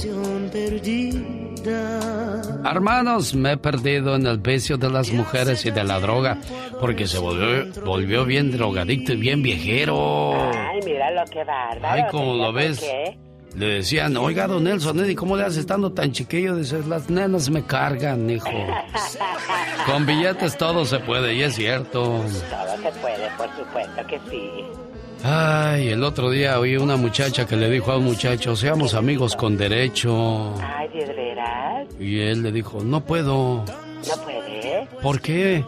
Hermanos, 2.65 3.33
me 3.35 3.53
he 3.53 3.57
perdido 3.57 4.15
en 4.15 4.27
el 4.27 4.37
vicio 4.39 4.77
de 4.77 4.89
las 4.89 5.11
mujeres 5.11 5.65
y 5.65 5.71
de 5.71 5.83
la 5.83 5.99
droga 5.99 6.37
porque 6.81 7.07
se 7.07 7.19
volvió, 7.19 7.65
volvió 7.85 8.25
bien 8.25 8.51
drogadicto 8.51 9.13
y 9.13 9.15
bien 9.17 9.41
viejero. 9.41 10.33
Ay, 10.51 10.79
mira 10.85 11.09
lo 11.11 11.23
que 11.25 11.43
bárbaro. 11.43 12.03
Ay, 12.03 12.03
como 12.11 12.31
¿Tenía 12.33 12.45
lo 12.47 12.53
ves. 12.53 12.79
qué? 12.79 13.17
Le 13.55 13.65
decían, 13.67 14.17
oiga, 14.17 14.47
don 14.47 14.63
Nelson, 14.63 14.99
Eddie, 14.99 15.15
¿cómo 15.15 15.37
le 15.37 15.43
haces 15.43 15.59
estando 15.59 15.91
tan 15.91 16.11
chiquillo? 16.11 16.55
Dices, 16.55 16.87
las 16.87 17.09
nenas 17.09 17.49
me 17.49 17.63
cargan, 17.63 18.29
hijo. 18.29 18.49
Con 19.85 20.05
billetes 20.05 20.57
todo 20.57 20.85
se 20.85 20.99
puede, 20.99 21.35
y 21.35 21.43
es 21.43 21.55
cierto. 21.55 22.01
Todo 22.01 22.23
se 22.81 22.99
puede, 22.99 23.29
por 23.37 23.49
supuesto 23.55 24.07
que 24.07 24.19
sí. 24.29 24.49
Ay, 25.23 25.89
el 25.89 26.03
otro 26.03 26.29
día 26.31 26.59
oí 26.59 26.75
una 26.77 26.97
muchacha 26.97 27.45
que 27.45 27.55
le 27.55 27.69
dijo 27.69 27.91
a 27.91 27.97
un 27.97 28.05
muchacho, 28.05 28.55
seamos 28.55 28.93
amigos 28.93 29.35
con 29.35 29.55
derecho. 29.55 30.55
Ay, 30.61 30.89
¿de 30.89 31.13
veras? 31.13 31.87
Y 31.99 32.19
él 32.19 32.43
le 32.43 32.51
dijo, 32.51 32.83
no 32.83 33.05
puedo. 33.05 33.63
¿No 33.65 34.23
puede? 34.23 34.87
¿Por 35.01 35.21
qué? 35.21 35.63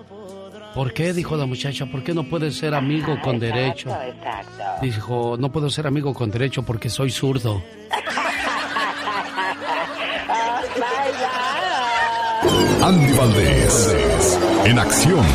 ¿Por 0.75 0.91
qué? 0.91 1.13
Dijo 1.13 1.37
la 1.37 1.45
muchacha, 1.45 1.85
¿por 1.85 2.03
qué 2.03 2.13
no 2.13 2.25
puedes 2.25 2.57
ser 2.57 2.75
amigo 2.75 3.17
con 3.21 3.39
derecho? 3.39 3.89
Exacto, 3.89 4.27
exacto. 4.27 4.85
Dijo, 4.85 5.37
no 5.39 5.49
puedo 5.49 5.69
ser 5.69 5.87
amigo 5.87 6.13
con 6.13 6.29
derecho 6.29 6.63
porque 6.63 6.89
soy 6.89 7.11
zurdo. 7.11 7.63
Andy 12.83 13.13
Valdés, 13.13 14.37
en 14.65 14.77
acción. 14.77 15.25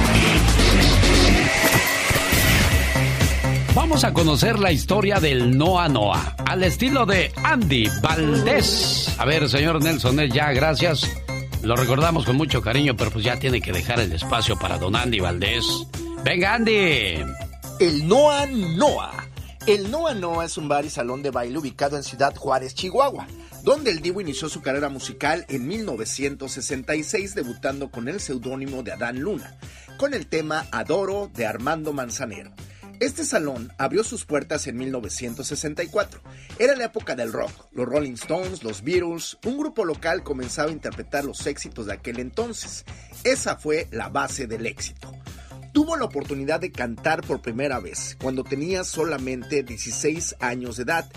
Vamos 3.75 4.05
a 4.05 4.13
conocer 4.13 4.59
la 4.59 4.73
historia 4.73 5.21
del 5.21 5.57
Noa 5.57 5.89
Noa, 5.89 6.37
al 6.47 6.65
estilo 6.65 7.07
de 7.07 7.33
Andy 7.43 7.89
Valdés. 8.03 9.17
A 9.19 9.25
ver, 9.25 9.49
señor 9.49 9.83
Nelson, 9.83 10.21
eh, 10.21 10.29
ya, 10.29 10.53
gracias. 10.53 11.11
Lo 11.63 11.77
recordamos 11.77 12.25
con 12.25 12.37
mucho 12.37 12.63
cariño, 12.63 12.97
pero 12.97 13.11
pues 13.11 13.25
ya 13.25 13.39
tiene 13.39 13.61
que 13.61 13.73
dejar 13.73 14.01
el 14.01 14.13
espacio 14.13 14.59
para 14.59 14.79
don 14.79 14.97
Andy 14.97 15.21
Valdés. 15.21 15.67
Venga, 16.25 16.55
Andy. 16.55 17.23
El 17.79 18.09
Noa 18.09 18.47
Noa. 18.47 19.13
El 19.67 19.91
Noa 19.91 20.15
Noa 20.15 20.47
es 20.47 20.57
un 20.57 20.69
bar 20.69 20.87
y 20.87 20.91
salón 20.91 21.23
de 21.23 21.31
baile 21.31 21.59
ubicado 21.59 21.99
en 21.99 22.03
Ciudad 22.03 22.35
Juárez, 22.35 22.75
Chihuahua, 22.75 23.27
donde 23.63 23.91
el 23.91 24.01
Divo 24.01 24.23
inició 24.23 24.49
su 24.49 24.63
carrera 24.63 24.89
musical 24.89 25.45
en 25.51 25.69
1966, 25.69 27.35
debutando 27.35 27.91
con 27.91 28.09
el 28.09 28.21
seudónimo 28.21 28.83
de 28.83 28.93
Adán 28.93 29.21
Luna, 29.21 29.59
con 29.99 30.15
el 30.15 30.27
tema 30.29 30.67
Adoro 30.73 31.31
de 31.35 31.47
Armando 31.47 31.93
Manzanero. 31.93 32.53
Este 33.01 33.25
salón 33.25 33.73
abrió 33.79 34.05
sus 34.05 34.27
puertas 34.27 34.67
en 34.67 34.77
1964. 34.77 36.21
Era 36.59 36.77
la 36.77 36.85
época 36.85 37.17
del 37.17 37.33
rock. 37.33 37.51
Los 37.73 37.87
Rolling 37.87 38.13
Stones, 38.13 38.63
los 38.63 38.85
Beatles, 38.85 39.39
un 39.47 39.57
grupo 39.57 39.87
local 39.87 40.23
comenzaba 40.23 40.69
a 40.69 40.73
interpretar 40.73 41.25
los 41.25 41.47
éxitos 41.47 41.87
de 41.87 41.95
aquel 41.95 42.21
entonces. 42.21 42.85
Esa 43.25 43.57
fue 43.57 43.89
la 43.91 44.11
base 44.11 44.47
del 44.47 44.67
éxito. 44.67 45.15
Tuvo 45.73 45.97
la 45.97 46.05
oportunidad 46.05 46.61
de 46.61 46.73
cantar 46.73 47.23
por 47.23 47.41
primera 47.41 47.81
vez 47.81 48.19
cuando 48.21 48.45
tenía 48.45 48.85
solamente 48.85 49.63
16 49.63 50.37
años 50.39 50.77
de 50.77 50.83
edad. 50.83 51.11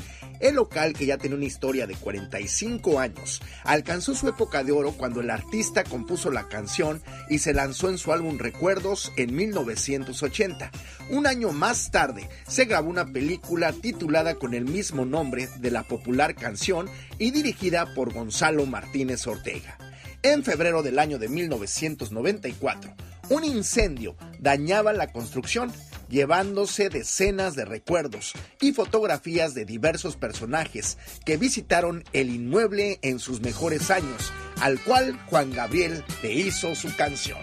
El 0.44 0.56
local, 0.56 0.92
que 0.92 1.06
ya 1.06 1.18
tiene 1.18 1.38
una 1.38 1.46
historia 1.46 1.88
de 1.88 1.96
45 1.96 3.00
años, 3.00 3.42
alcanzó 3.64 4.14
su 4.14 4.28
época 4.28 4.62
de 4.66 4.74
oro 4.74 4.92
cuando 4.92 5.22
el 5.22 5.30
artista 5.30 5.86
compuso 5.86 6.32
la 6.32 6.50
canción 6.50 7.02
y 7.30 7.40
se 7.40 7.54
lanzó 7.54 7.90
en 7.90 7.98
su 7.98 8.12
álbum 8.12 8.38
Recuerdos 8.38 9.14
en 9.16 9.34
1980. 9.34 10.70
Un 11.12 11.28
año 11.28 11.54
más 11.54 11.92
tarde 11.92 12.28
se 12.46 12.66
grabó 12.66 12.90
una 12.90 13.06
película 13.06 13.72
titulada 13.72 14.36
con 14.36 14.54
el 14.54 14.66
mismo 14.66 15.06
nombre 15.06 15.48
de 15.60 15.72
la 15.72 15.84
popular 15.84 16.36
canción 16.36 16.90
y 17.20 17.32
dirigida 17.32 17.94
por 17.94 18.12
Gonzalo 18.14 18.66
Martínez 18.66 19.26
Ortega. 19.28 19.78
En 20.24 20.44
febrero 20.44 20.84
del 20.84 21.00
año 21.00 21.20
de 21.20 21.30
1994, 21.30 22.94
un 23.30 23.46
incendio 23.46 24.18
dañaba 24.40 24.92
la 24.92 25.08
construcción, 25.08 25.72
llevándose 26.14 26.90
decenas 26.90 27.56
de 27.56 27.66
recuerdos 27.66 28.34
y 28.62 28.72
fotografías 28.72 29.56
de 29.56 29.66
diversos 29.66 30.16
personajes 30.16 31.00
que 31.26 31.38
visitaron 31.38 32.04
el 32.14 32.30
inmueble 32.30 33.00
en 33.02 33.18
sus 33.18 33.42
mejores 33.42 33.90
años, 33.90 34.32
al 34.62 34.80
cual 34.80 35.20
Juan 35.26 35.52
Gabriel 35.52 36.06
le 36.22 36.32
hizo 36.32 36.76
su 36.76 36.96
canción. 36.96 37.40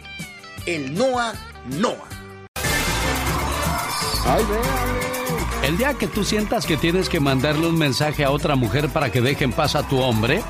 El 0.66 0.94
Noa 0.94 1.34
Noa. 1.80 2.08
El 5.64 5.76
día 5.76 5.94
que 5.94 6.06
tú 6.06 6.22
sientas 6.24 6.64
que 6.64 6.76
tienes 6.76 7.08
que 7.08 7.18
mandarle 7.18 7.66
un 7.66 7.76
mensaje 7.76 8.24
a 8.24 8.30
otra 8.30 8.54
mujer 8.54 8.88
para 8.90 9.10
que 9.10 9.20
deje 9.20 9.44
en 9.44 9.52
paz 9.52 9.74
a 9.74 9.88
tu 9.88 9.98
hombre, 9.98 10.42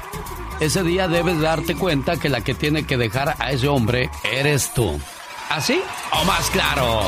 ese 0.61 0.83
día 0.83 1.09
debes 1.09 1.41
darte 1.41 1.75
cuenta 1.75 2.19
que 2.19 2.29
la 2.29 2.43
que 2.43 2.53
tiene 2.53 2.87
que 2.87 2.99
dejar 2.99 3.35
a 3.39 3.51
ese 3.51 3.67
hombre 3.67 4.11
eres 4.31 4.75
tú. 4.75 5.01
¿Así 5.49 5.81
o 6.13 6.25
más 6.27 6.51
claro? 6.51 7.03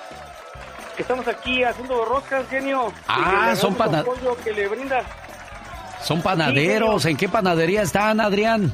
que 0.96 1.02
estamos 1.04 1.28
aquí 1.28 1.64
haciendo 1.64 2.06
roscas, 2.06 2.48
genio. 2.50 2.92
Ah, 3.08 3.54
son 3.56 3.76
pana- 3.76 4.00
el 4.00 4.02
apoyo 4.02 4.36
que 4.44 4.52
le. 4.54 4.70
Son 6.04 6.22
panaderos. 6.22 7.06
¿En 7.06 7.16
qué 7.18 7.30
panadería 7.30 7.82
están, 7.84 8.20
Adrián? 8.20 8.74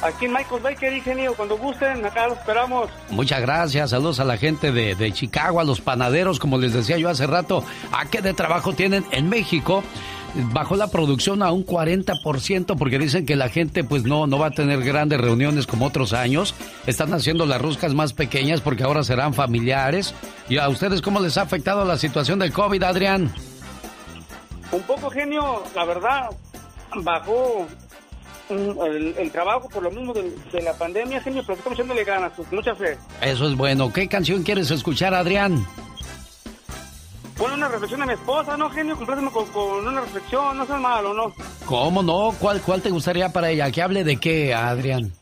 aquí 0.00 0.26
en 0.26 0.32
Michael 0.32 0.62
Baker, 0.62 1.02
genio, 1.02 1.34
cuando 1.34 1.58
gusten, 1.58 2.06
acá 2.06 2.28
lo 2.28 2.34
esperamos. 2.34 2.88
Muchas 3.10 3.40
gracias, 3.40 3.90
saludos 3.90 4.20
a 4.20 4.24
la 4.24 4.36
gente 4.36 4.70
de, 4.70 4.94
de 4.94 5.12
Chicago, 5.12 5.58
a 5.60 5.64
los 5.64 5.80
panaderos, 5.80 6.38
como 6.38 6.56
les 6.56 6.72
decía 6.72 6.98
yo 6.98 7.08
hace 7.08 7.26
rato, 7.26 7.64
¿a 7.90 8.04
qué 8.06 8.22
de 8.22 8.32
trabajo 8.32 8.72
tienen 8.74 9.04
en 9.10 9.28
México? 9.28 9.82
Bajó 10.52 10.76
la 10.76 10.88
producción 10.88 11.42
a 11.42 11.52
un 11.52 11.64
40% 11.64 12.76
porque 12.76 12.98
dicen 12.98 13.26
que 13.26 13.36
la 13.36 13.48
gente 13.48 13.84
pues 13.84 14.04
no, 14.04 14.26
no 14.26 14.38
va 14.38 14.48
a 14.48 14.50
tener 14.50 14.82
grandes 14.82 15.20
reuniones 15.20 15.66
como 15.66 15.86
otros 15.86 16.12
años. 16.12 16.54
Están 16.86 17.12
haciendo 17.14 17.46
las 17.46 17.60
roscas 17.60 17.94
más 17.94 18.12
pequeñas 18.12 18.60
porque 18.60 18.84
ahora 18.84 19.02
serán 19.04 19.34
familiares. 19.34 20.14
¿Y 20.48 20.58
a 20.58 20.68
ustedes 20.68 21.02
cómo 21.02 21.20
les 21.20 21.38
ha 21.38 21.42
afectado 21.42 21.84
la 21.84 21.98
situación 21.98 22.38
del 22.38 22.52
COVID, 22.52 22.82
Adrián? 22.82 23.32
Un 24.70 24.82
poco 24.82 25.10
genio, 25.10 25.62
la 25.74 25.84
verdad, 25.84 26.30
bajó 27.02 27.66
mm, 28.50 29.16
el, 29.18 29.30
trabajo 29.32 29.68
por 29.68 29.82
lo 29.82 29.90
mismo 29.90 30.12
de, 30.12 30.62
la 30.62 30.74
pandemia, 30.74 31.20
genio, 31.22 31.42
pero 31.46 31.54
estamos 31.54 31.78
echándole 31.78 32.04
ganas, 32.04 32.32
pues, 32.36 32.52
mucha 32.52 32.74
fe. 32.74 32.98
Eso 33.22 33.48
es 33.48 33.56
bueno. 33.56 33.92
¿Qué 33.92 34.08
canción 34.08 34.42
quieres 34.42 34.70
escuchar, 34.70 35.14
Adrián? 35.14 35.64
Pon 37.38 37.52
una 37.52 37.68
reflexión 37.68 38.02
a 38.02 38.06
mi 38.06 38.14
esposa, 38.14 38.56
¿no, 38.56 38.68
genio? 38.68 38.96
Compláceme 38.96 39.30
con, 39.30 39.46
con, 39.46 39.86
una 39.86 40.00
reflexión, 40.00 40.58
no 40.58 40.66
sea 40.66 40.78
malo, 40.78 41.14
¿no? 41.14 41.32
¿Cómo 41.66 42.02
no? 42.02 42.34
¿Cuál, 42.40 42.60
¿Cuál 42.60 42.82
te 42.82 42.90
gustaría 42.90 43.28
para 43.32 43.48
ella? 43.48 43.70
¿Que 43.70 43.80
hable 43.80 44.02
de 44.02 44.16
qué, 44.16 44.52
Adrián? 44.52 45.12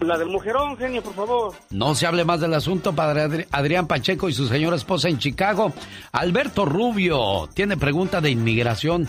La 0.00 0.18
del 0.18 0.28
mujerón, 0.28 0.76
genio, 0.76 1.02
por 1.02 1.14
favor. 1.14 1.54
No 1.70 1.94
se 1.94 2.06
hable 2.06 2.26
más 2.26 2.40
del 2.40 2.52
asunto, 2.52 2.94
padre 2.94 3.48
Adrián 3.50 3.86
Pacheco 3.86 4.28
y 4.28 4.34
su 4.34 4.46
señora 4.46 4.76
esposa 4.76 5.08
en 5.08 5.18
Chicago. 5.18 5.72
Alberto 6.12 6.66
Rubio 6.66 7.48
tiene 7.54 7.78
pregunta 7.78 8.20
de 8.20 8.28
inmigración. 8.28 9.08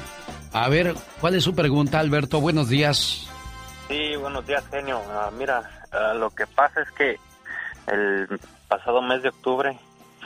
A 0.53 0.69
ver, 0.69 0.95
¿cuál 1.19 1.35
es 1.35 1.43
su 1.43 1.53
pregunta, 1.53 1.99
Alberto? 1.99 2.39
Buenos 2.39 2.69
días. 2.69 3.27
Sí, 3.89 4.15
buenos 4.15 4.47
días, 4.47 4.63
genio. 4.71 5.01
Ah, 5.11 5.29
mira, 5.37 5.69
ah, 5.91 6.13
lo 6.13 6.29
que 6.29 6.47
pasa 6.47 6.81
es 6.81 6.91
que 6.91 7.19
el 7.91 8.39
pasado 8.69 9.01
mes 9.01 9.21
de 9.23 9.29
octubre 9.29 9.77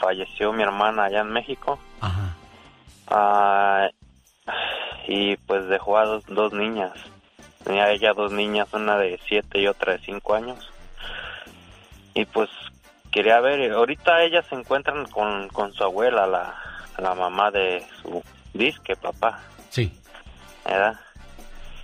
falleció 0.02 0.52
mi 0.52 0.64
hermana 0.64 1.04
allá 1.04 1.20
en 1.20 1.32
México. 1.32 1.78
Ajá. 2.00 2.36
Ah, 3.06 3.88
y 5.06 5.36
pues 5.36 5.68
dejó 5.68 5.96
a 5.96 6.04
dos, 6.04 6.24
dos 6.26 6.52
niñas. 6.52 6.92
Tenía 7.62 7.90
ella 7.90 8.12
dos 8.12 8.32
niñas, 8.32 8.68
una 8.72 8.98
de 8.98 9.20
siete 9.28 9.60
y 9.60 9.68
otra 9.68 9.92
de 9.92 10.00
cinco 10.00 10.34
años. 10.34 10.68
Y 12.14 12.24
pues 12.24 12.50
quería 13.12 13.40
ver, 13.40 13.72
ahorita 13.72 14.22
ellas 14.22 14.44
se 14.48 14.56
encuentran 14.56 15.06
con, 15.06 15.48
con 15.48 15.72
su 15.72 15.84
abuela, 15.84 16.26
la, 16.26 16.54
la 16.98 17.14
mamá 17.14 17.52
de 17.52 17.86
su 18.02 18.22
disque, 18.52 18.96
papá. 18.96 19.40
Sí. 19.70 19.96
¿Verdad? 20.64 20.98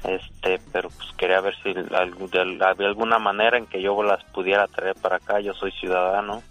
Este, 0.02 0.60
pero 0.72 0.90
pues 0.90 1.08
quería 1.16 1.40
ver 1.40 1.54
si 1.62 1.70
había 1.70 2.88
alguna 2.88 3.18
manera 3.18 3.58
en 3.58 3.66
que 3.66 3.80
yo 3.80 4.02
las 4.02 4.24
pudiera 4.24 4.66
traer 4.66 4.96
para 4.96 5.16
acá. 5.16 5.40
Yo 5.40 5.54
soy 5.54 5.70
ciudadano. 5.72 6.42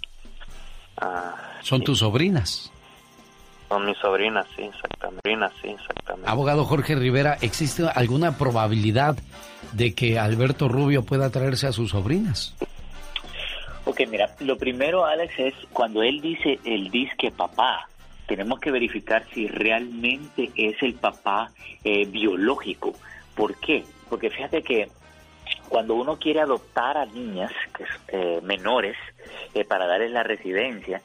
Ah, 1.00 1.36
¿Son 1.62 1.84
tus 1.84 2.00
sobrinas? 2.00 2.72
Son 3.70 3.86
mis 3.86 3.98
sobrinas, 3.98 4.45
sí, 4.56 4.64
exactamente. 4.64 5.56
sí, 5.62 5.68
exactamente. 5.70 6.30
Abogado 6.30 6.64
Jorge 6.64 6.95
Rivera, 6.95 7.38
¿existe 7.41 7.84
alguna 7.93 8.38
probabilidad 8.38 9.18
de 9.74 9.93
que 9.93 10.18
Alberto 10.18 10.70
Rubio 10.70 11.04
pueda 11.04 11.30
traerse 11.30 11.68
a 11.68 11.74
sus 11.74 11.91
sobrinas? 11.91 12.56
Ok, 13.84 14.02
mira, 14.10 14.36
lo 14.39 14.58
primero, 14.58 15.06
Alex, 15.06 15.34
es 15.38 15.54
cuando 15.74 16.02
él 16.02 16.22
dice 16.22 16.60
el 16.66 16.89
disque 16.91 17.32
papá, 17.32 17.89
tenemos 18.28 18.60
que 18.60 18.72
verificar 18.72 19.26
si 19.34 19.48
realmente 19.48 20.52
es 20.56 20.82
el 20.82 20.93
papá 20.93 21.52
eh, 21.84 22.06
biológico. 22.06 22.93
¿Por 23.36 23.56
qué? 23.60 23.84
Porque 24.10 24.30
fíjate 24.30 24.62
que 24.62 24.89
cuando 25.70 25.95
uno 25.95 26.18
quiere 26.18 26.41
adoptar 26.41 26.97
a 26.97 27.05
niñas 27.05 27.51
eh, 28.07 28.39
menores 28.43 28.95
eh, 29.53 29.65
para 29.65 29.88
darles 29.88 30.11
la 30.11 30.24
residencia, 30.24 31.01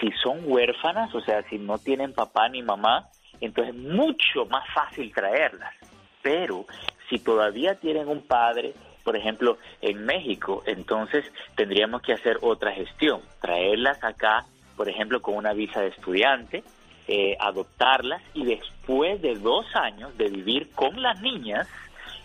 si 0.00 0.10
son 0.22 0.40
huérfanas, 0.44 1.14
o 1.14 1.20
sea, 1.20 1.42
si 1.48 1.58
no 1.58 1.78
tienen 1.78 2.12
papá 2.12 2.48
ni 2.48 2.62
mamá, 2.62 3.08
entonces 3.40 3.74
es 3.74 3.80
mucho 3.80 4.46
más 4.46 4.64
fácil 4.74 5.12
traerlas. 5.12 5.74
Pero 6.22 6.66
si 7.08 7.18
todavía 7.18 7.74
tienen 7.76 8.08
un 8.08 8.22
padre, 8.22 8.74
por 9.04 9.16
ejemplo, 9.16 9.58
en 9.80 10.04
México, 10.04 10.62
entonces 10.66 11.24
tendríamos 11.56 12.02
que 12.02 12.12
hacer 12.12 12.38
otra 12.42 12.72
gestión, 12.72 13.20
traerlas 13.40 14.02
acá, 14.04 14.44
por 14.76 14.88
ejemplo, 14.88 15.20
con 15.20 15.36
una 15.36 15.52
visa 15.52 15.80
de 15.80 15.88
estudiante, 15.88 16.62
eh, 17.08 17.36
adoptarlas 17.40 18.22
y 18.32 18.44
después 18.44 19.20
de 19.20 19.34
dos 19.34 19.66
años 19.74 20.16
de 20.16 20.28
vivir 20.28 20.70
con 20.70 21.02
las 21.02 21.20
niñas, 21.20 21.68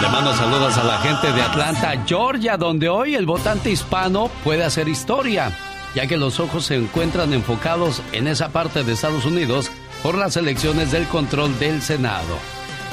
Le 0.00 0.08
mando 0.08 0.34
saludos 0.34 0.78
a 0.78 0.84
la 0.84 0.98
gente 0.98 1.32
de 1.32 1.42
Atlanta, 1.42 1.92
Georgia, 2.06 2.56
donde 2.56 2.88
hoy 2.88 3.14
el 3.14 3.26
votante 3.26 3.70
hispano 3.70 4.30
puede 4.42 4.64
hacer 4.64 4.88
historia, 4.88 5.52
ya 5.94 6.06
que 6.06 6.16
los 6.16 6.40
ojos 6.40 6.64
se 6.64 6.76
encuentran 6.76 7.34
enfocados 7.34 8.02
en 8.12 8.26
esa 8.26 8.48
parte 8.48 8.84
de 8.84 8.94
Estados 8.94 9.26
Unidos 9.26 9.70
por 10.02 10.16
las 10.16 10.38
elecciones 10.38 10.92
del 10.92 11.06
control 11.08 11.58
del 11.58 11.82
Senado. 11.82 12.38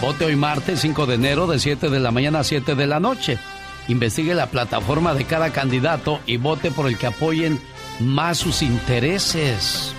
Vote 0.01 0.25
hoy 0.25 0.35
martes 0.35 0.81
5 0.81 1.05
de 1.05 1.15
enero 1.15 1.47
de 1.47 1.59
7 1.59 1.89
de 1.89 1.99
la 2.01 2.11
mañana 2.11 2.39
a 2.39 2.43
7 2.43 2.75
de 2.75 2.87
la 2.87 2.99
noche. 2.99 3.37
Investigue 3.87 4.35
la 4.35 4.47
plataforma 4.47 5.13
de 5.13 5.23
cada 5.23 5.51
candidato 5.51 6.19
y 6.25 6.35
vote 6.35 6.69
por 6.69 6.87
el 6.87 6.97
que 6.97 7.07
apoyen 7.07 7.61
más 7.99 8.37
sus 8.37 8.61
intereses. 8.61 9.95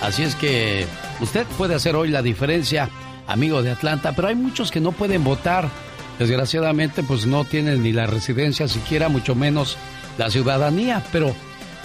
Así 0.00 0.22
es 0.22 0.34
que 0.34 0.86
usted 1.20 1.46
puede 1.56 1.74
hacer 1.74 1.96
hoy 1.96 2.10
la 2.10 2.22
diferencia, 2.22 2.88
amigo 3.26 3.62
de 3.62 3.72
Atlanta, 3.72 4.12
pero 4.14 4.28
hay 4.28 4.36
muchos 4.36 4.70
que 4.70 4.80
no 4.80 4.92
pueden 4.92 5.24
votar. 5.24 5.68
Desgraciadamente, 6.18 7.02
pues 7.02 7.26
no 7.26 7.44
tienen 7.44 7.82
ni 7.82 7.92
la 7.92 8.06
residencia 8.06 8.68
siquiera, 8.68 9.08
mucho 9.08 9.34
menos 9.34 9.76
la 10.16 10.30
ciudadanía, 10.30 11.04
pero 11.12 11.34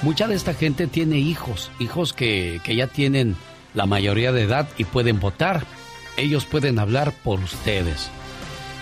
mucha 0.01 0.27
de 0.27 0.35
esta 0.35 0.53
gente 0.53 0.87
tiene 0.87 1.19
hijos, 1.19 1.71
hijos 1.79 2.13
que, 2.13 2.59
que 2.63 2.75
ya 2.75 2.87
tienen 2.87 3.35
la 3.73 3.85
mayoría 3.85 4.31
de 4.31 4.43
edad 4.43 4.67
y 4.77 4.85
pueden 4.85 5.19
votar. 5.19 5.65
Ellos 6.17 6.45
pueden 6.45 6.77
hablar 6.79 7.13
por 7.23 7.39
ustedes. 7.39 8.09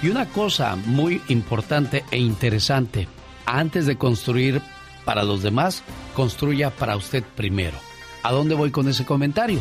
Y 0.02 0.10
una 0.10 0.26
cosa 0.26 0.76
muy 0.76 1.22
importante 1.28 2.04
e 2.12 2.18
interesante, 2.18 3.08
antes 3.46 3.86
de 3.86 3.98
construir 3.98 4.62
para 5.06 5.24
los 5.24 5.42
demás, 5.42 5.84
construya 6.16 6.70
para 6.72 6.96
usted 6.96 7.24
primero. 7.36 7.91
¿A 8.24 8.32
dónde 8.32 8.56
voy 8.56 8.72
con 8.72 8.88
ese 8.88 9.06
comentario? 9.06 9.60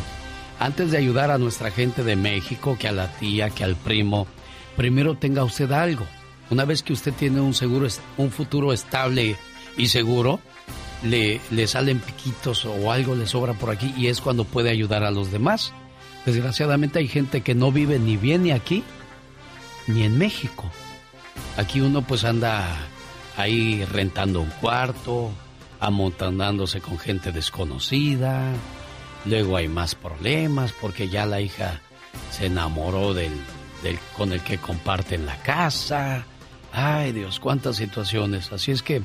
Antes 0.59 0.91
de 0.91 0.97
ayudar 0.97 1.31
a 1.31 1.37
nuestra 1.37 1.71
gente 1.71 2.03
de 2.03 2.15
México, 2.15 2.77
que 2.79 2.87
a 2.87 2.91
la 2.91 3.07
tía, 3.07 3.49
que 3.49 3.63
al 3.63 3.75
primo, 3.75 4.27
primero 4.75 5.15
tenga 5.15 5.43
usted 5.43 5.71
algo. 5.71 6.05
Una 6.49 6.65
vez 6.65 6.83
que 6.83 6.93
usted 6.93 7.13
tiene 7.13 7.41
un 7.41 7.53
seguro, 7.53 7.87
un 8.17 8.29
futuro 8.29 8.71
estable 8.71 9.35
y 9.77 9.87
seguro, 9.87 10.39
le, 11.03 11.41
le 11.49 11.67
salen 11.67 11.99
piquitos 11.99 12.65
o 12.65 12.91
algo 12.91 13.15
le 13.15 13.25
sobra 13.25 13.53
por 13.53 13.71
aquí 13.71 13.93
y 13.97 14.07
es 14.07 14.21
cuando 14.21 14.43
puede 14.43 14.69
ayudar 14.69 15.03
a 15.03 15.11
los 15.11 15.31
demás. 15.31 15.73
Desgraciadamente 16.25 16.99
hay 16.99 17.07
gente 17.07 17.41
que 17.41 17.55
no 17.55 17.71
vive 17.71 17.97
ni 17.97 18.17
bien 18.17 18.43
ni 18.43 18.51
aquí 18.51 18.83
ni 19.87 20.03
en 20.03 20.17
México. 20.17 20.69
Aquí 21.57 21.81
uno 21.81 22.01
pues 22.03 22.23
anda 22.23 22.67
ahí 23.37 23.83
rentando 23.85 24.41
un 24.41 24.49
cuarto, 24.61 25.31
amontonándose 25.81 26.79
con 26.79 26.97
gente 26.97 27.33
desconocida. 27.33 28.53
Luego 29.25 29.57
hay 29.57 29.67
más 29.67 29.95
problemas 29.95 30.71
porque 30.79 31.09
ya 31.09 31.25
la 31.25 31.41
hija 31.41 31.81
se 32.29 32.45
enamoró 32.45 33.13
del, 33.13 33.33
del 33.83 33.99
con 34.15 34.31
el 34.31 34.41
que 34.41 34.57
comparten 34.57 35.25
la 35.25 35.35
casa. 35.37 36.25
Ay 36.71 37.11
Dios, 37.11 37.39
cuántas 37.39 37.75
situaciones. 37.75 38.51
Así 38.53 38.71
es 38.71 38.83
que 38.83 39.01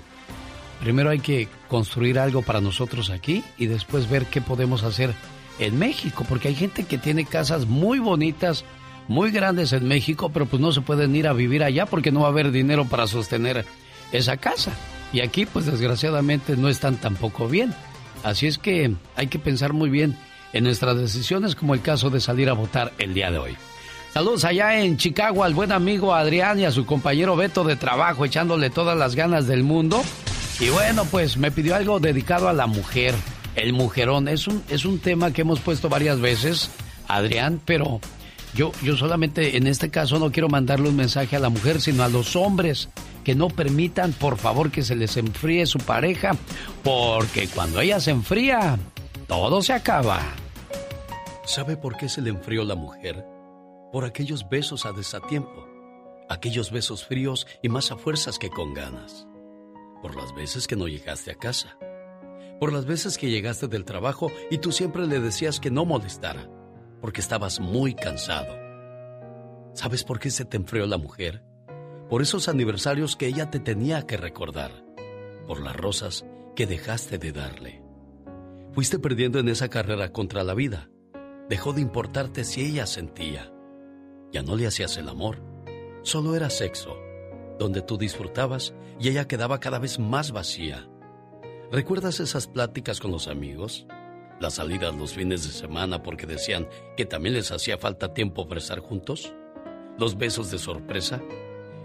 primero 0.81 1.11
hay 1.11 1.19
que 1.19 1.49
construir 1.69 2.19
algo 2.19 2.43
para 2.43 2.61
nosotros 2.61 3.11
aquí 3.11 3.43
y 3.59 3.67
después 3.67 4.09
ver 4.09 4.27
qué 4.27 4.41
podemos 4.41 4.85
hacer 4.85 5.15
en 5.59 5.79
México, 5.79 6.27
porque 6.29 6.49
hay 6.49 6.55
gente 6.55 6.85
que 6.85 6.99
tiene 6.99 7.25
casas 7.25 7.67
muy 7.67 7.99
bonitas, 7.99 8.65
muy 9.09 9.31
grandes 9.31 9.73
en 9.73 9.89
México, 9.89 10.29
pero 10.29 10.45
pues 10.45 10.61
no 10.61 10.73
se 10.73 10.83
pueden 10.83 11.17
ir 11.17 11.27
a 11.27 11.33
vivir 11.33 11.63
allá 11.65 11.87
porque 11.87 12.13
no 12.13 12.21
va 12.21 12.27
a 12.27 12.31
haber 12.31 12.51
dinero 12.51 12.85
para 12.85 13.07
sostener 13.07 13.65
esa 14.13 14.37
casa. 14.37 14.73
Y 15.13 15.21
aquí 15.21 15.47
pues 15.47 15.67
desgraciadamente 15.67 16.57
no 16.57 16.69
están 16.69 16.97
tampoco 16.97 17.49
bien. 17.49 17.75
Así 18.23 18.47
es 18.47 18.59
que 18.59 18.95
hay 19.15 19.27
que 19.29 19.39
pensar 19.39 19.73
muy 19.73 19.91
bien 19.91 20.17
en 20.53 20.65
nuestras 20.65 20.99
decisiones 20.99 21.55
como 21.55 21.75
el 21.75 21.83
caso 21.83 22.11
de 22.11 22.21
salir 22.21 22.49
a 22.49 22.55
votar 22.55 22.93
el 22.99 23.15
día 23.15 23.31
de 23.31 23.39
hoy. 23.39 23.57
Saludos 24.13 24.45
allá 24.45 24.81
en 24.81 24.97
Chicago 24.97 25.45
al 25.45 25.53
buen 25.53 25.73
amigo 25.73 26.15
Adrián 26.15 26.59
y 26.59 26.65
a 26.65 26.71
su 26.71 26.87
compañero 26.87 27.37
Beto 27.37 27.65
de 27.65 27.77
trabajo 27.77 28.25
echándole 28.25 28.71
todas 28.71 28.97
las 28.97 29.15
ganas 29.15 29.47
del 29.47 29.63
mundo. 29.63 30.03
Y 30.59 30.71
bueno, 30.71 31.05
pues 31.05 31.37
me 31.37 31.51
pidió 31.51 31.77
algo 31.77 32.01
dedicado 32.01 32.49
a 32.49 32.55
la 32.55 32.67
mujer, 32.67 33.15
el 33.57 33.75
mujerón. 33.75 34.27
Es 34.27 34.49
un, 34.49 34.63
es 34.71 34.87
un 34.87 35.01
tema 35.01 35.33
que 35.33 35.43
hemos 35.43 35.61
puesto 35.61 35.91
varias 35.91 36.19
veces, 36.19 36.71
Adrián, 37.09 37.61
pero 37.63 38.01
yo, 38.55 38.73
yo 38.83 38.97
solamente 38.97 39.59
en 39.59 39.67
este 39.67 39.91
caso 39.91 40.19
no 40.19 40.33
quiero 40.33 40.49
mandarle 40.49 40.89
un 40.89 40.97
mensaje 40.97 41.37
a 41.37 41.41
la 41.41 41.51
mujer, 41.51 41.83
sino 41.83 42.03
a 42.03 42.09
los 42.09 42.37
hombres 42.37 42.89
que 43.27 43.35
no 43.35 43.49
permitan, 43.49 44.13
por 44.13 44.37
favor, 44.37 44.71
que 44.71 44.85
se 44.85 44.95
les 44.95 45.17
enfríe 45.17 45.67
su 45.67 45.81
pareja, 45.81 46.37
porque 46.85 47.49
cuando 47.49 47.81
ella 47.81 47.99
se 47.99 48.13
enfría, 48.13 48.79
todo 49.27 49.63
se 49.63 49.73
acaba. 49.73 50.21
¿Sabe 51.45 51.77
por 51.77 51.97
qué 51.97 52.09
se 52.09 52.23
le 52.23 52.31
enfrió 52.31 52.63
la 52.63 52.77
mujer? 52.77 53.27
Por 53.91 54.05
aquellos 54.05 54.49
besos 54.49 54.87
a 54.87 54.93
desatiempo, 54.93 55.67
aquellos 56.29 56.71
besos 56.71 57.05
fríos 57.05 57.49
y 57.65 57.69
más 57.69 57.91
a 57.91 57.97
fuerzas 57.97 58.39
que 58.39 58.49
con 58.49 58.75
ganas. 58.75 59.27
Por 60.03 60.15
las 60.15 60.33
veces 60.33 60.69
que 60.69 60.77
no 60.77 60.87
llegaste 60.87 61.33
a 61.33 61.35
casa. 61.35 61.77
Por 62.61 62.73
las 62.73 62.87
veces 62.87 63.19
que 63.19 63.29
llegaste 63.29 63.67
del 63.67 63.85
trabajo 63.85 64.31
y 64.53 64.59
tú 64.59 64.71
siempre 64.71 65.05
le 65.05 65.19
decías 65.19 65.59
que 65.59 65.73
no 65.73 65.85
molestara, 65.85 66.49
porque 67.01 67.23
estabas 67.23 67.59
muy 67.59 67.93
cansado. 67.93 68.57
¿Sabes 69.75 70.05
por 70.05 70.21
qué 70.21 70.31
se 70.31 70.45
te 70.45 70.59
enfrió 70.59 70.87
la 70.87 70.97
mujer? 70.97 71.43
Por 72.09 72.23
esos 72.23 72.49
aniversarios 72.49 73.17
que 73.17 73.27
ella 73.27 73.51
te 73.51 73.61
tenía 73.61 74.07
que 74.07 74.17
recordar. 74.17 74.85
Por 75.47 75.61
las 75.61 75.77
rosas 75.77 76.25
que 76.55 76.67
dejaste 76.67 77.19
de 77.19 77.33
darle. 77.33 77.83
Fuiste 78.73 78.99
perdiendo 78.99 79.39
en 79.39 79.49
esa 79.49 79.69
carrera 79.69 80.13
contra 80.13 80.45
la 80.45 80.55
vida 80.55 80.91
Dejó 81.49 81.73
de 81.73 81.81
importarte 81.81 82.45
si 82.45 82.63
ella 82.63 82.87
sentía. 82.87 83.53
Ya 84.33 84.43
no 84.43 84.57
le 84.57 84.67
hacías 84.67 84.97
el 84.97 85.09
amor, 85.09 85.41
solo 86.03 86.35
era 86.35 86.51
sexo, 86.51 86.97
donde 87.59 87.83
tú 87.83 87.97
disfrutabas 87.97 88.75
y 88.99 89.09
ella 89.09 89.29
quedaba 89.29 89.61
cada 89.61 89.79
vez 89.79 90.01
más 90.01 90.33
vacía. 90.33 90.89
¿Recuerdas 91.71 92.19
esas 92.19 92.49
pláticas 92.49 92.99
con 92.99 93.13
los 93.13 93.29
amigos? 93.29 93.87
Las 94.41 94.55
salidas 94.55 94.95
los 94.97 95.13
fines 95.13 95.45
de 95.45 95.53
semana 95.53 96.03
porque 96.03 96.27
decían 96.27 96.69
que 96.97 97.07
también 97.07 97.35
les 97.35 97.53
hacía 97.53 97.79
falta 97.79 98.13
tiempo 98.13 98.49
para 98.49 98.59
estar 98.59 98.81
juntos? 98.81 99.33
¿Los 99.99 100.19
besos 100.19 100.51
de 100.51 100.59
sorpresa? 100.59 101.23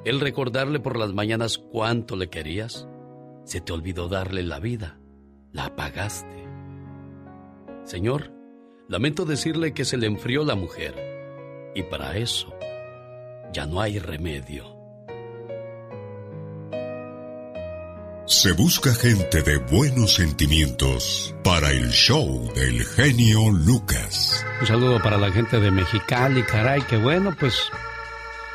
¿El 0.03 0.19
recordarle 0.19 0.79
por 0.79 0.97
las 0.97 1.13
mañanas 1.13 1.57
cuánto 1.57 2.15
le 2.15 2.29
querías? 2.29 2.87
Se 3.45 3.61
te 3.61 3.71
olvidó 3.71 4.07
darle 4.07 4.43
la 4.43 4.59
vida. 4.59 4.99
La 5.51 5.65
apagaste. 5.65 6.47
Señor, 7.83 8.31
Lamento 8.91 9.23
decirle 9.23 9.73
que 9.73 9.85
se 9.85 9.95
le 9.95 10.05
enfrió 10.05 10.43
la 10.43 10.55
mujer. 10.55 10.93
Y 11.73 11.83
para 11.83 12.17
eso 12.17 12.53
ya 13.53 13.65
no 13.65 13.79
hay 13.79 13.99
remedio. 13.99 14.65
Se 18.25 18.51
busca 18.51 18.93
gente 18.93 19.43
de 19.43 19.59
buenos 19.59 20.15
sentimientos 20.15 21.33
para 21.41 21.71
el 21.71 21.89
show 21.91 22.51
del 22.53 22.83
genio 22.83 23.49
Lucas. 23.49 24.45
Un 24.59 24.67
saludo 24.67 25.01
para 25.01 25.17
la 25.17 25.31
gente 25.31 25.61
de 25.61 25.71
Mexicali, 25.71 26.43
caray, 26.43 26.81
que 26.81 26.97
bueno, 26.97 27.33
pues 27.39 27.71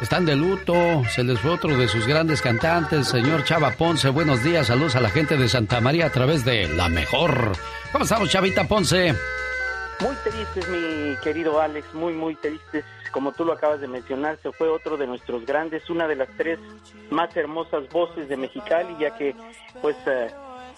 están 0.00 0.26
de 0.26 0.36
luto, 0.36 0.74
se 1.10 1.24
les 1.24 1.40
fue 1.40 1.52
otro 1.52 1.76
de 1.76 1.88
sus 1.88 2.06
grandes 2.06 2.42
cantantes, 2.42 3.08
señor 3.08 3.44
Chava 3.44 3.72
Ponce. 3.72 4.10
Buenos 4.10 4.42
días, 4.42 4.66
saludos 4.66 4.96
a 4.96 5.00
la 5.00 5.08
gente 5.08 5.36
de 5.36 5.48
Santa 5.48 5.80
María 5.80 6.06
a 6.06 6.10
través 6.10 6.44
de 6.44 6.68
La 6.68 6.88
Mejor. 6.88 7.52
¿Cómo 7.92 8.04
estamos, 8.04 8.30
Chavita 8.30 8.68
Ponce? 8.68 9.14
Muy 10.00 10.14
tristes, 10.16 10.68
mi 10.68 11.16
querido 11.22 11.60
Alex, 11.60 11.94
muy, 11.94 12.12
muy 12.12 12.34
tristes. 12.34 12.84
Como 13.12 13.32
tú 13.32 13.46
lo 13.46 13.54
acabas 13.54 13.80
de 13.80 13.88
mencionar, 13.88 14.38
se 14.42 14.52
fue 14.52 14.68
otro 14.68 14.98
de 14.98 15.06
nuestros 15.06 15.46
grandes, 15.46 15.88
una 15.88 16.06
de 16.06 16.16
las 16.16 16.28
tres 16.36 16.58
más 17.10 17.34
hermosas 17.34 17.88
voces 17.88 18.28
de 18.28 18.36
Mexicali, 18.36 18.94
ya 19.00 19.16
que, 19.16 19.34
pues, 19.80 19.96
eh, 20.06 20.28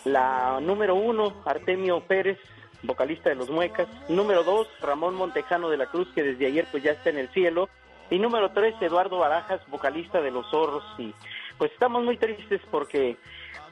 la 0.04 0.60
número 0.62 0.94
uno, 0.94 1.42
Artemio 1.44 2.00
Pérez, 2.00 2.38
vocalista 2.84 3.30
de 3.30 3.34
Los 3.34 3.50
Muecas. 3.50 3.88
Número 4.08 4.44
dos, 4.44 4.68
Ramón 4.80 5.16
Montejano 5.16 5.68
de 5.68 5.78
la 5.78 5.86
Cruz, 5.86 6.06
que 6.14 6.22
desde 6.22 6.46
ayer, 6.46 6.68
pues, 6.70 6.84
ya 6.84 6.92
está 6.92 7.10
en 7.10 7.18
el 7.18 7.28
cielo. 7.30 7.68
Y 8.10 8.18
número 8.18 8.50
tres, 8.52 8.74
Eduardo 8.80 9.18
Barajas, 9.18 9.60
vocalista 9.68 10.20
de 10.20 10.30
Los 10.30 10.50
Zorros. 10.50 10.84
Y, 10.98 11.14
pues, 11.58 11.72
estamos 11.72 12.04
muy 12.04 12.16
tristes 12.16 12.60
porque 12.70 13.16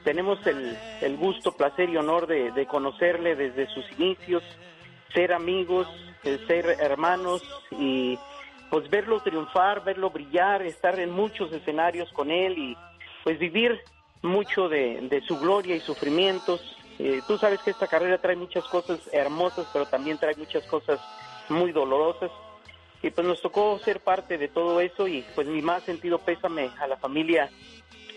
tenemos 0.03 0.45
el, 0.45 0.77
el 1.01 1.17
gusto, 1.17 1.51
placer 1.51 1.89
y 1.89 1.97
honor 1.97 2.27
de, 2.27 2.51
de 2.51 2.65
conocerle 2.65 3.35
desde 3.35 3.67
sus 3.67 3.85
inicios 3.99 4.43
ser 5.13 5.33
amigos, 5.33 5.87
eh, 6.23 6.39
ser 6.47 6.65
hermanos 6.79 7.41
y 7.71 8.19
pues 8.69 8.89
verlo 8.89 9.19
triunfar, 9.21 9.83
verlo 9.83 10.09
brillar, 10.09 10.61
estar 10.61 10.99
en 10.99 11.11
muchos 11.11 11.51
escenarios 11.51 12.11
con 12.11 12.31
él 12.31 12.57
y 12.57 12.77
pues 13.23 13.39
vivir 13.39 13.79
mucho 14.21 14.67
de, 14.67 15.23
su 15.27 15.39
gloria 15.39 15.75
y 15.75 15.79
sufrimientos. 15.79 16.61
Eh, 16.99 17.21
tú 17.27 17.37
sabes 17.37 17.61
que 17.61 17.71
esta 17.71 17.87
carrera 17.87 18.17
trae 18.17 18.35
muchas 18.35 18.65
cosas 18.65 18.99
hermosas, 19.11 19.67
pero 19.71 19.85
también 19.85 20.17
trae 20.17 20.35
muchas 20.35 20.65
cosas 20.67 20.99
muy 21.49 21.71
dolorosas. 21.71 22.31
Y 23.01 23.09
pues 23.11 23.27
nos 23.27 23.41
tocó 23.41 23.77
ser 23.79 23.99
parte 23.99 24.37
de 24.37 24.47
todo 24.47 24.81
eso 24.81 25.07
y 25.07 25.23
pues 25.35 25.47
mi 25.47 25.61
más 25.61 25.83
sentido 25.83 26.19
pésame 26.19 26.69
a 26.79 26.87
la 26.87 26.97
familia 26.97 27.49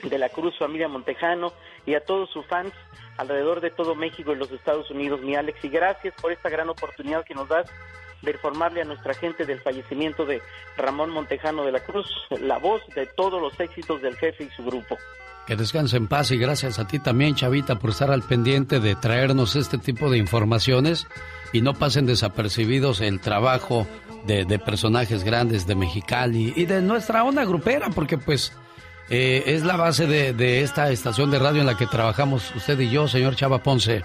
de 0.03 0.19
la 0.19 0.29
Cruz, 0.31 0.59
familia 0.59 0.89
Montejano 0.89 1.53
y 1.85 1.95
a 1.95 2.05
todos 2.05 2.31
sus 2.31 2.47
fans 2.47 2.73
alrededor 3.19 3.61
de 3.61 3.71
todo 3.71 3.95
México 3.95 4.33
y 4.33 4.37
los 4.37 4.51
Estados 4.51 4.91
Unidos, 4.91 5.21
mi 5.21 5.37
Alex. 5.37 5.63
Y 5.65 5.69
gracias 5.69 6.15
por 6.21 6.33
esta 6.33 6.49
gran 6.49 6.71
oportunidad 6.71 7.25
que 7.25 7.35
nos 7.35 7.49
das 7.49 7.71
de 8.23 8.33
informarle 8.33 8.83
a 8.83 8.85
nuestra 8.85 9.15
gente 9.15 9.45
del 9.45 9.61
fallecimiento 9.61 10.25
de 10.27 10.43
Ramón 10.77 11.11
Montejano 11.11 11.65
de 11.65 11.73
la 11.73 11.81
Cruz, 11.81 12.07
la 12.41 12.59
voz 12.59 12.87
de 12.95 13.07
todos 13.07 13.41
los 13.41 13.59
éxitos 13.61 14.03
del 14.03 14.17
jefe 14.17 14.45
y 14.45 14.51
su 14.51 14.65
grupo. 14.65 14.97
Que 15.47 15.57
descanse 15.57 15.97
en 15.97 16.07
paz 16.07 16.31
y 16.31 16.39
gracias 16.39 16.79
a 16.79 16.87
ti 16.87 16.99
también, 16.99 17.35
Chavita, 17.35 17.79
por 17.79 17.91
estar 17.91 18.11
al 18.11 18.23
pendiente 18.23 18.79
de 18.79 18.95
traernos 18.95 19.57
este 19.57 19.79
tipo 19.79 20.11
de 20.11 20.19
informaciones 20.19 21.07
y 21.53 21.61
no 21.61 21.75
pasen 21.75 22.07
desapercibidos 22.07 23.01
el 23.01 23.21
trabajo 23.21 23.87
de, 24.27 24.45
de 24.45 24.59
personajes 24.59 25.25
grandes 25.25 25.67
de 25.67 25.75
Mexicali 25.75 26.53
y 26.55 26.67
de 26.67 26.83
nuestra 26.83 27.25
onda 27.25 27.45
grupera, 27.45 27.91
porque 27.91 28.19
pues 28.19 28.53
eh, 29.11 29.43
es 29.47 29.65
la 29.65 29.77
base 29.77 30.07
de, 30.07 30.63
esta 30.63 30.89
estación 30.91 31.33
de 31.33 31.41
radio 31.41 31.61
en 31.63 31.67
la 31.67 31.77
que 31.77 31.87
trabajamos 31.87 32.55
usted 32.55 32.79
y 32.79 32.91
yo, 32.91 33.09
señor 33.09 33.35
Chava 33.35 33.59
Ponce. 33.59 34.05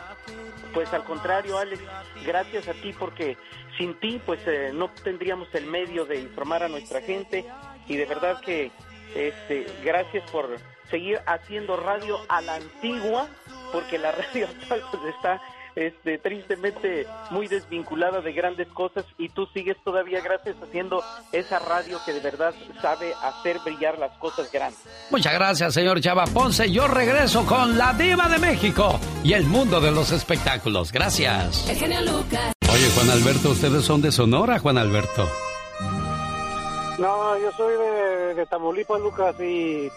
Pues 0.73 0.91
al 0.93 1.03
contrario, 1.03 1.59
Alex, 1.59 1.79
gracias 2.25 2.67
a 2.67 2.73
ti 2.73 2.91
porque 2.97 3.37
sin 3.77 3.93
ti 3.99 4.19
pues 4.25 4.39
eh, 4.47 4.71
no 4.73 4.89
tendríamos 5.03 5.47
el 5.53 5.67
medio 5.67 6.05
de 6.05 6.19
informar 6.19 6.63
a 6.63 6.69
nuestra 6.69 7.01
gente 7.01 7.45
y 7.87 7.97
de 7.97 8.05
verdad 8.05 8.41
que 8.41 8.71
este, 9.13 9.67
gracias 9.83 10.29
por 10.31 10.57
seguir 10.89 11.19
haciendo 11.25 11.77
radio 11.77 12.19
a 12.29 12.41
la 12.41 12.55
antigua 12.55 13.27
porque 13.71 13.97
la 13.97 14.11
radio 14.33 14.47
actual 14.47 14.81
pues 14.91 15.15
está 15.15 15.41
este, 15.75 16.17
tristemente 16.17 17.05
muy 17.31 17.47
desvinculada 17.47 18.21
de 18.21 18.31
grandes 18.31 18.67
cosas 18.69 19.05
y 19.17 19.29
tú 19.29 19.45
sigues 19.47 19.75
todavía 19.83 20.21
gracias 20.21 20.55
haciendo 20.61 21.03
esa 21.33 21.59
radio 21.59 21.99
que 22.05 22.13
de 22.13 22.21
verdad 22.21 22.53
sabe 22.81 23.13
hacer 23.21 23.57
brillar 23.65 23.99
las 23.99 24.17
cosas 24.17 24.51
grandes. 24.51 24.79
Muchas 25.11 25.33
gracias, 25.33 25.73
señor 25.73 25.99
Chava 25.99 26.25
Ponce. 26.27 26.71
Yo 26.71 26.87
regreso 26.87 27.45
con 27.45 27.77
la 27.77 27.93
diva 27.93 28.29
de 28.29 28.37
México 28.37 28.99
y 29.23 29.33
el 29.33 29.45
mundo 29.45 29.81
de 29.81 29.91
los 29.91 30.11
espectáculos. 30.11 30.91
Gracias. 30.91 31.67
Oye, 31.69 32.89
Juan 32.95 33.09
Alberto, 33.09 33.49
ustedes 33.49 33.83
son 33.83 34.01
de 34.01 34.11
Sonora, 34.11 34.59
Juan 34.59 34.77
Alberto. 34.77 35.29
No, 36.97 37.37
yo 37.37 37.51
soy 37.51 37.73
de, 38.35 38.45
Tamaulipas, 38.45 39.01
Lucas, 39.01 39.35
y, 39.41 39.89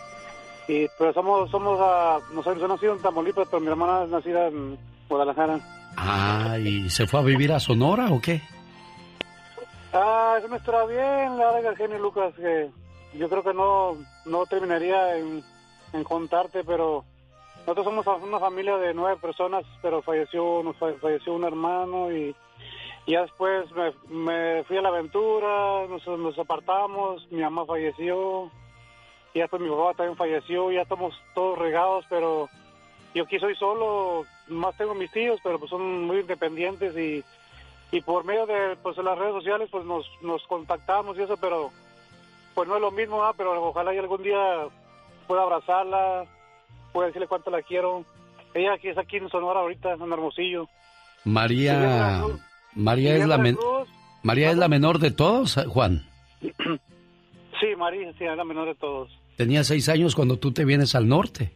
y 0.69 0.87
pero 0.99 1.13
somos, 1.15 1.51
somos, 1.51 1.81
uh, 1.81 2.35
nosotros 2.35 2.69
nacido 2.69 2.93
en 2.93 3.01
Tamaulipas, 3.03 3.49
pero 3.49 3.61
mi 3.61 3.69
hermana 3.69 4.05
es 4.05 4.11
nacida 4.11 4.49
en 4.49 4.79
Guadalajara. 5.09 5.59
Ah, 5.97 6.59
¿y 6.63 6.89
se 6.91 7.07
fue 7.07 7.21
a 7.21 7.23
vivir 7.23 7.53
a 7.53 7.59
Sonora 7.59 8.09
o 8.11 8.21
qué? 8.21 8.43
Ah, 9.93 10.37
eso 10.39 10.49
me 10.49 10.59
estará 10.59 10.85
bien, 10.85 11.39
la 11.39 11.53
verdad, 11.53 11.75
genio 11.77 11.99
Lucas, 11.99 12.35
que 12.35 12.69
yo 13.15 13.29
creo 13.29 13.43
que 13.43 13.55
no, 13.55 13.97
no 14.27 14.45
terminaría 14.47 15.17
en, 15.17 15.43
contarte, 16.05 16.63
pero 16.65 17.05
nosotros 17.67 17.87
somos 17.87 18.07
una 18.23 18.39
familia 18.39 18.77
de 18.77 18.93
nueve 18.93 19.19
personas, 19.21 19.65
pero 19.81 20.03
falleció, 20.03 20.63
nos 20.63 20.77
falleció 20.77 21.33
un 21.33 21.45
hermano 21.45 22.13
y, 22.13 22.37
Y 23.07 23.13
ya 23.13 23.23
después 23.23 23.65
me, 23.73 23.93
me 24.15 24.65
fui 24.65 24.77
a 24.77 24.83
la 24.83 24.91
aventura, 24.91 25.87
nos, 25.89 26.07
nos 26.07 26.39
apartamos, 26.39 27.27
mi 27.31 27.41
mamá 27.41 27.65
falleció, 27.65 28.51
y 29.35 29.41
después 29.41 29.61
mi 29.63 29.69
papá 29.69 29.95
también 29.95 30.17
falleció, 30.17 30.71
ya 30.73 30.83
estamos 30.83 31.15
todos 31.35 31.59
regados, 31.59 32.05
pero 32.09 32.49
yo 33.15 33.25
aquí 33.25 33.39
soy 33.39 33.55
solo, 33.57 34.25
más 34.49 34.77
tengo 34.77 34.95
mis 34.95 35.11
tíos, 35.13 35.39
pero 35.43 35.59
pues 35.59 35.71
son 35.71 36.05
muy 36.07 36.19
independientes 36.21 36.97
y, 36.97 37.25
y 37.97 38.01
por 38.01 38.25
medio 38.25 38.47
de 38.47 38.77
pues, 38.83 38.97
las 38.99 39.19
redes 39.19 39.33
sociales 39.35 39.69
pues 39.71 39.85
nos, 39.85 40.07
nos 40.23 40.43
contactamos 40.47 41.17
y 41.19 41.23
eso, 41.23 41.37
pero 41.37 41.71
pues 42.55 42.69
no 42.69 42.77
es 42.77 42.81
lo 42.81 42.91
mismo, 42.91 43.23
¿ah? 43.25 43.33
pero 43.37 43.63
ojalá 43.69 43.95
y 43.95 43.99
algún 43.99 44.23
día 44.23 44.67
pueda 45.27 45.43
abrazarla, 45.43 46.25
pueda 46.93 47.07
decirle 47.09 47.29
cuánto 47.29 47.51
la 47.51 47.63
quiero. 47.63 48.05
Ella 48.55 48.73
aquí 48.73 48.89
es 48.89 48.99
aquí 48.99 49.19
en 49.19 49.29
Sonora 49.29 49.61
ahorita, 49.61 49.93
en 49.93 50.13
Hermosillo. 50.13 50.69
María, 51.25 52.23
María 52.75 53.17
es 53.17 53.27
la 53.27 53.39
men- 53.39 53.59
María 54.23 54.51
es 54.51 54.57
la 54.57 54.69
menor 54.69 54.99
de 54.99 55.11
todos, 55.11 55.57
Juan. 55.69 56.05
Sí, 57.61 57.75
María, 57.77 58.13
sí, 58.19 58.25
es 58.25 58.37
la 58.37 58.45
menor 58.45 58.67
de 58.69 58.75
todos. 58.75 59.11
Tenía 59.37 59.65
seis 59.65 59.89
años 59.89 60.15
cuando 60.15 60.39
tú 60.39 60.53
te 60.53 60.65
vienes 60.65 60.95
al 60.95 61.09
norte. 61.09 61.53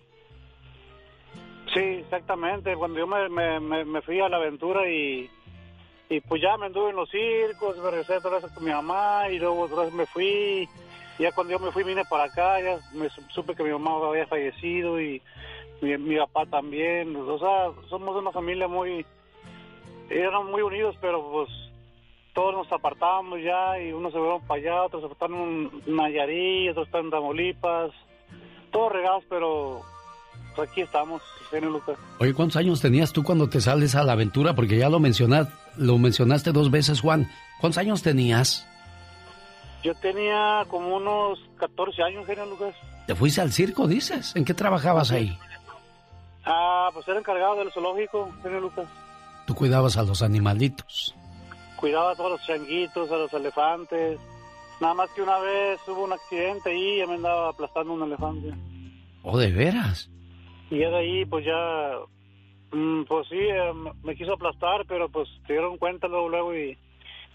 Sí, 1.75 1.81
exactamente. 1.81 2.75
Cuando 2.77 2.99
yo 2.99 3.07
me, 3.07 3.29
me, 3.29 3.85
me, 3.85 4.03
fui 4.03 4.21
a 4.21 4.29
la 4.29 4.37
aventura 4.37 4.89
y, 4.91 5.29
y 6.11 6.21
pues 6.21 6.43
ya 6.43 6.57
me 6.57 6.67
anduve 6.67 6.91
en 6.91 6.97
los 6.97 7.09
circos, 7.11 7.77
me 7.79 7.91
regresé 7.91 8.17
otra 8.19 8.39
vez 8.39 8.45
con 8.53 8.65
mi 8.65 8.71
mamá 8.71 9.29
y 9.31 9.39
luego 9.39 9.63
otra 9.63 9.85
vez 9.85 9.93
me 9.93 10.07
fui. 10.07 10.69
Ya 11.19 11.33
cuando 11.33 11.53
yo 11.53 11.59
me 11.59 11.71
fui 11.73 11.83
vine 11.85 12.03
para 12.09 12.25
acá, 12.25 12.61
ya 12.61 12.79
me 12.95 13.09
su- 13.11 13.23
supe 13.33 13.55
que 13.55 13.63
mi 13.63 13.71
mamá 13.71 14.07
había 14.07 14.27
fallecido 14.27 15.01
y 15.01 15.23
mi, 15.81 15.97
mi 15.99 16.17
papá 16.17 16.47
también. 16.47 17.15
O 17.17 17.39
sea, 17.39 17.71
somos 17.89 18.17
una 18.17 18.33
familia 18.33 18.69
muy... 18.69 19.05
Eran 20.11 20.51
muy 20.51 20.63
unidos, 20.63 20.95
pero 21.01 21.23
pues 21.33 21.49
todos 22.33 22.55
nos 22.55 22.73
apartábamos 22.73 23.41
ya 23.43 23.79
y 23.81 23.93
unos 23.93 24.13
se 24.13 24.19
fueron 24.19 24.41
para 24.43 24.61
allá, 24.61 24.83
otros 24.85 25.11
están 25.11 25.35
en 25.35 25.71
Nayarit, 25.87 26.71
otros 26.71 26.87
están 26.87 27.05
en 27.07 27.11
Tamaulipas. 27.11 27.91
Todos 28.71 28.93
regados, 28.93 29.25
pero 29.29 29.83
pues 30.57 30.71
aquí 30.71 30.81
estamos, 30.81 31.23
genio 31.51 31.71
Lucas. 31.71 31.99
Oye, 32.19 32.33
¿cuántos 32.33 32.57
años 32.57 32.81
tenías 32.81 33.13
tú 33.13 33.23
cuando 33.23 33.49
te 33.49 33.61
sales 33.61 33.95
a 33.95 34.05
la 34.05 34.13
aventura? 34.13 34.55
Porque 34.55 34.79
ya 34.79 34.89
lo 34.89 34.99
mencionaste, 34.99 35.53
lo 35.77 35.99
mencionaste 35.99 36.53
dos 36.53 36.71
veces, 36.71 37.01
Juan. 37.01 37.31
¿Cuántos 37.61 37.79
años 37.79 38.03
tenías? 38.03 38.67
Yo 39.83 39.95
tenía 39.97 40.65
como 40.69 40.97
unos 40.97 41.39
14 41.59 42.03
años, 42.03 42.27
genio 42.27 42.47
Lucas. 42.47 42.75
¿Te 43.07 43.15
fuiste 43.15 43.41
al 43.41 43.53
circo, 43.53 43.87
dices? 43.87 44.35
¿En 44.37 44.45
qué 44.45 44.55
trabajabas 44.55 45.11
ahí? 45.11 45.37
Ah, 46.45 46.89
pues 46.95 47.07
era 47.09 47.19
encargado 47.19 47.57
del 47.57 47.71
zoológico, 47.73 48.31
genio 48.43 48.61
Lucas. 48.61 48.87
Tú 49.47 49.55
cuidabas 49.55 49.97
a 49.97 50.03
los 50.03 50.23
animalitos. 50.23 51.15
Cuidaba 51.83 52.13
a 52.13 52.15
todos 52.15 52.31
los 52.31 52.47
changuitos, 52.47 53.11
a 53.11 53.17
los 53.17 53.33
elefantes. 53.35 54.21
Nada 54.81 54.95
más 54.95 55.11
que 55.11 55.21
una 55.23 55.39
vez 55.41 55.81
hubo 55.89 56.05
un 56.05 56.13
accidente 56.13 56.73
y 56.73 56.99
ya 56.99 57.09
me 57.09 57.15
andaba 57.15 57.49
aplastando 57.49 57.93
un 57.93 58.05
elefante. 58.05 58.55
¿Oh, 59.25 59.37
de 59.37 59.51
veras? 59.51 60.09
Y 60.71 60.79
ya 60.79 60.91
de 60.91 60.97
ahí, 60.99 61.25
pues 61.25 61.45
ya, 61.45 61.97
mm, 62.71 63.03
pues 63.09 63.27
sí, 63.29 63.37
eh, 63.37 63.73
me- 64.05 64.15
quiso 64.15 64.35
aplastar, 64.35 64.85
pero 64.87 65.09
pues 65.09 65.29
se 65.45 65.55
dieron 65.55 65.77
cuenta 65.77 66.07
luego, 66.07 66.29
luego 66.29 66.55
y, 66.57 66.79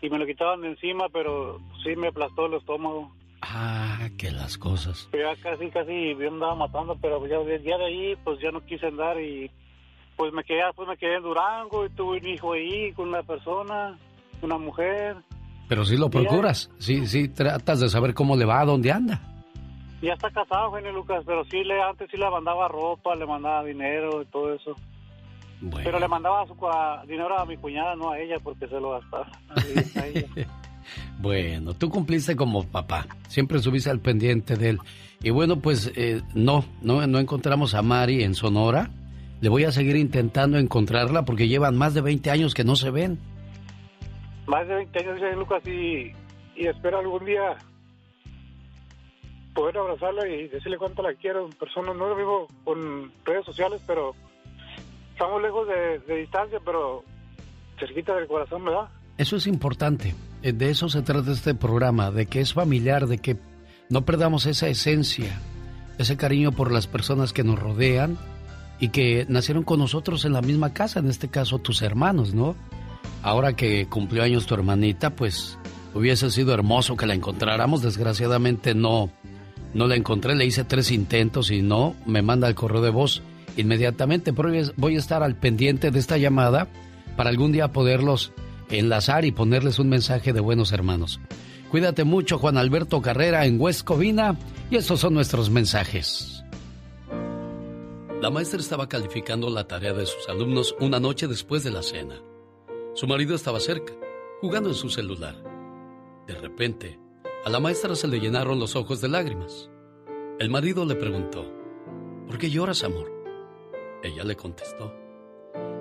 y 0.01 0.09
me 0.09 0.17
lo 0.17 0.25
quitaban 0.25 0.61
de 0.61 0.69
encima, 0.69 1.09
pero 1.09 1.59
sí 1.83 1.97
me 1.97 2.07
aplastó 2.07 2.45
el 2.45 2.53
estómago. 2.53 3.11
Ah, 3.41 4.07
que 4.17 4.31
las 4.31 4.57
cosas. 4.57 5.09
Pero 5.11 5.29
ya 5.33 5.41
casi, 5.41 5.69
casi 5.71 6.15
me 6.15 6.27
andaba 6.27 6.55
matando, 6.55 6.97
pero 7.01 7.27
ya, 7.27 7.39
de- 7.39 7.61
ya 7.63 7.77
de 7.77 7.85
ahí, 7.85 8.15
pues 8.23 8.39
ya 8.39 8.51
no 8.51 8.61
quise 8.65 8.87
andar 8.87 9.19
y 9.19 9.51
pues 10.15 10.31
me 10.31 10.45
quedé, 10.45 10.61
pues 10.73 10.87
me 10.87 10.95
quedé 10.97 11.15
en 11.17 11.23
Durango 11.23 11.85
y 11.85 11.89
tuve 11.89 12.17
un 12.19 12.27
hijo 12.27 12.53
ahí 12.53 12.93
con 12.93 13.09
una 13.09 13.23
persona, 13.23 13.97
una 14.41 14.57
mujer. 14.57 15.17
Pero 15.67 15.85
sí 15.85 15.97
lo 15.97 16.09
procuras. 16.09 16.69
Sí, 16.77 17.07
sí, 17.07 17.27
tratas 17.27 17.79
de 17.79 17.89
saber 17.89 18.13
cómo 18.13 18.35
le 18.35 18.45
va, 18.45 18.63
dónde 18.65 18.91
anda. 18.91 19.21
Ya 20.01 20.13
está 20.13 20.29
casado, 20.29 20.71
genio 20.73 20.91
Lucas, 20.91 21.23
pero 21.25 21.43
sí 21.45 21.63
le 21.63 21.81
antes 21.81 22.09
sí 22.11 22.17
le 22.17 22.29
mandaba 22.29 22.67
ropa, 22.67 23.15
le 23.15 23.25
mandaba 23.25 23.63
dinero 23.63 24.21
y 24.21 24.25
todo 24.25 24.53
eso. 24.53 24.75
Pero 25.83 25.99
le 25.99 26.07
mandaba 26.07 26.45
su, 26.45 26.55
dinero 27.07 27.39
a 27.39 27.45
mi 27.45 27.57
cuñada, 27.57 27.95
no 27.95 28.11
a 28.11 28.19
ella, 28.19 28.35
porque 28.43 28.67
se 28.67 28.79
lo 28.79 28.91
gastaba. 28.91 29.27
a 29.95 30.05
ella. 30.07 30.27
Bueno, 31.19 31.73
tú 31.73 31.89
cumpliste 31.89 32.35
como 32.35 32.63
papá. 32.63 33.07
Siempre 33.27 33.59
subiste 33.59 33.89
al 33.89 33.99
pendiente 33.99 34.55
de 34.55 34.69
él. 34.69 34.79
Y 35.21 35.31
bueno, 35.31 35.59
pues 35.59 35.91
eh, 35.95 36.21
no, 36.33 36.63
no, 36.81 37.05
no 37.07 37.19
encontramos 37.19 37.73
a 37.73 37.81
Mari 37.81 38.23
en 38.23 38.35
Sonora. 38.35 38.91
Le 39.41 39.49
voy 39.49 39.65
a 39.65 39.71
seguir 39.71 39.95
intentando 39.95 40.57
encontrarla 40.57 41.25
porque 41.25 41.47
llevan 41.47 41.75
más 41.75 41.93
de 41.93 42.01
20 42.01 42.31
años 42.31 42.53
que 42.53 42.63
no 42.63 42.75
se 42.75 42.89
ven. 42.91 43.19
Más 44.47 44.67
de 44.67 44.75
20 44.75 44.99
años, 44.99 45.19
genio 45.19 45.35
Lucas, 45.35 45.61
y, 45.67 46.13
y 46.55 46.67
espero 46.67 46.99
algún 46.99 47.25
día 47.25 47.57
poder 49.53 49.77
abrazarla 49.77 50.27
y 50.27 50.47
decirle 50.47 50.77
cuánto 50.77 51.01
la 51.01 51.13
quiero 51.15 51.45
en 51.45 51.51
persona. 51.51 51.93
No 51.93 52.07
lo 52.07 52.15
vivo 52.15 52.47
con 52.63 53.11
redes 53.25 53.45
sociales, 53.45 53.81
pero 53.85 54.15
estamos 55.11 55.41
lejos 55.41 55.67
de, 55.67 55.99
de 55.99 56.15
distancia, 56.21 56.59
pero 56.63 57.03
cerquita 57.79 58.15
del 58.15 58.27
corazón, 58.27 58.63
¿verdad? 58.65 58.87
Eso 59.17 59.35
es 59.35 59.47
importante. 59.47 60.15
Eh, 60.43 60.53
De 60.53 60.69
eso 60.69 60.89
se 60.89 61.01
trata 61.01 61.31
este 61.31 61.55
programa, 61.55 62.11
de 62.11 62.27
que 62.27 62.39
es 62.39 62.53
familiar, 62.53 63.07
de 63.07 63.17
que 63.17 63.35
no 63.89 64.03
perdamos 64.05 64.45
esa 64.45 64.67
esencia, 64.67 65.39
ese 65.97 66.17
cariño 66.17 66.51
por 66.51 66.71
las 66.71 66.87
personas 66.87 67.33
que 67.33 67.43
nos 67.43 67.59
rodean 67.59 68.17
y 68.79 68.89
que 68.89 69.25
nacieron 69.27 69.63
con 69.63 69.79
nosotros 69.79 70.23
en 70.25 70.33
la 70.33 70.41
misma 70.41 70.73
casa, 70.73 70.99
en 70.99 71.07
este 71.09 71.29
caso 71.29 71.59
tus 71.59 71.81
hermanos, 71.81 72.33
¿no? 72.33 72.55
Ahora 73.23 73.53
que 73.53 73.87
cumplió 73.87 74.23
años 74.23 74.45
tu 74.45 74.53
hermanita, 74.53 75.09
pues 75.11 75.57
hubiese 75.93 76.29
sido 76.31 76.53
hermoso 76.53 76.95
que 76.95 77.05
la 77.07 77.13
encontráramos. 77.15 77.81
Desgraciadamente 77.81 78.73
no, 78.75 79.09
no 79.73 79.87
la 79.87 79.95
encontré. 79.95 80.35
Le 80.35 80.45
hice 80.45 80.63
tres 80.63 80.91
intentos 80.91 81.51
y 81.51 81.61
no, 81.61 81.95
me 82.05 82.21
manda 82.21 82.47
el 82.47 82.55
correo 82.55 82.81
de 82.81 82.89
voz 82.91 83.21
inmediatamente. 83.57 84.31
Pero 84.33 84.49
voy 84.77 84.95
a- 84.95 84.99
estar 84.99 85.23
al 85.23 85.35
pendiente 85.35 85.91
de 85.91 85.99
esta 85.99 86.17
llamada 86.17 86.67
para 87.15 87.29
algún 87.29 87.51
día 87.51 87.71
poderlos 87.71 88.31
enlazar 88.69 89.25
y 89.25 89.31
ponerles 89.31 89.79
un 89.79 89.89
mensaje 89.89 90.31
de 90.33 90.39
buenos 90.39 90.71
hermanos. 90.71 91.19
Cuídate 91.71 92.03
mucho, 92.05 92.37
Juan 92.37 92.57
Alberto 92.57 93.01
Carrera, 93.01 93.45
en 93.45 93.59
West 93.59 93.83
Covina, 93.83 94.37
y 94.69 94.77
estos 94.77 95.01
son 95.01 95.13
nuestros 95.15 95.49
mensajes. 95.49 96.43
La 98.21 98.29
maestra 98.29 98.59
estaba 98.59 98.87
calificando 98.89 99.49
la 99.49 99.67
tarea 99.67 99.93
de 99.93 100.05
sus 100.05 100.27
alumnos 100.29 100.75
una 100.79 100.99
noche 100.99 101.27
después 101.27 101.63
de 101.63 101.71
la 101.71 101.83
cena. 101.83 102.15
Su 102.97 103.05
marido 103.05 103.35
estaba 103.35 103.59
cerca, 103.59 103.93
jugando 104.41 104.69
en 104.69 104.75
su 104.75 104.89
celular. 104.89 105.35
De 106.25 106.33
repente, 106.33 106.99
a 107.45 107.49
la 107.51 107.59
maestra 107.59 107.95
se 107.95 108.07
le 108.07 108.19
llenaron 108.19 108.59
los 108.59 108.75
ojos 108.75 109.01
de 109.01 109.07
lágrimas. 109.07 109.69
El 110.39 110.49
marido 110.49 110.83
le 110.83 110.95
preguntó, 110.95 111.45
¿por 112.25 112.39
qué 112.39 112.49
lloras, 112.49 112.83
amor? 112.83 113.11
Ella 114.01 114.23
le 114.23 114.35
contestó, 114.35 114.91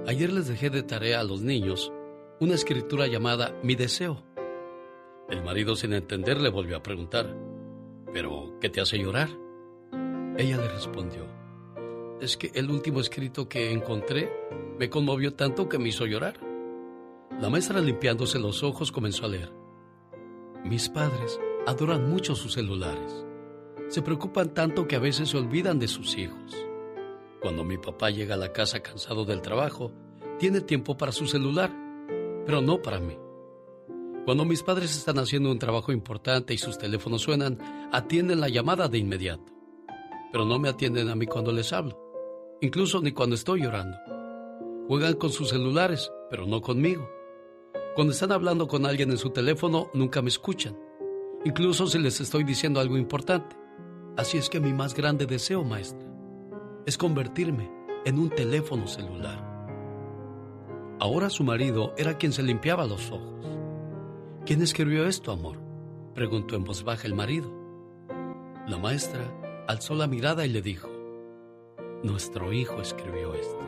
ayer 0.07 0.31
les 0.31 0.47
dejé 0.47 0.69
de 0.69 0.83
tarea 0.83 1.21
a 1.21 1.25
los 1.25 1.41
niños 1.41 1.91
una 2.39 2.53
escritura 2.53 3.07
llamada 3.07 3.59
Mi 3.63 3.77
deseo. 3.77 4.23
El 5.31 5.43
marido 5.43 5.75
sin 5.75 5.95
entender 5.95 6.39
le 6.39 6.51
volvió 6.51 6.77
a 6.77 6.83
preguntar, 6.83 7.35
¿pero 8.13 8.59
qué 8.61 8.69
te 8.69 8.83
hace 8.83 8.99
llorar? 8.99 9.31
Ella 10.37 10.59
le 10.59 10.69
respondió, 10.69 11.27
es 12.21 12.37
que 12.37 12.51
el 12.53 12.71
último 12.71 13.01
escrito 13.01 13.49
que 13.49 13.73
encontré 13.73 14.31
me 14.79 14.91
conmovió 14.91 15.33
tanto 15.33 15.67
que 15.67 15.79
me 15.79 15.89
hizo 15.89 16.05
llorar. 16.05 16.46
La 17.41 17.51
maestra 17.51 17.81
limpiándose 17.81 18.39
los 18.39 18.63
ojos 18.63 18.91
comenzó 18.91 19.27
a 19.27 19.29
leer. 19.29 19.53
Mis 20.65 20.89
padres 20.89 21.39
adoran 21.67 22.09
mucho 22.09 22.35
sus 22.35 22.55
celulares. 22.55 23.27
Se 23.89 24.01
preocupan 24.01 24.55
tanto 24.55 24.89
que 24.89 24.97
a 24.97 25.01
veces 25.01 25.29
se 25.29 25.37
olvidan 25.37 25.79
de 25.79 25.87
sus 25.87 26.17
hijos. 26.17 26.57
Cuando 27.43 27.63
mi 27.63 27.77
papá 27.77 28.11
llega 28.11 28.37
a 28.37 28.39
la 28.39 28.53
casa 28.53 28.81
cansado 28.81 29.27
del 29.27 29.43
trabajo, 29.43 29.93
tiene 30.39 30.63
tiempo 30.63 30.97
para 30.97 31.13
su 31.13 31.27
celular, 31.27 31.71
pero 32.47 32.63
no 32.63 32.81
para 32.81 33.01
mí. 33.01 33.19
Cuando 34.25 34.47
mis 34.47 34.63
padres 34.63 34.97
están 34.97 35.19
haciendo 35.19 35.53
un 35.53 35.59
trabajo 35.59 35.93
importante 35.93 36.55
y 36.55 36.59
sus 36.59 36.79
teléfonos 36.79 37.23
suenan, 37.23 37.59
atienden 37.93 38.41
la 38.41 38.49
llamada 38.49 38.89
de 38.89 38.99
inmediato, 38.99 39.53
pero 40.33 40.47
no 40.47 40.59
me 40.59 40.71
atienden 40.71 41.11
a 41.11 41.15
mí 41.15 41.27
cuando 41.27 41.53
les 41.53 41.73
hablo, 41.73 42.01
incluso 42.63 43.01
ni 43.03 43.13
cuando 43.13 43.37
estoy 43.37 43.63
llorando. 43.63 43.97
Juegan 44.89 45.15
con 45.15 45.31
sus 45.31 45.51
celulares, 45.51 46.11
pero 46.31 46.47
no 46.47 46.63
conmigo. 46.63 47.16
Cuando 47.97 48.13
están 48.13 48.31
hablando 48.31 48.69
con 48.69 48.85
alguien 48.85 49.11
en 49.11 49.17
su 49.17 49.31
teléfono, 49.31 49.89
nunca 49.95 50.21
me 50.21 50.29
escuchan, 50.29 50.77
incluso 51.47 51.87
si 51.87 51.99
les 51.99 52.21
estoy 52.21 52.45
diciendo 52.45 52.79
algo 52.79 52.99
importante. 52.99 53.57
Así 54.19 54.37
es 54.37 54.51
que 54.51 54.61
mi 54.61 54.75
más 54.75 54.93
grande 54.93 55.25
deseo, 55.25 55.65
maestra, 55.65 56.07
es 56.85 56.99
convertirme 56.99 57.71
en 58.05 58.19
un 58.19 58.29
teléfono 58.29 58.87
celular. 58.87 59.43
Ahora 61.01 61.31
su 61.31 61.43
marido 61.43 61.95
era 61.97 62.19
quien 62.19 62.33
se 62.33 62.43
limpiaba 62.43 62.87
los 62.87 63.11
ojos. 63.11 63.47
¿Quién 64.45 64.61
escribió 64.61 65.07
esto, 65.07 65.33
amor? 65.33 65.57
preguntó 66.15 66.55
en 66.55 66.65
voz 66.65 66.85
baja 66.85 67.07
el 67.07 67.15
marido. 67.15 67.51
La 68.67 68.77
maestra 68.77 69.23
alzó 69.69 69.95
la 69.95 70.07
mirada 70.07 70.45
y 70.45 70.51
le 70.51 70.61
dijo, 70.61 70.91
Nuestro 72.03 72.53
hijo 72.53 72.83
escribió 72.83 73.33
esto. 73.33 73.61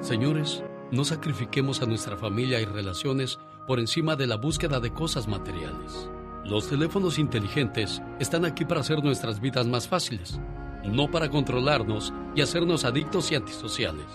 Señores, 0.00 0.64
no 0.90 1.04
sacrifiquemos 1.04 1.82
a 1.82 1.86
nuestra 1.86 2.16
familia 2.16 2.60
y 2.60 2.64
relaciones 2.64 3.38
por 3.66 3.80
encima 3.80 4.16
de 4.16 4.26
la 4.26 4.36
búsqueda 4.36 4.80
de 4.80 4.92
cosas 4.92 5.26
materiales. 5.26 6.08
Los 6.44 6.68
teléfonos 6.68 7.18
inteligentes 7.18 8.00
están 8.20 8.44
aquí 8.44 8.64
para 8.64 8.80
hacer 8.80 9.02
nuestras 9.02 9.40
vidas 9.40 9.66
más 9.66 9.88
fáciles, 9.88 10.38
no 10.84 11.10
para 11.10 11.28
controlarnos 11.28 12.12
y 12.36 12.40
hacernos 12.40 12.84
adictos 12.84 13.32
y 13.32 13.34
antisociales. 13.34 14.06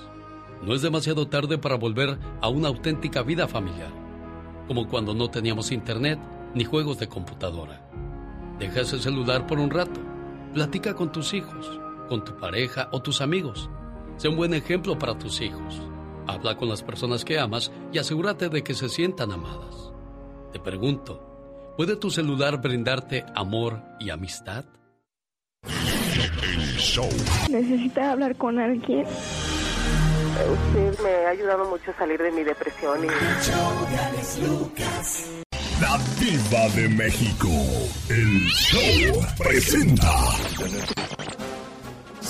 No 0.63 0.74
es 0.74 0.82
demasiado 0.82 1.28
tarde 1.28 1.57
para 1.57 1.76
volver 1.76 2.17
a 2.39 2.47
una 2.47 2.69
auténtica 2.69 3.22
vida 3.22 3.47
familiar, 3.47 3.91
como 4.67 4.88
cuando 4.88 5.13
no 5.13 5.30
teníamos 5.30 5.72
internet 5.72 6.19
ni 6.53 6.63
juegos 6.63 6.99
de 6.99 7.09
computadora. 7.09 7.86
Deja 8.59 8.82
ese 8.82 8.99
celular 8.99 9.45
por 9.45 9.59
un 9.59 9.72
rato, 9.72 9.99
platica 10.53 10.93
con 10.93 11.11
tus 11.11 11.34
hijos, 11.34 11.80
con 12.07 12.24
tu 12.24 12.38
pareja 12.38 12.88
o 12.91 13.01
tus 13.01 13.19
amigos. 13.19 13.69
Sé 14.15 14.30
un 14.30 14.38
buen 14.38 14.53
ejemplo 14.53 14.97
para 14.97 15.17
tus 15.17 15.41
hijos. 15.41 15.82
Habla 16.28 16.57
con 16.57 16.69
las 16.69 16.84
personas 16.84 17.26
que 17.26 17.39
amas 17.39 17.72
y 17.91 17.99
asegúrate 17.99 18.49
de 18.49 18.63
que 18.63 18.74
se 18.74 18.89
sientan 18.89 19.32
amadas. 19.32 19.91
Te 20.53 20.59
pregunto, 20.59 21.32
¿Puede 21.78 21.95
tu 21.95 22.11
celular 22.11 22.61
brindarte 22.61 23.26
amor 23.34 23.82
y 23.99 24.09
amistad? 24.09 24.65
Necesita 27.49 28.11
hablar 28.11 28.36
con 28.36 28.59
alguien. 28.59 29.05
Usted 29.07 30.99
me 31.01 31.26
ha 31.26 31.30
ayudado 31.30 31.69
mucho 31.69 31.91
a 31.91 31.97
salir 31.97 32.22
de 32.22 32.32
mi 32.32 32.43
depresión 32.43 33.03
y... 33.03 33.07
La 35.82 35.97
Diva 36.19 36.69
de 36.76 36.89
México. 36.89 37.47
El 38.09 38.47
show 38.49 39.26
presenta. 39.38 40.11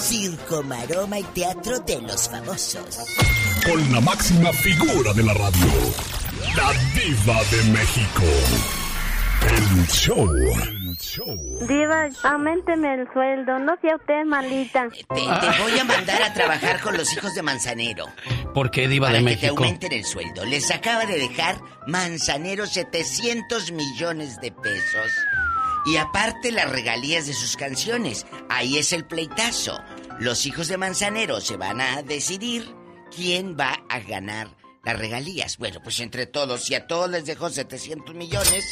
Circo, 0.01 0.63
maroma 0.63 1.19
y 1.19 1.23
teatro 1.23 1.79
de 1.79 2.01
los 2.01 2.27
famosos. 2.29 2.97
Con 3.65 3.91
la 3.93 4.01
máxima 4.01 4.51
figura 4.51 5.13
de 5.13 5.23
la 5.23 5.33
radio. 5.33 5.67
La 6.57 6.71
Diva 6.95 7.39
de 7.51 7.63
México. 7.71 8.23
El 9.47 9.87
show. 9.87 10.27
Diva, 11.67 12.09
aumenteme 12.23 12.93
el 12.95 13.07
sueldo, 13.13 13.59
no 13.59 13.75
sea 13.81 13.95
usted 13.95 14.23
malita. 14.25 14.87
Te, 14.89 15.05
te 15.15 15.61
voy 15.61 15.79
a 15.79 15.83
mandar 15.83 16.21
a 16.23 16.33
trabajar 16.33 16.79
con 16.81 16.95
los 16.97 17.11
hijos 17.13 17.33
de 17.35 17.41
Manzanero. 17.41 18.05
¿Por 18.53 18.69
qué, 18.71 18.87
Diva 18.87 19.07
para 19.07 19.19
de 19.19 19.23
que 19.23 19.25
México? 19.31 19.55
te 19.55 19.63
aumenten 19.63 19.93
el 19.93 20.05
sueldo. 20.05 20.45
Les 20.45 20.69
acaba 20.71 21.05
de 21.05 21.17
dejar 21.17 21.59
Manzanero 21.87 22.65
700 22.65 23.71
millones 23.71 24.39
de 24.41 24.51
pesos. 24.51 25.11
Y 25.85 25.97
aparte 25.97 26.51
las 26.51 26.69
regalías 26.69 27.27
de 27.27 27.33
sus 27.33 27.57
canciones. 27.57 28.25
Ahí 28.49 28.77
es 28.77 28.93
el 28.93 29.05
pleitazo. 29.05 29.79
Los 30.19 30.45
hijos 30.45 30.67
de 30.67 30.77
Manzanero 30.77 31.41
se 31.41 31.57
van 31.57 31.81
a 31.81 32.03
decidir 32.03 32.65
quién 33.15 33.57
va 33.59 33.83
a 33.89 33.99
ganar 33.99 34.49
las 34.83 34.97
regalías. 34.97 35.57
Bueno, 35.57 35.79
pues 35.83 35.99
entre 35.99 36.25
todos, 36.25 36.69
y 36.69 36.75
a 36.75 36.87
todos 36.87 37.09
les 37.09 37.25
dejó 37.25 37.49
700 37.49 38.15
millones. 38.15 38.65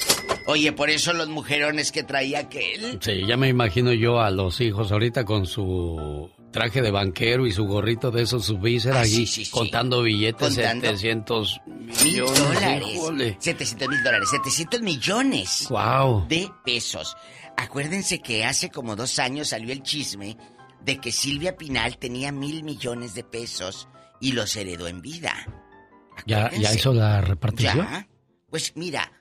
Oye, 0.47 0.71
por 0.71 0.89
eso 0.89 1.13
los 1.13 1.29
mujerones 1.29 1.91
que 1.91 2.03
traía 2.03 2.39
aquel. 2.39 2.99
Sí, 3.01 3.25
ya 3.27 3.37
me 3.37 3.47
imagino 3.47 3.93
yo 3.93 4.19
a 4.19 4.31
los 4.31 4.61
hijos 4.61 4.91
ahorita 4.91 5.25
con 5.25 5.45
su 5.45 6.29
traje 6.51 6.81
de 6.81 6.91
banquero 6.91 7.45
y 7.47 7.51
su 7.51 7.65
gorrito 7.65 8.11
de 8.11 8.23
esos, 8.23 8.45
su 8.45 8.57
víscera 8.57 8.97
Ah, 8.97 9.01
allí, 9.01 9.25
sí, 9.25 9.27
sí, 9.27 9.45
sí. 9.45 9.51
contando 9.51 10.01
billetes, 10.01 10.55
Contando. 10.55 10.85
700 10.87 11.61
Mil 11.65 12.03
millones. 12.03 12.39
dólares. 12.39 12.87
híjole. 12.93 13.37
700 13.39 13.87
mil 13.89 14.03
dólares. 14.03 14.29
700 14.31 14.81
millones. 14.81 15.65
Guau. 15.69 16.27
De 16.27 16.49
pesos. 16.65 17.15
Acuérdense 17.57 18.19
que 18.19 18.45
hace 18.45 18.69
como 18.69 18.95
dos 18.95 19.19
años 19.19 19.49
salió 19.49 19.71
el 19.73 19.83
chisme 19.83 20.37
de 20.81 20.97
que 20.99 21.11
Silvia 21.11 21.57
Pinal 21.57 21.97
tenía 21.97 22.31
mil 22.31 22.63
millones 22.63 23.13
de 23.13 23.23
pesos 23.23 23.87
y 24.21 24.31
los 24.31 24.55
heredó 24.55 24.87
en 24.87 25.01
vida. 25.01 25.33
¿Ya, 26.25 26.49
hizo 26.73 26.93
la 26.93 27.21
repartición? 27.21 27.77
Ya. 27.77 28.07
Pues 28.49 28.73
mira, 28.75 29.11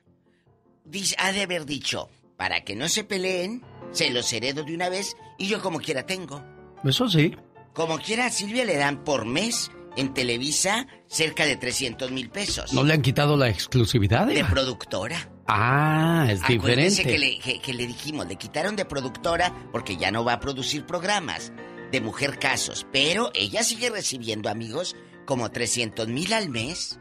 ha 1.18 1.33
de 1.33 1.43
haber 1.43 1.66
dicho, 1.66 2.09
para 2.37 2.62
que 2.64 2.74
no 2.74 2.89
se 2.89 3.05
peleen, 3.05 3.62
se 3.93 4.11
los 4.11 4.33
heredo 4.33 4.62
de 4.64 4.74
una 4.74 4.89
vez 4.89 5.16
y 5.39 5.47
yo 5.49 5.61
como 5.61 5.79
quiera 5.81 6.07
tengo. 6.07 6.43
Eso 6.85 7.09
sí. 7.09 7.35
Como 7.74 7.99
quiera 7.99 8.26
a 8.26 8.31
Silvia 8.31 8.64
le 8.64 8.76
dan 8.76 9.05
por 9.05 9.24
mes 9.24 9.70
en 9.97 10.14
Televisa 10.14 10.87
cerca 11.07 11.45
de 11.47 11.57
300 11.57 12.11
mil 12.11 12.31
pesos. 12.31 12.72
¿No 12.72 12.85
le 12.85 12.95
han 12.95 13.03
quitado 13.03 13.37
la 13.37 13.49
exclusividad? 13.49 14.26
De 14.26 14.45
productora. 14.45 15.31
Ah, 15.47 16.26
es 16.31 16.43
Acuérdense 16.43 17.03
diferente. 17.03 17.05
que 17.05 17.18
le, 17.18 17.39
que- 17.39 17.61
que 17.61 17.72
le 17.74 17.87
dijimos, 17.87 18.26
le 18.29 18.37
quitaron 18.37 18.76
de 18.76 18.85
productora 18.85 19.53
porque 19.72 19.97
ya 19.97 20.11
no 20.11 20.24
va 20.24 20.35
a 20.35 20.41
producir 20.41 20.85
programas 20.85 21.53
de 21.91 22.01
Mujer 22.01 22.39
Casos, 22.39 22.87
pero 22.93 23.31
ella 23.35 23.62
sigue 23.62 23.89
recibiendo, 23.91 24.51
amigos, 24.51 24.95
como 25.24 25.51
300 25.51 26.07
mil 26.09 26.33
al 26.35 26.51
mes, 26.51 27.01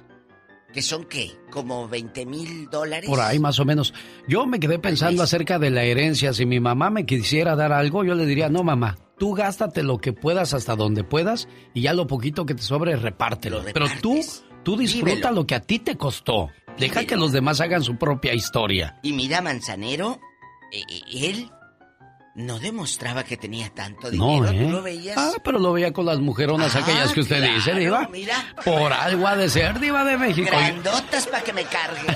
que 0.73 0.81
son 0.81 1.03
qué, 1.05 1.33
como 1.51 1.87
20 1.89 2.25
mil 2.25 2.69
dólares. 2.69 3.09
Por 3.09 3.19
ahí 3.19 3.37
más 3.37 3.59
o 3.59 3.65
menos. 3.65 3.93
Yo 4.29 4.45
me 4.47 4.59
quedé 4.59 4.79
pensando 4.79 5.23
acerca 5.23 5.59
de 5.59 5.69
la 5.69 5.83
herencia. 5.83 6.33
Si 6.33 6.45
mi 6.45 6.59
mamá 6.61 6.89
me 6.89 7.05
quisiera 7.05 7.55
dar 7.55 7.73
algo, 7.73 8.03
yo 8.05 8.15
le 8.15 8.25
diría, 8.25 8.47
no 8.49 8.63
mamá, 8.63 8.97
tú 9.17 9.33
gástate 9.33 9.83
lo 9.83 9.99
que 9.99 10.13
puedas 10.13 10.53
hasta 10.53 10.75
donde 10.75 11.03
puedas 11.03 11.47
y 11.73 11.81
ya 11.81 11.93
lo 11.93 12.07
poquito 12.07 12.45
que 12.45 12.55
te 12.55 12.61
sobre, 12.63 12.95
repártelo. 12.95 13.63
Pero 13.73 13.87
tú, 14.01 14.19
tú 14.63 14.77
disfruta 14.77 15.15
Vívelo. 15.15 15.31
lo 15.31 15.47
que 15.47 15.55
a 15.55 15.61
ti 15.61 15.79
te 15.79 15.97
costó. 15.97 16.49
Deja 16.77 17.05
que 17.05 17.15
los 17.15 17.31
demás 17.31 17.59
hagan 17.61 17.83
su 17.83 17.97
propia 17.97 18.33
historia. 18.33 18.99
Y 19.01 19.13
mira, 19.13 19.41
Manzanero, 19.41 20.19
eh, 20.71 20.81
eh, 20.87 21.01
él 21.29 21.49
no 22.35 22.59
demostraba 22.59 23.23
que 23.23 23.35
tenía 23.35 23.73
tanto 23.73 24.11
No, 24.11 24.35
dinero. 24.43 24.51
¿eh? 24.51 24.63
¿Tú 24.65 24.69
lo 24.71 24.83
veías? 24.83 25.17
Ah, 25.17 25.31
pero 25.43 25.57
lo 25.57 25.73
veía 25.73 25.91
con 25.91 26.05
las 26.05 26.19
mujeronas 26.19 26.75
Ah, 26.75 26.79
aquellas 26.79 27.11
que 27.13 27.21
usted 27.21 27.37
claro, 27.39 27.53
dice, 27.55 27.73
Diva. 27.73 28.07
mira. 28.11 28.35
Por 28.63 28.93
algo 28.93 29.25
ha 29.27 29.35
de 29.35 29.49
ser, 29.49 29.79
Diva 29.79 30.03
de 30.03 30.17
México. 30.17 30.47
Grandotas 30.51 31.25
para 31.25 31.43
que 31.43 31.53
me 31.53 31.63
carguen. 31.63 32.05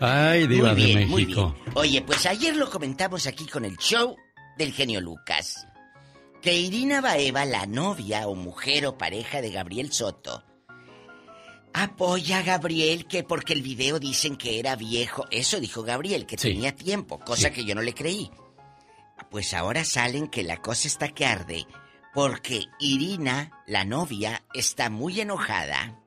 Ay, 0.00 0.46
Diva 0.46 0.72
Muy 0.72 0.82
bien, 0.82 0.98
de 1.00 1.06
muy 1.06 1.22
México. 1.26 1.54
Oye, 1.74 2.00
pues 2.02 2.24
ayer 2.26 2.56
lo 2.56 2.70
comentamos 2.70 3.26
aquí 3.26 3.46
con 3.46 3.64
el 3.66 3.76
show 3.76 4.16
del 4.56 4.72
genio 4.72 5.00
Lucas. 5.00 5.66
Que 6.42 6.54
Irina 6.54 7.00
Baeva, 7.00 7.44
la 7.44 7.66
novia 7.66 8.28
o 8.28 8.34
mujer 8.34 8.86
o 8.86 8.96
pareja 8.98 9.40
de 9.40 9.50
Gabriel 9.50 9.92
Soto, 9.92 10.44
apoya 11.72 12.38
a 12.38 12.42
Gabriel 12.42 13.06
que 13.06 13.22
porque 13.22 13.52
el 13.52 13.62
video 13.62 13.98
dicen 13.98 14.36
que 14.36 14.58
era 14.58 14.76
viejo. 14.76 15.24
Eso 15.30 15.60
dijo 15.60 15.82
Gabriel, 15.82 16.26
que 16.26 16.38
Sí. 16.38 16.48
tenía 16.52 16.74
tiempo, 16.74 17.18
cosa 17.18 17.50
que 17.50 17.64
yo 17.64 17.74
no 17.74 17.82
le 17.82 17.94
creí. 17.94 18.30
Pues 19.30 19.54
ahora 19.54 19.84
salen 19.84 20.28
que 20.28 20.42
la 20.44 20.58
cosa 20.58 20.88
está 20.88 21.08
que 21.08 21.26
arde 21.26 21.66
porque 22.14 22.64
Irina, 22.78 23.50
la 23.66 23.84
novia, 23.84 24.42
está 24.54 24.88
muy 24.88 25.20
enojada 25.20 26.00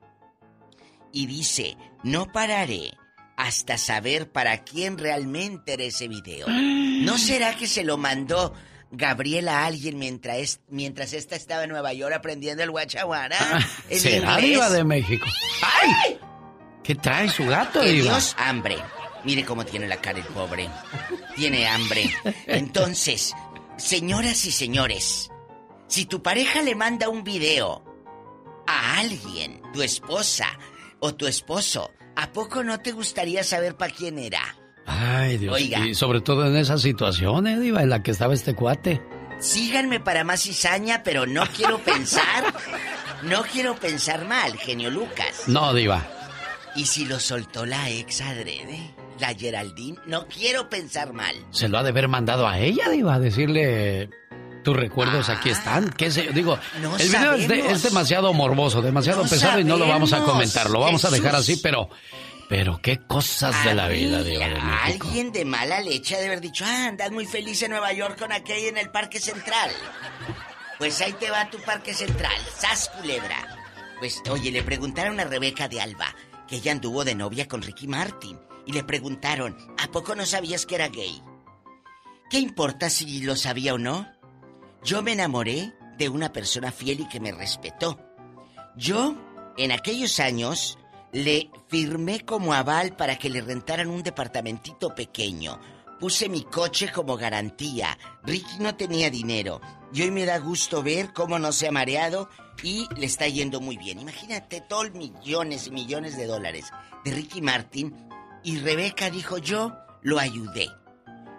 y 1.12 1.26
dice, 1.26 1.76
no 2.02 2.32
pararé 2.32 2.92
hasta 3.42 3.78
saber 3.78 4.30
para 4.30 4.64
quién 4.64 4.98
realmente 4.98 5.72
era 5.74 5.84
ese 5.84 6.08
video. 6.08 6.46
¿No 6.48 7.16
será 7.18 7.56
que 7.56 7.66
se 7.66 7.84
lo 7.84 7.96
mandó 7.96 8.52
Gabriel 8.90 9.48
a 9.48 9.64
alguien 9.64 9.98
mientras, 9.98 10.36
es- 10.38 10.60
mientras 10.68 11.12
esta 11.14 11.36
estaba 11.36 11.64
en 11.64 11.70
Nueva 11.70 11.92
York 11.94 12.14
aprendiendo 12.14 12.62
el 12.62 12.70
guachaguara? 12.70 13.36
Ah, 13.40 13.60
¿Será? 13.90 14.36
Diva 14.36 14.68
de 14.68 14.84
México? 14.84 15.26
¡Ay! 15.82 16.18
¿Qué 16.82 16.94
trae 16.96 17.28
su 17.30 17.46
gato, 17.46 17.80
Que 17.80 17.88
Diva? 17.92 18.12
Dios, 18.12 18.34
hambre. 18.38 18.76
Mire 19.24 19.44
cómo 19.44 19.64
tiene 19.64 19.86
la 19.88 19.96
cara 20.00 20.18
el 20.18 20.24
pobre. 20.26 20.68
Tiene 21.36 21.66
hambre. 21.66 22.10
Entonces, 22.46 23.34
señoras 23.78 24.44
y 24.44 24.52
señores, 24.52 25.30
si 25.88 26.04
tu 26.06 26.22
pareja 26.22 26.62
le 26.62 26.74
manda 26.74 27.08
un 27.08 27.24
video 27.24 27.84
a 28.66 28.98
alguien, 28.98 29.62
tu 29.72 29.82
esposa 29.82 30.46
o 31.00 31.14
tu 31.14 31.26
esposo, 31.26 31.90
¿a 32.16 32.32
poco 32.32 32.62
no 32.64 32.80
te 32.80 32.92
gustaría 32.92 33.44
saber 33.44 33.76
para 33.76 33.92
quién 33.92 34.18
era? 34.18 34.40
Ay, 34.86 35.38
Dios. 35.38 35.54
Oiga. 35.54 35.86
Y 35.86 35.94
sobre 35.94 36.20
todo 36.20 36.46
en 36.46 36.56
esa 36.56 36.78
situación, 36.78 37.46
¿eh, 37.46 37.58
Diva, 37.58 37.82
en 37.82 37.90
la 37.90 38.02
que 38.02 38.10
estaba 38.10 38.34
este 38.34 38.54
cuate. 38.54 39.00
Síganme 39.38 40.00
para 40.00 40.24
más 40.24 40.42
cizaña, 40.42 41.02
pero 41.02 41.26
no 41.26 41.46
quiero 41.46 41.78
pensar, 41.78 42.52
no 43.22 43.42
quiero 43.42 43.74
pensar 43.76 44.26
mal, 44.26 44.56
genio 44.58 44.90
Lucas. 44.90 45.44
No, 45.46 45.72
Diva. 45.72 46.06
¿Y 46.76 46.86
si 46.86 47.06
lo 47.06 47.18
soltó 47.18 47.64
la 47.66 47.88
ex 47.90 48.20
adrede? 48.20 48.94
La 49.18 49.34
Geraldine, 49.34 49.98
no 50.06 50.26
quiero 50.26 50.68
pensar 50.68 51.12
mal. 51.12 51.34
Se 51.50 51.68
lo 51.68 51.78
ha 51.78 51.82
de 51.82 51.90
haber 51.90 52.08
mandado 52.08 52.46
a 52.46 52.58
ella, 52.58 52.88
Diva, 52.90 53.14
a 53.14 53.18
decirle. 53.18 54.10
Tus 54.64 54.76
recuerdos 54.76 55.28
aquí 55.28 55.50
están. 55.50 55.90
¿Qué 55.90 56.10
sé? 56.10 56.28
Digo, 56.32 56.54
Ah. 56.60 56.78
No 56.80 56.96
el 56.96 57.08
video 57.08 57.34
es, 57.34 57.48
de- 57.48 57.56
sabemos. 57.56 57.72
es 57.72 57.82
demasiado 57.82 58.32
morboso, 58.32 58.82
demasiado 58.82 59.22
No 59.24 59.28
pesado 59.28 59.58
y 59.60 59.64
no 59.64 59.76
lo 59.76 59.86
vamos 59.88 60.12
a 60.12 60.22
comentar. 60.22 60.68
Lo 60.70 60.80
vamos 60.80 61.04
a 61.04 61.10
dejar 61.10 61.34
así, 61.36 61.56
pero. 61.56 61.88
Pero 62.48 62.80
qué 62.82 62.98
cosas 62.98 63.64
de 63.64 63.74
la 63.74 63.86
vida, 63.86 64.24
Diva 64.24 64.46
de 64.48 64.60
México. 64.60 65.06
Alguien 65.06 65.30
de 65.30 65.44
mala 65.44 65.80
leche 65.80 66.16
ha 66.16 66.18
de 66.18 66.26
haber 66.26 66.40
dicho, 66.40 66.64
ah, 66.66 66.86
andas 66.88 67.12
muy 67.12 67.24
feliz 67.24 67.62
en 67.62 67.70
Nueva 67.70 67.92
York 67.92 68.18
con 68.18 68.32
aquella 68.32 68.68
en 68.70 68.76
el 68.76 68.90
Parque 68.90 69.20
Central. 69.20 69.70
Pues 70.78 71.00
ahí 71.00 71.12
te 71.12 71.30
va 71.30 71.48
tu 71.48 71.58
Parque 71.58 71.94
Central, 71.94 72.34
sas 72.58 72.88
culebra. 72.98 73.36
Pues, 74.00 74.20
oye, 74.30 74.50
le 74.50 74.62
preguntaron 74.64 75.20
a 75.20 75.24
Rebeca 75.24 75.68
de 75.68 75.80
Alba 75.80 76.12
que 76.48 76.56
ella 76.56 76.72
anduvo 76.72 77.04
de 77.04 77.14
novia 77.14 77.46
con 77.46 77.62
Ricky 77.62 77.86
Martin. 77.86 78.36
Y 78.66 78.72
le 78.72 78.82
preguntaron, 78.82 79.56
¿a 79.78 79.86
poco 79.92 80.16
no 80.16 80.26
sabías 80.26 80.66
que 80.66 80.74
era 80.74 80.88
gay? 80.88 81.22
¿Qué 82.30 82.38
importa 82.38 82.90
si 82.90 83.20
lo 83.22 83.36
sabía 83.36 83.74
o 83.74 83.78
no? 83.78 84.10
Yo 84.82 85.02
me 85.02 85.12
enamoré 85.12 85.74
de 85.98 86.08
una 86.08 86.32
persona 86.32 86.72
fiel 86.72 87.00
y 87.00 87.08
que 87.08 87.20
me 87.20 87.32
respetó. 87.32 87.98
Yo, 88.76 89.14
en 89.58 89.72
aquellos 89.72 90.20
años, 90.20 90.78
le 91.12 91.50
firmé 91.68 92.24
como 92.24 92.54
aval 92.54 92.96
para 92.96 93.16
que 93.16 93.28
le 93.28 93.42
rentaran 93.42 93.88
un 93.88 94.02
departamentito 94.02 94.94
pequeño. 94.94 95.60
Puse 95.98 96.30
mi 96.30 96.44
coche 96.44 96.90
como 96.90 97.18
garantía. 97.18 97.98
Ricky 98.22 98.58
no 98.60 98.74
tenía 98.74 99.10
dinero. 99.10 99.60
Y 99.92 100.02
hoy 100.02 100.10
me 100.10 100.24
da 100.24 100.38
gusto 100.38 100.82
ver 100.82 101.12
cómo 101.12 101.38
no 101.38 101.52
se 101.52 101.68
ha 101.68 101.72
mareado 101.72 102.30
y 102.62 102.86
le 102.96 103.04
está 103.04 103.28
yendo 103.28 103.60
muy 103.60 103.76
bien. 103.76 104.00
Imagínate 104.00 104.62
todos 104.62 104.92
millones 104.92 105.66
y 105.66 105.70
millones 105.72 106.16
de 106.16 106.26
dólares 106.26 106.70
de 107.04 107.10
Ricky 107.10 107.42
Martin. 107.42 107.94
Y 108.42 108.58
Rebeca 108.60 109.10
dijo 109.10 109.36
yo 109.36 109.76
lo 110.00 110.18
ayudé. 110.18 110.68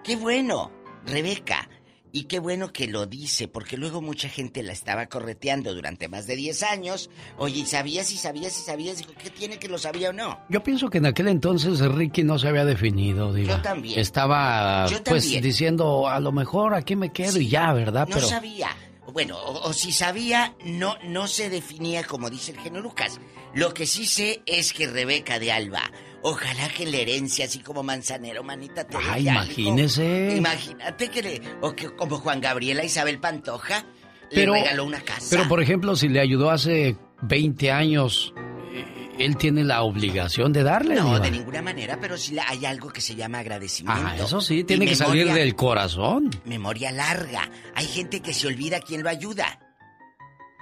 Qué 0.04 0.16
bueno, 0.16 0.72
Rebeca. 1.06 1.68
Y 2.14 2.24
qué 2.24 2.40
bueno 2.40 2.74
que 2.74 2.88
lo 2.88 3.06
dice, 3.06 3.48
porque 3.48 3.78
luego 3.78 4.02
mucha 4.02 4.28
gente 4.28 4.64
la 4.64 4.74
estaba 4.74 5.06
correteando 5.08 5.74
durante 5.74 6.10
más 6.10 6.28
de 6.28 6.36
10 6.36 6.64
años. 6.64 7.10
Oye, 7.38 7.60
¿y 7.60 7.66
sabías 7.66 8.12
y 8.12 8.18
sabías 8.18 8.58
y 8.60 8.64
sabías? 8.64 8.98
Dijo, 8.98 9.14
¿qué 9.22 9.30
tiene 9.30 9.58
que 9.60 9.70
lo 9.70 9.78
sabía 9.78 10.10
o 10.10 10.14
no? 10.14 10.40
Yo 10.50 10.62
pienso 10.62 10.90
que 10.90 10.98
en 10.98 11.06
aquel 11.06 11.30
entonces 11.30 11.80
Ricky 11.80 12.24
no 12.24 12.38
se 12.38 12.50
había 12.50 12.66
definido, 12.66 13.34
digo. 13.34 13.50
Yo 13.50 13.62
también. 13.62 13.98
Estaba, 14.00 14.88
Yo 14.88 15.02
pues, 15.04 15.24
también. 15.24 15.44
diciendo, 15.44 16.10
a 16.10 16.20
lo 16.20 16.32
mejor 16.34 16.74
aquí 16.74 16.96
me 16.98 17.14
quedo 17.14 17.40
y 17.40 17.48
ya, 17.48 17.72
¿verdad? 17.72 18.08
No 18.10 18.16
Pero 18.16 18.28
sabía. 18.28 18.70
Bueno, 19.14 19.38
o, 19.38 19.70
o 19.70 19.74
si 19.74 19.92
sabía, 19.92 20.56
no, 20.66 20.96
no 21.04 21.28
se 21.28 21.50
definía 21.50 22.04
como 22.04 22.30
dice 22.30 22.52
el 22.52 22.60
genio 22.60 22.82
Lucas. 22.82 23.20
Lo 23.54 23.74
que 23.74 23.86
sí 23.86 24.06
sé 24.06 24.42
es 24.46 24.72
que 24.74 24.88
Rebeca 24.88 25.40
de 25.40 25.52
Alba, 25.52 25.92
ojalá 26.24 26.70
que 26.70 26.86
la 26.86 26.98
herencia, 26.98 27.46
así 27.46 27.60
como 27.60 27.84
Manzanero, 27.84 28.44
manita, 28.44 28.86
te 28.86 28.98
algo. 28.98 29.18
imagínese. 29.18 30.36
Imagínate 30.38 31.10
que 31.10 31.22
le, 31.22 31.42
o 31.62 31.74
que 31.76 31.90
como 31.96 32.18
Juan 32.18 32.42
Gabriela 32.42 32.84
Isabel 32.84 33.20
Pantoja, 33.20 33.86
Pero- 34.30 34.54
le 34.54 34.62
regaló 34.62 34.86
una 34.86 35.02
casa. 35.02 35.28
Pero, 35.30 35.48
por 35.48 35.62
ejemplo, 35.62 35.96
si 35.96 36.08
le 36.10 36.20
ayudó 36.22 36.52
hace 36.52 36.96
20 37.24 37.72
años, 37.72 38.34
eh, 38.74 39.10
él 39.20 39.36
tiene 39.38 39.64
la 39.64 39.84
obligación 39.84 40.54
de 40.54 40.64
darle, 40.64 40.96
no, 40.96 41.20
de 41.20 41.30
ninguna 41.32 41.62
manera, 41.62 41.98
pero 42.00 42.18
sí 42.18 42.34
la- 42.34 42.46
hay 42.48 42.66
algo 42.66 42.90
que 42.90 43.02
se 43.02 43.16
llama 43.16 43.40
agradecimiento. 43.40 44.02
Ah, 44.06 44.16
eso 44.18 44.40
sí, 44.42 44.60
Y 44.60 44.64
tiene 44.64 44.86
que 44.86 44.96
salir 44.96 45.32
del 45.34 45.56
corazón. 45.56 46.30
Memoria 46.46 46.92
larga. 46.92 47.50
Hay 47.76 47.86
gente 47.86 48.22
que 48.22 48.34
se 48.34 48.48
olvida 48.48 48.80
quién 48.80 49.04
lo 49.04 49.10
ayuda. 49.10 49.60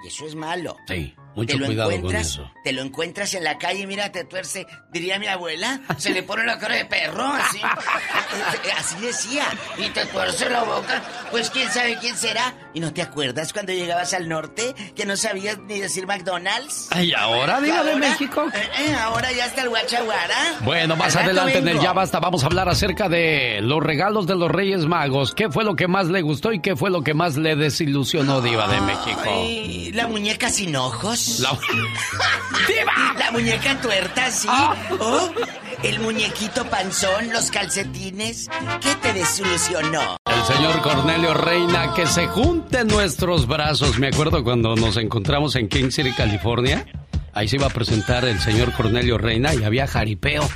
Y 0.02 0.08
eso 0.08 0.26
es 0.26 0.34
malo. 0.34 0.76
Sí, 0.88 1.14
mucho 1.34 1.54
te 1.54 1.58
lo 1.60 1.66
cuidado 1.66 1.90
con 1.90 1.98
encuentras, 1.98 2.26
eso. 2.26 2.50
Te 2.64 2.72
lo 2.72 2.82
encuentras 2.82 3.34
en 3.34 3.44
la 3.44 3.58
calle 3.58 3.86
mira, 3.86 4.10
te 4.12 4.24
tuerce, 4.24 4.66
diría 4.92 5.18
mi 5.18 5.26
abuela, 5.26 5.80
se 5.98 6.10
le 6.10 6.22
pone 6.22 6.44
la 6.44 6.58
cara 6.58 6.76
de 6.76 6.84
perro, 6.84 7.26
así. 7.26 7.60
así 8.76 8.96
decía. 9.00 9.44
Y 9.78 9.88
te 9.90 10.06
tuerce 10.06 10.48
la 10.48 10.62
boca. 10.62 11.02
Pues 11.30 11.50
quién 11.50 11.70
sabe 11.70 11.98
quién 12.00 12.16
será. 12.16 12.54
¿Y 12.74 12.80
no 12.80 12.92
te 12.92 13.02
acuerdas 13.02 13.52
cuando 13.52 13.72
llegabas 13.72 14.14
al 14.14 14.28
norte 14.28 14.74
que 14.94 15.06
no 15.06 15.16
sabías 15.16 15.58
ni 15.58 15.80
decir 15.80 16.06
McDonald's? 16.06 16.88
Ay, 16.90 17.12
ahora, 17.12 17.60
Diva 17.60 17.82
de. 17.82 17.96
México. 17.96 18.46
Eh, 18.54 18.68
eh, 18.86 18.94
ahora 18.94 19.30
ya 19.32 19.46
está 19.46 19.62
el 19.62 19.68
guachaguara. 19.68 20.56
Bueno, 20.64 20.96
más 20.96 21.16
Al 21.16 21.24
adelante 21.24 21.58
en 21.58 21.68
el. 21.68 21.80
Ya 21.80 21.92
Basta 21.92 22.20
vamos 22.20 22.44
a 22.44 22.46
hablar 22.46 22.68
acerca 22.68 23.08
de 23.08 23.60
los 23.62 23.82
regalos 23.82 24.26
de 24.26 24.36
los 24.36 24.50
Reyes 24.50 24.86
Magos. 24.86 25.34
¿Qué 25.34 25.50
fue 25.50 25.64
lo 25.64 25.76
que 25.76 25.88
más 25.88 26.06
le 26.06 26.22
gustó 26.22 26.52
y 26.52 26.60
qué 26.60 26.76
fue 26.76 26.90
lo 26.90 27.02
que 27.02 27.14
más 27.14 27.36
le 27.36 27.56
desilusionó, 27.56 28.40
Diva 28.40 28.68
de 28.68 28.80
México? 28.80 29.20
Ay, 29.24 29.92
la 29.92 30.06
muñeca 30.06 30.48
sin 30.48 30.76
ojos. 30.76 31.19
La- 31.40 31.58
La 33.18 33.30
muñeca 33.32 33.80
tuerta, 33.80 34.30
sí. 34.30 34.48
Ah. 34.50 34.74
Oh, 34.98 35.30
el 35.82 36.00
muñequito 36.00 36.64
panzón, 36.68 37.32
los 37.32 37.50
calcetines. 37.50 38.48
¿Qué 38.80 38.94
te 38.96 39.12
desilusionó? 39.12 40.16
El 40.26 40.44
señor 40.44 40.80
Cornelio 40.82 41.34
Reina, 41.34 41.92
que 41.94 42.06
se 42.06 42.26
junte 42.26 42.78
en 42.80 42.88
nuestros 42.88 43.46
brazos. 43.46 43.98
Me 43.98 44.08
acuerdo 44.08 44.42
cuando 44.44 44.74
nos 44.76 44.96
encontramos 44.96 45.56
en 45.56 45.68
King 45.68 45.90
City, 45.90 46.12
California. 46.12 46.86
Ahí 47.32 47.46
se 47.48 47.56
iba 47.56 47.66
a 47.66 47.70
presentar 47.70 48.24
el 48.24 48.40
señor 48.40 48.72
Cornelio 48.72 49.16
Reina 49.18 49.54
y 49.54 49.62
había 49.62 49.86
jaripeo. 49.86 50.48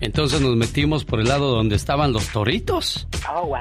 Entonces 0.00 0.40
nos 0.40 0.56
metimos 0.56 1.04
por 1.04 1.20
el 1.20 1.28
lado 1.28 1.54
donde 1.54 1.76
estaban 1.76 2.12
los 2.12 2.28
toritos. 2.28 3.06
Oh, 3.32 3.46
wow. 3.46 3.58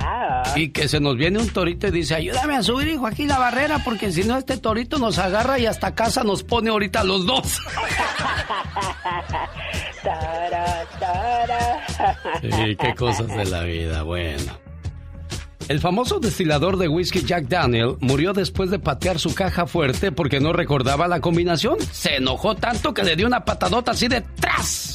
Y 0.56 0.70
que 0.70 0.88
se 0.88 1.00
nos 1.00 1.16
viene 1.16 1.40
un 1.40 1.50
torito 1.50 1.88
y 1.88 1.92
dice, 1.92 2.16
ayúdame 2.16 2.56
a 2.56 2.64
subir, 2.64 2.88
hijo, 2.88 3.08
aquí 3.08 3.26
la 3.26 3.40
barrera, 3.40 3.80
porque 3.84 4.12
si 4.12 4.24
no 4.24 4.38
este 4.38 4.58
torito 4.58 5.00
nos 5.00 5.18
agarra 5.18 5.60
y 5.60 5.66
hasta 5.66 5.96
casa 5.96 6.24
nos 6.24 6.44
pone 6.44 6.70
ahorita 6.70 7.04
los 7.04 7.26
dos. 7.26 7.60
Tara, 10.04 10.86
tara. 11.00 11.88
Sí, 12.42 12.76
qué 12.76 12.94
cosas 12.94 13.28
de 13.28 13.46
la 13.46 13.64
vida, 13.64 14.04
bueno. 14.04 14.66
El 15.68 15.80
famoso 15.80 16.20
destilador 16.20 16.78
de 16.78 16.88
whisky 16.88 17.24
Jack 17.24 17.48
Daniel 17.48 17.96
murió 18.00 18.34
después 18.34 18.70
de 18.70 18.78
patear 18.78 19.18
su 19.18 19.34
caja 19.34 19.66
fuerte 19.66 20.12
porque 20.12 20.40
no 20.40 20.54
recordaba 20.54 21.08
la 21.08 21.22
combinación. 21.22 21.78
Se 21.92 22.18
enojó 22.18 22.54
tanto 22.54 22.94
que 22.94 23.04
le 23.04 23.16
dio 23.16 23.26
una 23.26 23.44
patadota 23.44 23.92
así 23.92 24.08
de 24.08 24.22
tras. 24.22 24.95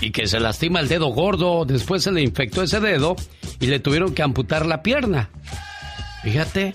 Y 0.00 0.10
que 0.10 0.26
se 0.26 0.40
lastima 0.40 0.80
el 0.80 0.88
dedo 0.88 1.08
gordo. 1.08 1.64
Después 1.64 2.02
se 2.02 2.12
le 2.12 2.22
infectó 2.22 2.62
ese 2.62 2.80
dedo 2.80 3.16
y 3.60 3.66
le 3.66 3.80
tuvieron 3.80 4.14
que 4.14 4.22
amputar 4.22 4.66
la 4.66 4.82
pierna. 4.82 5.30
Fíjate. 6.22 6.72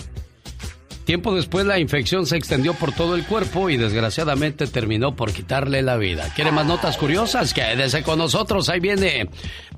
Tiempo 1.05 1.35
después 1.35 1.65
la 1.65 1.79
infección 1.79 2.25
se 2.25 2.37
extendió 2.37 2.73
por 2.73 2.93
todo 2.93 3.15
el 3.15 3.25
cuerpo 3.25 3.69
y 3.69 3.75
desgraciadamente 3.75 4.67
terminó 4.67 5.15
por 5.15 5.33
quitarle 5.33 5.81
la 5.81 5.97
vida. 5.97 6.31
¿Quiere 6.33 6.51
más 6.51 6.65
notas 6.65 6.95
curiosas? 6.95 7.53
Quédese 7.53 8.03
con 8.03 8.19
nosotros. 8.19 8.69
Ahí 8.69 8.79
viene 8.79 9.27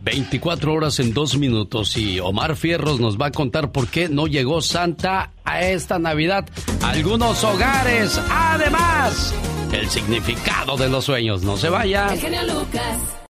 24 0.01 0.71
horas 0.71 0.99
en 0.99 1.13
dos 1.13 1.37
minutos 1.37 1.97
y 1.97 2.19
Omar 2.19 2.55
Fierros 2.55 2.99
nos 2.99 3.19
va 3.19 3.27
a 3.27 3.31
contar 3.31 3.71
por 3.71 3.87
qué 3.87 4.07
no 4.07 4.27
llegó 4.27 4.61
Santa 4.61 5.31
a 5.43 5.61
esta 5.63 5.97
Navidad 5.97 6.47
algunos 6.83 7.43
hogares. 7.43 8.21
Además, 8.29 9.33
el 9.71 9.89
significado 9.89 10.77
de 10.77 10.89
los 10.89 11.05
sueños. 11.05 11.41
No 11.41 11.57
se 11.57 11.69
vaya. 11.69 12.13
El 12.13 12.19
genio 12.19 12.43
Lucas. 12.43 13.24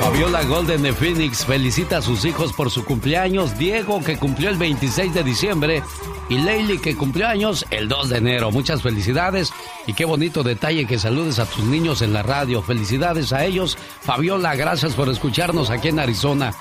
Fabiola 0.00 0.44
Golden 0.44 0.82
de 0.82 0.94
Phoenix 0.94 1.44
felicita 1.44 1.98
a 1.98 2.02
sus 2.02 2.24
hijos 2.24 2.54
por 2.54 2.70
su 2.70 2.86
cumpleaños. 2.86 3.58
Diego, 3.58 4.02
que 4.02 4.16
cumplió 4.16 4.48
el 4.48 4.56
26 4.56 5.12
de 5.12 5.22
diciembre. 5.22 5.82
Y 6.30 6.38
Leili, 6.38 6.78
que 6.78 6.96
cumplió 6.96 7.28
años 7.28 7.66
el 7.70 7.86
2 7.86 8.08
de 8.08 8.16
enero. 8.16 8.50
Muchas 8.50 8.80
felicidades. 8.80 9.52
Y 9.86 9.92
qué 9.92 10.06
bonito 10.06 10.42
detalle 10.42 10.86
que 10.86 10.98
saludes 10.98 11.38
a 11.38 11.44
tus 11.44 11.64
niños 11.64 12.00
en 12.00 12.14
la 12.14 12.22
radio. 12.22 12.62
Felicidades 12.62 13.34
a 13.34 13.44
ellos. 13.44 13.76
Fabiola, 14.00 14.56
gracias 14.56 14.94
por 14.94 15.10
escucharnos 15.10 15.68
aquí 15.68 15.88
en 15.88 15.98
Arizona. 15.98 16.54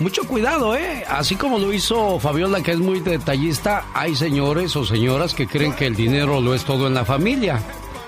Mucho 0.00 0.24
cuidado, 0.24 0.74
¿eh? 0.74 1.04
Así 1.08 1.36
como 1.36 1.60
lo 1.60 1.72
hizo 1.72 2.18
Fabiola, 2.18 2.64
que 2.64 2.72
es 2.72 2.78
muy 2.78 2.98
detallista, 2.98 3.84
hay 3.94 4.16
señores 4.16 4.74
o 4.74 4.84
señoras 4.84 5.34
que 5.34 5.46
creen 5.46 5.74
que 5.74 5.86
el 5.86 5.94
dinero 5.94 6.40
lo 6.40 6.52
es 6.52 6.64
todo 6.64 6.88
en 6.88 6.94
la 6.94 7.04
familia. 7.04 7.62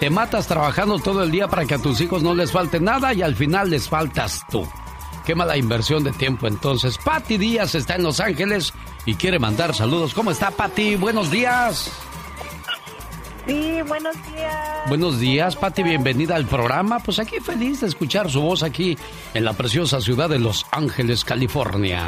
Te 0.04 0.10
matas 0.10 0.46
trabajando 0.46 0.98
todo 0.98 1.22
el 1.22 1.30
día 1.30 1.48
para 1.48 1.64
que 1.64 1.72
a 1.72 1.78
tus 1.78 1.98
hijos 2.02 2.22
no 2.22 2.34
les 2.34 2.52
falte 2.52 2.78
nada 2.78 3.14
y 3.14 3.22
al 3.22 3.34
final 3.34 3.70
les 3.70 3.88
faltas 3.88 4.42
tú. 4.50 4.68
Qué 5.24 5.34
mala 5.34 5.56
inversión 5.56 6.04
de 6.04 6.12
tiempo 6.12 6.46
entonces. 6.46 6.98
Patti 6.98 7.38
Díaz 7.38 7.74
está 7.74 7.94
en 7.94 8.02
Los 8.02 8.20
Ángeles 8.20 8.74
y 9.06 9.14
quiere 9.14 9.38
mandar 9.38 9.74
saludos. 9.74 10.12
¿Cómo 10.12 10.30
está 10.30 10.50
Patti? 10.50 10.96
Buenos 10.96 11.30
días. 11.30 11.90
Sí, 13.46 13.80
buenos 13.88 14.14
días. 14.30 14.88
Buenos 14.88 15.18
días, 15.20 15.56
Patti, 15.56 15.82
bienvenida 15.82 16.36
al 16.36 16.44
programa. 16.44 16.98
Pues 16.98 17.18
aquí 17.18 17.40
feliz 17.40 17.80
de 17.80 17.86
escuchar 17.86 18.30
su 18.30 18.42
voz 18.42 18.62
aquí 18.62 18.98
en 19.32 19.42
la 19.42 19.54
preciosa 19.54 20.02
ciudad 20.02 20.28
de 20.28 20.38
Los 20.38 20.66
Ángeles, 20.70 21.24
California. 21.24 22.02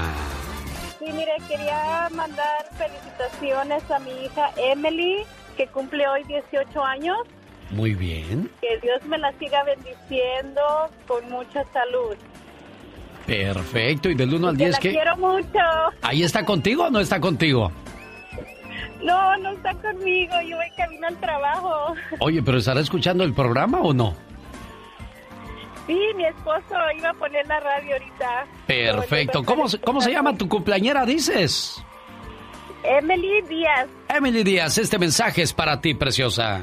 Sí, 0.98 1.06
mire, 1.14 1.32
quería 1.48 2.10
mandar 2.14 2.68
felicitaciones 2.76 3.90
a 3.90 3.98
mi 4.00 4.10
hija 4.26 4.50
Emily, 4.58 5.24
que 5.56 5.66
cumple 5.68 6.06
hoy 6.06 6.24
18 6.24 6.84
años. 6.84 7.16
Muy 7.70 7.94
bien. 7.94 8.50
Que 8.60 8.78
Dios 8.80 9.02
me 9.06 9.18
la 9.18 9.32
siga 9.38 9.62
bendiciendo 9.64 10.62
con 11.06 11.28
mucha 11.30 11.64
salud. 11.72 12.14
Perfecto. 13.26 14.08
¿Y 14.08 14.14
del 14.14 14.32
1 14.34 14.48
al 14.48 14.56
Que 14.56 14.64
10 14.64 14.72
la 14.72 14.78
qué? 14.78 14.90
quiero 14.92 15.16
mucho. 15.16 15.58
¿Ahí 16.02 16.22
está 16.22 16.44
contigo 16.44 16.84
o 16.84 16.90
no 16.90 17.00
está 17.00 17.20
contigo? 17.20 17.72
No, 19.02 19.36
no 19.38 19.50
está 19.50 19.72
conmigo, 19.74 20.32
yo 20.48 20.56
voy 20.56 20.66
camino 20.76 21.06
al 21.06 21.16
trabajo. 21.18 21.94
Oye, 22.20 22.42
pero 22.42 22.58
¿estará 22.58 22.80
escuchando 22.80 23.24
el 23.24 23.34
programa 23.34 23.80
o 23.80 23.92
no? 23.92 24.14
Sí, 25.86 25.98
mi 26.16 26.24
esposo 26.24 26.74
iba 26.96 27.10
a 27.10 27.14
poner 27.14 27.46
la 27.46 27.60
radio 27.60 27.92
ahorita. 27.92 28.46
Perfecto. 28.66 29.44
¿Cómo, 29.44 29.66
¿Cómo 29.84 30.00
se 30.00 30.10
llama 30.10 30.36
tu 30.36 30.48
cumpleañera, 30.48 31.04
dices? 31.04 31.84
Emily 32.82 33.42
Díaz. 33.42 33.86
Emily 34.08 34.42
Díaz, 34.42 34.78
este 34.78 34.98
mensaje 34.98 35.42
es 35.42 35.52
para 35.52 35.80
ti, 35.80 35.94
preciosa. 35.94 36.62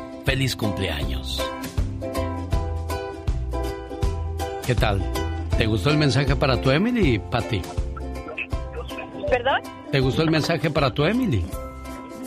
Feliz 0.25 0.55
cumpleaños. 0.55 1.41
¿Qué 4.65 4.75
tal? 4.75 5.01
¿Te 5.57 5.65
gustó 5.65 5.89
el 5.89 5.97
mensaje 5.97 6.35
para 6.35 6.59
tu 6.61 6.71
Emily, 6.71 7.19
Patty? 7.19 7.61
¿Perdón? 9.29 9.61
¿Te 9.91 9.99
gustó 9.99 10.21
el 10.21 10.31
mensaje 10.31 10.69
para 10.69 10.93
tu 10.93 11.03
Emily? 11.03 11.43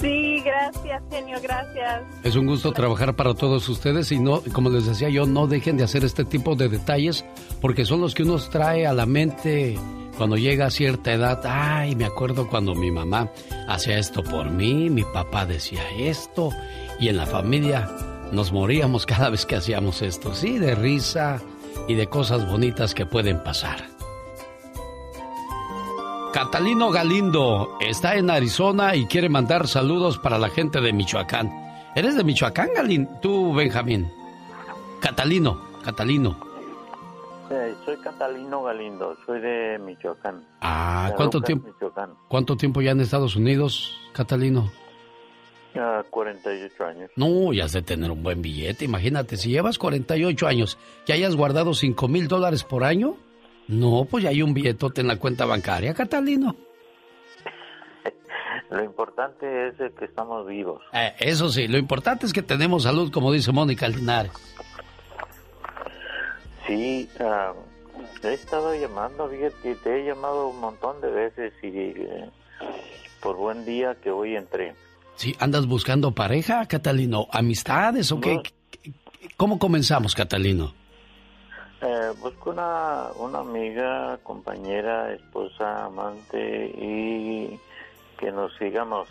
Sí, 0.01 0.41
gracias, 0.45 1.03
genio, 1.11 1.39
gracias. 1.43 2.03
Es 2.25 2.37
un 2.37 2.47
gusto 2.47 2.73
trabajar 2.73 3.15
para 3.15 3.33
todos 3.35 3.69
ustedes 3.69 4.11
y 4.12 4.19
no, 4.19 4.43
como 4.53 4.69
les 4.69 4.87
decía 4.87 5.09
yo, 5.09 5.25
no 5.25 5.47
dejen 5.47 5.77
de 5.77 5.85
hacer 5.85 6.05
este 6.05 6.25
tipo 6.25 6.57
de 6.57 6.69
detalles 6.69 7.25
porque 7.61 7.85
son 7.85 8.01
los 8.01 8.15
que 8.15 8.25
uno 8.25 8.37
trae 8.39 8.87
a 8.87 8.93
la 8.93 9.07
mente 9.07 9.79
cuando 10.15 10.36
llega 10.36 10.66
a 10.66 10.70
cierta 10.70 11.12
edad. 11.12 11.41
Ay, 11.45 11.95
me 11.95 12.05
acuerdo 12.05 12.49
cuando 12.49 12.74
mi 12.74 12.91
mamá 12.91 13.31
hacía 13.69 13.99
esto 13.99 14.23
por 14.23 14.51
mí, 14.51 14.91
mi 14.91 15.05
papá 15.05 15.47
decía 15.47 15.82
esto 15.99 16.51
y 16.99 17.09
en 17.09 17.16
la 17.16 17.27
familia 17.27 17.91
nos 18.32 18.53
moríamos 18.53 19.07
cada 19.07 19.31
vez 19.31 19.47
que 19.47 19.57
hacíamos 19.57 20.03
esto. 20.03 20.35
Sí, 20.35 20.59
de 20.59 20.74
risa 20.74 21.41
y 21.89 21.95
de 21.95 22.07
cosas 22.07 22.51
bonitas 22.51 22.95
que 22.95 23.07
pueden 23.07 23.43
pasar. 23.43 23.86
Catalino 26.32 26.91
Galindo 26.91 27.78
está 27.81 28.16
en 28.16 28.28
Arizona 28.28 28.97
y 28.97 29.07
quiere 29.07 29.28
mandar 29.28 29.69
saludos 29.69 30.19
para 30.19 30.36
la 30.36 30.49
gente 30.49 30.81
de 30.81 30.93
Michoacán. 30.93 31.53
¿Eres 31.95 32.16
de 32.16 32.24
Michoacán, 32.24 32.70
Galindo? 32.74 33.11
Tú, 33.23 33.55
Benjamín. 33.55 34.11
Catalino, 35.01 35.61
Catalino. 35.85 36.53
Sí, 37.49 37.55
soy 37.85 37.97
Catalino 37.99 38.62
Galindo, 38.62 39.16
soy 39.27 39.41
de 39.41 39.79
Michoacán. 39.79 40.47
Ah, 40.61 41.12
¿cuánto 41.15 41.43
tiempo? 41.43 41.69
¿Cuánto 42.29 42.57
tiempo 42.57 42.81
ya 42.81 42.93
en 42.93 43.01
Estados 43.01 43.37
Unidos, 43.37 43.99
Catalino? 44.15 44.71
Ya 45.75 46.05
48 46.09 46.85
años. 46.85 47.11
No, 47.16 47.53
ya 47.53 47.65
has 47.65 47.73
de 47.73 47.83
tener 47.83 48.11
un 48.11 48.23
buen 48.23 48.41
billete. 48.41 48.87
Imagínate, 48.87 49.37
si 49.37 49.51
llevas 49.51 49.77
48 49.77 50.47
años, 50.47 50.79
que 51.05 51.12
hayas 51.12 51.37
guardado 51.37 51.75
5 51.75 52.09
mil 52.09 52.29
dólares 52.29 52.65
por 52.65 52.85
año, 52.85 53.16
no, 53.69 54.07
pues 54.09 54.25
ya 54.25 54.31
hay 54.31 54.41
un 54.41 54.55
billetote 54.55 55.03
en 55.03 55.09
la 55.09 55.19
cuenta 55.19 55.45
bancaria, 55.45 55.93
Catalino. 55.93 56.57
Lo 58.71 58.83
importante 58.83 59.69
es 59.69 59.75
que 59.99 60.05
estamos 60.07 60.47
vivos. 60.47 60.81
Eh, 60.93 61.15
eso 61.19 61.49
sí, 61.51 61.69
lo 61.69 61.77
importante 61.79 62.27
es 62.27 62.33
que 62.33 62.43
tenemos 62.43 62.85
salud, 62.85 63.12
como 63.12 63.31
dice 63.31 63.53
Mónica 63.53 63.87
Linares. 63.89 64.33
Sí, 66.66 67.09
ah, 67.20 67.53
he 68.23 68.32
estado 68.35 68.74
llamando, 68.74 69.28
fíjate, 69.28 69.74
te 69.77 70.01
he 70.01 70.07
llamado 70.07 70.49
un 70.49 70.61
montón 70.61 71.01
de 71.01 71.11
veces 71.11 71.53
y 71.62 71.69
eh, 71.69 72.31
por 73.20 73.36
buen 73.36 73.65
día 73.65 73.97
que 74.03 74.11
hoy 74.11 74.36
entré. 74.36 74.74
Sí, 75.16 75.36
¿andas 75.39 75.66
buscando 75.66 76.12
pareja, 76.12 76.66
Catalino? 76.66 77.28
¿Amistades 77.31 78.11
o 78.12 78.20
qué? 78.20 78.43
¿Cómo 79.36 79.59
comenzamos, 79.59 80.15
Catalino? 80.15 80.74
Eh, 81.82 82.12
busco 82.20 82.51
una, 82.51 83.09
una 83.19 83.41
amiga, 83.41 84.19
compañera, 84.23 85.12
esposa, 85.12 85.85
amante 85.85 86.66
y 86.78 87.59
que 88.19 88.32
nos 88.32 88.57
sigamos 88.57 89.09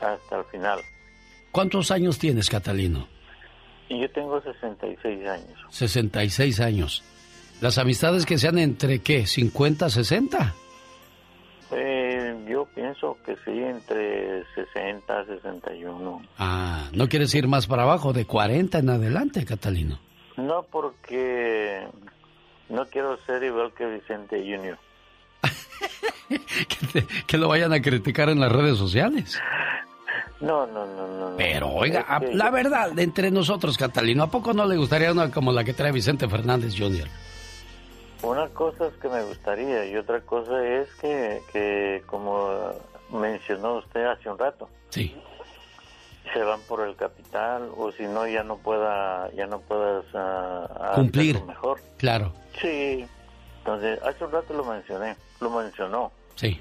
hasta 0.00 0.38
el 0.38 0.44
final. 0.44 0.80
¿Cuántos 1.50 1.90
años 1.90 2.18
tienes, 2.18 2.50
Catalino? 2.50 3.06
Yo 4.00 4.10
tengo 4.10 4.40
66 4.40 5.26
años. 5.26 5.58
66 5.70 6.60
años. 6.60 7.02
¿Las 7.60 7.78
amistades 7.78 8.26
que 8.26 8.38
sean 8.38 8.58
entre 8.58 9.00
qué? 9.00 9.22
¿50, 9.22 9.88
60? 9.88 10.54
Eh, 11.70 12.44
yo 12.48 12.66
pienso 12.74 13.16
que 13.24 13.36
sí, 13.44 13.50
entre 13.52 14.44
60, 14.54 15.26
61. 15.26 16.22
Ah, 16.38 16.88
¿no 16.92 17.08
quieres 17.08 17.34
ir 17.34 17.48
más 17.48 17.66
para 17.66 17.84
abajo, 17.84 18.12
de 18.12 18.26
40 18.26 18.78
en 18.78 18.90
adelante, 18.90 19.44
Catalino? 19.44 19.98
No, 20.36 20.64
porque 20.64 21.86
no 22.68 22.86
quiero 22.86 23.16
ser 23.18 23.42
igual 23.44 23.72
que 23.74 23.86
Vicente 23.86 24.38
Junior. 24.38 24.78
que, 27.26 27.38
lo 27.38 27.48
vayan 27.48 27.72
a 27.72 27.80
criticar 27.80 28.28
en 28.28 28.40
las 28.40 28.50
redes 28.50 28.76
sociales. 28.78 29.40
No, 30.42 30.66
no, 30.66 30.84
no, 30.84 31.06
no. 31.06 31.36
Pero 31.36 31.68
oiga, 31.70 32.20
la 32.32 32.50
verdad, 32.50 32.98
entre 32.98 33.30
nosotros, 33.30 33.78
Catalino, 33.78 34.24
¿a 34.24 34.26
poco 34.26 34.52
no 34.52 34.66
le 34.66 34.76
gustaría 34.76 35.12
una 35.12 35.30
como 35.30 35.52
la 35.52 35.64
que 35.64 35.72
trae 35.72 35.92
Vicente 35.92 36.28
Fernández 36.28 36.74
Jr.? 36.76 37.08
Una 38.22 38.48
cosa 38.48 38.88
es 38.88 38.94
que 38.94 39.08
me 39.08 39.22
gustaría 39.22 39.86
y 39.86 39.96
otra 39.96 40.20
cosa 40.20 40.64
es 40.66 40.88
que, 41.00 41.40
que 41.52 42.02
como 42.06 42.50
mencionó 43.10 43.78
usted 43.78 44.04
hace 44.04 44.28
un 44.28 44.38
rato. 44.38 44.68
Sí 44.90 45.14
se 46.32 46.42
van 46.42 46.60
por 46.62 46.80
el 46.86 46.96
capital 46.96 47.70
o 47.76 47.92
si 47.92 48.04
no 48.04 48.26
ya 48.26 48.42
no 48.42 48.56
pueda 48.56 49.30
ya 49.32 49.46
no 49.46 49.60
puedas 49.60 50.04
uh, 50.14 50.94
cumplir 50.94 51.42
mejor 51.44 51.80
claro 51.98 52.32
sí 52.60 53.04
entonces 53.58 54.00
hace 54.02 54.24
un 54.24 54.32
rato 54.32 54.54
lo 54.54 54.64
mencioné 54.64 55.16
lo 55.40 55.50
mencionó 55.50 56.12
sí 56.36 56.60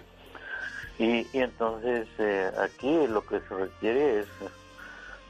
y, 1.02 1.28
y 1.34 1.40
entonces 1.40 2.08
eh, 2.20 2.52
aquí 2.60 3.08
lo 3.08 3.26
que 3.26 3.40
se 3.40 3.56
requiere 3.56 4.20
es 4.20 4.28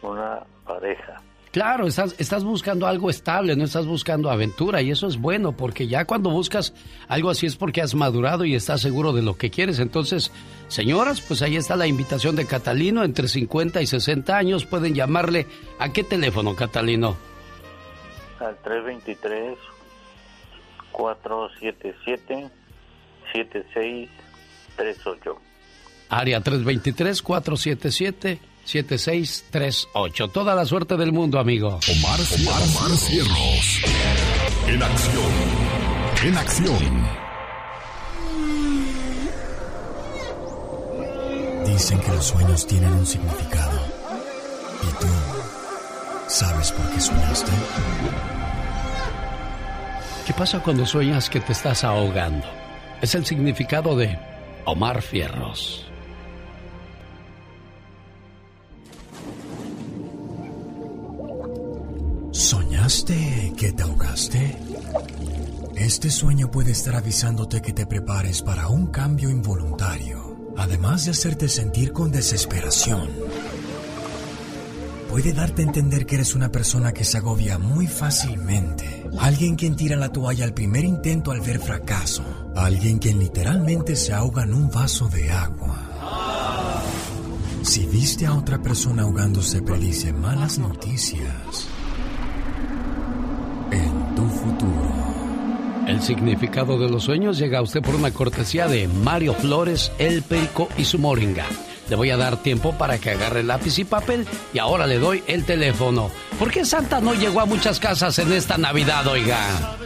una 0.01 0.43
pareja 0.65 1.21
Claro, 1.51 1.85
estás, 1.85 2.15
estás 2.17 2.43
buscando 2.45 2.87
algo 2.87 3.09
estable, 3.09 3.57
no 3.57 3.65
estás 3.65 3.85
buscando 3.85 4.31
aventura 4.31 4.81
y 4.81 4.89
eso 4.89 5.07
es 5.07 5.17
bueno 5.17 5.51
porque 5.51 5.85
ya 5.85 6.05
cuando 6.05 6.29
buscas 6.29 6.73
algo 7.09 7.29
así 7.29 7.45
es 7.45 7.57
porque 7.57 7.81
has 7.81 7.93
madurado 7.93 8.45
y 8.45 8.55
estás 8.55 8.79
seguro 8.79 9.11
de 9.11 9.21
lo 9.21 9.37
que 9.37 9.49
quieres. 9.49 9.79
Entonces, 9.79 10.31
señoras, 10.69 11.19
pues 11.19 11.41
ahí 11.41 11.57
está 11.57 11.75
la 11.75 11.87
invitación 11.87 12.37
de 12.37 12.47
Catalino, 12.47 13.03
entre 13.03 13.27
50 13.27 13.81
y 13.81 13.85
60 13.85 14.37
años 14.37 14.65
pueden 14.65 14.95
llamarle. 14.95 15.45
¿A 15.77 15.91
qué 15.91 16.05
teléfono, 16.05 16.55
Catalino? 16.55 17.17
Al 18.39 18.55
323 18.63 19.57
477 20.93 22.49
7638. 23.33 25.50
Área 26.11 26.41
323 26.41 27.21
477 27.21 28.39
7638. 28.65 30.27
Toda 30.27 30.53
la 30.53 30.65
suerte 30.65 30.97
del 30.97 31.13
mundo, 31.13 31.39
amigo. 31.39 31.79
Omar, 31.89 32.19
Omar, 32.37 32.61
Omar 32.61 32.97
Cierros. 32.97 33.81
En 34.67 34.83
acción. 34.83 35.31
En 36.25 36.37
acción. 36.37 37.21
Dicen 41.65 41.99
que 42.01 42.11
los 42.11 42.25
sueños 42.25 42.67
tienen 42.67 42.91
un 42.91 43.05
significado. 43.05 43.79
¿Y 44.83 45.01
tú 45.01 45.07
sabes 46.27 46.73
por 46.73 46.89
qué 46.89 46.99
soñaste? 46.99 47.51
¿Qué 50.27 50.33
pasa 50.33 50.59
cuando 50.59 50.85
sueñas 50.85 51.29
que 51.29 51.39
te 51.39 51.53
estás 51.53 51.85
ahogando? 51.85 52.47
Es 53.01 53.15
el 53.15 53.25
significado 53.25 53.95
de 53.95 54.19
Omar 54.65 55.01
Fierros. 55.01 55.90
¿Soñaste 62.31 63.53
que 63.57 63.73
te 63.73 63.83
ahogaste? 63.83 64.57
Este 65.75 66.09
sueño 66.09 66.49
puede 66.49 66.71
estar 66.71 66.95
avisándote 66.95 67.61
que 67.61 67.73
te 67.73 67.85
prepares 67.85 68.41
para 68.41 68.69
un 68.69 68.87
cambio 68.87 69.29
involuntario, 69.29 70.53
además 70.55 71.03
de 71.03 71.11
hacerte 71.11 71.49
sentir 71.49 71.91
con 71.91 72.09
desesperación. 72.09 73.09
Puede 75.09 75.33
darte 75.33 75.61
a 75.61 75.65
entender 75.65 76.05
que 76.05 76.15
eres 76.15 76.33
una 76.33 76.49
persona 76.53 76.93
que 76.93 77.03
se 77.03 77.17
agobia 77.17 77.57
muy 77.57 77.85
fácilmente, 77.87 79.09
alguien 79.19 79.55
quien 79.55 79.75
tira 79.75 79.97
la 79.97 80.13
toalla 80.13 80.45
al 80.45 80.53
primer 80.53 80.85
intento 80.85 81.31
al 81.31 81.41
ver 81.41 81.59
fracaso, 81.59 82.23
alguien 82.55 82.97
quien 82.99 83.19
literalmente 83.19 83.97
se 83.97 84.13
ahoga 84.13 84.43
en 84.43 84.53
un 84.53 84.69
vaso 84.71 85.09
de 85.09 85.29
agua. 85.31 85.89
Si 87.61 87.85
viste 87.87 88.25
a 88.25 88.35
otra 88.35 88.61
persona 88.61 89.03
ahogándose, 89.03 89.61
predice 89.61 90.13
malas 90.13 90.59
noticias 90.59 91.67
El 96.01 96.07
significado 96.07 96.79
de 96.79 96.89
los 96.89 97.03
sueños 97.03 97.37
llega 97.37 97.59
a 97.59 97.61
usted 97.61 97.79
por 97.79 97.93
una 97.93 98.09
cortesía 98.09 98.67
de 98.67 98.87
Mario 98.87 99.35
Flores, 99.35 99.91
El 99.99 100.23
Perico 100.23 100.67
y 100.75 100.83
su 100.83 100.97
Moringa. 100.97 101.45
Le 101.89 101.95
voy 101.95 102.09
a 102.09 102.17
dar 102.17 102.37
tiempo 102.37 102.75
para 102.75 102.97
que 102.97 103.11
agarre 103.11 103.43
lápiz 103.43 103.77
y 103.77 103.83
papel 103.83 104.25
y 104.51 104.57
ahora 104.57 104.87
le 104.87 104.97
doy 104.97 105.23
el 105.27 105.45
teléfono. 105.45 106.09
¿Por 106.39 106.49
qué 106.49 106.65
Santa 106.65 107.01
no 107.01 107.13
llegó 107.13 107.39
a 107.39 107.45
muchas 107.45 107.79
casas 107.79 108.17
en 108.17 108.33
esta 108.33 108.57
Navidad, 108.57 109.05
oiga? 109.05 109.77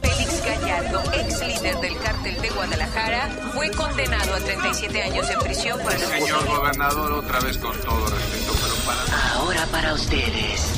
Félix 0.00 0.44
Gallardo, 0.44 1.02
ex 1.12 1.40
líder 1.44 1.76
del 1.80 1.98
cártel 1.98 2.40
de 2.40 2.48
Guadalajara, 2.50 3.28
fue 3.52 3.68
condenado 3.72 4.32
a 4.32 4.38
37 4.38 5.02
años 5.02 5.28
en 5.28 5.38
prisión 5.40 5.80
por... 5.80 5.92
Señor 5.92 6.46
gobernador, 6.46 7.12
otra 7.14 7.40
vez 7.40 7.58
con 7.58 7.76
todo 7.80 8.06
respeto, 8.06 8.52
pero 8.62 8.74
para... 8.86 9.32
Ahora 9.32 9.66
para 9.72 9.92
ustedes. 9.92 10.70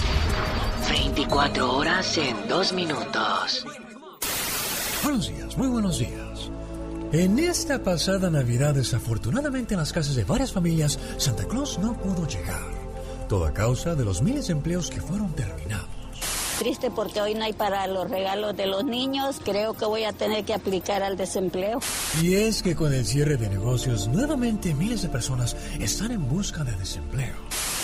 24 0.88 1.70
horas 1.70 2.16
en 2.16 2.48
2 2.48 2.72
minutos. 2.72 3.66
Buenos 5.02 5.28
días, 5.28 5.56
muy 5.56 5.68
buenos 5.68 5.98
días. 5.98 6.50
En 7.12 7.38
esta 7.38 7.82
pasada 7.82 8.30
Navidad, 8.30 8.74
desafortunadamente 8.74 9.74
en 9.74 9.80
las 9.80 9.92
casas 9.92 10.16
de 10.16 10.24
varias 10.24 10.52
familias, 10.52 10.98
Santa 11.16 11.44
Claus 11.44 11.78
no 11.78 11.96
pudo 11.96 12.26
llegar. 12.26 12.60
Todo 13.28 13.46
a 13.46 13.54
causa 13.54 13.94
de 13.94 14.04
los 14.04 14.22
miles 14.22 14.48
de 14.48 14.54
empleos 14.54 14.90
que 14.90 15.00
fueron 15.00 15.32
terminados. 15.34 15.88
Triste 16.58 16.90
porque 16.90 17.20
hoy 17.20 17.34
no 17.34 17.44
hay 17.44 17.52
para 17.52 17.86
los 17.86 18.10
regalos 18.10 18.56
de 18.56 18.66
los 18.66 18.84
niños. 18.84 19.40
Creo 19.44 19.74
que 19.74 19.84
voy 19.84 20.02
a 20.02 20.12
tener 20.12 20.44
que 20.44 20.54
aplicar 20.54 21.04
al 21.04 21.16
desempleo. 21.16 21.78
Y 22.20 22.34
es 22.34 22.64
que 22.64 22.74
con 22.74 22.92
el 22.92 23.06
cierre 23.06 23.36
de 23.36 23.48
negocios, 23.48 24.08
nuevamente 24.08 24.74
miles 24.74 25.02
de 25.02 25.08
personas 25.08 25.56
están 25.78 26.10
en 26.10 26.28
busca 26.28 26.64
de 26.64 26.74
desempleo. 26.74 27.36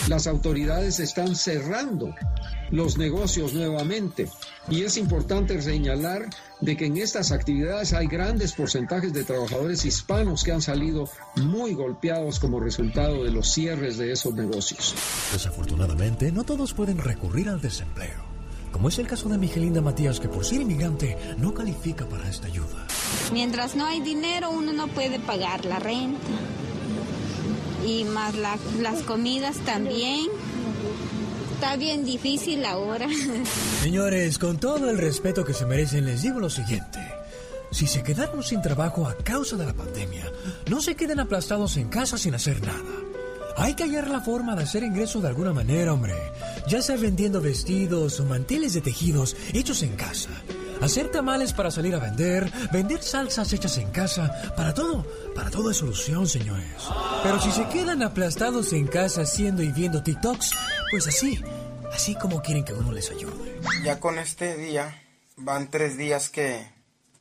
Las 0.09 0.27
autoridades 0.27 0.99
están 0.99 1.35
cerrando 1.35 2.13
los 2.71 2.97
negocios 2.97 3.53
nuevamente. 3.53 4.29
Y 4.69 4.83
es 4.83 4.97
importante 4.97 5.61
señalar 5.61 6.29
de 6.61 6.77
que 6.77 6.85
en 6.85 6.97
estas 6.97 7.31
actividades 7.31 7.93
hay 7.93 8.07
grandes 8.07 8.53
porcentajes 8.53 9.13
de 9.13 9.23
trabajadores 9.23 9.85
hispanos 9.85 10.43
que 10.43 10.51
han 10.51 10.61
salido 10.61 11.09
muy 11.35 11.73
golpeados 11.73 12.39
como 12.39 12.59
resultado 12.59 13.23
de 13.23 13.31
los 13.31 13.51
cierres 13.51 13.97
de 13.97 14.11
esos 14.11 14.33
negocios. 14.33 14.95
Desafortunadamente, 15.31 16.31
no 16.31 16.43
todos 16.43 16.73
pueden 16.73 16.97
recurrir 16.97 17.49
al 17.49 17.61
desempleo. 17.61 18.35
Como 18.71 18.89
es 18.89 18.99
el 18.99 19.07
caso 19.07 19.29
de 19.29 19.37
Miguelinda 19.37 19.79
Matías, 19.79 20.19
que 20.19 20.27
por 20.27 20.43
ser 20.43 20.59
inmigrante 20.59 21.17
no 21.37 21.53
califica 21.53 22.05
para 22.09 22.27
esta 22.27 22.47
ayuda. 22.47 22.87
Mientras 23.31 23.75
no 23.75 23.85
hay 23.85 24.01
dinero, 24.01 24.49
uno 24.49 24.73
no 24.73 24.87
puede 24.89 25.17
pagar 25.17 25.63
la 25.63 25.79
renta. 25.79 26.19
Y 27.87 28.03
más 28.03 28.35
las 28.35 29.01
comidas 29.03 29.55
también. 29.59 30.27
Está 31.55 31.77
bien 31.77 32.03
difícil 32.03 32.65
ahora. 32.65 33.07
Señores, 33.81 34.37
con 34.37 34.59
todo 34.59 34.89
el 34.89 34.97
respeto 34.97 35.45
que 35.45 35.53
se 35.53 35.65
merecen, 35.65 36.05
les 36.05 36.21
digo 36.21 36.37
lo 36.41 36.49
siguiente. 36.49 36.99
Si 37.71 37.87
se 37.87 38.03
quedaron 38.03 38.43
sin 38.43 38.61
trabajo 38.61 39.07
a 39.07 39.15
causa 39.15 39.55
de 39.55 39.65
la 39.65 39.73
pandemia, 39.73 40.29
no 40.69 40.81
se 40.81 40.95
queden 40.95 41.21
aplastados 41.21 41.77
en 41.77 41.87
casa 41.87 42.17
sin 42.17 42.35
hacer 42.35 42.61
nada. 42.61 42.83
Hay 43.55 43.73
que 43.73 43.83
hallar 43.83 44.09
la 44.09 44.19
forma 44.19 44.53
de 44.53 44.63
hacer 44.63 44.83
ingreso 44.83 45.21
de 45.21 45.29
alguna 45.29 45.53
manera, 45.53 45.93
hombre. 45.93 46.13
Ya 46.67 46.81
sea 46.81 46.97
vendiendo 46.97 47.39
vestidos 47.39 48.19
o 48.19 48.25
manteles 48.25 48.73
de 48.73 48.81
tejidos 48.81 49.37
hechos 49.53 49.81
en 49.81 49.95
casa. 49.95 50.31
Hacer 50.81 51.09
tamales 51.09 51.53
para 51.53 51.71
salir 51.71 51.95
a 51.95 51.99
vender, 51.99 52.51
vender 52.71 53.01
salsas 53.01 53.51
hechas 53.53 53.77
en 53.77 53.91
casa, 53.91 54.53
para 54.55 54.73
todo, 54.73 55.05
para 55.33 55.49
todo 55.49 55.71
es 55.71 55.77
solución, 55.77 56.27
señores. 56.27 56.67
Pero 57.23 57.39
si 57.39 57.51
se 57.51 57.67
quedan 57.69 58.03
aplastados 58.03 58.73
en 58.73 58.87
casa 58.87 59.21
haciendo 59.21 59.63
y 59.63 59.71
viendo 59.71 60.03
TikToks, 60.03 60.51
pues 60.91 61.07
así, 61.07 61.41
así 61.93 62.15
como 62.15 62.41
quieren 62.41 62.63
que 62.63 62.73
uno 62.73 62.91
les 62.91 63.09
ayude. 63.11 63.59
Ya 63.83 63.99
con 63.99 64.19
este 64.19 64.57
día, 64.57 65.01
van 65.37 65.69
tres 65.69 65.97
días 65.97 66.29
que, 66.29 66.67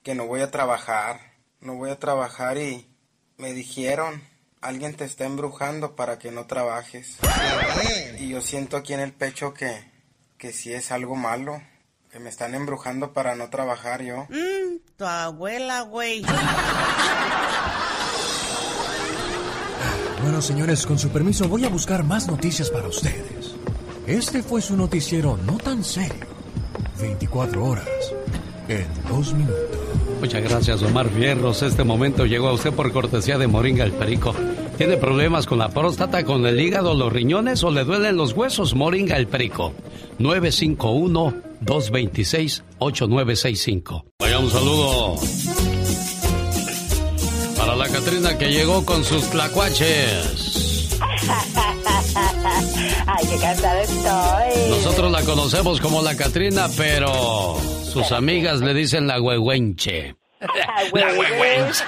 que 0.03 0.15
no 0.15 0.27
voy 0.27 0.41
a 0.41 0.51
trabajar, 0.51 1.21
no 1.61 1.75
voy 1.75 1.91
a 1.91 1.99
trabajar 1.99 2.59
y 2.59 2.87
me 3.39 3.53
dijeron 3.53 4.23
alguien 4.65 4.95
te 4.95 5.05
está 5.05 5.27
embrujando 5.27 5.95
para 5.95 6.19
que 6.19 6.31
no 6.31 6.47
trabajes. 6.47 7.19
Y 8.19 8.29
yo 8.29 8.41
siento 8.41 8.79
aquí 8.79 8.95
en 8.95 9.01
el 9.01 9.13
pecho 9.13 9.53
que, 9.53 9.85
que 10.39 10.53
si 10.53 10.73
es 10.73 10.91
algo 10.91 11.17
malo, 11.17 11.63
que 12.15 12.21
me 12.21 12.31
están 12.31 12.55
embrujando 12.55 13.13
para 13.13 13.35
no 13.35 13.51
trabajar 13.51 14.01
yo. 14.01 14.29
Mmm, 14.31 14.77
tu 14.97 15.05
abuela, 15.05 15.81
güey. 15.81 16.23
Bueno, 20.23 20.41
señores, 20.41 20.87
con 20.87 20.97
su 20.97 21.09
permiso 21.09 21.49
voy 21.49 21.65
a 21.65 21.69
buscar 21.69 22.05
más 22.05 22.29
noticias 22.29 22.71
para 22.71 22.87
ustedes. 22.87 23.57
Este 24.07 24.45
fue 24.45 24.63
su 24.63 24.77
noticiero 24.77 25.37
no 25.45 25.57
tan 25.57 25.83
serio. 25.83 26.29
24 27.01 27.65
horas 27.65 27.89
en 28.69 28.87
dos 29.09 29.35
minutos. 29.35 29.81
Muchas 30.21 30.45
gracias, 30.45 30.83
Omar 30.85 31.09
Fierros. 31.09 31.63
Este 31.63 31.83
momento 31.83 32.27
llegó 32.27 32.47
a 32.47 32.53
usted 32.53 32.73
por 32.73 32.93
cortesía 32.93 33.39
de 33.39 33.49
Moringa 33.49 33.85
el 33.85 33.93
Perico. 33.93 34.33
¿Tiene 34.79 34.99
problemas 34.99 35.47
con 35.47 35.59
la 35.59 35.71
próstata, 35.71 36.25
con 36.25 36.47
el 36.47 36.61
hígado, 36.61 36.95
los 36.95 37.13
riñones 37.13 37.65
o 37.65 37.73
le 37.73 37.83
duelen 37.83 38.17
los 38.17 38.35
huesos? 38.35 38.77
Moringa 38.77 39.17
el 39.17 39.27
Perico. 39.27 39.73
951-226-8965. 41.65 44.05
Vaya 44.19 44.39
un 44.39 44.51
saludo 44.51 45.17
para 47.57 47.77
la 47.77 47.89
Catrina 47.89 48.37
que 48.37 48.53
llegó 48.53 48.85
con 48.85 49.03
sus 49.05 49.31
tlacuaches. 49.31 50.99
Ay, 53.07 53.27
qué 53.29 53.39
cansada 53.39 53.83
estoy. 53.83 54.71
Nosotros 54.71 55.11
la 55.11 55.23
conocemos 55.23 55.81
como 55.81 56.03
la 56.03 56.17
Catrina, 56.17 56.69
pero 56.77 57.57
sus 57.85 58.13
amigas 58.13 58.61
le 58.61 58.75
dicen 58.75 59.07
la 59.07 59.21
huehuenche. 59.21 60.17
La 60.41 60.85
huehuenche. 60.93 61.85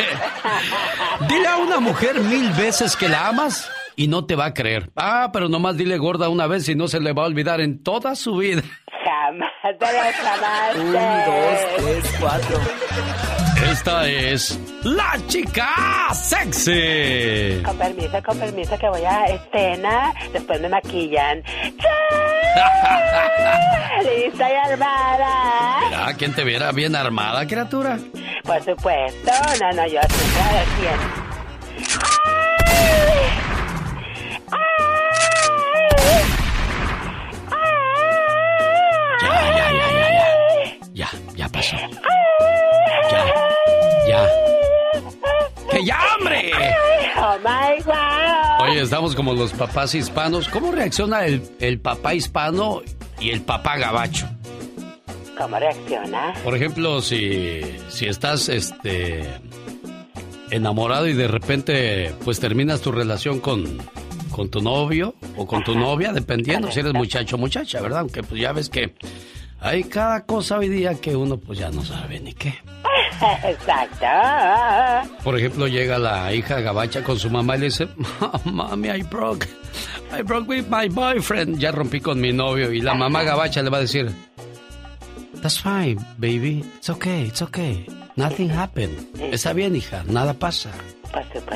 Dile 1.28 1.47
a 1.47 1.57
una 1.59 1.81
mujer 1.81 2.20
mil 2.20 2.51
veces 2.53 2.97
que 2.97 3.09
la 3.09 3.28
amas 3.28 3.69
y 3.97 4.09
no 4.09 4.24
te 4.24 4.35
va 4.36 4.47
a 4.47 4.55
creer. 4.55 4.90
Ah, 4.97 5.31
pero 5.32 5.48
nomás 5.48 5.77
dile 5.77 5.98
gorda 5.98 6.28
una 6.28 6.47
vez 6.47 6.69
y 6.69 6.74
no 6.74 6.89
se 6.89 7.01
le 7.01 7.12
va 7.12 7.24
a 7.24 7.27
olvidar 7.27 7.61
en 7.61 7.82
toda 7.82 8.15
su 8.15 8.36
vida. 8.36 8.62
Jamás 9.81 10.16
te 10.16 10.23
lo 10.23 10.28
jamás. 10.28 10.77
Un, 10.77 10.93
dos, 10.93 11.59
tres, 11.77 12.05
cuatro. 12.20 12.61
Esta 13.70 14.09
es 14.09 14.59
la 14.85 15.19
chica 15.27 15.69
sexy. 16.12 17.62
Con 17.65 17.77
permiso, 17.78 18.23
con 18.23 18.39
permiso 18.39 18.78
que 18.78 18.89
voy 18.89 19.05
a 19.05 19.24
escena. 19.24 20.15
Después 20.32 20.61
me 20.61 20.69
maquillan. 20.69 21.43
¡Lista 24.03 24.51
y 24.51 24.55
armada! 24.70 25.81
Mira, 25.89 26.15
¿quién 26.16 26.35
te 26.35 26.44
viera 26.44 26.73
bien 26.73 26.94
armada, 26.94 27.47
criatura? 27.47 27.98
Por 28.44 28.62
supuesto. 28.62 29.32
No, 29.61 29.73
no, 29.73 29.86
yo 29.86 30.01
siempre 30.09 31.07
Ya, 39.47 39.70
ya, 39.73 39.93
ya, 39.93 40.09
ya, 40.09 40.89
ya. 40.94 41.10
Ya, 41.36 41.48
pasó. 41.48 41.77
Ya, 43.10 43.24
ya. 44.09 44.31
¡Que 45.70 45.85
ya, 45.85 45.98
hombre! 46.18 46.51
¡Oh, 47.18 47.36
my 47.39 47.82
God! 47.85 48.68
Oye, 48.68 48.81
estamos 48.82 49.14
como 49.14 49.35
los 49.35 49.52
papás 49.52 49.94
hispanos. 49.94 50.48
¿Cómo 50.48 50.73
reacciona 50.73 51.27
el, 51.27 51.43
el 51.60 51.78
papá 51.81 52.14
hispano 52.14 52.82
y 53.20 53.31
el 53.31 53.43
papá 53.43 53.77
gabacho? 53.77 54.28
¿Cómo 55.36 55.59
reacciona? 55.59 56.35
Por 56.43 56.56
ejemplo, 56.56 57.02
si, 57.02 57.60
si 57.89 58.06
estás 58.06 58.48
este 58.48 59.24
enamorado 60.51 61.09
y 61.09 61.12
de 61.14 61.28
repente 61.28 62.14
pues 62.24 62.39
terminas 62.40 62.81
tu 62.81 62.93
relación 62.93 63.40
con, 63.40 63.78
con 64.31 64.48
tu 64.48 64.60
novio 64.60 65.14
o 65.36 65.47
con 65.47 65.62
tu 65.64 65.74
novia, 65.77 66.12
dependiendo 66.12 66.70
si 66.70 66.81
eres 66.81 66.94
muchacho 66.94 67.36
o 67.36 67.39
muchacha, 67.39 67.81
¿verdad? 67.81 68.01
Aunque 68.01 68.23
pues 68.23 68.40
ya 68.40 68.52
ves 68.52 68.70
que 68.70 68.94
hay 69.61 69.85
cada 69.85 70.24
cosa 70.24 70.59
hoy 70.59 70.69
día 70.69 70.95
que 70.95 71.16
uno 71.16 71.37
pues 71.39 71.59
ya 71.59 71.70
no 71.70 71.85
sabe 71.85 72.20
ni 72.20 72.33
qué. 72.33 72.55
Exacto. 73.45 74.07
Por 75.24 75.39
ejemplo, 75.39 75.66
llega 75.66 75.99
la 75.99 76.33
hija 76.33 76.61
gabacha 76.61 77.03
con 77.03 77.19
su 77.19 77.31
mamá 77.31 77.57
y 77.57 77.61
le 77.61 77.65
dice, 77.66 77.89
mami, 78.45 78.89
I 78.89 79.03
broke, 79.03 79.47
I 80.16 80.23
broke 80.23 80.49
with 80.49 80.66
my 80.69 80.89
boyfriend. 80.89 81.59
Ya 81.59 81.73
rompí 81.73 82.01
con 82.01 82.20
mi 82.20 82.33
novio. 82.33 82.73
Y 82.73 82.81
la 82.81 82.95
mamá 82.95 83.23
gabacha 83.23 83.62
le 83.62 83.70
va 83.70 83.78
a 83.78 83.81
decir, 83.81 84.11
That's 85.43 85.59
fine, 85.61 85.99
baby. 86.19 86.65
It's 86.77 86.91
okay, 86.91 87.24
it's 87.27 87.43
okay. 87.43 87.87
Nothing 88.16 88.51
happened. 88.51 88.97
Está 89.33 89.53
bien, 89.53 89.77
hija, 89.77 90.03
nada 90.09 90.35
pasa. 90.35 90.70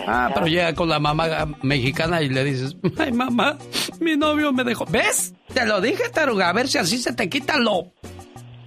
Ah, 0.07 0.31
pero 0.33 0.47
llega 0.47 0.75
con 0.75 0.89
la 0.89 0.99
mamá 0.99 1.47
mexicana 1.63 2.23
y 2.23 2.29
le 2.29 2.45
dices, 2.45 2.77
ay 2.99 3.13
mamá, 3.13 3.59
mi 4.01 4.17
novio 4.17 4.53
me 4.53 4.65
dejó. 4.65 4.85
¿Ves? 4.87 5.35
Te 5.53 5.67
lo 5.67 5.81
dije, 5.81 6.09
taruga, 6.11 6.49
a 6.49 6.53
ver 6.53 6.69
si 6.69 6.79
así 6.79 6.99
se 6.99 7.13
te 7.13 7.29
quita 7.29 7.57
lo... 7.59 7.93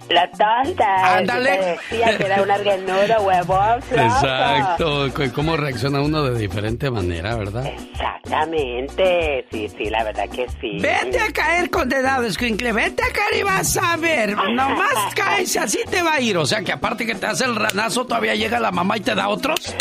La 0.08 0.30
tonta. 0.30 1.16
Ándale. 1.16 1.78
Decía 1.90 2.16
que 2.18 2.24
era 2.24 2.42
un 2.42 2.50
argenudo, 2.50 3.22
huevón. 3.22 3.80
Exacto. 3.90 5.08
¿Cómo 5.34 5.56
reacciona 5.56 6.00
uno 6.00 6.22
de 6.24 6.38
diferente 6.38 6.90
manera, 6.90 7.34
verdad? 7.36 7.66
Exactamente. 7.66 9.46
Sí, 9.50 9.68
sí, 9.68 9.84
la 9.86 10.04
verdad 10.04 10.28
que 10.28 10.46
sí. 10.60 10.78
Vete 10.80 11.20
a 11.20 11.32
caer 11.32 11.70
condenado, 11.70 12.24
escuincle. 12.24 12.72
Vete 12.72 13.02
a 13.02 13.12
caer 13.12 13.40
y 13.40 13.42
vas 13.42 13.76
a 13.76 13.96
ver. 13.96 14.36
Nomás 14.36 15.14
caes 15.14 15.54
y 15.54 15.58
así 15.58 15.78
te 15.90 16.02
va 16.02 16.14
a 16.14 16.20
ir. 16.20 16.36
O 16.36 16.46
sea 16.46 16.62
que 16.62 16.72
aparte 16.72 17.06
que 17.06 17.14
te 17.14 17.26
hace 17.26 17.44
el 17.44 17.56
ranazo, 17.56 18.04
todavía 18.06 18.34
llega 18.34 18.60
la 18.60 18.70
mamá 18.70 18.96
y 18.98 19.00
te 19.00 19.14
da 19.14 19.28
otros. 19.28 19.74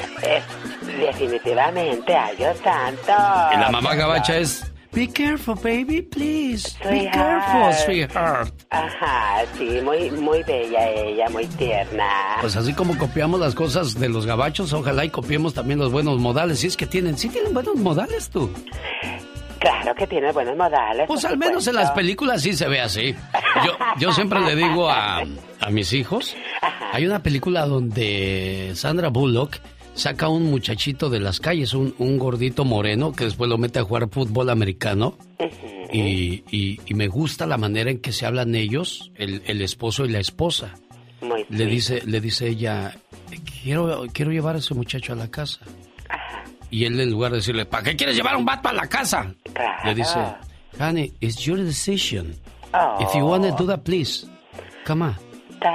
Definitivamente, 1.00 2.16
ay 2.16 2.36
Dios 2.38 2.58
santo. 2.64 3.14
Y 3.54 3.58
la 3.60 3.70
mamá 3.72 3.95
gabacha 3.95 4.38
es... 4.38 4.73
Be 4.94 5.07
careful, 5.07 5.56
baby, 5.56 6.03
please. 6.03 6.78
Be 6.88 7.10
careful, 7.11 7.74
sweetheart. 7.84 8.53
Ajá, 8.70 9.44
sí, 9.57 9.82
muy, 9.84 10.11
muy 10.11 10.44
bella 10.44 10.88
ella, 10.91 11.30
muy 11.30 11.48
tierna. 11.48 12.38
Pues 12.41 12.56
así 12.56 12.74
como 12.74 12.95
copiamos 12.98 13.40
las 13.40 13.56
cosas 13.56 13.99
de 13.99 14.07
los 14.10 14.28
gabachos, 14.28 14.72
ojalá 14.72 15.03
y 15.03 15.10
copiemos 15.10 15.56
también 15.56 15.80
los 15.80 15.91
buenos 15.91 16.20
modales. 16.20 16.60
Si 16.60 16.68
es 16.68 16.78
que 16.78 16.86
tienen, 16.86 17.18
sí 17.18 17.30
tienen 17.30 17.56
buenos 17.56 17.76
modales 17.78 18.30
tú. 18.30 18.52
Claro 19.60 19.95
que 19.95 20.06
tiene 20.06 20.32
buenos 20.32 20.56
modales. 20.57 21.07
Pues 21.07 21.26
al 21.26 21.38
menos 21.38 21.65
en 21.68 21.76
las 21.76 21.90
películas 21.91 22.41
sí 22.44 22.53
se 22.53 22.68
ve 22.68 22.82
así. 22.82 23.15
Yo, 23.65 23.72
yo 23.98 24.11
siempre 24.11 24.41
le 24.41 24.56
digo 24.56 24.90
a, 24.90 25.24
a 25.60 25.70
mis 25.72 25.91
hijos, 25.94 26.36
hay 26.91 27.06
una 27.07 27.24
película 27.24 27.65
donde 27.65 28.74
Sandra 28.76 29.07
Bullock 29.07 29.57
saca 29.94 30.28
un 30.30 30.49
muchachito 30.49 31.10
de 31.10 31.20
las 31.20 31.40
calles, 31.40 31.74
un, 31.74 31.94
un 31.99 32.18
gordito 32.18 32.65
moreno, 32.65 33.11
que 33.14 33.26
después 33.26 33.49
lo 33.49 33.57
mete 33.57 33.80
a 33.80 33.84
jugar 33.84 34.10
fútbol 34.10 34.49
americano. 34.49 35.18
y, 35.91 36.44
y- 36.52 36.80
y 36.86 36.94
me 36.95 37.07
gusta 37.07 37.45
la 37.45 37.57
manera 37.57 37.91
en 37.91 37.99
que 37.99 38.11
se 38.11 38.26
hablan 38.26 38.56
ellos, 38.56 39.11
el, 39.15 39.41
el 39.45 39.61
esposo 39.61 40.06
y 40.06 40.10
la 40.10 40.20
esposa. 40.20 40.74
Muy 41.22 41.45
Le 41.49 41.65
dice, 41.68 42.02
le 42.06 42.20
dice 42.20 42.48
ella, 42.48 42.98
quiero, 43.61 44.06
quiero 44.11 44.32
llevar 44.32 44.56
a 44.56 44.60
ese 44.60 44.74
muchacho 44.74 45.14
a 45.14 45.15
la 45.15 45.30
casa. 45.30 45.60
Y 46.72 46.86
él 46.86 46.99
en 46.99 47.11
lugar 47.11 47.32
de 47.32 47.38
decirle, 47.38 47.65
¿para 47.65 47.84
qué 47.84 47.95
quieres 47.95 48.15
llevar 48.15 48.34
a 48.34 48.38
un 48.38 48.45
vato 48.45 48.68
a 48.70 48.74
la 48.74 48.88
casa? 48.88 49.34
Le 49.86 49.94
dice, 49.94 50.20
honey, 50.80 51.14
it's 51.22 51.38
your 51.45 51.57
decision. 51.60 52.36
If 52.99 53.14
you 53.14 53.26
want 53.26 53.44
to 53.45 53.52
do 53.56 53.68
that, 53.68 53.82
please, 53.84 54.26
come 54.86 55.03
on. 55.06 55.15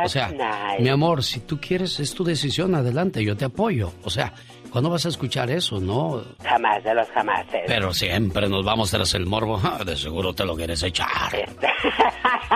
O 0.05 0.09
sea, 0.09 0.29
nice. 0.29 0.81
mi 0.83 0.89
amor, 0.89 1.23
si 1.23 1.41
tú 1.41 1.59
quieres, 1.61 1.99
es 2.01 2.15
tu 2.15 2.25
decisión, 2.25 2.75
adelante, 2.75 3.25
yo 3.25 3.37
te 3.37 3.45
apoyo. 3.45 3.93
O 4.05 4.11
sea, 4.11 4.33
¿cuándo 4.71 4.91
vas 4.91 5.07
a 5.07 5.09
escuchar 5.09 5.51
eso, 5.51 5.81
no? 5.81 6.23
Jamás 6.43 6.83
de 6.85 6.95
los 6.95 7.09
jamases. 7.09 7.63
Pero 7.67 7.93
siempre 7.93 8.49
nos 8.49 8.65
vamos 8.65 8.91
tras 8.91 9.15
el 9.15 9.27
morbo. 9.27 9.61
De 9.85 9.97
seguro 9.97 10.35
te 10.35 10.45
lo 10.45 10.57
quieres 10.57 10.83
echar. 10.83 11.09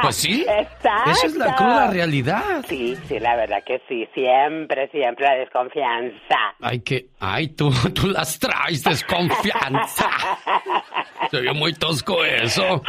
Pues 0.00 0.16
sí. 0.16 0.44
Exacto. 0.48 1.10
Esa 1.10 1.26
es 1.26 1.36
la 1.36 1.54
cruda 1.54 1.90
realidad. 1.90 2.64
Sí, 2.68 2.96
sí, 3.06 3.20
la 3.20 3.36
verdad 3.36 3.58
que 3.64 3.80
sí. 3.88 4.08
Siempre, 4.14 4.88
siempre 4.88 5.24
la 5.26 5.34
desconfianza. 5.34 6.36
Ay, 6.60 6.80
que. 6.80 7.06
Ay, 7.20 7.48
tú, 7.48 7.70
tú 7.94 8.08
las 8.08 8.38
traes 8.38 8.82
desconfianza. 8.82 10.08
Se 11.30 11.40
vio 11.40 11.54
muy 11.54 11.72
tosco 11.74 12.24
eso. 12.24 12.82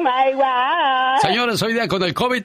My 0.00 0.32
God. 0.32 1.20
Señores, 1.20 1.60
hoy 1.62 1.74
día 1.74 1.86
con 1.86 2.02
el 2.02 2.14
COVID, 2.14 2.44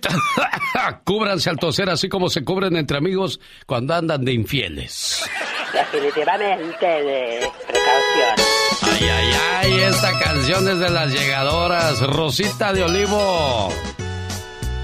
cúbranse 1.06 1.50
al 1.50 1.58
toser 1.58 1.90
así 1.90 2.10
como 2.10 2.30
se 2.30 2.44
cubren 2.44 2.76
entre 2.76 2.98
amigos 2.98 3.40
cuando 3.66 3.94
andan 3.96 4.26
de 4.26 4.34
infieles. 4.34 5.30
Definitivamente 5.72 6.86
de 6.86 7.52
precaución. 7.68 8.36
Ay, 8.82 9.10
ay, 9.10 9.34
ay, 9.62 9.74
esta 9.84 10.20
canción 10.20 10.68
es 10.68 10.80
de 10.80 10.90
las 10.90 11.12
llegadoras. 11.14 12.02
Rosita 12.02 12.74
de 12.74 12.84
Olivo. 12.84 13.70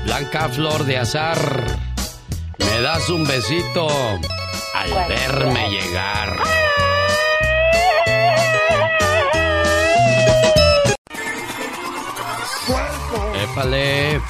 Blanca 0.05 0.49
Flor 0.49 0.85
de 0.85 0.97
Azar. 0.97 1.37
Me 2.59 2.81
das 2.81 3.09
un 3.09 3.25
besito 3.25 3.87
al 4.73 5.07
verme 5.07 5.69
llegar. 5.69 6.37
Épale. 13.43 14.21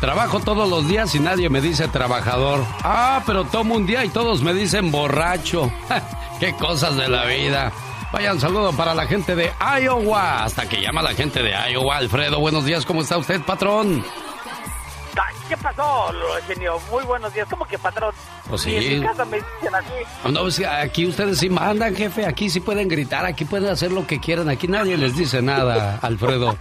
Trabajo 0.00 0.40
todos 0.40 0.68
los 0.68 0.88
días 0.88 1.14
y 1.14 1.20
nadie 1.20 1.50
me 1.50 1.60
dice 1.60 1.88
trabajador. 1.88 2.64
Ah, 2.82 3.22
pero 3.26 3.44
tomo 3.44 3.74
un 3.74 3.86
día 3.86 4.04
y 4.04 4.08
todos 4.08 4.42
me 4.42 4.54
dicen 4.54 4.90
borracho. 4.90 5.70
Qué 6.40 6.54
cosas 6.54 6.96
de 6.96 7.08
la 7.08 7.26
vida. 7.26 7.72
Vaya 8.12 8.32
un 8.32 8.40
saludo 8.40 8.72
para 8.72 8.94
la 8.94 9.06
gente 9.06 9.36
de 9.36 9.52
Iowa. 9.82 10.44
Hasta 10.44 10.68
que 10.68 10.80
llama 10.80 11.02
la 11.02 11.14
gente 11.14 11.42
de 11.42 11.52
Iowa. 11.72 11.98
Alfredo, 11.98 12.40
buenos 12.40 12.64
días. 12.64 12.86
¿Cómo 12.86 13.02
está 13.02 13.18
usted, 13.18 13.42
patrón? 13.42 14.04
¿Qué 15.50 15.56
pasó, 15.56 16.12
genio? 16.46 16.78
Muy 16.92 17.02
buenos 17.02 17.34
días. 17.34 17.48
¿Cómo 17.50 17.64
que 17.64 17.76
patrón? 17.76 18.14
Pues 18.48 18.62
sí. 18.62 18.76
en 18.76 19.02
casa 19.02 19.24
me 19.24 19.38
dicen 19.38 19.74
así. 19.74 20.30
No, 20.32 20.46
es 20.46 20.58
que 20.58 20.66
aquí 20.66 21.06
ustedes 21.06 21.38
sí 21.40 21.50
mandan, 21.50 21.96
jefe. 21.96 22.24
Aquí 22.24 22.48
sí 22.48 22.60
pueden 22.60 22.86
gritar. 22.86 23.26
Aquí 23.26 23.44
pueden 23.44 23.68
hacer 23.68 23.90
lo 23.90 24.06
que 24.06 24.20
quieran. 24.20 24.48
Aquí 24.48 24.68
nadie 24.68 24.96
les 24.96 25.16
dice 25.16 25.42
nada, 25.42 25.98
Alfredo. 26.02 26.56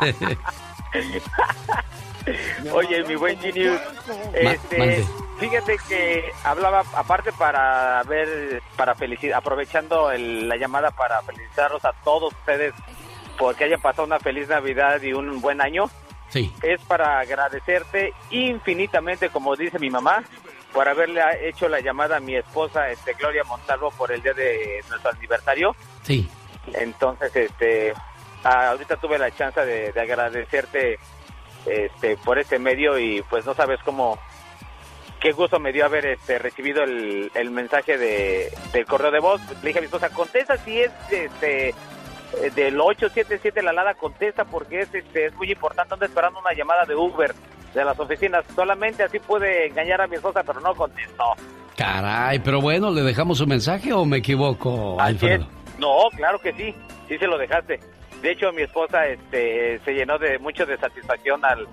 Oye, 2.72 3.04
mi 3.04 3.16
buen 3.16 3.38
Genius, 3.38 3.78
este, 4.32 5.04
fíjate 5.38 5.76
que 5.88 6.24
hablaba 6.42 6.82
aparte 6.94 7.32
para 7.32 8.02
ver, 8.04 8.62
para 8.76 8.94
felicitar, 8.94 9.36
aprovechando 9.38 10.10
el- 10.10 10.48
la 10.48 10.56
llamada 10.56 10.90
para 10.90 11.20
felicitarlos 11.22 11.84
a 11.84 11.92
todos 12.02 12.32
ustedes 12.32 12.72
porque 13.36 13.64
hayan 13.64 13.80
pasado 13.80 14.06
una 14.06 14.18
feliz 14.20 14.48
Navidad 14.48 15.02
y 15.02 15.12
un 15.12 15.40
buen 15.42 15.60
año. 15.60 15.90
Sí. 16.30 16.52
Es 16.62 16.80
para 16.82 17.18
agradecerte 17.20 18.14
infinitamente, 18.30 19.28
como 19.28 19.54
dice 19.56 19.78
mi 19.78 19.90
mamá, 19.90 20.24
por 20.72 20.88
haberle 20.88 21.20
hecho 21.48 21.68
la 21.68 21.80
llamada 21.80 22.16
a 22.16 22.20
mi 22.20 22.36
esposa, 22.36 22.88
este 22.90 23.12
Gloria 23.14 23.44
Montalvo, 23.44 23.90
por 23.90 24.10
el 24.12 24.22
día 24.22 24.32
de 24.32 24.82
nuestro 24.88 25.10
aniversario. 25.10 25.76
Sí. 26.02 26.28
Entonces, 26.72 27.34
este, 27.36 27.92
ah, 28.44 28.70
ahorita 28.70 28.96
tuve 28.96 29.18
la 29.18 29.30
chance 29.30 29.64
de, 29.64 29.92
de 29.92 30.00
agradecerte 30.00 30.98
este, 31.66 32.16
por 32.18 32.38
este 32.38 32.58
medio 32.58 32.98
y 32.98 33.22
pues 33.28 33.46
no 33.46 33.54
sabes 33.54 33.80
cómo, 33.84 34.18
qué 35.20 35.32
gusto 35.32 35.58
me 35.58 35.72
dio 35.72 35.84
haber 35.86 36.06
este, 36.06 36.38
recibido 36.38 36.82
el, 36.82 37.30
el 37.34 37.50
mensaje 37.50 37.96
de, 37.96 38.50
del 38.72 38.84
correo 38.84 39.10
de 39.10 39.20
voz. 39.20 39.40
Le 39.62 39.68
dije 39.68 39.78
a 39.78 39.82
mi 39.82 39.86
esposa, 39.86 40.10
contesta 40.10 40.56
si 40.58 40.80
es 40.80 40.92
este, 41.10 41.68
eh, 41.70 42.50
del 42.54 42.80
877 42.80 43.62
la 43.62 43.72
Lada, 43.72 43.94
contesta 43.94 44.44
porque 44.44 44.80
es, 44.80 44.94
este, 44.94 45.26
es 45.26 45.34
muy 45.36 45.50
importante, 45.50 45.94
ando 45.94 46.06
esperando 46.06 46.40
una 46.40 46.52
llamada 46.52 46.84
de 46.84 46.94
Uber 46.94 47.34
de 47.72 47.84
las 47.84 47.98
oficinas. 47.98 48.44
Solamente 48.54 49.02
así 49.02 49.18
pude 49.18 49.66
engañar 49.66 50.00
a 50.00 50.06
mi 50.06 50.16
esposa, 50.16 50.42
pero 50.44 50.60
no 50.60 50.74
contestó. 50.74 51.24
Caray, 51.76 52.38
pero 52.38 52.60
bueno, 52.60 52.90
¿le 52.90 53.02
dejamos 53.02 53.38
su 53.38 53.46
mensaje 53.46 53.92
o 53.92 54.04
me 54.04 54.18
equivoco, 54.18 55.00
Alfredo? 55.00 55.46
No, 55.78 56.08
claro 56.16 56.38
que 56.38 56.52
sí, 56.52 56.74
sí 57.08 57.18
se 57.18 57.26
lo 57.26 57.36
dejaste. 57.36 57.80
De 58.24 58.30
hecho, 58.30 58.50
mi 58.54 58.62
esposa 58.62 59.06
este, 59.06 59.78
se 59.84 59.92
llenó 59.92 60.18
de 60.18 60.38
mucho 60.38 60.64
de 60.64 60.78
satisfacción 60.78 61.44
al, 61.44 61.68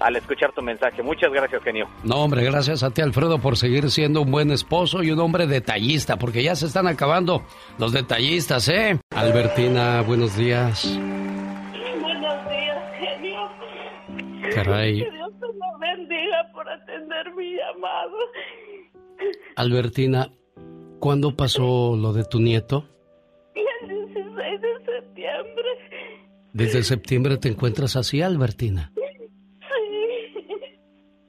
al 0.00 0.16
escuchar 0.16 0.52
tu 0.52 0.60
mensaje. 0.60 1.02
Muchas 1.02 1.32
gracias, 1.32 1.62
genio. 1.62 1.88
No, 2.02 2.16
hombre, 2.16 2.44
gracias 2.44 2.82
a 2.82 2.90
ti, 2.90 3.00
Alfredo, 3.00 3.38
por 3.38 3.56
seguir 3.56 3.90
siendo 3.90 4.20
un 4.20 4.30
buen 4.30 4.50
esposo 4.50 5.02
y 5.02 5.10
un 5.10 5.18
hombre 5.20 5.46
detallista, 5.46 6.18
porque 6.18 6.42
ya 6.42 6.56
se 6.56 6.66
están 6.66 6.88
acabando 6.88 7.46
los 7.78 7.94
detallistas, 7.94 8.68
¿eh? 8.68 9.00
Albertina, 9.16 10.02
buenos 10.02 10.36
días. 10.36 10.84
Buenos 12.02 12.48
días, 12.50 12.78
genio. 12.98 13.48
Caray. 14.54 15.04
Que 15.04 15.10
Dios 15.10 15.30
te 15.40 15.46
lo 15.46 15.78
bendiga 15.78 16.50
por 16.52 16.68
atender 16.68 17.32
mi 17.34 17.56
llamado. 17.56 18.16
Albertina, 19.56 20.28
¿cuándo 21.00 21.34
pasó 21.34 21.96
lo 21.96 22.12
de 22.12 22.24
tu 22.24 22.40
nieto? 22.40 22.90
El 23.54 23.88
16 23.88 24.60
de 24.60 24.84
septiembre. 24.84 25.73
Desde 26.54 26.84
septiembre 26.84 27.36
te 27.36 27.48
encuentras 27.48 27.96
así, 27.96 28.22
Albertina. 28.22 28.92
Sí. 28.94 29.64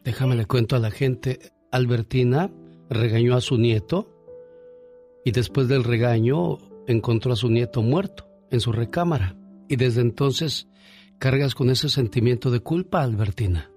Déjame 0.04 0.36
le 0.36 0.46
cuento 0.46 0.76
a 0.76 0.80
la 0.80 0.92
gente. 0.92 1.40
Albertina 1.72 2.52
regañó 2.92 3.36
a 3.36 3.42
su 3.42 3.58
nieto 3.58 4.08
y 5.26 5.32
después 5.32 5.68
del 5.68 5.84
regaño 5.84 6.60
encontró 6.86 7.34
a 7.34 7.36
su 7.36 7.50
nieto 7.50 7.82
muerto 7.82 8.30
en 8.52 8.60
su 8.60 8.72
recámara. 8.72 9.36
Y 9.68 9.78
desde 9.78 10.02
entonces 10.02 10.70
cargas 11.18 11.56
con 11.56 11.72
ese 11.72 11.90
sentimiento 11.90 12.52
de 12.52 12.60
culpa, 12.60 13.02
Albertina. 13.02 13.72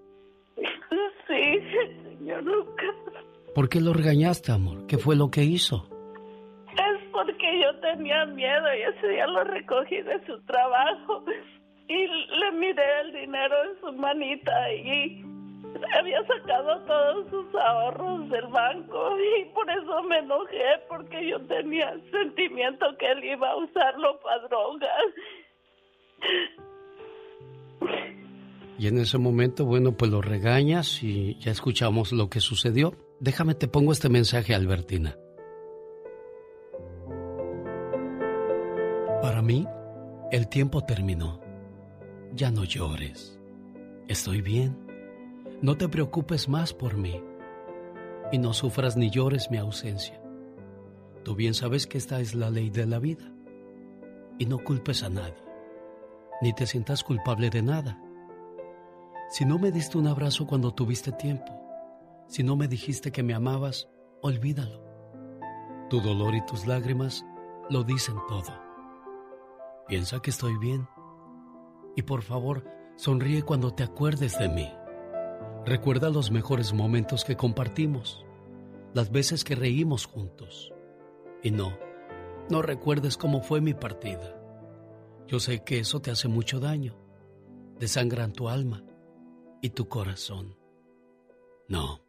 Sí, 0.57 2.19
señor 2.19 2.43
Lucas. 2.45 2.95
¿Por 3.55 3.70
qué 3.70 3.81
lo 3.81 3.95
regañaste, 3.95 4.53
amor? 4.53 4.87
¿Qué 4.87 4.99
fue 4.99 5.16
lo 5.16 5.31
que 5.31 5.45
hizo? 5.45 5.89
Porque 7.29 7.61
yo 7.61 7.79
tenía 7.81 8.25
miedo 8.25 8.75
y 8.75 8.83
ese 8.83 9.09
día 9.09 9.27
lo 9.27 9.45
recogí 9.45 10.01
de 10.01 10.19
su 10.25 10.41
trabajo 10.47 11.23
y 11.87 12.07
le 12.07 12.53
miré 12.53 13.01
el 13.03 13.13
dinero 13.13 13.55
en 13.65 13.81
su 13.81 13.93
manita 13.93 14.73
y 14.73 15.23
había 15.99 16.27
sacado 16.27 16.81
todos 16.87 17.29
sus 17.29 17.55
ahorros 17.55 18.31
del 18.31 18.47
banco 18.47 19.11
y 19.21 19.45
por 19.53 19.71
eso 19.71 20.03
me 20.05 20.19
enojé 20.21 20.81
porque 20.89 21.29
yo 21.29 21.39
tenía 21.43 21.91
el 21.91 22.11
sentimiento 22.11 22.87
que 22.99 23.11
él 23.13 23.23
iba 23.23 23.51
a 23.51 23.57
usarlo 23.57 24.19
para 24.21 24.49
drogas. 24.49 24.89
Y 28.79 28.87
en 28.87 28.99
ese 28.99 29.19
momento, 29.19 29.67
bueno, 29.67 29.93
pues 29.93 30.11
lo 30.11 30.23
regañas 30.23 31.03
y 31.03 31.39
ya 31.41 31.51
escuchamos 31.51 32.11
lo 32.13 32.31
que 32.31 32.41
sucedió. 32.41 32.95
Déjame 33.21 33.55
te 33.55 33.69
pongo 33.69 33.93
este 33.93 34.09
mensaje, 34.09 34.55
Albertina. 34.55 35.15
Para 39.23 39.43
mí, 39.43 39.66
el 40.31 40.47
tiempo 40.47 40.85
terminó. 40.85 41.40
Ya 42.35 42.53
no 42.53 42.62
llores. 42.62 43.36
Estoy 44.07 44.43
bien. 44.43 44.78
No 45.61 45.77
te 45.77 45.89
preocupes 45.89 46.49
más 46.49 46.73
por 46.73 46.97
mí. 46.97 47.20
Y 48.31 48.39
no 48.39 48.53
sufras 48.53 48.97
ni 48.97 49.11
llores 49.11 49.51
mi 49.51 49.57
ausencia. 49.57 50.23
Tú 51.24 51.35
bien 51.35 51.55
sabes 51.55 51.89
que 51.89 51.99
esta 51.99 52.20
es 52.20 52.36
la 52.36 52.49
ley 52.49 52.70
de 52.70 52.86
la 52.86 53.01
vida. 53.01 53.24
Y 54.39 54.47
no 54.47 54.62
culpes 54.62 55.03
a 55.03 55.09
nadie. 55.09 55.43
Ni 56.40 56.53
te 56.53 56.66
sientas 56.66 57.03
culpable 57.03 57.51
de 57.51 57.62
nada. 57.62 58.01
Si 59.31 59.45
no 59.45 59.59
me 59.59 59.73
diste 59.73 59.99
un 59.99 60.07
abrazo 60.07 60.47
cuando 60.47 60.73
tuviste 60.73 61.11
tiempo, 61.11 61.61
si 62.28 62.45
no 62.45 62.55
me 62.55 62.69
dijiste 62.69 63.11
que 63.11 63.24
me 63.24 63.35
amabas, 63.35 63.89
olvídalo. 64.23 64.81
Tu 65.90 66.01
dolor 66.01 66.36
y 66.36 66.47
tus 66.47 66.69
lágrimas 66.69 67.24
lo 67.69 67.82
dicen 67.82 68.15
todo. 68.28 68.68
Piensa 69.89 70.20
que 70.20 70.31
estoy 70.31 70.59
bien. 70.59 70.86
Y 71.97 72.02
por 72.02 72.23
favor, 72.23 72.65
sonríe 72.97 73.43
cuando 73.43 73.73
te 73.73 73.82
acuerdes 73.82 74.39
de 74.39 74.48
mí. 74.48 74.70
Recuerda 75.65 76.10
los 76.10 76.31
mejores 76.31 76.74
momentos 76.74 77.24
que 77.24 77.36
compartimos, 77.36 78.24
las 78.93 79.10
veces 79.10 79.44
que 79.44 79.55
reímos 79.55 80.06
juntos, 80.06 80.73
Y 81.43 81.52
no, 81.52 81.73
no 82.51 82.62
recuerdes 82.62 83.16
cómo 83.16 83.43
fue 83.43 83.60
mi 83.60 83.73
partida. 83.73 84.35
Yo 85.28 85.39
sé 85.39 85.62
que 85.62 85.78
eso 85.78 86.01
te 86.01 86.10
hace 86.10 86.27
mucho 86.27 86.59
daño, 86.59 86.97
desangran 87.78 88.32
tu 88.32 88.48
alma 88.48 88.82
y 89.62 89.70
tu 89.70 89.89
corazón. 89.89 90.56
No, 91.69 92.01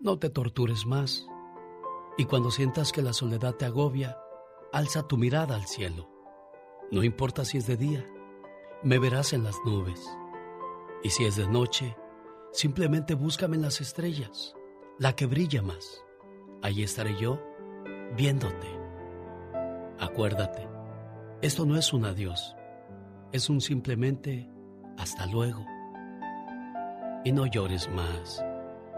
no 0.00 0.18
te 0.18 0.28
tortures 0.28 0.84
más. 0.84 1.26
Y 2.18 2.26
cuando 2.26 2.50
sientas 2.50 2.92
que 2.92 3.00
la 3.00 3.12
soledad 3.12 3.54
te 3.54 3.64
agobia, 3.64 4.18
alza 4.72 5.08
tu 5.08 5.16
mirada 5.16 5.54
al 5.54 5.66
cielo. 5.66 6.11
No 6.92 7.02
importa 7.02 7.46
si 7.46 7.56
es 7.56 7.66
de 7.66 7.78
día, 7.78 8.06
me 8.82 8.98
verás 8.98 9.32
en 9.32 9.44
las 9.44 9.56
nubes. 9.64 9.98
Y 11.02 11.08
si 11.08 11.24
es 11.24 11.36
de 11.36 11.48
noche, 11.48 11.96
simplemente 12.52 13.14
búscame 13.14 13.56
en 13.56 13.62
las 13.62 13.80
estrellas, 13.80 14.54
la 14.98 15.16
que 15.16 15.24
brilla 15.24 15.62
más. 15.62 16.04
Ahí 16.60 16.82
estaré 16.82 17.18
yo, 17.18 17.40
viéndote. 18.14 18.68
Acuérdate, 19.98 20.68
esto 21.40 21.64
no 21.64 21.78
es 21.78 21.94
un 21.94 22.04
adiós, 22.04 22.54
es 23.32 23.48
un 23.48 23.62
simplemente 23.62 24.50
hasta 24.98 25.24
luego. 25.24 25.64
Y 27.24 27.32
no 27.32 27.46
llores 27.46 27.90
más, 27.90 28.44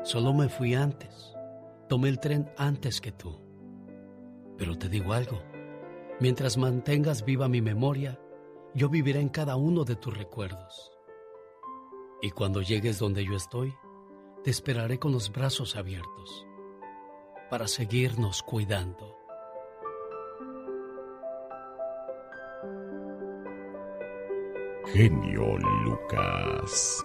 solo 0.02 0.34
me 0.34 0.48
fui 0.48 0.74
antes, 0.74 1.32
tomé 1.88 2.08
el 2.08 2.18
tren 2.18 2.50
antes 2.58 3.00
que 3.00 3.12
tú. 3.12 3.40
Pero 4.58 4.76
te 4.76 4.88
digo 4.88 5.12
algo, 5.12 5.53
mientras 6.20 6.56
mantengas 6.56 7.24
viva 7.24 7.48
mi 7.48 7.60
memoria, 7.60 8.20
yo 8.74 8.88
viviré 8.88 9.20
en 9.20 9.28
cada 9.28 9.56
uno 9.56 9.84
de 9.84 9.96
tus 9.96 10.16
recuerdos. 10.16 10.92
Y 12.22 12.30
cuando 12.30 12.62
llegues 12.62 12.98
donde 12.98 13.24
yo 13.24 13.34
estoy, 13.36 13.74
te 14.42 14.50
esperaré 14.50 14.98
con 14.98 15.12
los 15.12 15.30
brazos 15.30 15.76
abiertos 15.76 16.46
para 17.50 17.68
seguirnos 17.68 18.42
cuidando. 18.42 19.16
Genio 24.92 25.58
Lucas. 25.84 27.04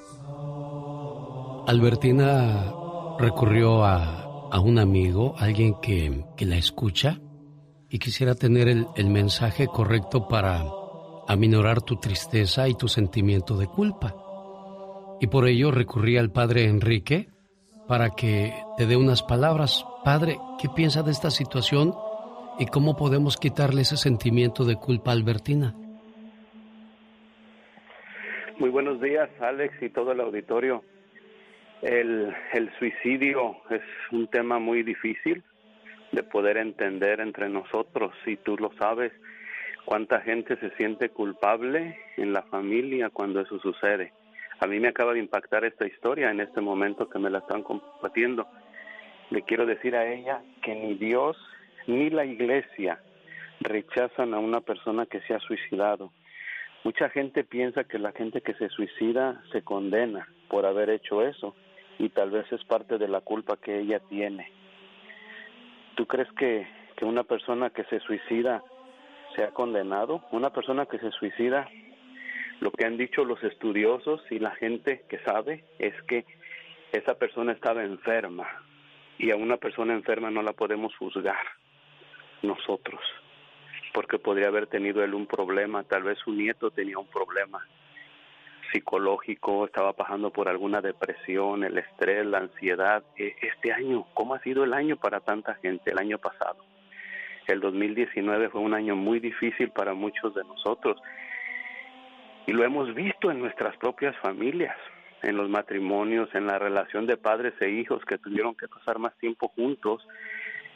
Albertina 1.68 2.73
recurrió 3.19 3.84
a, 3.84 4.49
a 4.52 4.60
un 4.60 4.80
amigo, 4.80 5.36
alguien 5.38 5.76
que, 5.81 6.26
que, 6.36 6.45
la 6.45 6.57
escucha 6.57 7.19
y 7.90 7.99
quisiera 7.99 8.36
tener 8.36 8.68
el, 8.68 9.10
mensaje 9.10 9.68
correcto 9.68 10.28
para 10.28 10.61
aminorar 11.28 11.82
tu 11.82 11.95
tristeza 11.95 12.68
y 12.68 12.76
tu 12.76 12.88
sentimiento 12.88 13.57
de 13.57 13.68
culpa. 13.68 14.14
Y 15.20 15.28
por 15.28 15.48
ello 15.48 15.72
recurrí 15.72 16.18
al 16.18 16.32
padre 16.32 16.66
Enrique 16.66 17.28
para 17.88 18.11
que 18.11 18.53
te 18.78 18.86
dé 18.86 18.95
unas 18.95 19.24
palabras. 19.24 19.86
Padre, 20.06 20.38
¿qué 20.61 20.70
piensa 20.70 21.02
de 21.02 21.11
esta 21.11 21.32
situación 21.32 21.94
y 22.60 22.68
cómo 22.68 22.95
podemos 22.95 23.38
quitarle 23.38 23.82
ese 23.82 23.98
sentimiento 23.98 24.66
de 24.66 24.76
culpa 24.76 25.11
a 25.11 25.14
Albertina? 25.16 25.74
Muy 28.60 28.70
buenos 28.70 29.02
días, 29.02 29.30
Alex 29.40 29.82
y 29.82 29.90
todo 29.90 30.11
el 30.11 30.20
auditorio. 30.20 30.84
El 31.82 32.36
suicidio 32.78 33.56
es 33.70 33.82
un 34.11 34.28
tema 34.28 34.60
muy 34.60 34.84
difícil 34.84 35.44
de 36.11 36.23
poder 36.23 36.57
entender 36.57 37.19
entre 37.19 37.49
nosotros, 37.49 38.14
si 38.26 38.38
tú 38.38 38.57
lo 38.57 38.72
sabes 38.73 39.11
cuánta 39.86 40.22
gente 40.22 40.56
se 40.57 40.69
siente 40.72 41.10
culpable 41.10 41.98
en 42.18 42.34
la 42.34 42.44
familia 42.44 43.10
cuando 43.10 43.41
eso 43.41 43.60
sucede. 43.60 44.14
A 44.60 44.68
mí 44.68 44.80
me 44.80 44.90
acaba 44.90 45.14
de 45.14 45.19
impactar 45.19 45.64
esta 45.64 45.88
historia 45.88 46.31
en 46.31 46.41
este 46.41 46.61
momento 46.61 47.10
que 47.10 47.19
me 47.19 47.30
la 47.30 47.40
están 47.40 47.64
compartiendo. 47.64 48.48
Le 49.30 49.44
quiero 49.44 49.65
decir 49.65 49.95
a 49.95 50.11
ella 50.11 50.41
que 50.61 50.76
ni 50.76 50.95
Dios 50.95 51.38
ni 51.88 52.10
la 52.10 52.26
iglesia 52.26 52.99
rechazan 53.61 54.34
a 54.34 54.40
una 54.40 54.61
persona 54.61 55.06
que 55.06 55.22
se 55.22 55.34
ha 55.34 55.40
suicidado. 55.40 56.11
Mucha 56.84 57.10
gente 57.10 57.44
piensa 57.44 57.84
que 57.84 57.99
la 57.99 58.11
gente 58.11 58.41
que 58.41 58.53
se 58.53 58.69
suicida 58.69 59.41
se 59.52 59.61
condena 59.61 60.27
por 60.49 60.65
haber 60.65 60.90
hecho 60.90 61.22
eso 61.22 61.56
y 61.98 62.10
tal 62.10 62.31
vez 62.31 62.52
es 62.52 62.64
parte 62.65 62.98
de 62.98 63.07
la 63.07 63.22
culpa 63.22 63.57
que 63.57 63.80
ella 63.80 63.99
tiene. 63.99 64.59
¿Tú 65.99 66.05
crees 66.05 66.31
que, 66.31 66.65
que 66.95 67.03
una 67.03 67.26
persona 67.26 67.71
que 67.71 67.84
se 67.84 67.99
suicida 67.99 68.63
se 69.35 69.43
ha 69.43 69.51
condenado. 69.51 70.23
Una 70.31 70.49
persona 70.49 70.85
que 70.85 70.97
se 70.97 71.11
suicida, 71.11 71.67
lo 72.61 72.71
que 72.71 72.85
han 72.85 72.95
dicho 72.95 73.26
los 73.26 73.43
estudiosos 73.43 74.21
y 74.30 74.39
la 74.39 74.51
gente 74.51 75.03
que 75.09 75.19
sabe 75.19 75.65
es 75.77 75.93
que 76.03 76.23
esa 76.93 77.15
persona 77.15 77.51
estaba 77.51 77.84
enferma 77.84 78.47
y 79.17 79.31
a 79.31 79.35
una 79.35 79.57
persona 79.57 79.93
enferma 79.93 80.31
no 80.31 80.41
la 80.41 80.53
podemos 80.53 80.95
juzgar 80.95 81.45
nosotros 82.43 83.01
porque 83.93 84.19
podría 84.19 84.47
haber 84.47 84.67
tenido 84.67 85.03
él 85.03 85.13
un 85.13 85.27
problema, 85.27 85.84
tal 85.84 86.03
vez 86.03 86.17
su 86.19 86.31
nieto 86.31 86.71
tenía 86.71 86.97
un 86.97 87.07
problema 87.07 87.61
psicológico, 88.72 89.66
estaba 89.66 89.94
pasando 89.94 90.32
por 90.32 90.50
alguna 90.50 90.82
depresión, 90.82 91.64
el 91.64 91.78
estrés, 91.78 92.26
la 92.26 92.40
ansiedad. 92.40 93.04
E, 93.18 93.36
este 93.41 93.74
año, 93.74 94.06
¿cómo 94.14 94.36
ha 94.36 94.40
sido 94.41 94.64
el 94.64 94.74
año 94.74 94.98
para 94.98 95.20
tanta 95.20 95.56
gente 95.56 95.91
el 95.91 96.00
año 96.00 96.18
pasado? 96.18 96.58
El 97.48 97.60
2019 97.62 98.50
fue 98.50 98.62
un 98.62 98.74
año 98.74 98.96
muy 98.96 99.20
difícil 99.20 99.72
para 99.72 99.94
muchos 99.94 100.36
de 100.36 100.44
nosotros 100.44 100.98
y 102.50 102.52
lo 102.52 102.64
hemos 102.64 102.96
visto 102.96 103.30
en 103.30 103.40
nuestras 103.40 103.78
propias 103.78 104.18
familias, 104.18 104.76
en 105.22 105.38
los 105.38 105.50
matrimonios, 105.50 106.34
en 106.34 106.48
la 106.48 106.58
relación 106.58 107.06
de 107.06 107.16
padres 107.16 107.54
e 107.60 107.70
hijos 107.70 108.04
que 108.06 108.18
tuvieron 108.18 108.56
que 108.56 108.68
pasar 108.68 108.98
más 108.98 109.16
tiempo 109.20 109.50
juntos. 109.50 110.08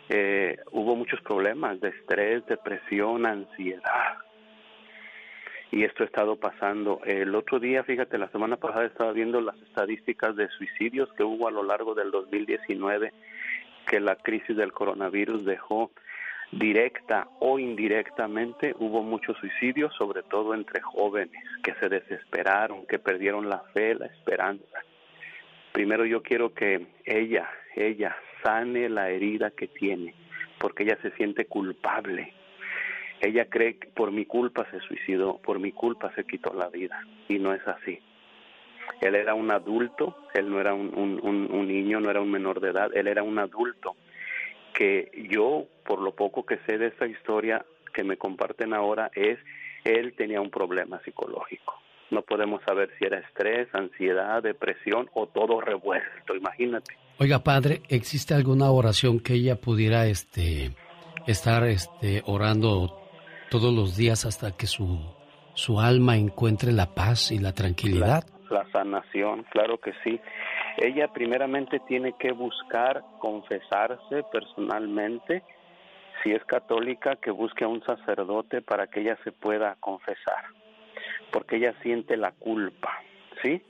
Eh, 0.07 0.57
hubo 0.71 0.95
muchos 0.95 1.19
problemas 1.21 1.81
de 1.81 1.89
estrés, 1.89 2.45
depresión, 2.45 3.25
ansiedad. 3.25 4.17
Y 5.73 5.85
esto 5.85 6.03
ha 6.03 6.05
estado 6.05 6.35
pasando. 6.35 7.01
El 7.03 7.33
otro 7.33 7.59
día, 7.59 7.83
fíjate, 7.83 8.19
la 8.19 8.29
semana 8.29 8.57
pasada 8.57 8.85
estaba 8.85 9.11
viendo 9.11 9.41
las 9.41 9.59
estadísticas 9.59 10.35
de 10.35 10.47
suicidios 10.49 11.11
que 11.13 11.23
hubo 11.23 11.47
a 11.47 11.51
lo 11.51 11.63
largo 11.63 11.95
del 11.95 12.11
2019, 12.11 13.11
que 13.87 13.99
la 13.99 14.15
crisis 14.15 14.55
del 14.55 14.71
coronavirus 14.71 15.43
dejó 15.45 15.89
directa 16.51 17.27
o 17.39 17.57
indirectamente 17.57 18.75
hubo 18.77 19.01
muchos 19.01 19.35
suicidios, 19.39 19.91
sobre 19.95 20.21
todo 20.21 20.53
entre 20.53 20.79
jóvenes 20.79 21.43
que 21.63 21.73
se 21.79 21.89
desesperaron, 21.89 22.85
que 22.85 22.99
perdieron 22.99 23.49
la 23.49 23.61
fe, 23.73 23.95
la 23.95 24.05
esperanza. 24.05 24.77
Primero 25.71 26.05
yo 26.05 26.21
quiero 26.21 26.53
que 26.53 26.85
ella, 27.03 27.49
ella 27.75 28.15
sane 28.43 28.89
la 28.89 29.09
herida 29.09 29.49
que 29.49 29.69
tiene, 29.69 30.13
porque 30.59 30.83
ella 30.83 30.99
se 31.01 31.09
siente 31.15 31.45
culpable. 31.45 32.31
Ella 33.23 33.45
cree 33.45 33.77
que 33.77 33.87
por 33.87 34.11
mi 34.11 34.25
culpa 34.25 34.67
se 34.69 34.81
suicidó, 34.81 35.37
por 35.37 35.57
mi 35.57 35.71
culpa 35.71 36.13
se 36.13 36.25
quitó 36.25 36.53
la 36.53 36.67
vida, 36.67 36.99
y 37.29 37.39
no 37.39 37.53
es 37.53 37.65
así. 37.65 37.97
Él 38.99 39.15
era 39.15 39.33
un 39.33 39.49
adulto, 39.49 40.17
él 40.33 40.49
no 40.49 40.59
era 40.59 40.73
un, 40.73 40.91
niño, 41.65 42.01
no 42.01 42.09
era 42.09 42.19
un 42.19 42.29
menor 42.29 42.59
de 42.59 42.71
edad, 42.71 42.91
él 42.93 43.07
era 43.07 43.23
un 43.23 43.39
adulto 43.39 43.95
que 44.73 45.09
yo, 45.29 45.67
por 45.85 46.01
lo 46.01 46.13
poco 46.13 46.45
que 46.45 46.57
sé 46.67 46.77
de 46.77 46.87
esta 46.87 47.07
historia 47.07 47.65
que 47.93 48.03
me 48.03 48.17
comparten 48.17 48.73
ahora, 48.73 49.09
es 49.15 49.39
él 49.85 50.13
tenía 50.17 50.41
un 50.41 50.49
problema 50.49 51.01
psicológico. 51.05 51.79
No 52.11 52.23
podemos 52.23 52.61
saber 52.63 52.91
si 52.99 53.05
era 53.05 53.19
estrés, 53.19 53.69
ansiedad, 53.73 54.43
depresión 54.43 55.09
o 55.13 55.27
todo 55.27 55.61
revuelto, 55.61 56.35
imagínate. 56.35 56.97
Oiga, 57.19 57.39
padre, 57.39 57.83
¿existe 57.87 58.33
alguna 58.33 58.69
oración 58.69 59.21
que 59.21 59.35
ella 59.35 59.55
pudiera 59.55 60.07
este 60.07 60.71
estar 61.25 61.63
este 61.63 62.21
orando 62.25 63.02
todos 63.53 63.73
los 63.73 63.95
días 63.95 64.25
hasta 64.25 64.51
que 64.57 64.65
su 64.65 64.99
su 65.53 65.79
alma 65.79 66.17
encuentre 66.17 66.71
la 66.71 66.95
paz 66.95 67.31
y 67.31 67.37
la 67.37 67.53
tranquilidad? 67.53 68.23
La, 68.49 68.65
sanación, 68.71 69.45
claro 69.51 69.79
que 69.79 69.93
sí 70.03 70.19
ella 70.77 71.07
primeramente 71.07 71.79
tiene 71.87 72.13
que 72.13 72.31
buscar 72.31 73.03
confesarse 73.19 74.23
personalmente, 74.31 75.43
si 76.23 76.31
es 76.31 76.43
católica, 76.45 77.15
que 77.17 77.31
busque 77.31 77.63
a 77.63 77.67
un 77.67 77.83
sacerdote 77.83 78.61
para 78.61 78.87
que 78.87 79.01
ella 79.01 79.17
se 79.23 79.31
pueda 79.31 79.75
confesar, 79.79 80.45
porque 81.31 81.57
ella 81.57 81.73
siente 81.83 82.17
la 82.17 82.31
culpa, 82.31 83.03
¿sí? 83.43 83.61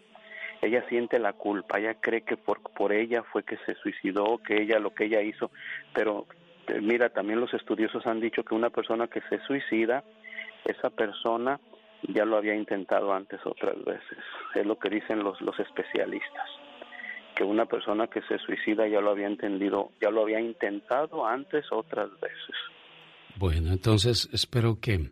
Ella 0.61 0.85
siente 0.88 1.19
la 1.19 1.34
culpa, 1.34 1.77
ella 1.77 1.95
cree 1.95 2.22
que 2.22 2.38
por, 2.38 2.61
por 2.61 2.93
ella 2.93 3.23
fue 3.23 3.43
que 3.43 3.57
se 3.65 3.76
suicidó, 3.76 4.38
que 4.38 4.61
ella 4.61 4.80
lo 4.80 4.93
que 4.93 5.05
ella 5.05 5.22
hizo, 5.22 5.51
pero 5.93 6.26
mira, 6.81 7.10
también 7.10 7.40
los 7.40 7.53
estudiosos 7.53 8.06
han 8.06 8.19
dicho 8.19 8.44
que 8.44 8.56
una 8.56 8.69
persona 8.69 9.07
que 9.07 9.22
se 9.30 9.40
suicida, 9.45 10.03
esa 10.65 10.90
persona 10.90 11.60
ya 12.10 12.26
lo 12.26 12.38
había 12.38 12.56
intentado 12.56 13.14
antes 13.14 13.40
otras 13.45 13.84
veces, 13.84 14.18
es 14.56 14.65
lo 14.65 14.77
que 14.77 14.90
dicen 14.90 15.23
los, 15.23 15.40
los 15.41 15.57
especialistas 15.60 16.49
que 17.35 17.44
una 17.44 17.65
persona 17.65 18.07
que 18.07 18.22
se 18.22 18.38
suicida 18.40 18.88
ya 18.88 19.02
lo 19.02 19.11
había 19.11 19.27
entendido, 19.27 19.91
ya 20.02 20.10
lo 20.10 20.22
había 20.22 20.40
intentado 20.40 21.26
antes 21.26 21.65
otras 21.72 22.10
veces. 22.22 22.56
Bueno, 23.35 23.72
entonces 23.72 24.30
espero 24.31 24.80
que, 24.80 25.11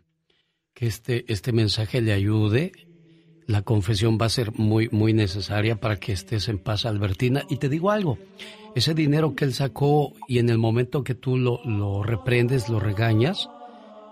que 0.74 0.86
este, 0.86 1.24
este 1.32 1.52
mensaje 1.52 2.00
le 2.00 2.12
ayude. 2.12 2.72
La 3.46 3.62
confesión 3.62 4.18
va 4.20 4.26
a 4.26 4.30
ser 4.30 4.52
muy, 4.52 4.88
muy 4.90 5.12
necesaria 5.12 5.76
para 5.76 5.96
que 5.96 6.12
estés 6.12 6.48
en 6.48 6.58
paz, 6.58 6.86
Albertina. 6.86 7.42
Y 7.50 7.56
te 7.56 7.68
digo 7.68 7.90
algo, 7.90 8.18
ese 8.74 8.94
dinero 8.94 9.34
que 9.34 9.44
él 9.44 9.54
sacó 9.54 10.12
y 10.28 10.38
en 10.38 10.48
el 10.48 10.58
momento 10.58 11.04
que 11.04 11.14
tú 11.14 11.36
lo, 11.36 11.60
lo 11.64 12.02
reprendes, 12.02 12.68
lo 12.68 12.80
regañas, 12.80 13.48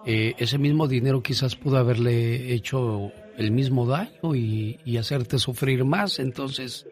eh, 0.07 0.35
ese 0.39 0.59
mismo 0.59 0.89
dinero 0.89 1.23
quizás 1.23 1.57
pudo 1.57 1.77
haberle 1.77 2.55
hecho 2.55 3.13
el 3.37 3.51
mismo 3.51 3.87
daño 3.87 4.35
y, 4.35 4.97
hacerte 4.97 5.39
sufrir 5.39 5.85
más. 5.85 6.19
Entonces, 6.19 6.87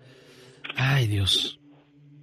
ay 0.77 1.07
Dios, 1.07 1.59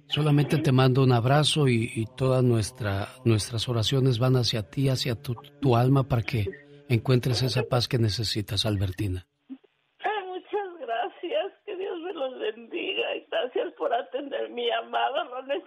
solamente 0.08 0.58
te 0.58 0.72
mando 0.72 1.02
un 1.02 1.12
abrazo 1.12 1.68
y, 1.68 2.06
todas 2.16 2.44
nuestra, 2.44 3.08
nuestras 3.24 3.68
oraciones 3.68 4.18
van 4.18 4.36
hacia 4.36 4.62
ti, 4.62 4.88
hacia 4.88 5.16
tu 5.16 5.76
alma 5.76 6.04
para 6.04 6.22
que 6.22 6.46
encuentres 6.88 7.42
esa 7.42 7.64
paz 7.64 7.88
que 7.88 7.98
necesitas, 7.98 8.64
Albertina. 8.64 9.26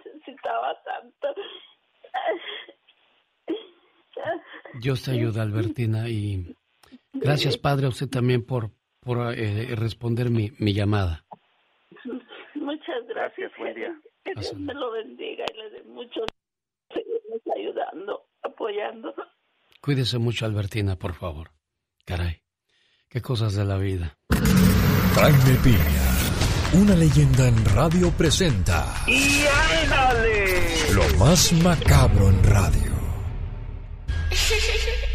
Necesitaba 0.04 0.76
tanto. 0.84 1.28
Dios 4.80 5.02
te 5.02 5.12
ayuda, 5.12 5.42
Albertina, 5.42 6.08
y 6.08 6.54
gracias, 7.12 7.56
Padre, 7.56 7.86
a 7.86 7.88
usted 7.90 8.08
también 8.08 8.44
por, 8.44 8.70
por 9.00 9.32
eh, 9.36 9.74
responder 9.76 10.30
mi, 10.30 10.50
mi 10.58 10.72
llamada. 10.74 11.24
Muchas 12.54 13.06
gracias, 13.08 13.50
buen 13.58 13.74
día. 13.74 14.00
que 14.24 14.32
Dios 14.34 14.54
me 14.58 14.74
lo 14.74 14.90
bendiga 14.92 15.44
y 15.54 15.58
le 15.58 15.70
dé 15.70 15.82
mucho 15.84 16.20
seguirnos 16.88 17.40
ayudando, 17.56 18.26
apoyando. 18.42 19.14
Cuídese 19.80 20.18
mucho, 20.18 20.44
Albertina, 20.44 20.96
por 20.96 21.14
favor. 21.14 21.50
Caray, 22.04 22.42
qué 23.08 23.20
cosas 23.22 23.54
de 23.54 23.64
la 23.64 23.78
vida. 23.78 24.16
Jaime 25.14 25.58
Piña, 25.64 26.82
una 26.82 26.94
leyenda 26.94 27.48
en 27.48 27.64
radio 27.74 28.10
presenta. 28.16 28.84
Lo 30.94 31.02
más 31.18 31.52
macabro 31.52 32.28
en 32.28 32.42
radio. 32.44 32.90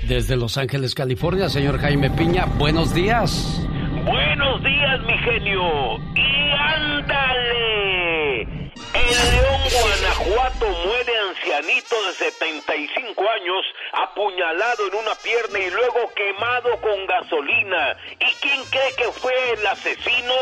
Desde 0.07 0.35
Los 0.37 0.57
Ángeles, 0.57 0.95
California, 0.95 1.49
señor 1.49 1.79
Jaime 1.79 2.09
Piña, 2.11 2.45
buenos 2.45 2.93
días. 2.93 3.59
Buenos 4.05 4.63
días, 4.63 5.01
mi 5.05 5.17
genio. 5.17 5.97
¡Y 6.15 6.51
ándale! 6.51 8.41
En 8.41 9.31
León, 9.31 9.61
Guanajuato, 9.81 10.65
muere 10.85 11.13
ancianito 11.29 11.95
de 12.07 12.13
75 12.31 13.23
años, 13.29 13.65
apuñalado 13.93 14.87
en 14.87 14.95
una 14.95 15.15
pierna 15.15 15.59
y 15.59 15.69
luego 15.71 16.13
quemado 16.15 16.79
con 16.81 17.05
gasolina. 17.07 17.97
¿Y 18.13 18.31
quién 18.41 18.63
cree 18.69 18.95
que 18.95 19.11
fue 19.19 19.33
el 19.53 19.67
asesino? 19.67 20.35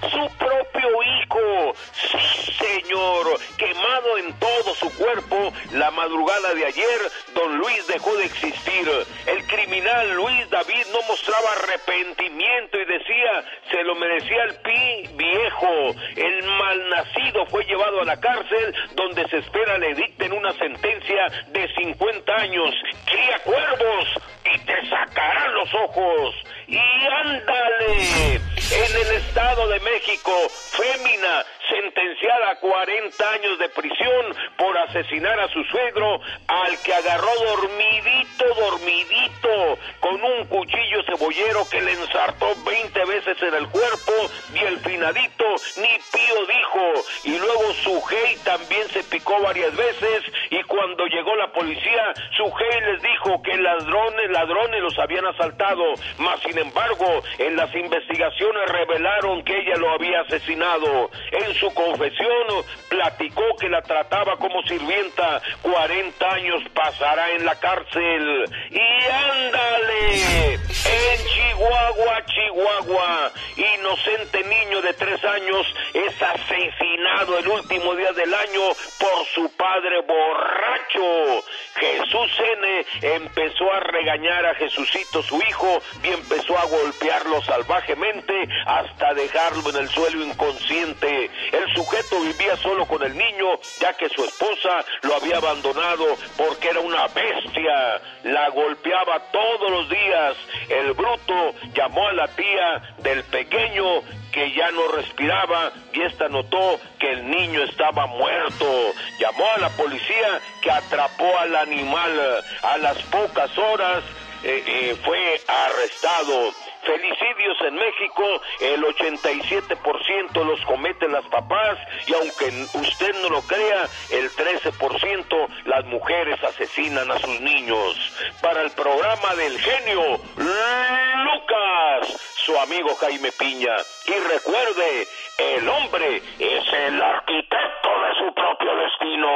Su 0.00 0.36
propio 0.36 1.02
hijo, 1.02 1.74
sí 1.92 2.46
señor, 2.58 3.38
quemado 3.56 4.18
en 4.18 4.32
todo 4.38 4.74
su 4.74 4.94
cuerpo, 4.96 5.52
la 5.72 5.90
madrugada 5.90 6.54
de 6.54 6.66
ayer, 6.66 7.00
don 7.34 7.58
Luis 7.58 7.86
dejó 7.86 8.14
de 8.16 8.26
existir. 8.26 8.88
El 9.26 9.46
criminal 9.46 10.14
Luis 10.14 10.50
David 10.50 10.86
no 10.92 11.02
mostraba 11.08 11.52
arrepentimiento 11.52 12.78
y 12.78 12.84
decía, 12.84 13.44
se 13.70 13.82
lo 13.84 13.94
merecía 13.94 14.44
el 14.44 14.54
pi 14.56 15.08
viejo. 15.14 15.94
El 16.16 16.42
malnacido 16.44 17.46
fue 17.46 17.64
llevado 17.64 18.00
a 18.00 18.04
la 18.04 18.20
cárcel 18.20 18.74
donde 18.94 19.26
se 19.28 19.38
espera 19.38 19.78
le 19.78 19.94
dicten 19.94 20.32
una 20.32 20.52
sentencia 20.52 21.26
de 21.48 21.74
50 21.74 22.34
años. 22.34 22.74
Cría 23.04 23.38
cuervos 23.40 24.08
y 24.54 24.58
te 24.60 24.88
sacarán 24.88 25.54
los 25.54 25.74
ojos. 25.74 26.34
Y 26.68 26.78
ándale, 26.78 28.34
en 28.36 28.96
el 28.96 29.16
Estado 29.16 29.68
de 29.68 29.80
México, 29.86 30.32
fémina 30.74 31.46
sentenciada 31.68 32.50
a 32.50 32.56
40 32.56 33.30
años 33.30 33.58
de 33.58 33.68
prisión 33.70 34.34
por 34.56 34.76
asesinar 34.78 35.38
a 35.40 35.48
su 35.48 35.62
suegro, 35.64 36.20
al 36.46 36.78
que 36.82 36.94
agarró 36.94 37.30
dormidito, 37.44 38.44
dormidito, 38.54 39.78
con 40.00 40.22
un 40.22 40.46
cuchillo 40.46 41.02
cebollero 41.04 41.68
que 41.70 41.80
le 41.82 41.92
ensartó 41.92 42.46
20 42.64 43.04
veces 43.06 43.42
en 43.42 43.54
el 43.54 43.68
cuerpo 43.68 44.12
y 44.54 44.58
el 44.64 44.78
finadito 44.80 45.44
ni 45.76 45.88
pío 46.12 46.46
dijo. 46.46 46.92
Y 47.24 47.38
luego 47.38 47.72
su 47.82 48.02
gay 48.08 48.36
también 48.44 48.88
se 48.88 49.02
picó 49.04 49.40
varias 49.40 49.74
veces 49.76 50.22
y 50.50 50.62
cuando 50.64 51.06
llegó 51.06 51.34
la 51.36 51.52
policía, 51.52 52.14
su 52.36 52.44
gay 52.44 52.80
les 52.92 53.02
dijo 53.02 53.42
que 53.42 53.56
ladrones, 53.56 54.30
ladrones 54.30 54.82
los 54.82 54.98
habían 54.98 55.26
asaltado, 55.26 55.94
mas 56.18 56.40
sin 56.40 56.58
embargo, 56.58 57.22
en 57.38 57.56
las 57.56 57.74
investigaciones 57.74 58.70
revelaron 58.70 59.42
que 59.44 59.58
ella 59.58 59.76
lo 59.76 59.90
había 59.90 60.20
asesinado. 60.20 61.10
Su 61.56 61.72
confesión 61.74 62.64
platicó 62.88 63.42
que 63.58 63.68
la 63.68 63.82
trataba 63.82 64.36
como 64.36 64.62
sirvienta, 64.62 65.40
40 65.62 66.32
años 66.32 66.62
pasará 66.74 67.32
en 67.32 67.44
la 67.44 67.54
cárcel. 67.56 68.44
Y 68.70 68.80
ándale, 69.10 70.54
en 70.54 71.45
Chihuahua, 71.56 72.22
Chihuahua, 72.26 73.32
inocente 73.56 74.44
niño 74.44 74.82
de 74.82 74.92
tres 74.92 75.24
años 75.24 75.66
es 75.94 76.12
asesinado 76.20 77.38
el 77.38 77.48
último 77.48 77.94
día 77.94 78.12
del 78.12 78.32
año 78.34 78.60
por 79.00 79.26
su 79.34 79.50
padre 79.56 80.02
borracho. 80.02 81.44
Jesús 81.76 82.30
N 82.58 82.86
empezó 83.14 83.72
a 83.72 83.80
regañar 83.80 84.44
a 84.46 84.54
Jesucito, 84.56 85.22
su 85.22 85.36
hijo, 85.38 85.80
y 86.02 86.08
empezó 86.08 86.58
a 86.58 86.66
golpearlo 86.66 87.42
salvajemente 87.42 88.34
hasta 88.66 89.14
dejarlo 89.14 89.70
en 89.70 89.76
el 89.76 89.88
suelo 89.88 90.24
inconsciente. 90.24 91.30
El 91.52 91.74
sujeto 91.74 92.20
vivía 92.20 92.56
solo 92.56 92.86
con 92.86 93.02
el 93.02 93.16
niño, 93.16 93.58
ya 93.80 93.94
que 93.94 94.08
su 94.10 94.24
esposa 94.24 94.84
lo 95.02 95.16
había 95.16 95.38
abandonado 95.38 96.04
porque 96.36 96.68
era 96.68 96.80
una 96.80 97.06
bestia. 97.08 98.00
La 98.24 98.50
golpeaba 98.50 99.20
todos 99.30 99.70
los 99.70 99.88
días. 99.88 100.36
El 100.68 100.92
bruto 100.92 101.45
llamó 101.74 102.08
a 102.08 102.12
la 102.12 102.28
tía 102.28 102.94
del 102.98 103.22
pequeño 103.24 104.02
que 104.32 104.52
ya 104.52 104.70
no 104.70 104.88
respiraba 104.88 105.72
y 105.92 106.02
esta 106.02 106.28
notó 106.28 106.78
que 106.98 107.10
el 107.12 107.30
niño 107.30 107.62
estaba 107.62 108.06
muerto. 108.06 108.92
Llamó 109.18 109.44
a 109.56 109.60
la 109.60 109.70
policía 109.70 110.40
que 110.60 110.70
atrapó 110.70 111.38
al 111.38 111.56
animal. 111.56 112.44
A 112.62 112.76
las 112.78 112.98
pocas 113.04 113.56
horas 113.56 114.04
eh, 114.44 114.62
eh, 114.66 114.96
fue 115.02 115.40
arrestado. 115.48 116.52
Felicidios 116.86 117.56
en 117.66 117.74
México, 117.74 118.22
el 118.60 118.82
87% 118.84 120.44
los 120.44 120.60
cometen 120.66 121.10
las 121.10 121.26
papás 121.26 121.78
y 122.06 122.14
aunque 122.14 122.46
usted 122.78 123.12
no 123.22 123.28
lo 123.28 123.42
crea, 123.42 123.88
el 124.10 124.30
13% 124.30 125.48
las 125.64 125.84
mujeres 125.86 126.38
asesinan 126.44 127.10
a 127.10 127.18
sus 127.18 127.40
niños. 127.40 128.12
Para 128.40 128.62
el 128.62 128.70
programa 128.70 129.34
del 129.34 129.58
genio 129.58 130.20
Lucas, 130.36 132.34
su 132.44 132.56
amigo 132.56 132.94
Jaime 133.00 133.32
Piña. 133.32 133.74
Y 134.06 134.14
recuerde, 134.32 135.08
el 135.38 135.68
hombre 135.68 136.22
es 136.38 136.72
el 136.72 137.02
arquitecto 137.02 137.88
de 138.04 138.14
su 138.18 138.32
propio 138.32 138.76
destino. 138.76 139.28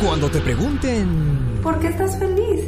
Cuando 0.00 0.30
te 0.30 0.40
pregunten 0.40 1.38
¿Por 1.62 1.78
qué 1.80 1.88
estás 1.88 2.18
feliz? 2.18 2.67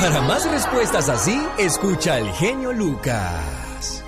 Para 0.00 0.22
más 0.22 0.50
respuestas 0.50 1.08
así, 1.08 1.38
escucha 1.58 2.14
al 2.14 2.32
genio 2.32 2.72
Lucas. 2.72 4.02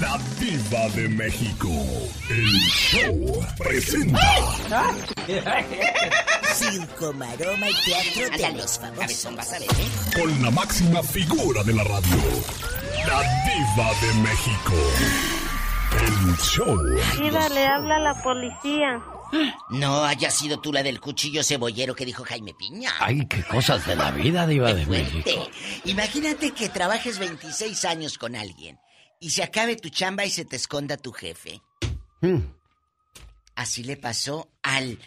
La 0.00 0.18
Diva 0.38 0.88
de 0.94 1.08
México. 1.08 1.68
El 2.30 2.46
show 2.70 3.46
presenta. 3.58 4.20
Circo, 6.54 7.12
maroma 7.14 7.68
y 7.68 7.74
teatro 7.84 8.36
de 8.36 8.58
los 8.58 8.78
famosos. 8.78 9.28
Con 10.14 10.42
la 10.42 10.50
máxima 10.50 11.02
figura 11.02 11.62
de 11.64 11.72
la 11.72 11.82
radio. 11.82 12.16
La 13.06 13.22
Diva 13.44 13.90
de 14.02 14.14
México. 14.22 14.74
El 15.98 16.36
show. 16.36 16.76
Mira, 17.20 17.48
le 17.48 17.66
habla 17.66 17.98
la 17.98 18.22
policía. 18.22 19.02
No 19.70 20.04
haya 20.04 20.30
sido 20.30 20.60
tú 20.60 20.72
la 20.72 20.82
del 20.82 21.00
cuchillo 21.00 21.42
cebollero 21.42 21.94
que 21.94 22.04
dijo 22.04 22.24
Jaime 22.24 22.54
Piña. 22.54 22.92
Ay, 23.00 23.26
qué 23.26 23.42
cosas 23.44 23.86
de 23.86 23.96
la 23.96 24.10
vida, 24.10 24.46
Diva 24.46 24.72
de 24.72 24.86
México. 24.86 25.48
Imagínate 25.84 26.52
que 26.52 26.68
trabajes 26.68 27.18
26 27.18 27.84
años 27.84 28.18
con 28.18 28.36
alguien 28.36 28.78
y 29.20 29.30
se 29.30 29.42
acabe 29.42 29.76
tu 29.76 29.88
chamba 29.88 30.24
y 30.24 30.30
se 30.30 30.44
te 30.44 30.56
esconda 30.56 30.96
tu 30.96 31.12
jefe. 31.12 31.60
Mm. 32.20 32.40
Así 33.56 33.82
le 33.82 33.96
pasó 33.96 34.50
al 34.62 34.98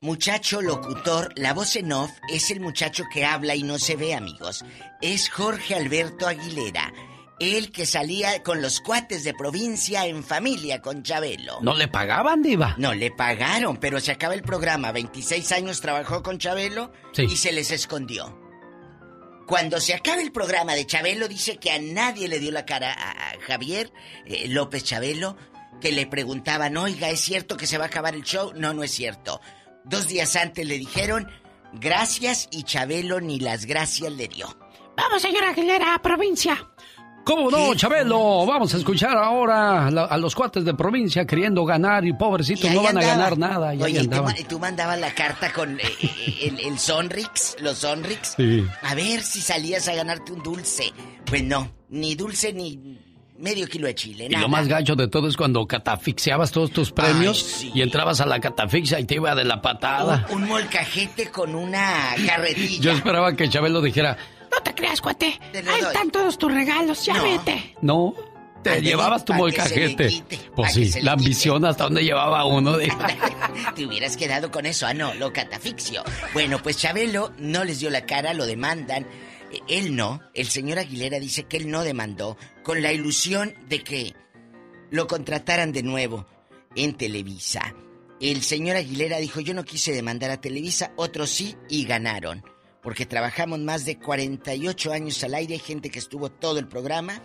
muchacho 0.00 0.62
locutor. 0.62 1.32
La 1.36 1.52
voz 1.52 1.76
en 1.76 1.92
off 1.92 2.10
es 2.28 2.50
el 2.50 2.60
muchacho 2.60 3.04
que 3.12 3.24
habla 3.24 3.54
y 3.54 3.62
no 3.62 3.78
se 3.78 3.96
ve, 3.96 4.14
amigos. 4.14 4.64
Es 5.00 5.28
Jorge 5.28 5.74
Alberto 5.74 6.26
Aguilera. 6.26 6.92
El 7.40 7.72
que 7.72 7.86
salía 7.86 8.42
con 8.42 8.60
los 8.60 8.80
cuates 8.80 9.24
de 9.24 9.32
provincia 9.32 10.06
en 10.06 10.22
familia 10.22 10.82
con 10.82 11.02
Chabelo. 11.02 11.58
¿No 11.62 11.74
le 11.74 11.88
pagaban, 11.88 12.42
Diva? 12.42 12.74
No 12.76 12.92
le 12.92 13.10
pagaron, 13.10 13.78
pero 13.78 13.98
se 13.98 14.12
acaba 14.12 14.34
el 14.34 14.42
programa. 14.42 14.92
26 14.92 15.50
años 15.52 15.80
trabajó 15.80 16.22
con 16.22 16.38
Chabelo 16.38 16.92
Sí. 17.12 17.22
y 17.22 17.36
se 17.36 17.52
les 17.52 17.70
escondió. 17.70 18.38
Cuando 19.46 19.80
se 19.80 19.94
acabe 19.94 20.22
el 20.22 20.32
programa 20.32 20.74
de 20.74 20.86
Chabelo, 20.86 21.26
dice 21.28 21.56
que 21.56 21.70
a 21.72 21.80
nadie 21.80 22.28
le 22.28 22.38
dio 22.38 22.52
la 22.52 22.66
cara 22.66 22.92
a, 22.92 23.10
a 23.30 23.40
Javier 23.40 23.90
eh, 24.26 24.46
López 24.48 24.84
Chabelo, 24.84 25.36
que 25.80 25.92
le 25.92 26.06
preguntaban, 26.06 26.76
oiga, 26.76 27.08
¿es 27.08 27.20
cierto 27.20 27.56
que 27.56 27.66
se 27.66 27.78
va 27.78 27.84
a 27.84 27.88
acabar 27.88 28.14
el 28.14 28.22
show? 28.22 28.52
No, 28.54 28.74
no 28.74 28.84
es 28.84 28.90
cierto. 28.92 29.40
Dos 29.84 30.06
días 30.08 30.36
antes 30.36 30.66
le 30.66 30.78
dijeron, 30.78 31.26
gracias, 31.72 32.48
y 32.52 32.64
Chabelo 32.64 33.20
ni 33.20 33.40
las 33.40 33.64
gracias 33.64 34.12
le 34.12 34.28
dio. 34.28 34.46
Vamos, 34.96 35.22
señora 35.22 35.50
Aguilera, 35.50 35.98
provincia. 36.02 36.68
¿Cómo 37.24 37.50
no, 37.50 37.74
Chabelo? 37.74 38.44
Vamos 38.46 38.72
a 38.74 38.78
escuchar 38.78 39.16
ahora 39.16 39.86
a, 39.86 39.90
la- 39.90 40.04
a 40.06 40.16
los 40.16 40.34
cuates 40.34 40.64
de 40.64 40.74
provincia 40.74 41.26
queriendo 41.26 41.64
ganar 41.64 42.04
y 42.04 42.12
pobrecitos 42.12 42.64
Y 42.70 42.74
no 42.74 42.82
van 42.82 42.98
a 42.98 43.02
ganar 43.02 43.38
nada. 43.38 43.74
Y 43.74 43.82
Oye, 43.82 44.08
¿tú, 44.08 44.22
tú 44.48 44.58
mandabas 44.58 44.98
la 44.98 45.14
carta 45.14 45.52
con 45.52 45.78
eh, 45.78 45.82
eh, 46.02 46.34
el, 46.42 46.60
el 46.60 46.78
Sonrix, 46.78 47.56
los 47.60 47.78
Sonrix. 47.78 48.34
Sí. 48.36 48.64
A 48.82 48.94
ver 48.94 49.22
si 49.22 49.40
salías 49.40 49.86
a 49.88 49.94
ganarte 49.94 50.32
un 50.32 50.42
dulce. 50.42 50.92
Pues 51.26 51.44
no, 51.44 51.70
ni 51.90 52.14
dulce 52.16 52.52
ni 52.52 52.98
medio 53.38 53.66
kilo 53.68 53.86
de 53.86 53.94
chile, 53.94 54.26
Y 54.28 54.36
lo 54.36 54.48
más 54.48 54.68
gacho 54.68 54.94
de 54.96 55.08
todo 55.08 55.26
es 55.28 55.36
cuando 55.36 55.66
catafixiabas 55.66 56.50
todos 56.50 56.70
tus 56.72 56.92
premios 56.92 57.64
y 57.74 57.80
entrabas 57.80 58.20
a 58.20 58.26
la 58.26 58.38
catafixia 58.38 59.00
y 59.00 59.04
te 59.04 59.14
iba 59.14 59.34
de 59.34 59.44
la 59.44 59.62
patada. 59.62 60.26
Un, 60.30 60.42
un 60.42 60.48
molcajete 60.48 61.30
con 61.30 61.54
una 61.54 62.08
carretilla. 62.26 62.82
Yo 62.82 62.92
esperaba 62.92 63.34
que 63.36 63.48
Chabelo 63.48 63.80
dijera, 63.80 64.18
No 64.50 64.62
te 64.62 64.74
creas, 64.74 65.00
cuate. 65.00 65.38
Te 65.52 65.62
lo 65.62 65.70
Ahí 65.72 65.80
doy. 65.80 65.92
están 65.92 66.10
todos 66.10 66.36
tus 66.38 66.52
regalos, 66.52 67.04
ya 67.04 67.14
No. 67.14 67.22
vete. 67.24 67.76
no, 67.82 68.14
te 68.62 68.80
llevabas 68.82 69.24
tu 69.24 69.32
molcajete. 69.32 70.22
Pues 70.54 70.74
sí, 70.74 70.90
la 71.02 71.12
ambición 71.12 71.64
hasta 71.64 71.84
donde 71.84 72.02
llevaba 72.04 72.44
uno. 72.44 72.76
de- 72.76 72.92
Te 73.76 73.86
hubieras 73.86 74.16
quedado 74.16 74.50
con 74.50 74.66
eso. 74.66 74.86
Ah, 74.86 74.92
no, 74.94 75.14
lo 75.14 75.32
catafixio. 75.32 76.02
Bueno, 76.34 76.62
pues 76.62 76.76
Chabelo 76.78 77.32
no 77.38 77.64
les 77.64 77.80
dio 77.80 77.88
la 77.90 78.04
cara, 78.06 78.34
lo 78.34 78.44
demandan. 78.46 79.06
Eh, 79.52 79.60
Él 79.68 79.96
no. 79.96 80.20
El 80.34 80.48
señor 80.48 80.78
Aguilera 80.78 81.18
dice 81.20 81.44
que 81.44 81.56
él 81.56 81.70
no 81.70 81.82
demandó 81.84 82.36
con 82.62 82.82
la 82.82 82.92
ilusión 82.92 83.54
de 83.68 83.82
que 83.82 84.14
lo 84.90 85.06
contrataran 85.06 85.72
de 85.72 85.82
nuevo 85.82 86.26
en 86.76 86.94
Televisa. 86.96 87.74
El 88.20 88.42
señor 88.42 88.76
Aguilera 88.76 89.16
dijo, 89.18 89.40
yo 89.40 89.54
no 89.54 89.64
quise 89.64 89.92
demandar 89.92 90.30
a 90.30 90.40
Televisa, 90.40 90.92
otros 90.96 91.30
sí 91.30 91.56
y 91.70 91.84
ganaron. 91.86 92.44
Porque 92.82 93.06
trabajamos 93.06 93.58
más 93.60 93.84
de 93.84 93.98
48 93.98 94.92
años 94.92 95.22
al 95.24 95.34
aire, 95.34 95.54
hay 95.54 95.60
gente 95.60 95.90
que 95.90 95.98
estuvo 95.98 96.30
todo 96.30 96.58
el 96.58 96.66
programa 96.66 97.20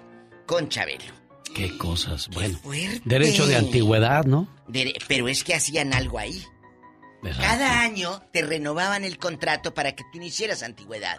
con 0.46 0.68
Chabelo. 0.70 1.14
Qué 1.54 1.78
cosas, 1.78 2.28
bueno. 2.30 2.58
fuerte. 2.58 3.02
Derecho 3.06 3.48
de 3.48 3.56
antigüedad, 3.56 4.26
¿no? 4.26 4.54
Dere- 4.68 4.96
Pero 5.08 5.28
es 5.30 5.44
que 5.44 5.54
hacían 5.56 5.94
algo 5.94 6.20
ahí. 6.20 6.44
Cada 7.40 7.82
año 7.82 8.22
te 8.32 8.42
renovaban 8.44 9.04
el 9.04 9.18
contrato 9.18 9.74
para 9.74 9.96
que 9.96 10.04
tú 10.12 10.20
no 10.20 10.26
hicieras 10.26 10.62
antigüedad. 10.62 11.18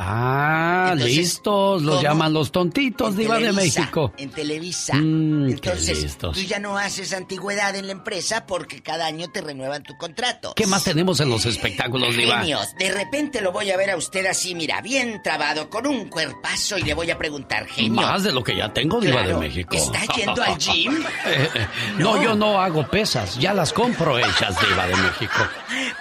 Ah, 0.00 0.90
Entonces, 0.92 1.16
listos, 1.16 1.82
los 1.82 1.96
¿cómo? 1.96 2.02
llaman 2.02 2.32
los 2.32 2.52
tontitos, 2.52 3.10
En 3.10 3.16
diva 3.16 3.38
de 3.38 3.52
México. 3.52 4.12
En 4.16 4.30
Televisa. 4.30 4.94
Mm, 4.94 5.50
Entonces, 5.50 6.02
listos. 6.02 6.36
tú 6.36 6.42
ya 6.42 6.58
no 6.58 6.78
haces 6.78 7.12
antigüedad 7.12 7.74
en 7.76 7.86
la 7.86 7.92
empresa 7.92 8.46
porque 8.46 8.82
cada 8.82 9.06
año 9.06 9.28
te 9.30 9.40
renuevan 9.40 9.82
tu 9.82 9.96
contrato. 9.96 10.52
¿Qué 10.54 10.66
más 10.66 10.84
tenemos 10.84 11.20
en 11.20 11.30
los 11.30 11.46
espectáculos, 11.46 12.16
diva? 12.16 12.38
Genios, 12.40 12.74
de 12.78 12.92
repente 12.92 13.40
lo 13.40 13.52
voy 13.52 13.70
a 13.70 13.76
ver 13.76 13.90
a 13.90 13.96
usted 13.96 14.26
así, 14.26 14.54
mira, 14.54 14.80
bien 14.80 15.20
trabado, 15.22 15.68
con 15.68 15.86
un 15.86 16.08
cuerpazo 16.08 16.78
y 16.78 16.82
le 16.82 16.94
voy 16.94 17.10
a 17.10 17.18
preguntar, 17.18 17.66
genio. 17.66 17.92
Más 17.94 18.22
de 18.22 18.32
lo 18.32 18.42
que 18.44 18.56
ya 18.56 18.72
tengo, 18.72 19.00
diva 19.00 19.22
Claro, 19.22 19.40
de 19.40 19.48
México. 19.48 19.74
¿Está 19.76 20.00
yendo 20.14 20.42
al 20.42 20.56
gym? 20.58 21.04
Eh, 21.28 21.48
eh, 21.54 21.66
no, 21.98 22.22
yo 22.22 22.34
no 22.34 22.60
hago 22.60 22.86
pesas, 22.88 23.38
ya 23.38 23.52
las 23.52 23.72
compro 23.72 24.18
hechas, 24.18 24.56
diva 24.66 24.86
de 24.86 24.96
México. 24.96 25.34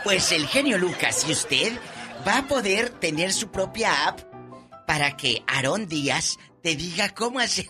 Pues 0.03 0.31
el 0.31 0.47
genio 0.47 0.77
Lucas 0.77 1.25
y 1.27 1.31
usted 1.33 1.73
va 2.27 2.39
a 2.39 2.47
poder 2.47 2.89
tener 2.89 3.31
su 3.31 3.49
propia 3.51 4.07
app 4.07 4.19
para 4.85 5.15
que 5.15 5.43
Aarón 5.47 5.87
Díaz 5.87 6.37
te 6.61 6.75
diga 6.75 7.13
cómo 7.13 7.39
hacer, 7.39 7.67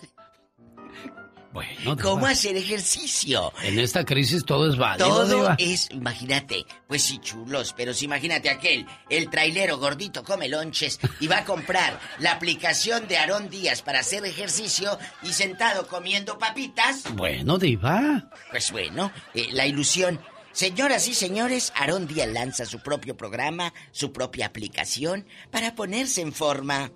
Bueno, 1.52 1.96
cómo 2.00 2.18
diva, 2.18 2.30
hacer 2.30 2.56
ejercicio. 2.56 3.52
en 3.62 3.78
esta 3.78 4.04
crisis 4.04 4.44
todo 4.44 4.68
es 4.70 4.76
válido, 4.76 5.08
Todo 5.08 5.26
diva. 5.42 5.56
es, 5.58 5.88
imagínate, 5.90 6.64
pues 6.86 7.02
sí, 7.02 7.18
chulos, 7.18 7.72
pero 7.76 7.94
si 7.94 8.04
imagínate 8.04 8.50
aquel, 8.50 8.86
el 9.08 9.30
trailero 9.30 9.78
gordito 9.78 10.22
come 10.24 10.48
lonches 10.48 10.98
y 11.20 11.26
va 11.26 11.38
a 11.38 11.44
comprar 11.44 11.98
la 12.18 12.32
aplicación 12.32 13.08
de 13.08 13.16
Aarón 13.18 13.48
Díaz 13.50 13.82
para 13.82 14.00
hacer 14.00 14.24
ejercicio 14.24 14.98
y 15.22 15.32
sentado 15.32 15.86
comiendo 15.88 16.38
papitas. 16.38 17.04
Bueno, 17.14 17.58
diva. 17.58 18.28
Pues 18.50 18.70
bueno, 18.72 19.10
eh, 19.34 19.48
la 19.52 19.66
ilusión. 19.66 20.20
Señoras 20.52 21.06
y 21.08 21.14
señores, 21.14 21.72
Aarón 21.76 22.06
Díaz 22.06 22.28
lanza 22.28 22.64
su 22.66 22.80
propio 22.80 23.16
programa, 23.16 23.72
su 23.92 24.12
propia 24.12 24.46
aplicación 24.46 25.26
para 25.50 25.74
ponerse 25.74 26.20
en 26.20 26.32
forma. 26.32 26.90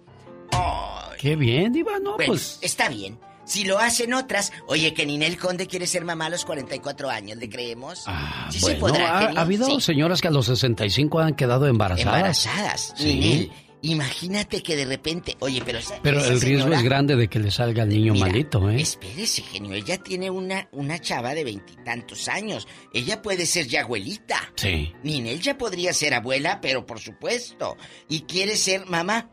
Qué 1.18 1.36
bien, 1.36 1.72
diva, 1.72 1.98
no, 2.00 2.16
Bueno, 2.16 2.32
pues... 2.32 2.58
está 2.62 2.88
bien. 2.88 3.18
Si 3.44 3.64
lo 3.64 3.78
hacen 3.78 4.14
otras, 4.14 4.52
oye, 4.66 4.94
que 4.94 5.04
Ninel 5.04 5.36
Conde 5.36 5.66
quiere 5.66 5.86
ser 5.86 6.04
mamá 6.04 6.26
a 6.26 6.30
los 6.30 6.44
44 6.44 7.10
años, 7.10 7.38
¿le 7.38 7.48
creemos? 7.48 8.04
sí 8.50 8.58
se 8.60 8.64
Bueno, 8.76 8.80
podrá, 8.80 9.18
ha, 9.18 9.40
habido 9.40 9.66
Sí. 9.66 9.80
señoras 9.80 10.20
que 10.20 10.28
a 10.28 10.30
los 10.30 10.46
65 10.46 11.18
han 11.20 11.34
quedado 11.34 11.66
embarazadas. 11.66 12.44
Embarazadas. 12.46 12.94
Sí. 12.96 13.04
Ninel, 13.14 13.52
imagínate 13.82 14.62
que 14.62 14.76
de 14.76 14.84
repente, 14.84 15.36
oye, 15.40 15.62
pero 15.64 15.78
esa- 15.78 16.00
Pero 16.02 16.18
esa 16.20 16.32
el 16.32 16.40
riesgo 16.40 16.72
es 16.72 16.82
grande 16.82 17.16
de 17.16 17.28
que 17.28 17.38
le 17.38 17.50
salga 17.50 17.82
el 17.82 17.88
niño 17.90 18.12
Mira, 18.14 18.26
malito, 18.26 18.70
¿eh? 18.70 18.80
Espérese, 18.80 19.42
genio, 19.42 19.74
ella 19.74 19.98
tiene 19.98 20.30
una, 20.30 20.68
una 20.72 20.98
chava 20.98 21.34
de 21.34 21.44
veintitantos 21.44 22.28
años. 22.28 22.66
Ella 22.94 23.20
puede 23.22 23.44
ser 23.46 23.66
ya 23.66 23.82
abuelita. 23.82 24.52
Sí. 24.56 24.92
Ninel 25.02 25.40
ya 25.40 25.58
podría 25.58 25.92
ser 25.92 26.14
abuela, 26.14 26.60
pero 26.60 26.86
por 26.86 27.00
supuesto. 27.00 27.76
¿Y 28.08 28.20
quiere 28.22 28.56
ser 28.56 28.86
mamá? 28.86 29.30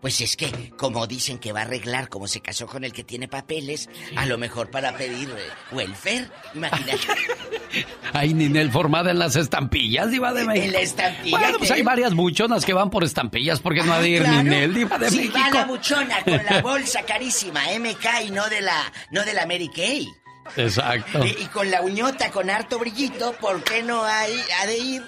Pues 0.00 0.20
es 0.20 0.36
que, 0.36 0.70
como 0.76 1.08
dicen 1.08 1.38
que 1.38 1.52
va 1.52 1.60
a 1.60 1.62
arreglar 1.64 2.08
como 2.08 2.28
se 2.28 2.40
casó 2.40 2.66
con 2.68 2.84
el 2.84 2.92
que 2.92 3.02
tiene 3.02 3.26
papeles, 3.26 3.88
a 4.16 4.26
lo 4.26 4.38
mejor 4.38 4.70
para 4.70 4.96
pedir 4.96 5.28
eh, 5.28 5.48
welfare. 5.72 6.28
Imagínate. 6.54 6.98
Hay 8.12 8.32
Ninel 8.32 8.70
formada 8.70 9.10
en 9.10 9.18
las 9.18 9.34
estampillas, 9.36 10.10
diva 10.10 10.32
de 10.32 10.44
México. 10.44 10.66
En 10.66 10.72
la 10.72 10.80
estampilla 10.80 11.38
Bueno, 11.38 11.58
pues 11.58 11.70
que- 11.70 11.74
hay 11.76 11.82
varias 11.82 12.14
buchonas 12.14 12.64
que 12.64 12.72
van 12.72 12.90
por 12.90 13.02
estampillas 13.04 13.60
porque 13.60 13.82
no 13.82 13.92
ha 13.92 14.00
de 14.00 14.08
ir 14.10 14.22
Claro. 14.22 14.42
Ninel, 14.44 14.72
diva 14.74 14.98
de 14.98 15.10
si 15.10 15.16
México. 15.16 15.38
va 15.38 15.50
la 15.50 15.64
buchona 15.64 16.22
con 16.24 16.40
la 16.44 16.62
bolsa 16.62 17.02
carísima 17.02 17.62
MK 17.78 18.06
y 18.26 18.30
no 18.30 18.48
de 18.48 18.60
la 18.60 18.92
no 19.10 19.24
de 19.24 19.34
la 19.34 19.46
Mary 19.46 19.68
Kay. 19.68 20.08
Exacto. 20.56 21.24
Y, 21.26 21.42
y 21.42 21.46
con 21.46 21.70
la 21.70 21.82
uñota 21.82 22.30
con 22.30 22.48
harto 22.50 22.78
brillito, 22.78 23.32
¿por 23.40 23.62
qué 23.64 23.82
no 23.82 24.04
hay, 24.04 24.32
ha 24.62 24.66
de 24.66 24.78
ir 24.78 25.02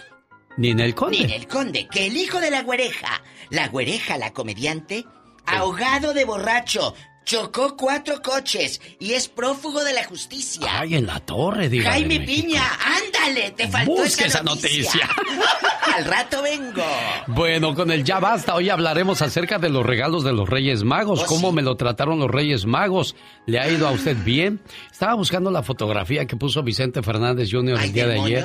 Ninel 0.57 0.95
Conde. 0.95 1.19
Ninel 1.19 1.47
Conde? 1.47 1.87
Que 1.89 2.07
el 2.09 2.17
hijo 2.17 2.41
de 2.41 2.51
la 2.51 2.63
güereja, 2.63 3.23
la 3.51 3.69
güereja, 3.69 4.17
la 4.19 4.33
comediante, 4.33 5.05
ahogado 5.47 6.15
de 6.15 6.25
borracho, 6.25 6.95
chocó 7.25 7.77
cuatro 7.77 8.23
coches 8.23 8.81
y 8.99 9.13
es 9.13 9.29
prófugo 9.29 9.85
de 9.85 9.93
la 9.93 10.05
justicia. 10.05 10.67
Ay, 10.69 10.95
en 10.97 11.07
la 11.07 11.21
torre, 11.21 11.69
diva 11.69 11.85
de 11.85 11.91
Jaime. 11.91 12.21
Piña, 12.21 12.63
ándale, 12.85 13.51
te 13.53 13.69
faltó 13.69 13.93
Busque 13.93 14.25
esa 14.25 14.39
esa 14.39 14.43
noticia. 14.43 15.09
Al 15.97 16.05
rato 16.05 16.43
vengo. 16.43 16.83
Bueno, 17.29 17.75
con 17.75 17.91
el 17.91 18.05
ya 18.05 18.21
basta, 18.21 18.55
hoy 18.55 18.71
hablaremos 18.71 19.23
acerca 19.23 19.59
de 19.59 19.69
los 19.69 19.85
regalos 19.85 20.25
de 20.25 20.33
los 20.33 20.49
Reyes 20.49 20.83
Magos, 20.85 21.23
Oh, 21.23 21.27
cómo 21.27 21.51
sí. 21.51 21.57
me 21.57 21.63
lo 21.63 21.77
trataron 21.77 22.19
los 22.19 22.31
Reyes 22.31 22.65
Magos. 22.67 23.15
¿Le 23.47 23.59
ha 23.61 23.69
ido 23.69 23.87
a 23.89 23.91
usted 23.93 24.17
bien? 24.25 24.61
Estaba 24.91 25.15
buscando 25.15 25.51
la 25.51 25.63
fotografía 25.63 26.27
que 26.27 26.37
puso 26.37 26.63
Vicente 26.63 27.03
Fernández 27.03 27.49
Jr. 27.51 27.81
El 27.81 27.93
día 27.93 28.07
de 28.07 28.21
ayer. 28.21 28.45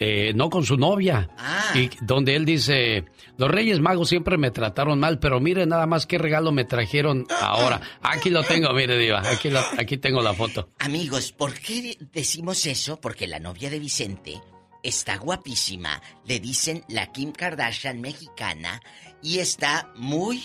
Eh, 0.00 0.32
no 0.34 0.48
con 0.48 0.64
su 0.64 0.76
novia. 0.76 1.28
Ah. 1.36 1.72
Y 1.74 1.90
donde 2.02 2.36
él 2.36 2.44
dice, 2.44 3.04
los 3.36 3.50
Reyes 3.50 3.80
Magos 3.80 4.08
siempre 4.08 4.38
me 4.38 4.50
trataron 4.52 5.00
mal, 5.00 5.18
pero 5.18 5.40
mire 5.40 5.66
nada 5.66 5.86
más 5.86 6.06
qué 6.06 6.18
regalo 6.18 6.52
me 6.52 6.64
trajeron 6.64 7.26
ahora. 7.40 7.80
Aquí 8.02 8.30
lo 8.30 8.44
tengo, 8.44 8.72
mire, 8.72 8.96
Diva, 8.96 9.28
aquí, 9.28 9.50
la- 9.50 9.66
aquí 9.76 9.96
tengo 9.96 10.22
la 10.22 10.34
foto. 10.34 10.70
Amigos, 10.78 11.32
¿por 11.32 11.52
qué 11.54 11.98
decimos 12.12 12.64
eso? 12.66 13.00
Porque 13.00 13.26
la 13.26 13.40
novia 13.40 13.70
de 13.70 13.80
Vicente 13.80 14.40
está 14.84 15.16
guapísima. 15.16 16.00
Le 16.26 16.38
dicen 16.38 16.84
la 16.88 17.10
Kim 17.10 17.32
Kardashian 17.32 18.00
mexicana 18.00 18.80
y 19.20 19.40
está 19.40 19.92
muy 19.96 20.42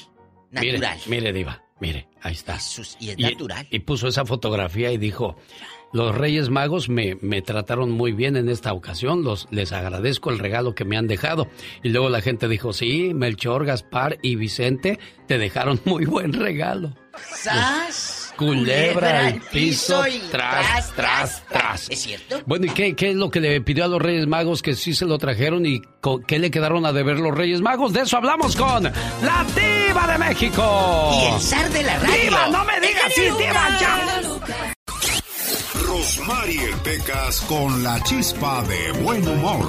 natural. 0.49 0.97
Mire, 1.05 1.21
mire, 1.21 1.33
Diva, 1.33 1.63
mire, 1.79 2.07
ahí 2.21 2.33
está. 2.33 2.57
y 2.99 3.09
es 3.11 3.17
natural. 3.19 3.67
Y 3.69 3.79
puso 3.79 4.07
esa 4.07 4.25
fotografía 4.25 4.91
y 4.91 4.97
dijo, 4.97 5.35
los 5.93 6.15
Reyes 6.15 6.49
Magos 6.49 6.89
me, 6.89 7.17
me 7.21 7.41
trataron 7.41 7.91
muy 7.91 8.11
bien 8.11 8.35
en 8.35 8.49
esta 8.49 8.73
ocasión, 8.73 9.23
los, 9.23 9.47
les 9.51 9.71
agradezco 9.71 10.31
el 10.31 10.39
regalo 10.39 10.75
que 10.75 10.85
me 10.85 10.97
han 10.97 11.07
dejado. 11.07 11.47
Y 11.83 11.89
luego 11.89 12.09
la 12.09 12.21
gente 12.21 12.47
dijo, 12.47 12.73
sí, 12.73 13.13
Melchor, 13.13 13.65
Gaspar 13.65 14.17
y 14.21 14.35
Vicente 14.35 14.99
te 15.27 15.37
dejaron 15.37 15.79
muy 15.85 16.05
buen 16.05 16.33
regalo. 16.33 16.93
¡Sas! 17.15 18.33
Culebra 18.35 19.27
al 19.27 19.41
piso, 19.41 20.03
tras, 20.31 20.91
tras, 20.95 21.43
tras. 21.47 21.89
¿Es 21.91 21.99
cierto? 21.99 22.41
Bueno, 22.47 22.65
¿y 22.65 22.69
qué, 22.69 22.95
qué 22.95 23.11
es 23.11 23.15
lo 23.15 23.29
que 23.29 23.39
le 23.39 23.61
pidió 23.61 23.85
a 23.85 23.87
los 23.87 24.01
Reyes 24.01 24.25
Magos 24.25 24.63
que 24.63 24.73
sí 24.73 24.95
se 24.95 25.05
lo 25.05 25.19
trajeron 25.19 25.67
y 25.67 25.79
qué 26.25 26.39
le 26.39 26.49
quedaron 26.49 26.87
a 26.87 26.91
deber 26.91 27.19
los 27.19 27.37
Reyes 27.37 27.61
Magos? 27.61 27.93
De 27.93 28.01
eso 28.01 28.17
hablamos 28.17 28.55
con 28.55 28.85
la 28.85 29.45
Diva 29.55 30.07
de 30.07 30.17
México. 30.17 31.11
Y 31.13 31.35
el 31.35 31.39
zar 31.39 31.69
de 31.69 31.83
la 31.83 31.99
radio. 31.99 32.23
¡Diva, 32.23 32.47
no 32.47 32.65
me 32.65 32.79
digas 32.79 33.03
así, 33.05 33.21
Diva! 33.21 33.79
¡Ya! 33.79 34.32
Rosmarie 36.15 36.69
Pecas 36.83 37.41
con 37.41 37.81
la 37.81 37.99
chispa 38.03 38.61
de 38.63 38.91
buen 39.01 39.27
humor. 39.27 39.65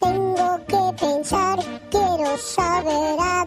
Tengo 0.00 0.60
que 0.66 1.04
pensar, 1.04 1.58
quiero 1.88 2.36
saber 2.36 3.16
a 3.20 3.44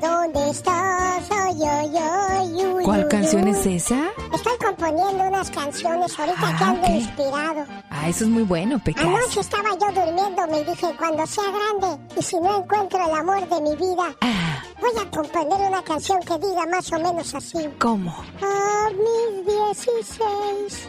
canción 3.10 3.48
es 3.48 3.66
esa? 3.66 4.10
Estoy 4.34 4.54
componiendo 4.64 5.24
unas 5.28 5.50
canciones 5.50 6.18
ahorita 6.20 6.38
Ah, 6.42 6.56
que 6.58 6.64
ando 6.64 6.82
ok. 6.82 6.90
inspirado. 6.90 7.66
Ah, 7.90 8.10
eso 8.10 8.24
es 8.26 8.30
muy 8.30 8.44
bueno, 8.44 8.80
Pecas. 8.84 9.04
Anoche 9.06 9.40
estaba 9.40 9.70
yo 9.72 9.88
durmiendo, 10.02 10.48
me 10.48 10.64
dije, 10.64 10.88
cuando 10.98 11.26
sea 11.26 11.44
grande 11.52 12.04
y 12.18 12.22
si 12.24 12.36
no 12.40 12.58
encuentro 12.60 13.06
el 13.06 13.14
amor 13.16 13.48
de 13.50 13.62
mi 13.62 13.76
vida, 13.76 14.16
Ah. 14.22 14.64
voy 14.80 14.92
a 15.02 15.10
componer 15.12 15.68
una 15.68 15.82
canción 15.84 16.20
que 16.22 16.38
diga 16.40 16.66
más 16.68 16.92
o 16.92 17.00
menos 17.00 17.34
así. 17.34 17.70
¿Cómo? 17.80 18.12
A 18.42 18.90
mis 18.92 19.46
16 19.46 20.88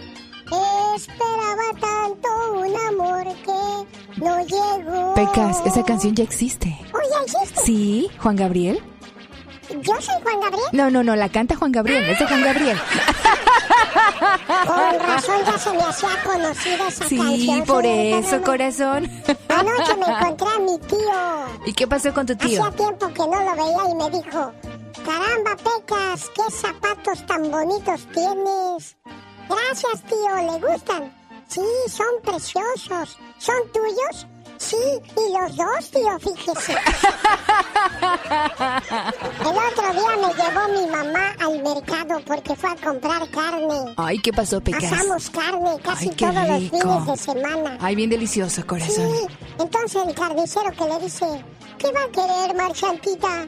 esperaba 0.96 1.62
tanto 1.80 2.28
un 2.52 2.76
amor 2.88 3.24
que 3.44 4.22
no 4.24 4.40
llegó. 4.44 5.14
Pecas, 5.14 5.62
esa 5.66 5.82
canción 5.84 6.14
ya 6.14 6.22
existe. 6.24 6.76
¿Oh, 6.92 6.98
ya 7.10 7.22
existe? 7.24 7.60
¿Sí? 7.62 8.08
¿Juan 8.18 8.36
Gabriel? 8.36 8.82
¿Yo 9.70 9.94
soy 10.00 10.14
Juan 10.22 10.40
Gabriel? 10.40 10.64
No, 10.72 10.90
no, 10.90 11.02
no, 11.02 11.16
la 11.16 11.28
canta 11.28 11.56
Juan 11.56 11.72
Gabriel, 11.72 12.04
es 12.04 12.18
de 12.18 12.26
Juan 12.26 12.42
Gabriel. 12.42 12.78
Con 14.66 15.00
razón 15.00 15.36
ya 15.46 15.58
se 15.58 15.72
me 15.72 15.82
hacía 15.82 16.08
conocida 16.24 16.88
esa 16.88 17.08
Sí, 17.08 17.16
canción. 17.18 17.64
por 17.64 17.82
señorita 17.82 18.18
eso, 18.18 18.42
corazón. 18.42 19.10
Anoche 19.48 19.96
me 19.96 20.06
encontré 20.06 20.46
a 20.48 20.58
mi 20.60 20.78
tío. 20.78 21.66
¿Y 21.66 21.72
qué 21.72 21.86
pasó 21.86 22.12
con 22.12 22.26
tu 22.26 22.36
tío? 22.36 22.62
Hacía 22.64 22.76
tiempo 22.76 23.08
que 23.08 23.20
no 23.20 23.42
lo 23.42 23.52
veía 23.54 23.90
y 23.90 23.94
me 23.94 24.10
dijo, 24.18 24.52
caramba, 25.04 25.56
Pecas, 25.56 26.30
qué 26.34 26.50
zapatos 26.50 27.26
tan 27.26 27.50
bonitos 27.50 28.06
tienes. 28.12 28.96
Gracias, 29.48 30.02
tío, 30.08 30.36
¿le 30.36 30.66
gustan? 30.72 31.12
Sí, 31.48 31.60
son 31.88 32.06
preciosos. 32.24 33.18
¿Son 33.38 33.56
tuyos? 33.72 34.26
Sí, 34.58 34.76
y 34.76 35.32
los 35.38 35.56
dos, 35.56 35.90
tío, 35.90 36.18
fíjese. 36.18 36.72
El 39.40 39.56
otro 39.58 39.92
día 39.92 40.16
me 40.16 40.34
llevó 40.34 40.68
mi 40.80 40.86
mamá 40.90 41.34
al 41.40 41.62
mercado 41.62 42.20
porque 42.26 42.54
fue 42.54 42.70
a 42.70 42.76
comprar 42.76 43.28
carne. 43.30 43.94
Ay, 43.96 44.18
¿qué 44.20 44.32
pasó, 44.32 44.60
Pecas? 44.60 44.92
Asamos 44.92 45.30
carne 45.30 45.78
casi 45.82 46.08
Ay, 46.08 46.16
todos 46.16 46.34
los 46.34 46.46
fines 46.70 47.06
de 47.06 47.16
semana. 47.16 47.78
Ay, 47.80 47.94
bien 47.94 48.10
delicioso, 48.10 48.66
corazón. 48.66 49.10
Sí, 49.12 49.26
entonces 49.58 50.02
el 50.06 50.14
carnicero 50.14 50.70
que 50.72 50.84
le 50.84 50.98
dice, 51.00 51.26
¿qué 51.78 51.92
va 51.92 52.04
a 52.04 52.08
querer, 52.08 52.56
marchantita? 52.56 53.46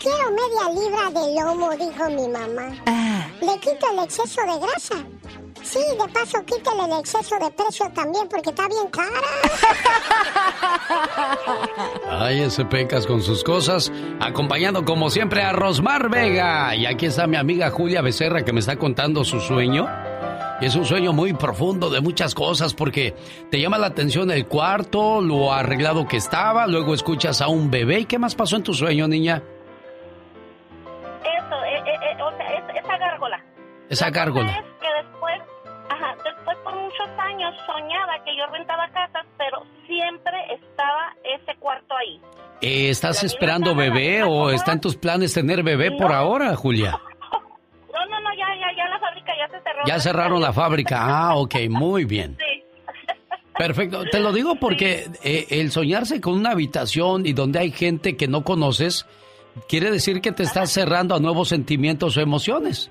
Quiero 0.00 0.30
media 0.30 0.80
libra 0.80 1.10
de 1.20 1.34
lomo, 1.34 1.70
dijo 1.72 2.10
mi 2.10 2.28
mamá. 2.28 2.74
Ah. 2.86 3.26
Le 3.40 3.58
quito 3.60 3.86
el 3.92 4.04
exceso 4.04 4.40
de 4.42 4.58
grasa. 4.58 4.94
Sí, 5.62 5.78
de 5.78 6.12
paso 6.12 6.38
quítale 6.44 6.84
el 6.92 6.98
exceso 7.00 7.36
de 7.38 7.50
precio 7.50 7.90
también 7.94 8.28
porque 8.28 8.50
está 8.50 8.66
bien 8.68 8.88
cara. 8.90 9.10
Ay, 12.10 12.40
ese 12.42 12.64
Pecas 12.64 13.06
con 13.06 13.22
sus 13.22 13.44
cosas, 13.44 13.92
acompañando 14.20 14.84
como 14.84 15.10
siempre 15.10 15.42
a 15.42 15.52
Rosmar 15.52 16.08
Vega. 16.10 16.74
Y 16.74 16.86
aquí 16.86 17.06
está 17.06 17.26
mi 17.26 17.36
amiga 17.36 17.70
Julia 17.70 18.02
Becerra 18.02 18.42
que 18.44 18.52
me 18.52 18.60
está 18.60 18.76
contando 18.76 19.24
su 19.24 19.40
sueño. 19.40 19.88
Y 20.60 20.66
es 20.66 20.74
un 20.76 20.84
sueño 20.84 21.12
muy 21.14 21.32
profundo 21.32 21.88
de 21.88 22.00
muchas 22.00 22.34
cosas 22.34 22.74
porque 22.74 23.14
te 23.50 23.58
llama 23.60 23.78
la 23.78 23.86
atención 23.86 24.30
el 24.30 24.46
cuarto, 24.46 25.20
lo 25.22 25.52
arreglado 25.52 26.06
que 26.06 26.18
estaba, 26.18 26.66
luego 26.66 26.92
escuchas 26.94 27.40
a 27.40 27.48
un 27.48 27.70
bebé. 27.70 28.00
¿Y 28.00 28.04
qué 28.04 28.18
más 28.18 28.34
pasó 28.34 28.56
en 28.56 28.62
tu 28.62 28.74
sueño, 28.74 29.08
niña? 29.08 29.42
Eso, 31.22 31.64
eh, 31.64 31.82
eh, 31.86 32.12
eh, 32.18 32.22
o 32.22 32.30
sea, 32.36 32.46
es- 32.52 32.84
esa 32.84 32.98
gárgola. 32.98 33.44
Esa 33.88 34.10
gárgola. 34.10 34.64
Soñaba 37.66 38.22
que 38.24 38.36
yo 38.36 38.46
rentaba 38.52 38.88
casas, 38.88 39.26
pero 39.36 39.64
siempre 39.86 40.36
estaba 40.54 41.14
ese 41.24 41.56
cuarto 41.58 41.94
ahí. 41.96 42.20
Eh, 42.60 42.90
¿Estás 42.90 43.22
esperando 43.24 43.74
bebé 43.74 44.22
o 44.22 44.50
está 44.50 44.72
en 44.72 44.80
tus 44.80 44.96
planes 44.96 45.32
tener 45.32 45.62
bebé 45.62 45.92
por 45.92 46.12
ahora, 46.12 46.54
Julia? 46.56 47.00
No, 47.92 48.06
no, 48.06 48.20
no, 48.20 48.30
ya, 48.34 48.46
ya, 48.58 48.76
ya 48.76 48.88
la 48.88 48.98
fábrica 48.98 49.32
ya 49.36 49.46
se 49.48 49.62
cerró. 49.62 49.82
Ya 49.86 49.98
cerraron 49.98 50.40
la 50.40 50.52
fábrica. 50.52 50.98
Ah, 51.02 51.36
ok, 51.36 51.54
muy 51.68 52.04
bien. 52.04 52.36
Sí. 52.38 52.64
Perfecto. 53.58 54.04
Te 54.04 54.20
lo 54.20 54.32
digo 54.32 54.54
porque 54.54 55.10
eh, 55.22 55.46
el 55.50 55.70
soñarse 55.70 56.20
con 56.20 56.34
una 56.34 56.52
habitación 56.52 57.26
y 57.26 57.34
donde 57.34 57.58
hay 57.58 57.72
gente 57.72 58.16
que 58.16 58.26
no 58.26 58.42
conoces, 58.42 59.06
quiere 59.68 59.90
decir 59.90 60.22
que 60.22 60.32
te 60.32 60.44
estás 60.44 60.70
cerrando 60.70 61.14
a 61.14 61.20
nuevos 61.20 61.48
sentimientos 61.48 62.16
o 62.16 62.20
emociones. 62.20 62.90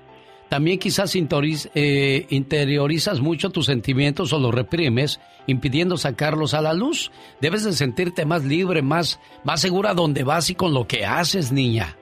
También 0.50 0.80
quizás 0.80 1.14
eh, 1.14 2.26
interiorizas 2.28 3.20
mucho 3.20 3.50
tus 3.50 3.66
sentimientos 3.66 4.32
o 4.32 4.38
los 4.40 4.52
reprimes, 4.52 5.20
impidiendo 5.46 5.96
sacarlos 5.96 6.54
a 6.54 6.60
la 6.60 6.74
luz. 6.74 7.12
Debes 7.40 7.62
de 7.62 7.72
sentirte 7.72 8.26
más 8.26 8.42
libre, 8.42 8.82
más, 8.82 9.20
más 9.44 9.60
segura 9.60 9.94
donde 9.94 10.24
vas 10.24 10.50
y 10.50 10.56
con 10.56 10.74
lo 10.74 10.88
que 10.88 11.06
haces, 11.06 11.52
niña. 11.52 11.96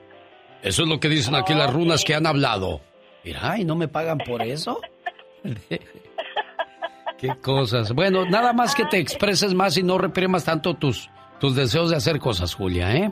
Eso 0.63 0.81
es 0.81 0.89
lo 0.89 0.99
que 0.99 1.09
dicen 1.09 1.35
aquí 1.35 1.53
las 1.53 1.71
runas 1.71 2.03
que 2.03 2.15
han 2.15 2.25
hablado. 2.25 2.81
Mira, 3.23 3.59
¿y 3.59 3.65
no 3.65 3.75
me 3.75 3.87
pagan 3.87 4.17
por 4.17 4.41
eso? 4.41 4.81
Qué 7.19 7.35
cosas. 7.43 7.93
Bueno, 7.93 8.25
nada 8.25 8.51
más 8.51 8.73
que 8.73 8.85
te 8.85 8.97
expreses 8.97 9.53
más 9.53 9.77
y 9.77 9.83
no 9.83 9.99
reprimas 9.99 10.43
tanto 10.43 10.73
tus, 10.73 11.07
tus 11.39 11.55
deseos 11.55 11.91
de 11.91 11.97
hacer 11.97 12.17
cosas, 12.17 12.55
Julia, 12.55 12.95
¿eh? 12.95 13.11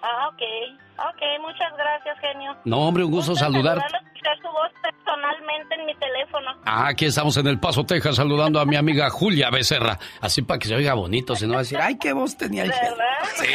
Ah, 0.00 0.30
ok. 0.32 0.85
Ok, 1.16 1.22
muchas 1.40 1.72
gracias, 1.78 2.18
genio. 2.20 2.54
No, 2.66 2.80
hombre, 2.80 3.02
un 3.04 3.10
gusto 3.10 3.34
saludar. 3.34 3.78
Saludarlo, 3.78 3.98
escuchar 4.08 4.36
su 4.42 4.48
voz 4.48 4.70
personalmente 4.82 5.74
en 5.76 5.86
mi 5.86 5.94
teléfono. 5.94 6.50
Ah, 6.66 6.88
aquí 6.88 7.06
estamos 7.06 7.36
en 7.38 7.46
El 7.46 7.58
Paso, 7.58 7.84
Texas, 7.84 8.16
saludando 8.16 8.60
a 8.60 8.66
mi 8.66 8.76
amiga 8.76 9.08
Julia 9.10 9.48
Becerra. 9.50 9.98
Así 10.20 10.42
para 10.42 10.58
que 10.58 10.68
se 10.68 10.74
oiga 10.74 10.92
bonito, 10.94 11.34
si 11.34 11.46
no 11.46 11.54
va 11.54 11.60
a 11.60 11.62
decir, 11.62 11.78
ay, 11.80 11.96
qué 11.98 12.12
voz 12.12 12.36
tenía 12.36 12.64
el 12.64 12.72
genio". 12.74 12.96
Sí. 13.36 13.46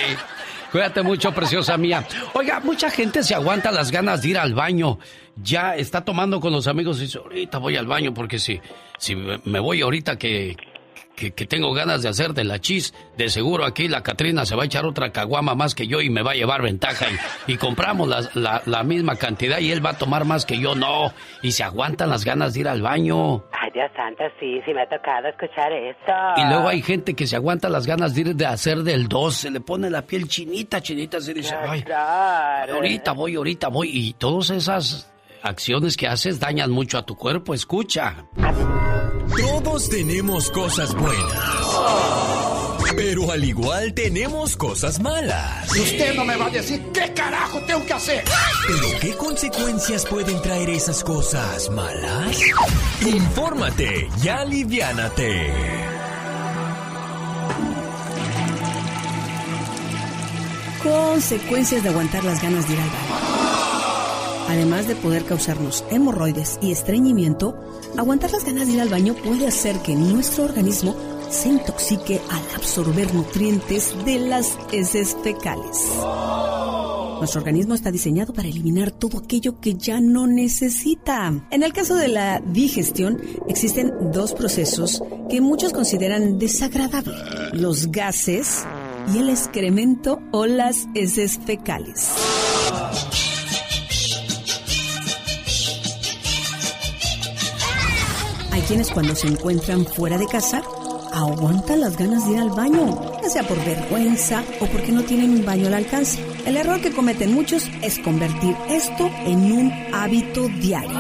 Cuídate 0.72 1.04
mucho, 1.04 1.34
preciosa 1.34 1.78
mía. 1.78 2.04
Oiga, 2.34 2.60
mucha 2.62 2.90
gente 2.90 3.24
se 3.24 3.36
aguanta 3.36 3.72
las 3.72 3.92
ganas 3.92 4.22
de 4.22 4.30
ir 4.30 4.38
al 4.40 4.54
baño. 4.54 4.98
Ya 5.36 5.76
está 5.76 6.04
tomando 6.04 6.40
con 6.40 6.54
los 6.54 6.66
amigos 6.68 6.98
y 6.98 7.02
dice, 7.02 7.18
ahorita 7.20 7.58
voy 7.58 7.76
al 7.78 7.86
baño 7.88 8.14
porque 8.14 8.40
si, 8.40 8.60
si 8.98 9.16
me 9.16 9.60
voy 9.60 9.82
ahorita 9.82 10.18
que, 10.18 10.56
que, 11.22 11.32
que 11.32 11.46
tengo 11.46 11.72
ganas 11.72 12.02
de 12.02 12.10
hacer 12.10 12.34
de 12.34 12.44
la 12.44 12.60
chis, 12.60 12.96
de 13.16 13.30
seguro 13.30 13.64
aquí 13.64 13.88
la 13.88 14.02
Catrina 14.02 14.44
se 14.44 14.56
va 14.56 14.64
a 14.64 14.66
echar 14.66 14.86
otra 14.86 15.12
caguama 15.12 15.54
más 15.54 15.76
que 15.76 15.86
yo 15.86 16.02
y 16.02 16.10
me 16.10 16.24
va 16.24 16.32
a 16.32 16.34
llevar 16.34 16.64
ventaja 16.64 17.06
y, 17.48 17.54
y 17.54 17.58
compramos 17.58 18.08
la, 18.08 18.28
la, 18.34 18.64
la 18.66 18.84
misma 18.84 19.18
cantidad 19.18 19.60
y 19.60 19.72
él 19.72 19.86
va 19.86 19.92
a 19.92 19.98
tomar 20.00 20.26
más 20.26 20.48
que 20.48 20.58
yo, 20.58 20.74
no. 20.74 21.14
Y 21.44 21.52
se 21.52 21.64
aguantan 21.64 22.10
las 22.10 22.26
ganas 22.26 22.56
de 22.56 22.62
ir 22.62 22.68
al 22.68 22.82
baño. 22.82 23.44
Ay, 23.52 23.70
Dios 23.72 23.92
santo, 23.96 24.24
sí, 24.40 24.62
sí 24.66 24.74
me 24.74 24.82
ha 24.82 24.90
tocado 24.90 25.28
escuchar 25.28 25.72
eso. 25.72 26.14
Y 26.38 26.46
luego 26.48 26.68
hay 26.68 26.82
gente 26.82 27.14
que 27.14 27.28
se 27.28 27.36
aguanta 27.36 27.70
las 27.70 27.86
ganas 27.86 28.16
de 28.16 28.22
ir 28.22 28.36
de 28.36 28.46
hacer 28.48 28.80
del 28.80 29.08
2, 29.08 29.36
se 29.36 29.52
le 29.52 29.62
pone 29.62 29.92
la 29.92 30.02
piel 30.02 30.28
chinita, 30.28 30.82
chinita, 30.82 31.22
se 31.22 31.36
dice, 31.36 31.54
ay, 31.56 31.86
ahorita 32.74 33.12
voy, 33.12 33.36
ahorita 33.36 33.68
voy. 33.68 33.92
Y 33.94 34.14
todas 34.14 34.50
esas 34.50 35.14
acciones 35.44 35.98
que 35.98 36.08
haces 36.08 36.40
dañan 36.40 36.72
mucho 36.72 36.98
a 36.98 37.06
tu 37.06 37.16
cuerpo, 37.16 37.54
escucha. 37.54 38.26
Todos 39.38 39.90
tenemos 39.90 40.50
cosas 40.52 40.94
buenas. 40.94 41.80
Pero 42.96 43.32
al 43.32 43.44
igual 43.44 43.94
tenemos 43.94 44.58
cosas 44.58 45.00
malas. 45.00 45.70
Usted 45.72 46.16
no 46.16 46.26
me 46.26 46.36
va 46.36 46.48
a 46.48 46.50
decir 46.50 46.82
qué 46.94 47.14
carajo 47.14 47.60
tengo 47.66 47.86
que 47.86 47.94
hacer. 47.94 48.24
¿Pero 48.68 49.00
qué 49.00 49.14
consecuencias 49.16 50.06
pueden 50.06 50.42
traer 50.42 50.70
esas 50.70 51.04
cosas 51.04 51.70
malas? 51.70 52.38
Infórmate 53.02 54.10
y 54.22 54.28
aliviánate. 54.28 55.52
Consecuencias 60.84 61.84
de 61.84 61.90
aguantar 61.90 62.24
las 62.24 62.42
ganas 62.42 62.68
de 62.68 62.74
ir 62.74 62.80
al 62.80 62.90
baño. 62.90 63.61
Además 64.52 64.86
de 64.86 64.98
poder 64.98 65.24
causarnos 65.24 65.86
hemorroides 65.92 66.60
y 66.62 66.74
estreñimiento, 66.74 67.56
aguantar 67.98 68.32
las 68.32 68.44
ganas 68.44 68.68
de 68.68 68.74
ir 68.74 68.82
al 68.82 68.90
baño 68.90 69.14
puede 69.14 69.48
hacer 69.48 69.78
que 69.78 69.96
nuestro 69.96 70.44
organismo 70.44 70.94
se 71.30 71.48
intoxique 71.48 72.20
al 72.30 72.42
absorber 72.58 73.16
nutrientes 73.16 73.96
de 74.04 74.20
las 74.20 74.58
heces 74.74 75.16
fecales. 75.24 75.88
Nuestro 77.20 77.40
organismo 77.40 77.76
está 77.76 77.92
diseñado 77.92 78.34
para 78.34 78.50
eliminar 78.50 78.92
todo 78.92 79.20
aquello 79.20 79.58
que 79.62 79.76
ya 79.76 80.02
no 80.02 80.28
necesita. 80.28 81.32
En 81.50 81.64
el 81.64 81.72
caso 81.72 81.96
de 81.96 82.10
la 82.10 82.42
digestión, 82.42 83.22
existen 83.48 84.12
dos 84.12 84.34
procesos 84.34 85.02
que 85.30 85.40
muchos 85.40 85.72
consideran 85.72 86.40
desagradables. 86.40 87.16
Los 87.54 87.90
gases 87.90 88.66
y 89.14 89.20
el 89.20 89.30
excremento 89.30 90.22
o 90.34 90.46
las 90.46 90.90
heces 90.94 91.40
fecales. 91.46 92.10
Hay 98.52 98.62
quienes 98.62 98.92
cuando 98.92 99.16
se 99.16 99.28
encuentran 99.28 99.86
fuera 99.86 100.18
de 100.18 100.28
casa 100.28 100.62
aguantan 101.14 101.82
las 101.82 101.98
ganas 101.98 102.26
de 102.26 102.34
ir 102.34 102.40
al 102.40 102.50
baño, 102.50 103.20
ya 103.22 103.30
sea 103.30 103.44
por 103.48 103.64
vergüenza 103.66 104.44
o 104.60 104.66
porque 104.68 104.92
no 104.92 105.04
tienen 105.04 105.32
un 105.32 105.46
baño 105.46 105.68
al 105.68 105.74
alcance. 105.74 106.20
El 106.46 106.58
error 106.58 106.82
que 106.82 106.92
cometen 106.92 107.34
muchos 107.34 107.68
es 107.82 108.00
convertir 108.00 108.56
esto 108.70 109.10
en 109.26 109.52
un 109.52 109.72
hábito 109.94 110.48
diario. 110.48 111.00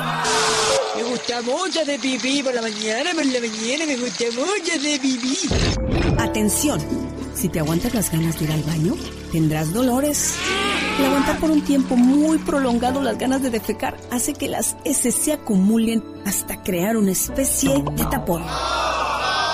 Me 0.97 1.03
gusta 1.03 1.41
mucho 1.41 1.85
de 1.85 1.97
pipí 1.97 2.43
por 2.43 2.53
la 2.53 2.61
mañana, 2.61 3.11
por 3.13 3.25
la 3.25 3.39
mañana 3.39 3.85
me 3.85 3.97
gusta 3.97 4.25
mucho 4.35 4.81
de 4.81 4.99
pipí. 4.99 5.37
Atención, 6.17 6.79
si 7.33 7.49
te 7.49 7.59
aguantas 7.59 7.93
las 7.93 8.11
ganas 8.11 8.37
de 8.37 8.45
ir 8.45 8.51
al 8.51 8.63
baño, 8.63 8.95
tendrás 9.31 9.73
dolores 9.73 10.35
El 10.99 11.05
aguantar 11.05 11.39
por 11.39 11.51
un 11.51 11.61
tiempo 11.61 11.95
muy 11.95 12.37
prolongado 12.37 13.01
las 13.01 13.17
ganas 13.17 13.41
de 13.41 13.49
defecar 13.49 13.97
hace 14.11 14.33
que 14.33 14.47
las 14.47 14.75
heces 14.83 15.15
se 15.15 15.33
acumulen 15.33 16.03
hasta 16.25 16.61
crear 16.61 16.97
una 16.97 17.11
especie 17.11 17.83
de 17.95 18.05
tapón. 18.05 18.43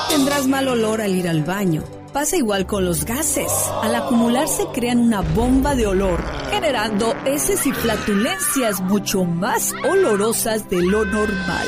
Tendrás 0.09 0.47
mal 0.47 0.67
olor 0.67 1.01
al 1.01 1.15
ir 1.15 1.27
al 1.27 1.43
baño. 1.43 1.83
Pasa 2.13 2.37
igual 2.37 2.65
con 2.65 2.85
los 2.85 3.05
gases. 3.05 3.51
Al 3.83 3.93
acumularse 3.93 4.63
crean 4.73 4.99
una 4.99 5.21
bomba 5.21 5.75
de 5.75 5.85
olor, 5.87 6.23
generando 6.49 7.13
heces 7.25 7.65
y 7.67 7.71
flatulencias 7.71 8.81
mucho 8.81 9.23
más 9.23 9.73
olorosas 9.89 10.69
de 10.69 10.81
lo 10.81 11.05
normal. 11.05 11.67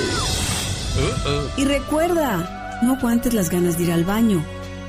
Y 1.57 1.65
recuerda, 1.65 2.79
no 2.81 2.95
aguantes 2.95 3.33
las 3.33 3.49
ganas 3.49 3.77
de 3.77 3.83
ir 3.83 3.91
al 3.91 4.05
baño. 4.05 4.43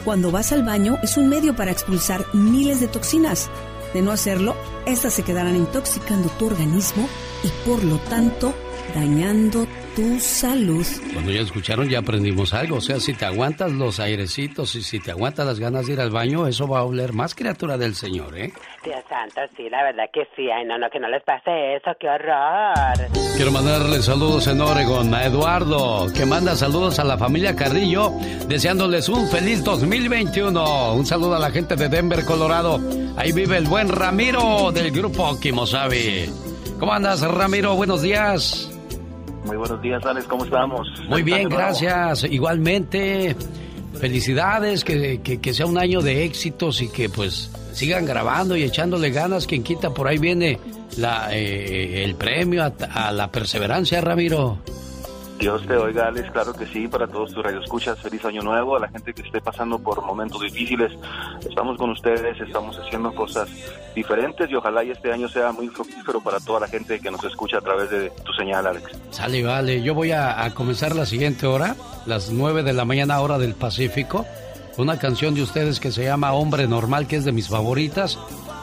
Cuando 0.05 0.31
vas 0.31 0.53
al 0.53 0.65
baño 0.65 0.99
es 1.03 1.17
un 1.17 1.29
medio 1.29 1.55
para 1.55 1.71
expulsar 1.71 2.25
miles 2.33 2.81
de 2.81 2.89
toxinas. 2.89 3.51
De 3.93 4.03
no 4.03 4.13
hacerlo, 4.13 4.55
estas 4.87 5.15
se 5.15 5.23
quedarán 5.23 5.57
intoxicando 5.57 6.29
tu 6.39 6.47
organismo 6.47 7.09
y 7.43 7.49
por 7.69 7.83
lo 7.83 7.99
tanto 7.99 8.55
dañando 8.95 9.67
tu 10.01 10.19
salud. 10.19 10.87
Cuando 11.13 11.31
ya 11.31 11.43
escucharon, 11.43 11.87
ya 11.87 11.99
aprendimos 11.99 12.55
algo. 12.55 12.77
O 12.77 12.81
sea, 12.81 12.99
si 12.99 13.13
te 13.13 13.27
aguantas 13.27 13.71
los 13.71 14.01
airecitos 14.01 14.75
y 14.75 14.83
si 14.83 14.99
te 14.99 15.11
aguantas 15.11 15.45
las 15.45 15.61
ganas 15.61 15.87
de 15.87 15.93
ir 15.93 16.01
al 16.01 16.11
baño, 16.11 16.47
eso 16.47 16.67
va 16.67 16.79
a 16.79 16.85
oler 16.85 17.13
más 17.13 17.35
criatura 17.35 17.77
del 17.77 17.95
Señor, 17.95 18.39
¿eh? 18.39 18.51
Dios 18.83 19.05
santo, 19.11 19.43
sí, 19.55 19.69
la 19.69 19.83
verdad 19.83 20.05
que 20.11 20.27
sí. 20.35 20.51
Ay, 20.51 20.65
no, 20.65 20.79
no, 20.79 20.89
que 20.89 20.99
no 20.99 21.09
les 21.09 21.23
pase 21.23 21.77
eso, 21.77 21.91
qué 22.01 22.09
horror. 22.09 23.11
Quiero 23.37 23.53
mandarle 23.53 24.01
saludos 24.01 24.47
en 24.47 24.63
Oregon 24.63 25.15
a 25.15 25.27
Eduardo, 25.27 26.07
que 26.15 26.25
manda 26.25 26.57
saludos 26.57 26.99
a 26.99 27.05
la 27.05 27.19
familia 27.19 27.55
Carrillo, 27.55 28.11
deseándoles 28.49 29.07
un 29.11 29.29
feliz 29.29 29.63
2021. 29.63 30.95
Un 30.95 31.05
saludo 31.05 31.35
a 31.35 31.39
la 31.39 31.51
gente 31.51 31.77
de 31.77 31.91
Denver, 31.91 32.25
Colorado. 32.25 32.81
Ahí 33.19 33.33
vive 33.33 33.59
el 33.59 33.67
buen 33.67 33.91
Ramiro 33.91 34.73
del 34.73 34.93
grupo 34.93 35.39
Kimosabi. 35.39 36.31
¿Cómo 36.79 36.95
andas, 36.95 37.21
Ramiro? 37.21 37.75
Buenos 37.75 38.01
días. 38.01 38.80
Muy 39.45 39.57
buenos 39.57 39.81
días, 39.81 40.05
Alex, 40.05 40.27
¿cómo 40.27 40.45
estamos? 40.45 40.87
Muy 41.09 41.23
bien, 41.23 41.49
gracias. 41.49 42.25
Igualmente, 42.25 43.35
felicidades, 43.99 44.85
que, 44.85 45.21
que, 45.23 45.41
que, 45.41 45.55
sea 45.55 45.67
un 45.67 45.79
año 45.79 46.01
de 46.03 46.25
éxitos 46.25 46.83
y 46.83 46.89
que 46.89 47.09
pues 47.09 47.51
sigan 47.73 48.05
grabando 48.05 48.57
y 48.57 48.63
echándole 48.63 49.11
ganas. 49.11 49.47
Quien 49.47 49.63
quita, 49.63 49.91
por 49.91 50.09
ahí 50.09 50.19
viene 50.19 50.59
la, 50.99 51.29
eh, 51.33 52.05
el 52.05 52.15
premio 52.17 52.65
a, 52.65 52.73
a, 52.93 53.13
la 53.13 53.31
perseverancia, 53.31 54.01
Ramiro. 54.01 54.59
Dios 55.41 55.67
te 55.67 55.75
oiga, 55.75 56.09
Alex, 56.09 56.31
claro 56.33 56.53
que 56.53 56.67
sí, 56.67 56.87
para 56.87 57.07
todos 57.07 57.33
tus 57.33 57.43
radioescuchas, 57.43 57.99
feliz 57.99 58.23
año 58.27 58.43
nuevo, 58.43 58.77
a 58.77 58.81
la 58.81 58.89
gente 58.89 59.15
que 59.15 59.23
esté 59.23 59.41
pasando 59.41 59.79
por 59.79 60.05
momentos 60.05 60.43
difíciles, 60.43 60.93
estamos 61.49 61.79
con 61.79 61.89
ustedes, 61.91 62.39
estamos 62.39 62.79
haciendo 62.79 63.15
cosas 63.15 63.49
diferentes 63.95 64.51
y 64.51 64.55
ojalá 64.55 64.85
y 64.85 64.91
este 64.91 65.11
año 65.11 65.31
sea 65.31 65.51
muy 65.53 65.69
fructífero 65.69 66.21
para 66.21 66.41
toda 66.41 66.61
la 66.61 66.69
gente 66.69 67.01
que 67.01 67.11
nos 67.11 67.25
escucha 67.25 67.57
a 67.57 67.63
través 67.63 67.91
de 67.91 68.13
tu 68.23 68.35
señal, 68.35 68.67
Alex. 68.67 68.91
Sale, 69.09 69.43
vale, 69.43 69.83
yo 69.83 69.95
voy 69.95 70.13
a, 70.13 70.53
comenzar 70.55 70.95
la 70.95 71.07
siguiente 71.07 71.47
hora, 71.47 71.75
las 72.05 72.31
9 72.31 72.63
de 72.63 72.75
la 72.75 72.85
mañana 72.85 73.19
hora 73.21 73.39
del 73.39 73.55
Pacífico, 73.55 74.27
una 74.77 74.99
canción 74.99 75.35
de 75.35 75.41
ustedes 75.41 75.81
que 75.81 75.91
se 75.91 76.05
llama 76.05 76.35
Hombre 76.35 76.67
Normal, 76.67 77.07
que 77.07 77.17
es 77.17 77.25
de 77.25 77.33
mis 77.33 77.49
favoritas. 77.49 78.19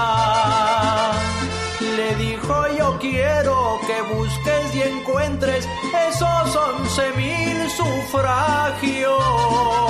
Le 1.94 2.14
dijo 2.14 2.68
yo 2.78 2.98
quiero 3.00 3.78
que 3.86 4.00
busques 4.14 4.74
y 4.74 4.80
encuentres 4.80 5.68
esos 6.08 6.56
once 6.56 7.12
mil 7.18 7.70
sufragios. 7.70 9.87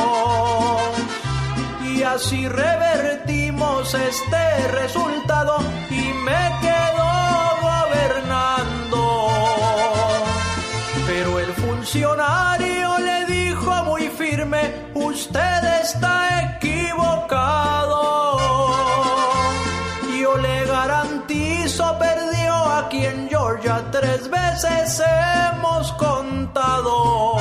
Así 2.20 2.48
revertimos 2.48 3.94
este 3.94 4.68
resultado 4.72 5.58
y 5.88 6.12
me 6.26 6.50
quedo 6.60 7.06
gobernando. 7.62 9.28
Pero 11.06 11.38
el 11.38 11.52
funcionario 11.52 12.98
le 12.98 13.24
dijo 13.26 13.84
muy 13.84 14.08
firme, 14.08 14.90
usted 14.94 15.80
está 15.80 16.56
equivocado. 16.56 18.00
Yo 20.20 20.36
le 20.38 20.64
garantizo, 20.66 21.98
perdió 22.00 22.52
aquí 22.80 23.06
en 23.06 23.28
Georgia 23.28 23.84
tres 23.92 24.28
veces 24.28 25.00
hemos 25.54 25.92
contado. 25.92 27.36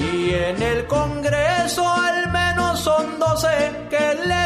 Y 0.00 0.34
en 0.34 0.60
el 0.60 0.88
Congreso 0.88 1.84
son 2.84 3.18
12 3.18 3.46
que 3.88 4.28
le 4.28 4.43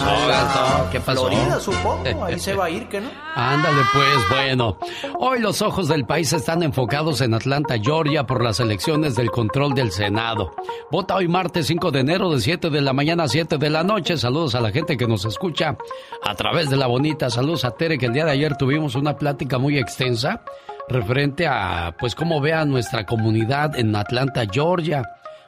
pasó, 0.00 0.28
Gastón? 0.28 0.90
¿Qué 0.90 1.00
pasó? 1.00 1.26
Florida, 1.28 1.60
supongo. 1.60 2.24
Ahí 2.24 2.38
se 2.38 2.54
va 2.54 2.64
a 2.66 2.70
ir, 2.70 2.88
¿que 2.88 3.00
no? 3.00 3.10
Ándale 3.34 3.82
pues, 3.92 4.28
bueno. 4.30 4.76
Hoy 5.18 5.40
los 5.40 5.62
ojos 5.62 5.88
del 5.88 6.04
país 6.04 6.32
están 6.32 6.62
enfocados 6.62 7.20
en 7.20 7.34
Atlanta, 7.34 7.76
Georgia, 7.80 8.24
por 8.24 8.42
las 8.42 8.60
elecciones 8.60 9.14
del 9.16 9.30
control 9.30 9.74
del 9.74 9.92
Senado. 9.92 10.52
Vota 10.90 11.16
hoy 11.16 11.28
martes 11.28 11.66
5 11.66 11.90
de 11.90 12.00
enero 12.00 12.30
de 12.30 12.40
7 12.40 12.70
de 12.70 12.80
la 12.80 12.92
mañana 12.92 13.24
a 13.24 13.28
7 13.28 13.58
de 13.58 13.70
la 13.70 13.84
noche. 13.84 14.16
Saludos 14.16 14.54
a 14.54 14.60
la 14.60 14.70
gente 14.70 14.96
que 14.96 15.06
nos 15.06 15.24
escucha 15.24 15.76
a 16.24 16.34
través 16.34 16.70
de 16.70 16.76
la 16.76 16.86
bonita. 16.86 17.30
Saludos 17.30 17.64
a 17.64 17.72
Tere, 17.72 17.98
que 17.98 18.06
el 18.06 18.12
día 18.12 18.24
de 18.24 18.32
ayer 18.32 18.56
tuvimos 18.56 18.94
una 18.94 19.16
plática 19.16 19.58
muy 19.58 19.78
extensa 19.78 20.42
referente 20.88 21.46
a, 21.46 21.94
pues, 21.98 22.14
cómo 22.14 22.40
ve 22.40 22.52
a 22.52 22.64
nuestra 22.64 23.06
comunidad 23.06 23.78
en 23.78 23.94
Atlanta, 23.94 24.42
Georgia. 24.50 25.02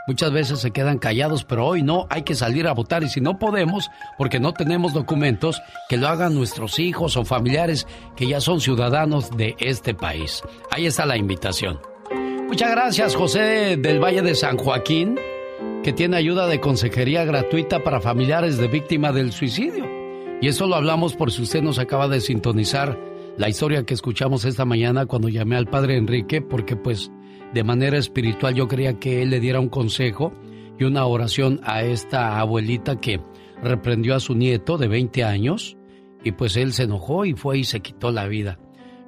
Muchas 0.06 0.32
veces 0.32 0.58
se 0.58 0.72
quedan 0.72 0.98
callados, 0.98 1.44
pero 1.44 1.66
hoy 1.66 1.82
no, 1.82 2.06
hay 2.10 2.22
que 2.22 2.34
salir 2.34 2.66
a 2.66 2.72
votar 2.72 3.04
y 3.04 3.08
si 3.08 3.20
no 3.20 3.38
podemos, 3.38 3.88
porque 4.18 4.40
no 4.40 4.52
tenemos 4.52 4.92
documentos, 4.92 5.62
que 5.88 5.96
lo 5.96 6.08
hagan 6.08 6.34
nuestros 6.34 6.78
hijos 6.78 7.16
o 7.16 7.24
familiares 7.24 7.86
que 8.16 8.26
ya 8.26 8.40
son 8.40 8.60
ciudadanos 8.60 9.36
de 9.36 9.54
este 9.58 9.94
país. 9.94 10.42
Ahí 10.70 10.86
está 10.86 11.06
la 11.06 11.16
invitación. 11.16 11.80
Muchas 12.48 12.70
gracias, 12.72 13.14
José 13.14 13.76
del 13.78 14.02
Valle 14.02 14.22
de 14.22 14.34
San 14.34 14.58
Joaquín, 14.58 15.18
que 15.82 15.92
tiene 15.92 16.16
ayuda 16.16 16.46
de 16.48 16.60
consejería 16.60 17.24
gratuita 17.24 17.82
para 17.82 18.00
familiares 18.00 18.58
de 18.58 18.68
víctima 18.68 19.12
del 19.12 19.32
suicidio. 19.32 19.88
Y 20.40 20.48
eso 20.48 20.66
lo 20.66 20.74
hablamos 20.74 21.14
por 21.14 21.30
si 21.30 21.42
usted 21.42 21.62
nos 21.62 21.78
acaba 21.78 22.08
de 22.08 22.20
sintonizar 22.20 22.98
la 23.38 23.48
historia 23.48 23.84
que 23.84 23.94
escuchamos 23.94 24.44
esta 24.44 24.64
mañana 24.64 25.06
cuando 25.06 25.28
llamé 25.28 25.56
al 25.56 25.66
padre 25.66 25.96
Enrique, 25.96 26.42
porque 26.42 26.76
pues 26.76 27.10
de 27.52 27.64
manera 27.64 27.98
espiritual 27.98 28.54
yo 28.54 28.68
quería 28.68 28.98
que 28.98 29.22
él 29.22 29.30
le 29.30 29.40
diera 29.40 29.60
un 29.60 29.68
consejo 29.68 30.32
y 30.78 30.84
una 30.84 31.04
oración 31.06 31.60
a 31.64 31.82
esta 31.82 32.38
abuelita 32.40 33.00
que 33.00 33.20
reprendió 33.62 34.14
a 34.14 34.20
su 34.20 34.34
nieto 34.34 34.78
de 34.78 34.88
20 34.88 35.24
años 35.24 35.76
y 36.24 36.32
pues 36.32 36.56
él 36.56 36.72
se 36.72 36.84
enojó 36.84 37.24
y 37.24 37.34
fue 37.34 37.58
y 37.58 37.64
se 37.64 37.80
quitó 37.80 38.10
la 38.10 38.26
vida. 38.26 38.58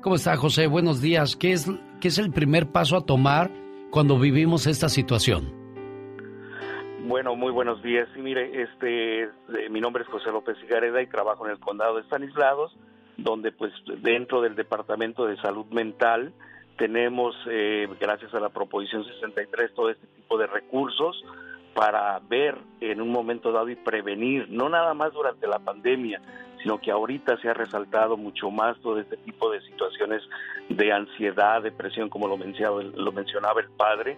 ¿Cómo 0.03 0.17
está 0.17 0.37
José? 0.37 0.67
Buenos 0.67 1.01
días. 1.01 1.37
¿Qué 1.37 1.53
es, 1.53 1.71
qué 2.01 2.09
es 2.09 2.19
el 2.19 2.31
primer 2.31 2.71
paso 2.71 2.97
a 2.97 3.07
tomar 3.07 3.51
cuando 3.91 4.19
vivimos 4.19 4.67
esta 4.67 4.89
situación? 4.89 5.65
Bueno, 7.07 7.37
muy 7.37 7.53
buenos 7.53 7.83
días. 7.83 8.09
Sí, 8.15 8.21
mire, 8.21 8.63
este, 8.63 9.29
mi 9.71 9.81
nombre 9.81 10.03
es 10.03 10.09
José 10.09 10.31
López 10.31 10.57
Cigareda 10.61 11.03
y 11.03 11.07
trabajo 11.07 11.47
en 11.47 11.53
el 11.53 11.59
condado 11.59 11.97
de 11.97 12.03
Stanislados, 12.05 12.77
donde 13.17 13.53
pues 13.53 13.73
dentro 14.03 14.41
del 14.41 14.57
Departamento 14.57 15.27
de 15.27 15.37
Salud 15.37 15.67
Mental 15.67 16.33
tenemos, 16.77 17.35
eh, 17.49 17.89
gracias 18.01 18.35
a 18.35 18.41
la 18.41 18.49
Proposición 18.49 19.05
63, 19.05 19.75
todo 19.75 19.91
este 19.91 20.07
tipo 20.09 20.39
de 20.39 20.47
recursos 20.47 21.23
para 21.75 22.21
ver 22.29 22.57
en 22.81 23.01
un 23.01 23.11
momento 23.11 23.53
dado 23.53 23.69
y 23.69 23.77
prevenir, 23.77 24.49
no 24.49 24.69
nada 24.69 24.95
más 24.95 25.13
durante 25.13 25.47
la 25.47 25.59
pandemia, 25.59 26.21
sino 26.63 26.79
que 26.79 26.91
ahorita 26.91 27.37
se 27.39 27.49
ha 27.49 27.55
resaltado 27.55 28.17
mucho 28.17 28.51
más 28.51 28.79
todo 28.81 28.99
este 28.99 29.17
tipo 29.19 29.51
de 29.51 29.61
situaciones 29.63 30.23
de 30.69 30.93
ansiedad, 30.93 31.63
depresión, 31.63 32.09
como 32.09 32.29
lo 32.29 32.37
lo 32.37 33.13
mencionaba 33.13 33.61
el 33.61 33.69
padre, 33.71 34.17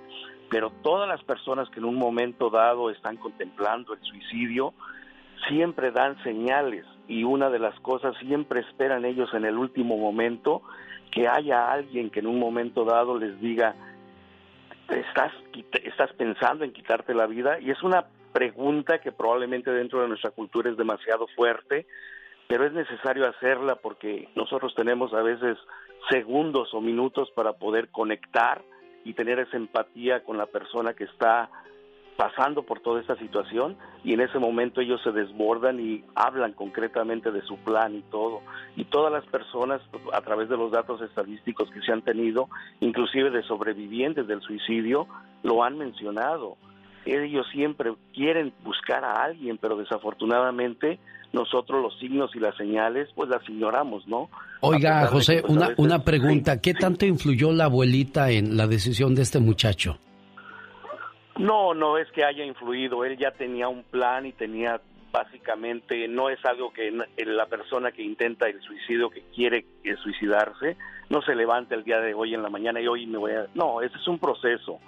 pero 0.49 0.71
todas 0.83 1.09
las 1.09 1.23
personas 1.25 1.69
que 1.71 1.81
en 1.81 1.87
un 1.87 1.97
momento 1.97 2.51
dado 2.51 2.91
están 2.91 3.17
contemplando 3.17 3.95
el 3.95 4.01
suicidio, 4.03 4.75
siempre 5.49 5.91
dan 5.91 6.23
señales 6.23 6.85
y 7.09 7.25
una 7.25 7.51
de 7.51 7.59
las 7.59 7.79
cosas 7.81 8.17
siempre 8.19 8.61
esperan 8.61 9.05
ellos 9.05 9.33
en 9.35 9.45
el 9.45 9.57
último 9.57 9.97
momento 9.97 10.63
que 11.17 11.27
haya 11.27 11.73
alguien 11.73 12.11
que 12.11 12.21
en 12.21 12.27
un 12.27 12.39
momento 12.39 12.85
dado 12.85 13.19
les 13.19 13.41
diga, 13.41 13.75
estás, 14.91 15.33
estás 15.83 16.13
pensando 16.13 16.63
en 16.63 16.75
quitarte 16.75 17.15
la 17.15 17.27
vida 17.27 17.59
y 17.59 17.71
es 17.71 17.83
una 17.83 18.05
pregunta 18.35 18.99
que 18.99 19.13
probablemente 19.13 19.71
dentro 19.71 20.03
de 20.03 20.09
nuestra 20.09 20.31
cultura 20.31 20.69
es 20.69 20.77
demasiado 20.77 21.27
fuerte, 21.35 21.87
pero 22.49 22.67
es 22.67 22.75
necesario 22.75 23.27
hacerla 23.27 23.77
porque 23.77 24.29
nosotros 24.35 24.75
tenemos 24.75 25.15
a 25.15 25.23
veces 25.23 25.57
segundos 26.11 26.75
o 26.75 26.83
minutos 26.83 27.31
para 27.31 27.55
poder 27.55 27.89
conectar 27.89 28.61
y 29.03 29.15
tener 29.15 29.39
esa 29.39 29.57
empatía 29.57 30.23
con 30.23 30.37
la 30.37 30.45
persona 30.45 30.93
que 30.93 31.05
está 31.05 31.49
pasando 32.17 32.63
por 32.63 32.81
toda 32.81 33.01
esta 33.01 33.17
situación 33.17 33.77
y 34.03 34.15
en 34.15 34.21
ese 34.21 34.39
momento 34.39 34.81
ellos 34.81 35.01
se 35.05 35.13
desbordan 35.13 35.79
y 35.79 36.05
hablan 36.15 36.53
concretamente 36.53 37.31
de 37.31 37.43
su 37.43 37.57
plan 37.59 37.95
y 37.95 38.03
todo. 38.11 38.41
Y 38.75 38.85
todas 38.85 39.13
las 39.13 39.25
personas, 39.27 39.81
a 40.13 40.21
través 40.23 40.49
de 40.49 40.57
los 40.57 40.73
datos 40.73 41.01
estadísticos 41.03 41.71
que 41.71 41.83
se 41.83 41.93
han 41.93 42.03
tenido, 42.03 42.49
inclusive 42.81 43.31
de 43.31 43.43
sobrevivientes 43.43 44.27
del 44.27 44.41
suicidio, 44.41 45.07
lo 45.43 45.63
han 45.63 45.77
mencionado. 45.79 46.57
Ellos 47.05 47.47
siempre 47.53 47.95
quieren 48.15 48.53
buscar 48.65 49.05
a 49.05 49.23
alguien, 49.25 49.59
pero 49.59 49.77
desafortunadamente 49.77 50.99
nosotros 51.33 51.83
los 51.83 51.99
signos 51.99 52.35
y 52.35 52.41
las 52.41 52.57
señales 52.57 53.09
pues 53.15 53.29
las 53.29 53.47
ignoramos, 53.49 54.09
¿no? 54.09 54.31
Oiga, 54.61 55.07
José, 55.07 55.43
pues, 55.43 55.53
una, 55.55 55.69
una 55.77 55.99
pregunta. 56.03 56.61
¿Qué 56.61 56.73
tanto 56.73 57.05
influyó 57.05 57.53
la 57.53 57.65
abuelita 57.65 58.31
en 58.31 58.57
la 58.57 58.67
decisión 58.67 59.15
de 59.15 59.23
este 59.23 59.39
muchacho? 59.39 59.99
No, 61.39 61.75
no 61.75 61.99
es 61.99 62.11
que 62.13 62.25
haya 62.25 62.45
influido, 62.45 63.05
él 63.05 63.19
ya 63.19 63.31
tenía 63.33 63.69
un 63.69 63.83
plan 63.83 64.27
y 64.27 64.33
tenía 64.33 64.81
básicamente, 65.13 66.09
no 66.09 66.29
es 66.29 66.45
algo 66.45 66.73
que 66.73 66.91
la 66.91 67.47
persona 67.47 67.93
que 67.93 68.03
intenta 68.03 68.49
el 68.49 68.61
suicidio, 68.61 69.09
que 69.09 69.23
quiere 69.35 69.65
suicidarse, 70.03 70.77
no 71.09 71.23
se 71.23 71.35
levanta 71.35 71.75
el 71.75 71.85
día 71.85 72.01
de 72.01 72.15
hoy 72.15 72.35
en 72.35 72.43
la 72.43 72.51
mañana 72.51 72.81
y 72.81 72.87
hoy 72.87 73.07
me 73.07 73.19
voy 73.19 73.33
a... 73.33 73.47
No, 73.55 73.81
ese 73.81 73.97
es 73.97 74.09
un 74.09 74.19
proceso. 74.19 74.79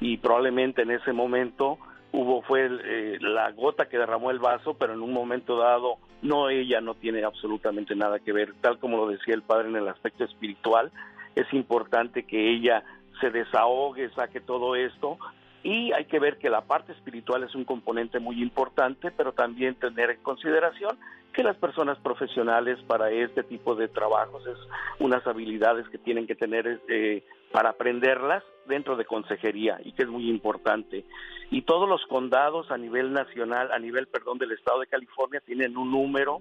Y 0.00 0.18
probablemente 0.18 0.82
en 0.82 0.90
ese 0.90 1.12
momento 1.12 1.78
hubo 2.12 2.42
fue 2.42 2.66
eh, 2.66 3.18
la 3.20 3.50
gota 3.52 3.88
que 3.88 3.98
derramó 3.98 4.30
el 4.30 4.38
vaso, 4.38 4.74
pero 4.74 4.92
en 4.92 5.02
un 5.02 5.12
momento 5.12 5.56
dado 5.56 5.96
no 6.22 6.50
ella 6.50 6.80
no 6.80 6.94
tiene 6.94 7.24
absolutamente 7.24 7.94
nada 7.94 8.18
que 8.18 8.32
ver, 8.32 8.54
tal 8.60 8.78
como 8.78 8.96
lo 8.96 9.08
decía 9.08 9.34
el 9.34 9.42
padre 9.42 9.68
en 9.68 9.76
el 9.76 9.88
aspecto 9.88 10.24
espiritual, 10.24 10.90
es 11.34 11.50
importante 11.52 12.24
que 12.24 12.50
ella 12.50 12.82
se 13.20 13.30
desahogue, 13.30 14.10
saque 14.10 14.40
todo 14.40 14.74
esto, 14.74 15.18
y 15.62 15.92
hay 15.92 16.04
que 16.04 16.18
ver 16.18 16.38
que 16.38 16.50
la 16.50 16.62
parte 16.62 16.92
espiritual 16.92 17.42
es 17.42 17.54
un 17.54 17.64
componente 17.64 18.20
muy 18.20 18.40
importante, 18.42 19.10
pero 19.10 19.32
también 19.32 19.74
tener 19.74 20.10
en 20.10 20.22
consideración 20.22 20.98
que 21.32 21.42
las 21.42 21.56
personas 21.56 21.98
profesionales 21.98 22.78
para 22.86 23.10
este 23.10 23.42
tipo 23.42 23.74
de 23.74 23.88
trabajos 23.88 24.46
es 24.46 24.58
unas 24.98 25.26
habilidades 25.26 25.88
que 25.88 25.98
tienen 25.98 26.26
que 26.26 26.34
tener 26.34 26.80
eh, 26.88 27.24
para 27.52 27.70
aprenderlas 27.70 28.42
dentro 28.66 28.96
de 28.96 29.04
consejería 29.04 29.80
y 29.84 29.92
que 29.92 30.02
es 30.02 30.08
muy 30.08 30.28
importante. 30.28 31.04
Y 31.50 31.62
todos 31.62 31.88
los 31.88 32.04
condados 32.06 32.70
a 32.70 32.76
nivel 32.76 33.12
nacional, 33.12 33.72
a 33.72 33.78
nivel, 33.78 34.06
perdón, 34.06 34.38
del 34.38 34.52
estado 34.52 34.80
de 34.80 34.86
California 34.86 35.40
tienen 35.44 35.76
un 35.76 35.90
número 35.90 36.40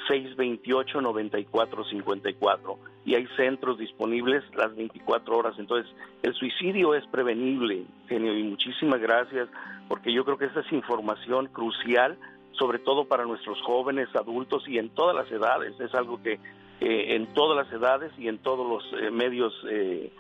628 0.08 1.02
9454 1.02 2.80
y 3.06 3.16
hay 3.16 3.28
centros 3.36 3.78
disponibles 3.78 4.44
las 4.56 4.76
24 4.76 5.38
horas. 5.38 5.56
Entonces, 5.58 5.92
el 6.24 6.34
suicidio 6.34 6.94
es 6.94 7.06
prevenible, 7.08 7.86
genio, 8.08 8.38
y 8.38 8.44
muchísimas 8.44 9.00
gracias 9.00 9.48
porque 9.88 10.12
yo 10.12 10.26
creo 10.26 10.38
que 10.38 10.46
esa 10.46 10.60
es 10.60 10.72
información 10.72 11.48
crucial 11.48 12.18
sobre 12.58 12.80
todo 12.80 13.06
para 13.06 13.26
nuestros 13.26 13.62
jóvenes, 13.62 14.10
adultos 14.16 14.68
y 14.68 14.78
en 14.78 14.90
todas 14.90 15.16
las 15.16 15.32
edades. 15.32 15.80
Es 15.80 15.94
algo 15.94 16.22
que 16.22 16.40
eh, 16.80 17.16
en 17.16 17.34
todas 17.34 17.66
las 17.66 17.74
edades 17.74 18.12
y 18.18 18.28
en 18.28 18.38
todos 18.40 18.68
los 18.68 18.84
eh, 19.02 19.10
medios 19.12 19.54
eh, 19.70 20.12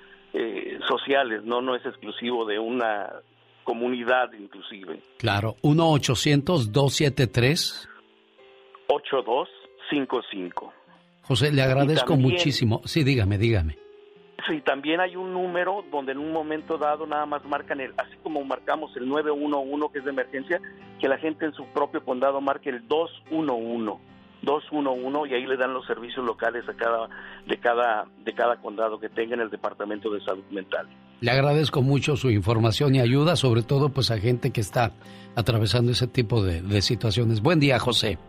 sociales, 0.87 1.43
no 1.43 1.61
no 1.61 1.75
es 1.75 1.83
exclusivo 1.85 2.45
de 2.45 2.57
una 2.59 3.11
comunidad 3.63 4.31
inclusive. 4.33 5.01
Claro, 5.17 5.55
1-800-273. 5.61 7.87
8255. 8.87 10.73
José, 11.23 11.51
le 11.51 11.61
agradezco 11.61 12.15
muchísimo. 12.15 12.81
Sí, 12.85 13.03
dígame, 13.03 13.37
dígame. 13.37 13.77
Sí, 14.47 14.61
también 14.61 15.01
hay 15.01 15.17
un 15.17 15.33
número 15.33 15.83
donde 15.91 16.13
en 16.13 16.19
un 16.19 16.31
momento 16.31 16.77
dado 16.77 17.05
nada 17.05 17.25
más 17.25 17.43
marcan 17.43 17.81
el, 17.81 17.93
así 17.97 18.15
como 18.23 18.41
marcamos 18.45 18.95
el 18.95 19.09
911 19.09 19.91
que 19.91 19.99
es 19.99 20.05
de 20.05 20.11
emergencia, 20.11 20.61
que 20.99 21.09
la 21.09 21.17
gente 21.17 21.43
en 21.45 21.53
su 21.53 21.65
propio 21.65 22.05
condado 22.05 22.39
marque 22.39 22.69
el 22.69 22.87
211. 22.87 24.01
211 24.41 25.29
y 25.29 25.33
ahí 25.33 25.45
le 25.45 25.57
dan 25.57 25.73
los 25.73 25.85
servicios 25.85 26.25
locales 26.25 26.67
a 26.69 26.73
cada 26.73 27.09
de 27.45 27.57
cada 27.57 28.05
de 28.23 28.33
cada 28.33 28.57
condado 28.57 28.99
que 28.99 29.09
tenga 29.09 29.35
en 29.35 29.41
el 29.41 29.49
departamento 29.49 30.11
de 30.11 30.21
salud 30.21 30.43
mental. 30.51 30.87
Le 31.21 31.31
agradezco 31.31 31.81
mucho 31.81 32.15
su 32.15 32.29
información 32.29 32.93
y 32.95 32.99
ayuda, 32.99 33.35
sobre 33.35 33.63
todo 33.63 33.89
pues 33.89 34.11
a 34.11 34.19
gente 34.19 34.51
que 34.51 34.61
está 34.61 34.91
atravesando 35.35 35.91
ese 35.91 36.07
tipo 36.07 36.43
de, 36.43 36.61
de 36.61 36.81
situaciones. 36.81 37.41
Buen 37.41 37.59
día, 37.59 37.79
José. 37.79 38.19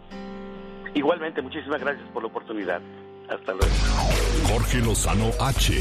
Igualmente, 0.95 1.43
muchísimas 1.43 1.81
gracias 1.81 2.09
por 2.11 2.23
la 2.23 2.29
oportunidad. 2.29 2.81
Hasta 3.29 3.53
luego. 3.53 3.75
Jorge 4.49 4.79
Lozano 4.79 5.31
H. 5.39 5.75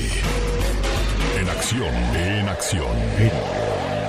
En 1.40 1.50
acción, 1.50 1.94
en 2.16 2.50
acción. 2.50 4.07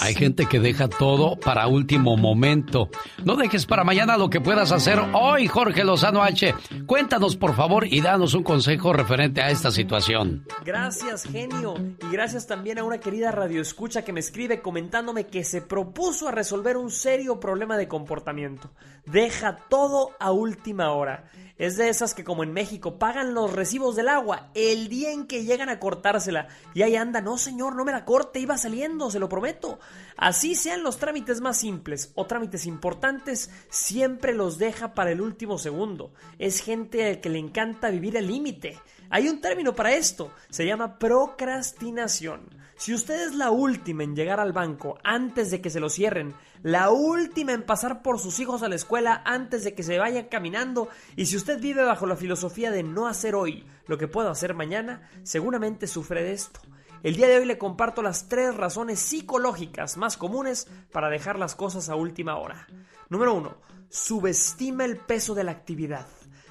Hay 0.00 0.14
gente 0.14 0.46
que 0.46 0.60
deja 0.60 0.88
todo 0.88 1.36
para 1.36 1.66
último 1.66 2.16
momento. 2.16 2.88
No 3.24 3.36
dejes 3.36 3.66
para 3.66 3.84
mañana 3.84 4.16
lo 4.16 4.28
que 4.28 4.40
puedas 4.40 4.72
hacer 4.72 4.98
hoy, 5.12 5.46
Jorge 5.46 5.84
Lozano 5.84 6.22
H. 6.22 6.54
Cuéntanos, 6.86 7.36
por 7.36 7.54
favor, 7.54 7.86
y 7.86 8.00
danos 8.00 8.34
un 8.34 8.42
consejo 8.42 8.92
referente 8.92 9.40
a 9.40 9.50
esta 9.50 9.70
situación. 9.70 10.44
Gracias, 10.64 11.24
genio. 11.24 11.74
Y 11.78 12.12
gracias 12.12 12.46
también 12.46 12.78
a 12.78 12.84
una 12.84 12.98
querida 12.98 13.30
radioescucha 13.30 14.02
que 14.02 14.12
me 14.12 14.20
escribe 14.20 14.60
comentándome 14.60 15.26
que 15.26 15.44
se 15.44 15.62
propuso 15.62 16.28
a 16.28 16.32
resolver 16.32 16.76
un 16.76 16.90
serio 16.90 17.40
problema 17.40 17.76
de 17.76 17.88
comportamiento. 17.88 18.70
Deja 19.06 19.56
todo 19.68 20.10
a 20.18 20.32
última 20.32 20.92
hora. 20.92 21.24
Es 21.60 21.76
de 21.76 21.90
esas 21.90 22.14
que 22.14 22.24
como 22.24 22.42
en 22.42 22.54
México 22.54 22.98
pagan 22.98 23.34
los 23.34 23.52
recibos 23.52 23.94
del 23.94 24.08
agua 24.08 24.50
el 24.54 24.88
día 24.88 25.12
en 25.12 25.26
que 25.26 25.44
llegan 25.44 25.68
a 25.68 25.78
cortársela 25.78 26.48
y 26.72 26.80
ahí 26.80 26.96
anda, 26.96 27.20
no 27.20 27.36
señor, 27.36 27.76
no 27.76 27.84
me 27.84 27.92
la 27.92 28.06
corte, 28.06 28.40
iba 28.40 28.56
saliendo, 28.56 29.10
se 29.10 29.18
lo 29.18 29.28
prometo. 29.28 29.78
Así 30.16 30.54
sean 30.54 30.82
los 30.82 30.96
trámites 30.96 31.42
más 31.42 31.58
simples 31.58 32.12
o 32.14 32.24
trámites 32.24 32.64
importantes, 32.64 33.50
siempre 33.68 34.32
los 34.32 34.56
deja 34.56 34.94
para 34.94 35.12
el 35.12 35.20
último 35.20 35.58
segundo. 35.58 36.14
Es 36.38 36.62
gente 36.62 37.06
al 37.06 37.20
que 37.20 37.28
le 37.28 37.38
encanta 37.38 37.90
vivir 37.90 38.16
al 38.16 38.26
límite. 38.26 38.78
Hay 39.10 39.28
un 39.28 39.42
término 39.42 39.74
para 39.74 39.92
esto, 39.92 40.32
se 40.48 40.64
llama 40.64 40.98
procrastinación. 40.98 42.40
Si 42.76 42.94
usted 42.94 43.26
es 43.26 43.34
la 43.34 43.50
última 43.50 44.02
en 44.02 44.16
llegar 44.16 44.40
al 44.40 44.54
banco 44.54 44.96
antes 45.04 45.50
de 45.50 45.60
que 45.60 45.68
se 45.68 45.80
lo 45.80 45.90
cierren, 45.90 46.34
la 46.62 46.90
última 46.90 47.52
en 47.52 47.62
pasar 47.62 48.02
por 48.02 48.18
sus 48.18 48.38
hijos 48.38 48.62
a 48.62 48.68
la 48.68 48.74
escuela 48.74 49.22
antes 49.24 49.64
de 49.64 49.74
que 49.74 49.82
se 49.82 49.98
vayan 49.98 50.26
caminando, 50.26 50.88
y 51.16 51.26
si 51.26 51.36
usted 51.36 51.60
vive 51.60 51.82
bajo 51.82 52.06
la 52.06 52.16
filosofía 52.16 52.70
de 52.70 52.82
no 52.82 53.06
hacer 53.06 53.34
hoy 53.34 53.66
lo 53.86 53.96
que 53.98 54.08
puedo 54.08 54.30
hacer 54.30 54.54
mañana, 54.54 55.08
seguramente 55.22 55.86
sufre 55.86 56.22
de 56.22 56.32
esto. 56.32 56.60
El 57.02 57.16
día 57.16 57.28
de 57.28 57.38
hoy 57.38 57.46
le 57.46 57.56
comparto 57.56 58.02
las 58.02 58.28
tres 58.28 58.54
razones 58.54 59.00
psicológicas 59.00 59.96
más 59.96 60.18
comunes 60.18 60.68
para 60.92 61.08
dejar 61.08 61.38
las 61.38 61.54
cosas 61.54 61.88
a 61.88 61.94
última 61.94 62.36
hora. 62.36 62.66
Número 63.08 63.32
uno, 63.32 63.56
subestima 63.88 64.84
el 64.84 64.98
peso 64.98 65.34
de 65.34 65.44
la 65.44 65.52
actividad. 65.52 66.06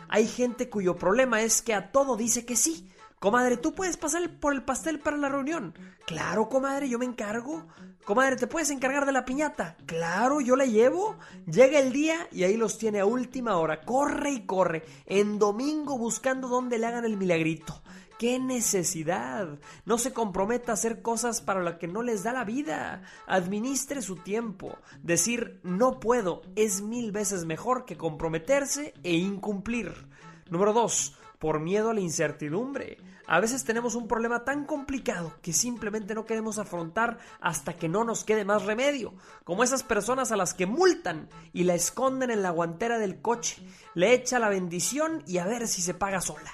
Hay 0.07 0.27
gente 0.27 0.69
cuyo 0.69 0.95
problema 0.95 1.43
es 1.43 1.61
que 1.61 1.75
a 1.75 1.91
todo 1.91 2.17
dice 2.17 2.45
que 2.45 2.55
sí. 2.55 2.89
Comadre, 3.19 3.57
¿tú 3.57 3.75
puedes 3.75 3.97
pasar 3.97 4.21
por 4.39 4.53
el 4.53 4.63
pastel 4.63 4.99
para 4.99 5.17
la 5.17 5.27
reunión? 5.27 5.73
Claro, 6.05 6.47
comadre, 6.47 6.87
yo 6.87 6.97
me 6.97 7.03
encargo. 7.03 7.67
Comadre, 8.05 8.37
¿te 8.37 8.47
puedes 8.47 8.69
encargar 8.69 9.05
de 9.05 9.11
la 9.11 9.25
piñata? 9.25 9.75
Claro, 9.85 10.39
yo 10.39 10.55
la 10.55 10.65
llevo. 10.65 11.17
Llega 11.45 11.79
el 11.79 11.91
día 11.91 12.29
y 12.31 12.45
ahí 12.45 12.55
los 12.55 12.77
tiene 12.77 13.01
a 13.01 13.05
última 13.05 13.57
hora. 13.57 13.81
Corre 13.81 14.31
y 14.31 14.45
corre. 14.45 14.85
En 15.05 15.37
domingo 15.37 15.97
buscando 15.97 16.47
dónde 16.47 16.77
le 16.77 16.85
hagan 16.85 17.03
el 17.03 17.17
milagrito. 17.17 17.81
¡Qué 18.17 18.39
necesidad! 18.39 19.59
No 19.83 19.97
se 19.97 20.13
comprometa 20.13 20.71
a 20.71 20.75
hacer 20.75 21.01
cosas 21.01 21.41
para 21.41 21.61
las 21.61 21.75
que 21.75 21.87
no 21.87 22.03
les 22.03 22.23
da 22.23 22.31
la 22.31 22.45
vida. 22.45 23.01
Administre 23.27 24.01
su 24.01 24.15
tiempo. 24.15 24.77
Decir 25.03 25.59
no 25.63 25.99
puedo 25.99 26.41
es 26.55 26.81
mil 26.81 27.11
veces 27.11 27.43
mejor 27.43 27.83
que 27.83 27.97
comprometerse 27.97 28.93
e 29.03 29.13
incumplir. 29.15 30.07
Número 30.49 30.71
2. 30.71 31.17
Por 31.39 31.61
miedo 31.61 31.89
a 31.89 31.93
la 31.93 32.01
incertidumbre. 32.01 32.97
A 33.25 33.39
veces 33.39 33.63
tenemos 33.63 33.95
un 33.95 34.07
problema 34.07 34.43
tan 34.43 34.65
complicado 34.65 35.33
que 35.41 35.53
simplemente 35.53 36.13
no 36.13 36.25
queremos 36.25 36.59
afrontar 36.59 37.17
hasta 37.39 37.77
que 37.77 37.87
no 37.87 38.03
nos 38.03 38.25
quede 38.25 38.43
más 38.43 38.65
remedio, 38.65 39.13
como 39.45 39.63
esas 39.63 39.83
personas 39.83 40.31
a 40.31 40.35
las 40.35 40.53
que 40.53 40.65
multan 40.65 41.29
y 41.53 41.63
la 41.63 41.75
esconden 41.75 42.29
en 42.29 42.43
la 42.43 42.49
guantera 42.49 42.99
del 42.99 43.21
coche, 43.21 43.65
le 43.93 44.13
echa 44.13 44.37
la 44.37 44.49
bendición 44.49 45.23
y 45.27 45.37
a 45.37 45.45
ver 45.45 45.67
si 45.67 45.81
se 45.81 45.93
paga 45.93 46.19
sola. 46.19 46.51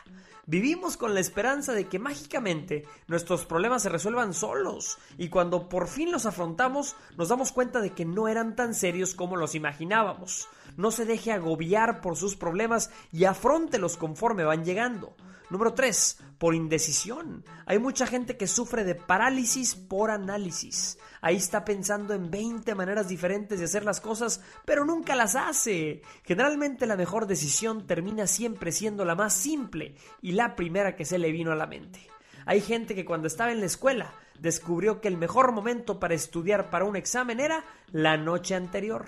Vivimos 0.48 0.96
con 0.96 1.16
la 1.16 1.20
esperanza 1.20 1.74
de 1.74 1.88
que 1.88 1.98
mágicamente 1.98 2.86
nuestros 3.08 3.48
problemas 3.48 3.82
se 3.82 3.90
resuelvan 3.90 4.32
solos 4.36 5.00
y 5.18 5.30
cuando 5.30 5.68
por 5.70 5.88
fin 5.88 6.12
los 6.12 6.28
afrontamos 6.28 6.96
nos 7.18 7.30
damos 7.30 7.52
cuenta 7.52 7.82
de 7.82 7.94
que 7.94 8.06
no 8.06 8.28
eran 8.28 8.56
tan 8.56 8.76
serios 8.76 9.16
como 9.16 9.38
los 9.38 9.56
imaginábamos. 9.56 10.48
No 10.78 10.92
se 10.92 11.06
deje 11.06 11.32
agobiar 11.32 12.02
por 12.02 12.16
sus 12.16 12.36
problemas 12.36 12.92
y 13.12 13.26
afróntelos 13.26 13.98
conforme 13.98 14.44
van 14.44 14.66
llegando. 14.66 15.16
Número 15.50 15.74
3. 15.74 16.20
Por 16.38 16.56
indecisión. 16.56 17.46
Hay 17.66 17.80
mucha 17.80 18.08
gente 18.08 18.36
que 18.36 18.48
sufre 18.48 18.84
de 18.84 18.96
parálisis 18.96 19.76
por 19.76 20.10
análisis. 20.10 20.98
Ahí 21.22 21.36
está 21.36 21.64
pensando 21.64 22.14
en 22.14 22.32
20 22.32 22.74
maneras 22.76 23.08
diferentes 23.08 23.60
de 23.60 23.66
hacer 23.66 23.86
las 23.86 24.02
cosas, 24.02 24.42
pero 24.66 24.86
nunca 24.86 25.16
las 25.16 25.36
hace. 25.36 26.02
Generalmente 26.24 26.86
la 26.88 26.98
mejor 26.98 27.28
decisión 27.28 27.86
termina 27.86 28.28
siempre 28.28 28.72
siendo 28.72 29.06
la 29.06 29.16
más 29.16 29.34
simple 29.34 29.96
y 30.22 30.32
la 30.32 30.56
primera 30.56 30.96
que 30.96 31.06
se 31.06 31.20
le 31.20 31.32
vino 31.32 31.52
a 31.52 31.56
la 31.56 31.68
mente. 31.68 32.00
Hay 32.46 32.62
gente 32.62 32.96
que 32.96 33.06
cuando 33.06 33.28
estaba 33.28 33.52
en 33.52 33.60
la 33.60 33.66
escuela 33.66 34.14
descubrió 34.40 35.00
que 35.00 35.08
el 35.08 35.18
mejor 35.18 35.52
momento 35.52 36.00
para 36.00 36.14
estudiar 36.14 36.70
para 36.70 36.86
un 36.86 36.96
examen 36.96 37.40
era 37.40 37.66
la 37.92 38.18
noche 38.18 38.56
anterior. 38.56 39.06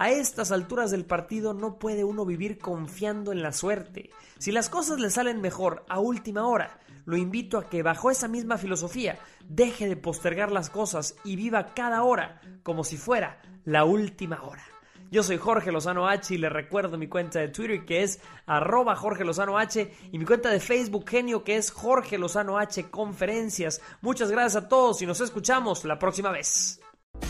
A 0.00 0.12
estas 0.12 0.52
alturas 0.52 0.92
del 0.92 1.04
partido 1.04 1.54
no 1.54 1.80
puede 1.80 2.04
uno 2.04 2.24
vivir 2.24 2.60
confiando 2.60 3.32
en 3.32 3.42
la 3.42 3.52
suerte. 3.52 4.10
Si 4.38 4.52
las 4.52 4.70
cosas 4.70 5.00
le 5.00 5.10
salen 5.10 5.40
mejor 5.40 5.84
a 5.88 5.98
última 5.98 6.46
hora, 6.46 6.78
lo 7.04 7.16
invito 7.16 7.58
a 7.58 7.68
que 7.68 7.82
bajo 7.82 8.08
esa 8.08 8.28
misma 8.28 8.58
filosofía 8.58 9.18
deje 9.48 9.88
de 9.88 9.96
postergar 9.96 10.52
las 10.52 10.70
cosas 10.70 11.16
y 11.24 11.34
viva 11.34 11.74
cada 11.74 12.04
hora 12.04 12.40
como 12.62 12.84
si 12.84 12.96
fuera 12.96 13.42
la 13.64 13.84
última 13.84 14.40
hora. 14.44 14.62
Yo 15.10 15.24
soy 15.24 15.36
Jorge 15.36 15.72
Lozano 15.72 16.06
H 16.06 16.32
y 16.32 16.38
le 16.38 16.48
recuerdo 16.48 16.96
mi 16.96 17.08
cuenta 17.08 17.40
de 17.40 17.48
Twitter 17.48 17.84
que 17.84 18.04
es 18.04 18.20
arroba 18.46 18.94
Jorge 18.94 19.24
Lozano 19.24 19.58
H 19.58 19.92
y 20.12 20.16
mi 20.20 20.24
cuenta 20.24 20.50
de 20.50 20.60
Facebook 20.60 21.10
genio 21.10 21.42
que 21.42 21.56
es 21.56 21.72
Jorge 21.72 22.18
Lozano 22.18 22.56
H 22.56 22.88
Conferencias. 22.88 23.80
Muchas 24.00 24.30
gracias 24.30 24.62
a 24.62 24.68
todos 24.68 25.02
y 25.02 25.06
nos 25.06 25.20
escuchamos 25.20 25.84
la 25.84 25.98
próxima 25.98 26.30
vez. 26.30 26.80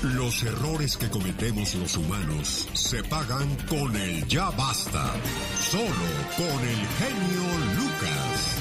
Los 0.02 0.44
errores 0.44 0.96
que 0.96 1.10
cometemos 1.10 1.74
los 1.74 1.96
humanos 1.96 2.68
se 2.72 3.02
pagan 3.02 3.56
con 3.68 3.96
el 3.96 4.24
ya 4.28 4.50
basta. 4.50 5.12
Solo 5.58 6.08
con 6.36 6.68
el 6.68 6.86
genio 6.98 7.42
Lucas. 7.76 8.58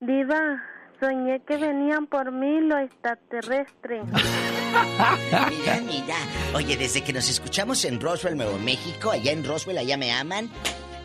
Diva, 0.00 0.62
soñé 0.98 1.42
que 1.46 1.58
venían 1.58 2.06
por 2.06 2.32
mí 2.32 2.60
los 2.62 2.80
extraterrestres. 2.80 4.04
mira, 5.50 5.80
mira. 5.82 6.16
Oye, 6.54 6.78
desde 6.78 7.02
que 7.02 7.12
nos 7.12 7.28
escuchamos 7.28 7.84
en 7.84 8.00
Roswell, 8.00 8.38
Nuevo 8.38 8.58
México, 8.58 9.10
allá 9.10 9.32
en 9.32 9.44
Roswell, 9.44 9.76
allá 9.76 9.98
me 9.98 10.12
aman, 10.12 10.48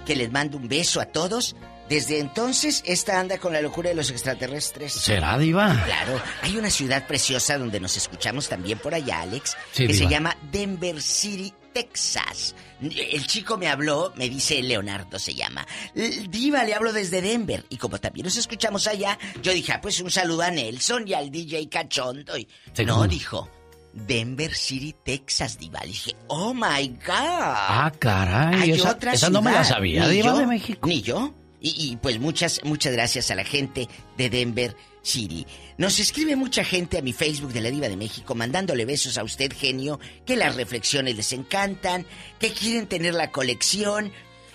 que 0.05 0.15
les 0.15 0.31
mando 0.31 0.57
un 0.57 0.69
beso 0.69 1.01
a 1.01 1.05
todos. 1.07 1.57
Desde 1.89 2.19
entonces, 2.19 2.81
esta 2.85 3.19
anda 3.19 3.37
con 3.37 3.53
la 3.53 3.61
locura 3.61 3.89
de 3.89 3.95
los 3.95 4.09
extraterrestres. 4.09 4.93
¿Será, 4.93 5.37
Diva? 5.37 5.83
Claro. 5.85 6.21
Hay 6.41 6.57
una 6.57 6.69
ciudad 6.69 7.05
preciosa 7.05 7.57
donde 7.57 7.79
nos 7.79 7.95
escuchamos 7.95 8.49
también 8.49 8.79
por 8.79 8.95
allá, 8.95 9.21
Alex, 9.21 9.55
Sí, 9.71 9.85
que 9.85 9.93
se 9.93 10.07
llama 10.07 10.35
Denver 10.51 10.99
City, 10.99 11.53
Texas. 11.73 12.55
El 12.81 13.27
chico 13.27 13.57
me 13.57 13.67
habló, 13.67 14.13
me 14.15 14.29
dice 14.29 14.61
Leonardo 14.63 15.19
se 15.19 15.35
llama. 15.35 15.67
Diva, 16.29 16.63
le 16.63 16.73
hablo 16.73 16.91
desde 16.91 17.21
Denver. 17.21 17.65
Y 17.69 17.77
como 17.77 17.99
también 17.99 18.25
nos 18.25 18.37
escuchamos 18.37 18.87
allá, 18.87 19.19
yo 19.43 19.51
dije, 19.51 19.73
ah, 19.73 19.81
pues 19.81 19.99
un 19.99 20.09
saludo 20.09 20.41
a 20.41 20.51
Nelson 20.51 21.07
y 21.07 21.13
al 21.13 21.29
DJ 21.29 21.69
Cachondo. 21.69 22.37
Y... 22.37 22.47
No, 22.85 22.95
¿cómo? 22.95 23.07
dijo. 23.07 23.49
Denver 23.93 24.53
City, 24.53 24.95
Texas, 25.03 25.57
Diva. 25.57 25.79
Le 25.81 25.87
dije, 25.87 26.15
oh 26.27 26.53
my 26.53 26.87
God. 27.05 27.09
Ah, 27.09 27.91
caray. 27.99 28.61
Hay 28.61 28.71
esa 28.71 28.91
otra 28.91 29.13
esa 29.13 29.29
no 29.29 29.41
me 29.41 29.51
la 29.51 29.63
sabía, 29.63 30.07
Diva 30.07 30.27
yo, 30.27 30.37
de 30.37 30.47
México. 30.47 30.87
Ni 30.87 31.01
yo. 31.01 31.33
Y, 31.67 31.95
pues 31.95 32.19
muchas, 32.19 32.61
muchas 32.63 32.93
gracias 32.93 33.31
a 33.31 33.35
la 33.35 33.43
gente 33.43 33.89
de 34.17 34.29
Denver 34.29 34.75
City. 35.01 35.47
Nos 35.79 35.99
escribe 35.99 36.35
mucha 36.35 36.63
gente 36.63 36.99
a 36.99 37.01
mi 37.01 37.11
Facebook 37.11 37.53
de 37.53 37.61
la 37.61 37.71
Diva 37.71 37.89
de 37.89 37.97
México 37.97 38.35
mandándole 38.35 38.85
besos 38.85 39.17
a 39.17 39.23
usted, 39.23 39.51
genio, 39.51 39.99
que 40.27 40.35
las 40.35 40.55
reflexiones 40.55 41.15
les 41.15 41.33
encantan, 41.33 42.05
que 42.37 42.51
quieren 42.51 42.85
tener 42.85 43.15
la 43.15 43.31
colección. 43.31 44.11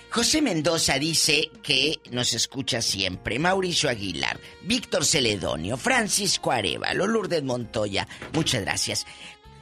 José 0.09 0.41
Mendoza 0.41 0.99
dice 0.99 1.49
que 1.61 1.99
nos 2.11 2.33
escucha 2.33 2.81
siempre. 2.81 3.39
Mauricio 3.39 3.89
Aguilar, 3.89 4.39
Víctor 4.61 5.03
Celedonio, 5.03 5.75
Francisco 5.75 6.51
Arevalo, 6.51 7.07
Lourdes 7.07 7.43
Montoya. 7.43 8.07
Muchas 8.31 8.61
gracias. 8.61 9.05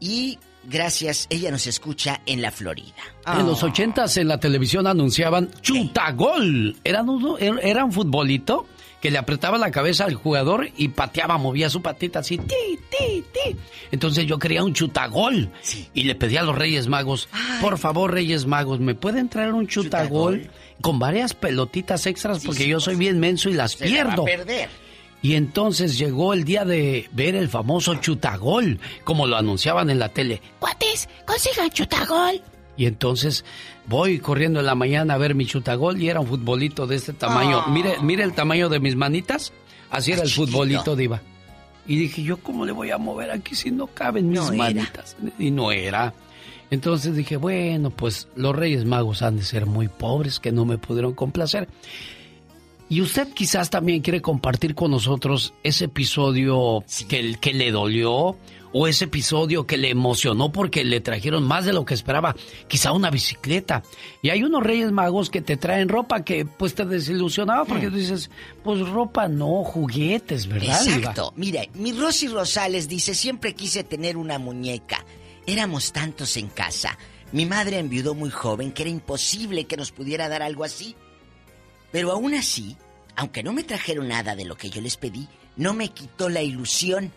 y 0.00 0.38
gracias, 0.68 1.26
ella 1.30 1.50
nos 1.50 1.66
escucha 1.66 2.20
en 2.26 2.42
la 2.42 2.50
Florida. 2.50 2.94
En 3.26 3.46
los 3.46 3.62
ochentas 3.62 4.16
en 4.16 4.28
la 4.28 4.38
televisión 4.38 4.86
anunciaban 4.86 5.50
chutagol. 5.60 6.76
Era 6.84 7.02
un, 7.02 7.36
era 7.62 7.84
un 7.84 7.92
futbolito 7.92 8.66
que 9.00 9.10
le 9.10 9.18
apretaba 9.18 9.58
la 9.58 9.70
cabeza 9.70 10.04
al 10.06 10.14
jugador 10.14 10.68
y 10.76 10.88
pateaba, 10.88 11.38
movía 11.38 11.70
su 11.70 11.82
patita 11.82 12.18
así, 12.18 12.36
ti, 12.38 12.54
ti, 12.90 13.24
ti. 13.32 13.56
Entonces 13.92 14.26
yo 14.26 14.38
quería 14.38 14.64
un 14.64 14.74
chutagol 14.74 15.50
y 15.94 16.02
le 16.04 16.14
pedí 16.16 16.36
a 16.36 16.42
los 16.42 16.56
Reyes 16.56 16.88
Magos, 16.88 17.28
por 17.60 17.78
favor 17.78 18.12
Reyes 18.12 18.46
Magos, 18.46 18.80
¿me 18.80 18.94
pueden 18.96 19.28
traer 19.28 19.52
un 19.52 19.68
chutagol, 19.68 20.50
con 20.80 20.98
varias 20.98 21.34
pelotitas 21.34 22.06
extras 22.06 22.44
porque 22.44 22.66
yo 22.66 22.80
soy 22.80 22.96
bien 22.96 23.20
menso 23.20 23.48
y 23.50 23.52
las 23.54 23.72
Se 23.72 23.88
la 23.88 24.04
va 24.04 24.12
a 24.12 24.16
pierdo? 24.16 24.24
perder. 24.24 24.68
Y 25.20 25.34
entonces 25.34 25.98
llegó 25.98 26.32
el 26.32 26.44
día 26.44 26.64
de 26.64 27.08
ver 27.12 27.34
el 27.34 27.48
famoso 27.48 27.96
chutagol, 27.96 28.78
como 29.04 29.26
lo 29.26 29.36
anunciaban 29.36 29.90
en 29.90 29.98
la 29.98 30.08
tele. 30.10 30.40
Cuates, 30.60 31.08
consigan 31.26 31.70
chutagol. 31.70 32.40
Y 32.76 32.86
entonces 32.86 33.44
voy 33.88 34.20
corriendo 34.20 34.60
en 34.60 34.66
la 34.66 34.76
mañana 34.76 35.14
a 35.14 35.18
ver 35.18 35.34
mi 35.34 35.44
chutagol 35.46 36.00
y 36.00 36.08
era 36.08 36.20
un 36.20 36.28
futbolito 36.28 36.86
de 36.86 36.94
este 36.96 37.12
tamaño. 37.12 37.64
Oh. 37.66 37.70
Mire, 37.70 37.96
mire 38.00 38.22
el 38.22 38.32
tamaño 38.34 38.68
de 38.68 38.78
mis 38.78 38.94
manitas. 38.94 39.52
Así 39.90 40.12
era 40.12 40.20
Ah, 40.20 40.24
el 40.24 40.30
chiquito. 40.30 40.46
futbolito, 40.52 40.94
Diva. 40.96 41.20
Y 41.88 41.96
dije, 41.96 42.22
¿yo 42.22 42.36
cómo 42.36 42.64
le 42.64 42.70
voy 42.72 42.90
a 42.92 42.98
mover 42.98 43.30
aquí 43.32 43.54
si 43.56 43.70
no 43.72 43.88
caben 43.88 44.28
mis 44.28 44.38
No 44.38 44.52
era. 44.52 44.56
manitas? 44.56 45.16
Y 45.38 45.50
no 45.50 45.72
era. 45.72 46.14
Entonces 46.70 47.16
dije, 47.16 47.36
bueno, 47.38 47.90
pues 47.90 48.28
los 48.36 48.54
Reyes 48.54 48.84
Magos 48.84 49.22
han 49.22 49.38
de 49.38 49.42
ser 49.42 49.64
muy 49.66 49.88
pobres 49.88 50.38
que 50.38 50.52
no 50.52 50.64
me 50.66 50.76
pudieron 50.78 51.14
complacer. 51.14 51.66
Y 52.88 53.02
usted 53.02 53.28
quizás 53.34 53.68
también 53.68 54.00
quiere 54.00 54.22
compartir 54.22 54.74
con 54.74 54.90
nosotros 54.90 55.52
ese 55.62 55.86
episodio 55.86 56.84
que, 57.08 57.36
que 57.38 57.52
le 57.52 57.70
dolió 57.70 58.36
o 58.72 58.86
ese 58.86 59.04
episodio 59.04 59.66
que 59.66 59.76
le 59.76 59.90
emocionó 59.90 60.52
porque 60.52 60.84
le 60.84 61.00
trajeron 61.00 61.44
más 61.44 61.64
de 61.64 61.72
lo 61.72 61.84
que 61.84 61.94
esperaba, 61.94 62.34
quizá 62.66 62.92
una 62.92 63.10
bicicleta. 63.10 63.82
Y 64.22 64.30
hay 64.30 64.42
unos 64.42 64.62
Reyes 64.62 64.92
Magos 64.92 65.30
que 65.30 65.40
te 65.40 65.56
traen 65.56 65.88
ropa 65.88 66.24
que 66.24 66.44
pues 66.44 66.74
te 66.74 66.84
desilusionaba 66.84 67.64
porque 67.64 67.88
tú 67.88 67.96
dices, 67.96 68.30
pues 68.62 68.86
ropa 68.88 69.28
no, 69.28 69.64
juguetes, 69.64 70.46
¿verdad? 70.46 70.86
Exacto. 70.86 71.32
Mire, 71.36 71.70
mi 71.74 71.92
Rosy 71.92 72.28
Rosales 72.28 72.88
dice, 72.88 73.14
siempre 73.14 73.54
quise 73.54 73.84
tener 73.84 74.16
una 74.16 74.38
muñeca. 74.38 75.04
Éramos 75.46 75.92
tantos 75.92 76.36
en 76.36 76.48
casa. 76.48 76.98
Mi 77.32 77.46
madre 77.46 77.78
enviudó 77.78 78.14
muy 78.14 78.30
joven 78.30 78.72
que 78.72 78.82
era 78.82 78.90
imposible 78.90 79.64
que 79.64 79.76
nos 79.76 79.92
pudiera 79.92 80.28
dar 80.28 80.42
algo 80.42 80.64
así. 80.64 80.94
Pero 81.92 82.12
aún 82.12 82.34
así, 82.34 82.76
aunque 83.16 83.42
no 83.42 83.52
me 83.52 83.64
trajeron 83.64 84.08
nada 84.08 84.36
de 84.36 84.44
lo 84.44 84.56
que 84.56 84.70
yo 84.70 84.80
les 84.80 84.96
pedí, 84.96 85.28
no 85.56 85.74
me 85.74 85.88
quitó 85.90 86.28
la 86.28 86.42
ilusión 86.42 87.12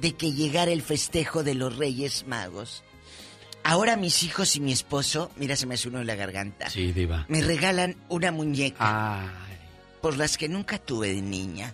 de 0.00 0.12
que 0.14 0.32
llegara 0.32 0.70
el 0.70 0.82
festejo 0.82 1.42
de 1.42 1.54
los 1.54 1.76
Reyes 1.76 2.26
Magos. 2.26 2.82
Ahora 3.64 3.96
mis 3.96 4.22
hijos 4.24 4.56
y 4.56 4.60
mi 4.60 4.72
esposo, 4.72 5.30
mira, 5.36 5.54
se 5.56 5.66
me 5.66 5.74
hace 5.74 5.88
uno 5.88 6.00
en 6.00 6.06
la 6.06 6.14
garganta, 6.16 6.68
Sí, 6.68 6.92
Diva. 6.92 7.26
me 7.28 7.42
regalan 7.42 7.96
una 8.08 8.32
muñeca 8.32 9.20
Ay, 9.22 9.56
por 10.00 10.16
las 10.16 10.36
que 10.36 10.48
nunca 10.48 10.78
tuve 10.78 11.14
de 11.14 11.22
niña. 11.22 11.72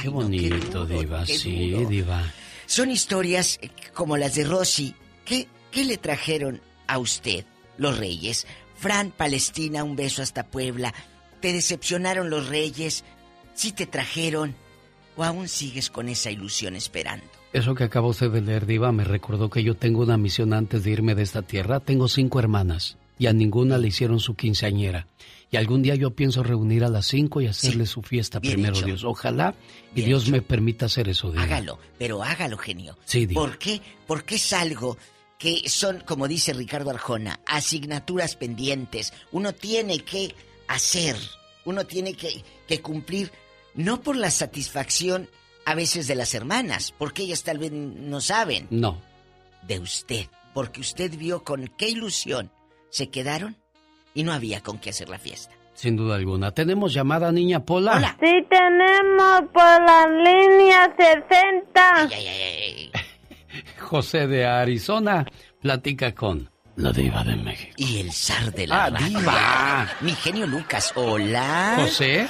qué 0.00 0.08
bonito, 0.08 0.86
Diva. 0.86 1.24
qué 1.26 1.36
Sí, 1.38 1.70
duro. 1.72 1.88
Diva. 1.88 2.32
Son 2.66 2.90
historias 2.90 3.58
eh, 3.62 3.70
como 3.94 4.16
las 4.16 4.34
de 4.34 4.44
Rosy. 4.44 4.94
¿Qué, 5.24 5.48
¿Qué 5.70 5.84
le 5.84 5.98
trajeron 5.98 6.62
a 6.86 6.98
usted, 6.98 7.44
los 7.76 7.98
reyes? 7.98 8.46
Fran, 8.78 9.10
Palestina, 9.10 9.84
un 9.84 9.96
beso 9.96 10.22
hasta 10.22 10.46
Puebla. 10.46 10.94
¿Te 11.46 11.52
decepcionaron 11.52 12.28
los 12.28 12.48
reyes? 12.48 13.04
¿Sí 13.54 13.70
te 13.70 13.86
trajeron? 13.86 14.56
¿O 15.14 15.22
aún 15.22 15.46
sigues 15.46 15.90
con 15.90 16.08
esa 16.08 16.28
ilusión 16.28 16.74
esperando? 16.74 17.24
Eso 17.52 17.76
que 17.76 17.84
usted 17.84 18.32
de 18.32 18.40
leer, 18.40 18.66
Diva, 18.66 18.90
me 18.90 19.04
recordó 19.04 19.48
que 19.48 19.62
yo 19.62 19.76
tengo 19.76 20.02
una 20.02 20.18
misión 20.18 20.52
antes 20.52 20.82
de 20.82 20.90
irme 20.90 21.14
de 21.14 21.22
esta 21.22 21.42
tierra. 21.42 21.78
Tengo 21.78 22.08
cinco 22.08 22.40
hermanas 22.40 22.96
y 23.16 23.28
a 23.28 23.32
ninguna 23.32 23.78
le 23.78 23.86
hicieron 23.86 24.18
su 24.18 24.34
quinceañera. 24.34 25.06
Y 25.48 25.56
algún 25.56 25.82
día 25.82 25.94
yo 25.94 26.10
pienso 26.10 26.42
reunir 26.42 26.82
a 26.82 26.88
las 26.88 27.06
cinco 27.06 27.40
y 27.40 27.46
hacerle 27.46 27.86
su 27.86 28.02
fiesta 28.02 28.40
primero, 28.40 28.74
hecho. 28.74 28.84
Dios. 28.84 29.04
Ojalá 29.04 29.54
y 29.92 29.94
Bien 29.94 30.08
Dios 30.08 30.24
hecho. 30.24 30.32
me 30.32 30.42
permita 30.42 30.86
hacer 30.86 31.08
eso, 31.08 31.30
Diva. 31.30 31.44
Hágalo, 31.44 31.78
pero 31.96 32.24
hágalo, 32.24 32.58
genio. 32.58 32.98
Sí, 33.04 33.24
Diva. 33.24 33.40
¿Por 33.40 33.56
qué? 33.58 33.80
Porque 34.08 34.34
es 34.34 34.52
algo 34.52 34.98
que 35.38 35.68
son, 35.68 36.00
como 36.00 36.26
dice 36.26 36.52
Ricardo 36.54 36.90
Arjona, 36.90 37.38
asignaturas 37.46 38.34
pendientes. 38.34 39.12
Uno 39.30 39.52
tiene 39.52 40.00
que 40.00 40.34
hacer, 40.68 41.16
uno 41.66 41.84
tiene 41.84 42.14
que, 42.14 42.42
que 42.66 42.80
cumplir, 42.80 43.30
no 43.74 44.00
por 44.00 44.16
la 44.16 44.30
satisfacción 44.30 45.28
a 45.66 45.74
veces 45.74 46.06
de 46.06 46.14
las 46.14 46.32
hermanas, 46.34 46.94
porque 46.96 47.24
ellas 47.24 47.42
tal 47.42 47.58
vez 47.58 47.72
no 47.72 48.20
saben, 48.22 48.66
No. 48.70 49.02
de 49.62 49.78
usted, 49.80 50.26
porque 50.54 50.80
usted 50.80 51.14
vio 51.18 51.44
con 51.44 51.66
qué 51.76 51.88
ilusión 51.90 52.50
se 52.88 53.10
quedaron 53.10 53.56
y 54.14 54.22
no 54.22 54.32
había 54.32 54.62
con 54.62 54.78
qué 54.78 54.90
hacer 54.90 55.08
la 55.10 55.18
fiesta. 55.18 55.54
Sin 55.74 55.94
duda 55.96 56.14
alguna. 56.16 56.52
¿Tenemos 56.52 56.94
llamada, 56.94 57.30
niña 57.32 57.62
Pola? 57.66 58.16
Sí 58.18 58.32
tenemos 58.48 59.42
por 59.52 59.62
la 59.62 60.06
línea 60.08 60.94
60. 60.96 62.08
José 63.80 64.26
de 64.26 64.46
Arizona 64.46 65.26
platica 65.60 66.14
con 66.14 66.50
la 66.76 66.92
diva 66.92 67.22
de 67.24 67.36
México. 67.36 67.72
Y 67.76 68.00
el 68.00 68.12
zar 68.12 68.52
de 68.52 68.66
la 68.66 68.84
Ah, 68.84 68.90
radio. 68.90 69.06
diva. 69.20 69.88
Mi 70.00 70.12
genio 70.12 70.46
Lucas, 70.46 70.92
hola. 70.96 71.74
José. 71.80 72.26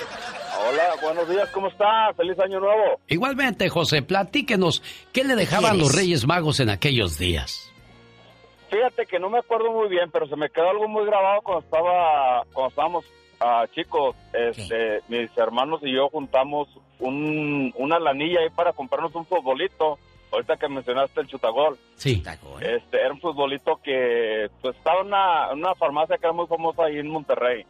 Hola, 0.68 0.82
buenos 1.02 1.28
días, 1.28 1.48
¿cómo 1.51 1.68
está? 1.68 2.12
Feliz 2.16 2.39
año 2.40 2.59
nuevo. 2.60 3.01
Igualmente, 3.09 3.68
José, 3.68 4.02
platíquenos, 4.02 4.82
¿qué 5.12 5.23
le 5.24 5.36
dejaban 5.36 5.73
quieres? 5.73 5.89
los 5.89 5.94
Reyes 5.97 6.27
Magos 6.27 6.60
en 6.60 6.70
aquellos 6.70 7.18
días? 7.18 7.73
Fíjate 8.70 9.06
que 9.06 9.20
no 9.20 9.31
me 9.31 9.39
acuerdo 9.39 9.70
muy 9.73 9.89
bien, 9.89 10.10
pero 10.10 10.27
se 10.27 10.35
me 10.36 10.51
quedó 10.51 10.70
algo 10.70 10.89
muy 10.89 11.05
grabado 11.06 11.40
cuando 11.43 11.64
estaba, 11.64 12.43
cuando 12.52 12.68
estábamos 12.70 13.05
ah, 13.40 13.64
chicos. 13.74 14.16
Este, 14.32 15.02
mis 15.09 15.31
hermanos 15.39 15.81
y 15.82 15.94
yo 15.94 16.09
juntamos 16.09 16.68
un, 16.98 17.73
una 17.77 17.98
lanilla 18.01 18.40
ahí 18.40 18.51
para 18.51 18.73
comprarnos 18.73 19.14
un 19.14 19.24
futbolito. 19.27 19.98
Ahorita 20.32 20.57
que 20.57 20.69
mencionaste 20.69 21.20
el 21.20 21.27
chutagol. 21.28 21.78
Sí. 21.94 22.23
Este, 22.61 23.01
era 23.01 23.12
un 23.12 23.20
futbolito 23.20 23.81
que 23.82 24.51
pues, 24.61 24.77
estaba 24.77 25.01
en 25.01 25.07
una, 25.07 25.53
una 25.53 25.74
farmacia 25.74 26.19
que 26.19 26.27
era 26.27 26.32
muy 26.32 26.47
famosa 26.47 26.85
ahí 26.85 26.98
en 26.98 27.09
Monterrey. 27.09 27.65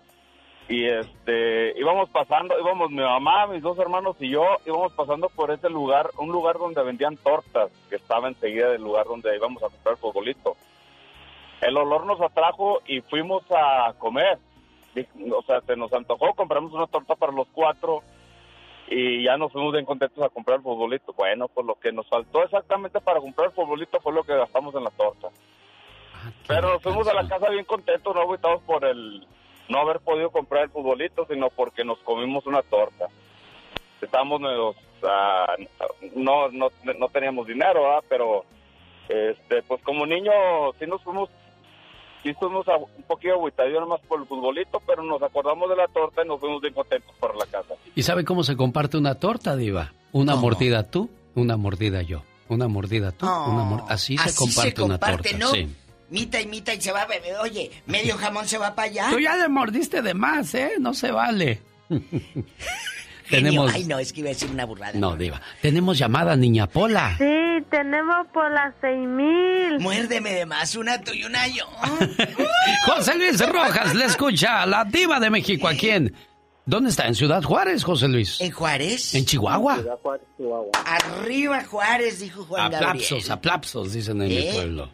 Y 0.68 0.84
este, 0.84 1.78
íbamos 1.78 2.10
pasando, 2.10 2.58
íbamos 2.58 2.90
mi 2.90 3.02
mamá, 3.02 3.46
mis 3.46 3.62
dos 3.62 3.78
hermanos 3.78 4.16
y 4.18 4.30
yo, 4.30 4.42
íbamos 4.64 4.92
pasando 4.94 5.28
por 5.28 5.52
ese 5.52 5.70
lugar, 5.70 6.10
un 6.18 6.32
lugar 6.32 6.58
donde 6.58 6.82
vendían 6.82 7.16
tortas, 7.16 7.70
que 7.88 7.96
estaba 7.96 8.26
enseguida 8.26 8.70
del 8.70 8.82
lugar 8.82 9.06
donde 9.06 9.36
íbamos 9.36 9.62
a 9.62 9.68
comprar 9.68 9.94
el 9.94 10.00
futbolito. 10.00 10.56
El 11.60 11.76
olor 11.76 12.04
nos 12.04 12.20
atrajo 12.20 12.80
y 12.86 13.00
fuimos 13.00 13.44
a 13.50 13.94
comer. 13.98 14.38
O 15.32 15.42
sea, 15.42 15.60
se 15.60 15.76
nos 15.76 15.92
antojó, 15.92 16.34
compramos 16.34 16.72
una 16.72 16.86
torta 16.86 17.14
para 17.14 17.32
los 17.32 17.46
cuatro 17.52 18.02
y 18.88 19.24
ya 19.24 19.36
nos 19.36 19.52
fuimos 19.52 19.72
bien 19.72 19.84
contentos 19.84 20.22
a 20.24 20.28
comprar 20.28 20.58
el 20.58 20.62
futbolito. 20.62 21.12
Bueno, 21.12 21.48
pues 21.48 21.66
lo 21.66 21.74
que 21.74 21.92
nos 21.92 22.06
faltó 22.08 22.42
exactamente 22.42 23.00
para 23.00 23.20
comprar 23.20 23.48
el 23.48 23.54
futbolito 23.54 24.00
fue 24.00 24.12
lo 24.12 24.22
que 24.24 24.36
gastamos 24.36 24.74
en 24.74 24.84
la 24.84 24.90
torta. 24.90 25.28
Pero 26.46 26.72
nos 26.72 26.82
fuimos 26.82 27.06
a 27.08 27.14
la 27.14 27.28
casa 27.28 27.50
bien 27.50 27.64
contentos, 27.64 28.14
no 28.14 28.20
agüitados 28.20 28.62
por 28.62 28.84
el 28.84 29.26
no 29.68 29.80
haber 29.80 30.00
podido 30.00 30.30
comprar 30.30 30.64
el 30.64 30.70
futbolito, 30.70 31.26
sino 31.26 31.50
porque 31.50 31.84
nos 31.84 31.98
comimos 31.98 32.46
una 32.46 32.62
torta. 32.62 33.06
Estábamos 34.00 34.40
ah, 35.02 35.56
no, 36.14 36.48
no, 36.50 36.68
no 36.98 37.08
teníamos 37.08 37.46
dinero, 37.46 37.82
¿verdad? 37.82 38.04
pero 38.08 38.44
este, 39.08 39.62
pues 39.62 39.82
como 39.82 40.06
niño 40.06 40.32
sí 40.78 40.86
nos 40.86 41.02
fuimos, 41.02 41.30
sí 42.22 42.30
a- 42.30 42.76
un 42.76 43.02
poquito 43.06 43.34
agüitados 43.34 43.72
nomás 43.80 44.00
por 44.08 44.20
el 44.20 44.26
futbolito, 44.26 44.80
pero 44.86 45.02
nos 45.02 45.22
acordamos 45.22 45.68
de 45.70 45.76
la 45.76 45.86
torta 45.88 46.22
y 46.24 46.28
nos 46.28 46.40
fuimos 46.40 46.60
bien 46.60 46.74
contentos 46.74 47.14
para 47.20 47.34
la 47.34 47.46
casa. 47.46 47.74
¿Y 47.94 48.02
sabe 48.02 48.24
cómo 48.24 48.42
se 48.44 48.56
comparte 48.56 48.96
una 48.96 49.14
torta, 49.16 49.56
diva? 49.56 49.92
Una 50.12 50.36
mordida 50.36 50.82
tú, 50.90 51.10
una 51.34 51.56
mordida 51.56 52.02
yo. 52.02 52.22
Una 52.48 52.68
mordida 52.68 53.10
tú, 53.12 53.26
una 53.26 53.64
mor- 53.64 53.84
Así, 53.88 54.16
se 54.16 54.24
Así 54.28 54.36
comparte, 54.36 54.76
se 54.76 54.82
una 54.82 54.94
comparte, 54.98 55.30
torta, 55.30 55.44
¿no? 55.44 55.50
sí. 55.50 55.68
Mita 56.08 56.40
y 56.40 56.46
mita 56.46 56.72
y 56.72 56.80
se 56.80 56.92
va 56.92 57.02
a 57.02 57.06
beber. 57.06 57.34
Oye, 57.42 57.70
medio 57.86 58.16
jamón 58.16 58.46
se 58.46 58.58
va 58.58 58.74
para 58.76 58.86
allá. 58.88 59.08
Tú 59.10 59.18
ya 59.18 59.34
le 59.36 59.48
mordiste 59.48 60.02
de 60.02 60.14
más, 60.14 60.54
¿eh? 60.54 60.74
No 60.78 60.94
se 60.94 61.10
vale. 61.10 61.60
Tenemos... 63.30 63.72
Ay, 63.74 63.84
no, 63.84 63.98
es 63.98 64.12
que 64.12 64.20
iba 64.20 64.28
a 64.30 64.32
decir 64.32 64.50
una 64.50 64.64
burrada. 64.64 64.92
No, 64.98 65.16
diva. 65.16 65.40
Tenemos 65.60 65.98
llamada, 65.98 66.36
niña 66.36 66.66
Pola. 66.66 67.16
Sí, 67.18 67.64
tenemos 67.70 68.26
por 68.32 68.50
las 68.52 68.74
6000. 68.80 69.80
Muérdeme 69.80 70.32
de 70.32 70.46
más, 70.46 70.76
una 70.76 71.00
tú 71.00 71.12
y 71.12 71.24
una 71.24 71.46
yo. 71.48 71.64
José 72.86 73.16
Luis 73.16 73.40
Rojas 73.46 73.94
le 73.94 74.04
escucha 74.04 74.62
a 74.62 74.66
la 74.66 74.84
diva 74.84 75.18
de 75.20 75.30
México. 75.30 75.68
¿A 75.68 75.74
quién? 75.74 76.14
¿Dónde 76.64 76.90
está? 76.90 77.06
¿En 77.06 77.14
Ciudad 77.14 77.42
Juárez, 77.42 77.84
José 77.84 78.08
Luis? 78.08 78.40
¿En 78.40 78.50
Juárez? 78.50 79.14
¿En 79.14 79.24
Chihuahua? 79.24 79.78
Arriba 80.84 81.62
Juárez, 81.64 82.18
dijo 82.20 82.44
Juan 82.44 82.72
Gabriel. 82.72 82.84
Aplapsos, 82.90 83.30
aplapsos, 83.30 83.92
dicen 83.92 84.20
en 84.22 84.28
mi 84.28 84.38
¿Eh? 84.38 84.50
pueblo. 84.52 84.90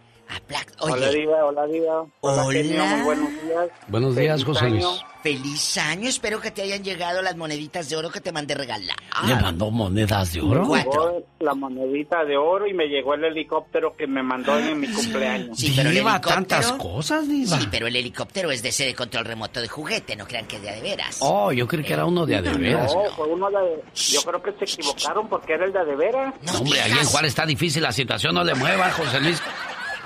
Oye. 0.80 0.92
Hola, 0.94 1.09
Diva, 1.10 1.44
hola, 1.44 1.66
Diva. 1.66 2.04
Hola. 2.20 2.44
genio, 2.52 2.84
muy 2.84 3.00
buenos 3.02 3.28
días. 3.42 3.68
Buenos 3.88 4.16
días, 4.16 4.40
Feliz 4.42 4.44
José 4.59 4.70
Luis. 4.70 4.84
año. 4.84 4.96
Feliz 5.22 5.78
año, 5.78 6.09
espero 6.09 6.40
que 6.40 6.50
te 6.50 6.62
hayan 6.62 6.82
llegado 6.82 7.22
las 7.22 7.36
moneditas 7.36 7.88
de 7.88 7.94
oro 7.94 8.10
que 8.10 8.20
te 8.20 8.32
mandé 8.32 8.54
regalar. 8.56 8.96
¿Le 9.24 9.36
mandó 9.36 9.70
monedas 9.70 10.32
de 10.32 10.40
oro? 10.40 10.66
Me 10.66 10.78
llegó 10.82 11.22
la 11.38 11.54
monedita 11.54 12.24
de 12.24 12.36
oro 12.36 12.66
y 12.66 12.74
me 12.74 12.86
llegó 12.86 13.14
el 13.14 13.24
helicóptero 13.24 13.94
que 13.96 14.09
me 14.09 14.20
mandó 14.24 14.59
en 14.59 14.80
mi 14.80 14.88
cumpleaños. 14.88 15.56
Sí, 15.56 15.72
pero 15.76 15.90
el 15.90 15.94
Diva, 15.94 16.16
helicóptero- 16.16 16.34
tantas 16.34 16.72
cosas, 16.72 17.28
diva. 17.28 17.56
Sí, 17.56 17.68
pero 17.70 17.86
el 17.86 17.94
helicóptero 17.94 18.50
es 18.50 18.62
de 18.64 18.70
ese 18.70 18.86
de 18.86 18.94
control 18.96 19.24
remoto 19.24 19.60
de 19.60 19.68
juguete, 19.68 20.16
no 20.16 20.26
crean 20.26 20.46
que 20.48 20.56
es 20.56 20.62
de 20.62 20.80
veras. 20.80 21.18
Oh, 21.20 21.52
yo 21.52 21.68
creí 21.68 21.84
que 21.84 21.92
era 21.92 22.04
uno 22.04 22.26
de 22.26 22.40
veras. 22.40 22.92
No, 22.92 23.04
fue 23.14 23.28
uno 23.28 23.48
de... 23.48 23.80
Yo 23.94 24.22
creo 24.22 24.42
que 24.42 24.52
se 24.54 24.64
equivocaron 24.74 25.28
porque 25.28 25.52
era 25.54 25.66
el 25.66 25.72
de 25.72 25.84
de 25.84 25.96
veras. 25.96 26.34
No, 26.42 26.59
hombre, 26.59 26.80
ahí 26.80 26.92
en 26.92 27.04
Juárez 27.06 27.28
está 27.30 27.46
difícil 27.46 27.82
la 27.82 27.92
situación, 27.92 28.34
no 28.34 28.42
le 28.42 28.54
mueva, 28.54 28.90
José 28.90 29.20
Luis. 29.20 29.40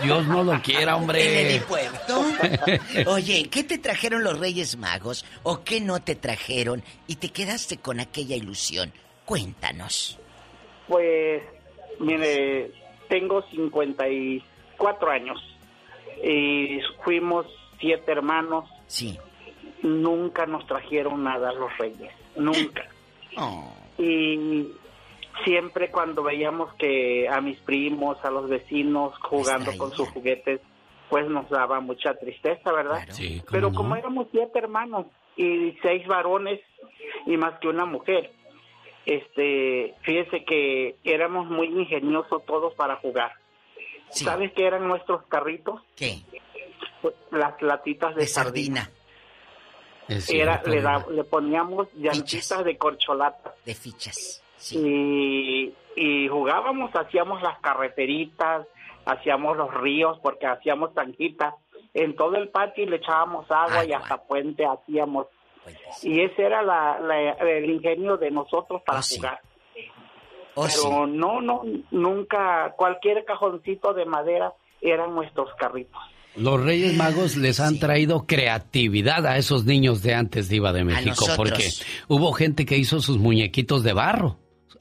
Dios 0.03 0.27
no 0.27 0.45
lo 0.45 0.61
quiera, 0.63 0.83
¿El 0.83 0.89
hombre. 0.91 1.51
helipuerto? 1.55 2.23
Oye, 3.07 3.49
¿qué 3.51 3.65
te 3.65 3.79
trajeron 3.79 4.23
los 4.25 4.39
Reyes 4.39 4.77
Magos 4.77 5.25
o 5.43 5.65
qué 5.65 5.81
no 5.81 6.01
te 6.01 6.15
trajeron 6.15 6.83
y 7.07 7.17
te 7.17 7.31
quedaste 7.31 7.79
con 7.79 8.01
aquella 8.01 8.37
ilusión? 8.37 8.93
Cuéntanos. 9.25 10.19
Pues, 10.87 11.43
mire, 11.99 12.71
tengo 13.09 13.43
54 13.51 15.11
años. 15.11 15.39
y 16.23 16.79
fuimos 17.05 17.47
siete 17.81 18.13
hermanos. 18.13 18.69
Sí. 18.87 19.19
Nunca 19.83 20.47
nos 20.47 20.67
trajeron 20.67 21.23
nada 21.25 21.53
los 21.53 21.77
reyes, 21.79 22.13
nunca. 22.37 22.87
Y 23.99 24.69
siempre 25.45 25.91
cuando 25.91 26.23
veíamos 26.23 26.73
que 26.75 27.29
a 27.29 27.41
mis 27.41 27.59
primos, 27.61 28.19
a 28.25 28.31
los 28.31 28.49
vecinos 28.49 29.15
jugando 29.21 29.77
con 29.77 29.93
sus 29.93 30.09
juguetes, 30.11 30.61
pues 31.11 31.29
nos 31.29 31.49
daba 31.51 31.81
mucha 31.81 32.15
tristeza, 32.15 32.73
¿verdad? 32.73 33.05
Sí, 33.11 33.39
¿cómo 33.41 33.51
Pero 33.53 33.71
no? 33.71 33.77
como 33.77 33.97
éramos 33.97 34.27
siete 34.33 34.59
hermanos 34.59 35.07
y 35.37 35.73
seis 35.83 36.07
varones 36.07 36.61
y 37.27 37.37
más 37.37 37.59
que 37.61 37.69
una 37.69 37.85
mujer, 37.85 38.33
este, 39.05 39.95
fíjese 40.03 40.45
que 40.45 40.97
éramos 41.05 41.47
muy 41.49 41.67
ingeniosos 41.69 42.45
todos 42.45 42.75
para 42.75 42.97
jugar. 42.97 43.33
¿Sabes 44.11 44.53
qué 44.53 44.67
eran 44.67 44.87
nuestros 44.89 45.25
carritos? 45.27 45.81
¿Qué? 45.97 46.19
Las 47.31 47.61
latitas 47.63 48.15
de, 48.15 48.23
De 48.23 48.27
sardina. 48.27 48.91
Era, 50.29 50.63
le, 50.65 50.81
da- 50.81 51.05
le 51.11 51.25
poníamos 51.25 51.89
llantitas 51.95 52.65
de 52.65 52.77
corcholata. 52.79 53.55
De 53.65 53.75
fichas. 53.75 54.43
Y, 54.73 55.73
y 55.97 56.29
jugábamos, 56.29 56.91
hacíamos 56.95 57.43
las 57.43 57.59
carreteritas, 57.61 58.67
hacíamos 59.05 59.57
los 59.57 59.73
ríos, 59.75 60.19
porque 60.23 60.47
hacíamos 60.47 60.95
tanquitas. 60.95 61.55
En 61.95 62.15
todo 62.17 62.37
el 62.37 62.49
patio 62.49 62.87
le 62.87 62.97
echábamos 62.97 63.51
agua 63.51 63.85
y 63.85 63.93
hasta 63.93 64.19
puente 64.19 64.65
hacíamos. 64.67 65.27
Y 66.03 66.21
ese 66.21 66.43
era 66.45 66.63
la, 66.63 66.99
la- 67.01 67.33
el 67.33 67.71
ingenio 67.71 68.17
de 68.17 68.31
nosotros 68.31 68.83
para 68.87 69.01
jugar. 69.03 69.41
Oh, 70.55 70.67
Pero 70.67 71.07
no, 71.07 71.41
no, 71.43 71.63
nunca, 71.91 72.73
cualquier 72.77 73.25
cajoncito 73.25 73.93
de 73.93 74.07
madera 74.07 74.53
eran 74.81 75.15
nuestros 75.15 75.49
carritos. 75.59 76.01
Los 76.35 76.63
Reyes 76.63 76.95
Magos 76.97 77.37
les 77.37 77.61
han 77.61 77.79
traído 77.79 78.27
creatividad 78.27 79.27
a 79.27 79.39
esos 79.39 79.65
niños 79.65 80.03
de 80.03 80.15
antes, 80.15 80.49
Diva 80.51 80.73
de 80.73 80.85
México, 80.85 81.25
porque 81.37 81.69
hubo 82.09 82.33
gente 82.33 82.65
que 82.67 82.77
hizo 82.77 83.01
sus 83.01 83.19
muñequitos 83.19 83.83
de 83.83 83.93
barro, 83.95 84.37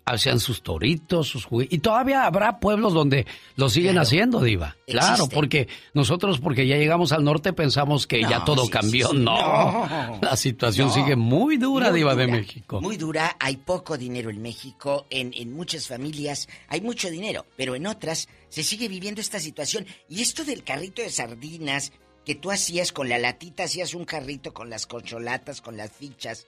hacían 0.06 0.40
sus 0.40 0.61
toritos, 0.61 1.27
sus 1.27 1.45
juguetes, 1.45 1.73
y 1.73 1.80
todavía 1.80 2.26
habrá 2.26 2.60
pueblos 2.60 2.94
donde 2.94 3.26
lo 3.56 3.69
siguen 3.69 3.98
haciendo, 3.98 4.40
Diva. 4.40 4.76
Claro, 4.86 5.27
porque 5.27 5.68
nosotros, 5.94 6.40
porque 6.40 6.68
ya 6.68 6.77
llegamos 6.77 7.11
al 7.11 7.23
norte, 7.23 7.53
pensamos 7.53 8.06
que 8.06 8.22
ya 8.22 8.45
todo 8.45 8.65
sí, 8.65 8.69
cambió. 8.69 9.07
sí, 9.10 9.18
sí. 9.18 9.23
No. 9.23 9.88
No. 9.88 10.19
la 10.22 10.36
situación 10.36 10.90
No. 10.90 10.94
sigue 10.94 11.15
muy 11.15 11.57
dura, 11.57 11.90
Muy 11.90 11.98
Diva 11.99 12.15
de 12.15 12.27
México. 12.27 12.82
Muy 12.82 12.98
dura, 12.98 13.36
hay 13.40 13.57
poco 13.57 13.98
dinero 13.98 14.30
en 14.30 14.41
México, 14.41 15.07
en, 15.10 15.34
en 15.36 15.52
muchas 15.53 15.88
familias 15.88 16.48
hay 16.68 16.82
mucho 16.82 17.10
dinero, 17.10 17.45
pero 17.57 17.76
en 17.76 17.88
otras 17.88 18.27
se 18.49 18.64
sigue 18.64 18.88
viviendo 18.88 19.22
esta 19.22 19.40
situación. 19.40 19.86
Y 20.07 20.22
esto 20.22 20.44
del 20.45 20.64
carrito 20.64 21.02
de 21.02 21.10
sardinas 21.10 21.91
que 22.26 22.36
tú 22.36 22.52
hacías 22.52 22.91
con 22.91 23.10
la 23.10 23.18
latita, 23.18 23.64
hacías 23.64 23.94
un 23.94 24.06
carrito 24.06 24.53
con 24.53 24.69
las 24.69 24.86
corcholatas, 24.86 25.61
con 25.61 25.77
las 25.77 25.91
fichas, 25.91 26.45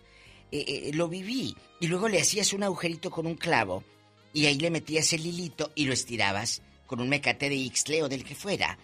eh, 0.52 0.66
eh, 0.68 0.92
lo 0.94 1.08
viví. 1.08 1.56
Y 1.80 1.88
luego 1.88 2.08
le 2.08 2.22
hacías 2.22 2.54
un 2.54 2.64
agujerito 2.64 3.12
con 3.12 3.28
un 3.28 3.36
clavo 3.36 3.84
y 4.34 4.46
ahí 4.46 4.58
le 4.58 4.72
metías 4.72 5.14
el 5.14 5.26
hilito 5.26 5.72
y 5.76 5.86
lo 5.86 5.94
estirabas 5.94 6.62
con 6.86 7.02
un 7.02 7.10
mecate 7.10 7.50
de 7.50 7.56
Ixtle 7.56 8.04
o 8.04 8.10
del 8.10 8.24
que 8.24 8.36
fuera. 8.36 8.78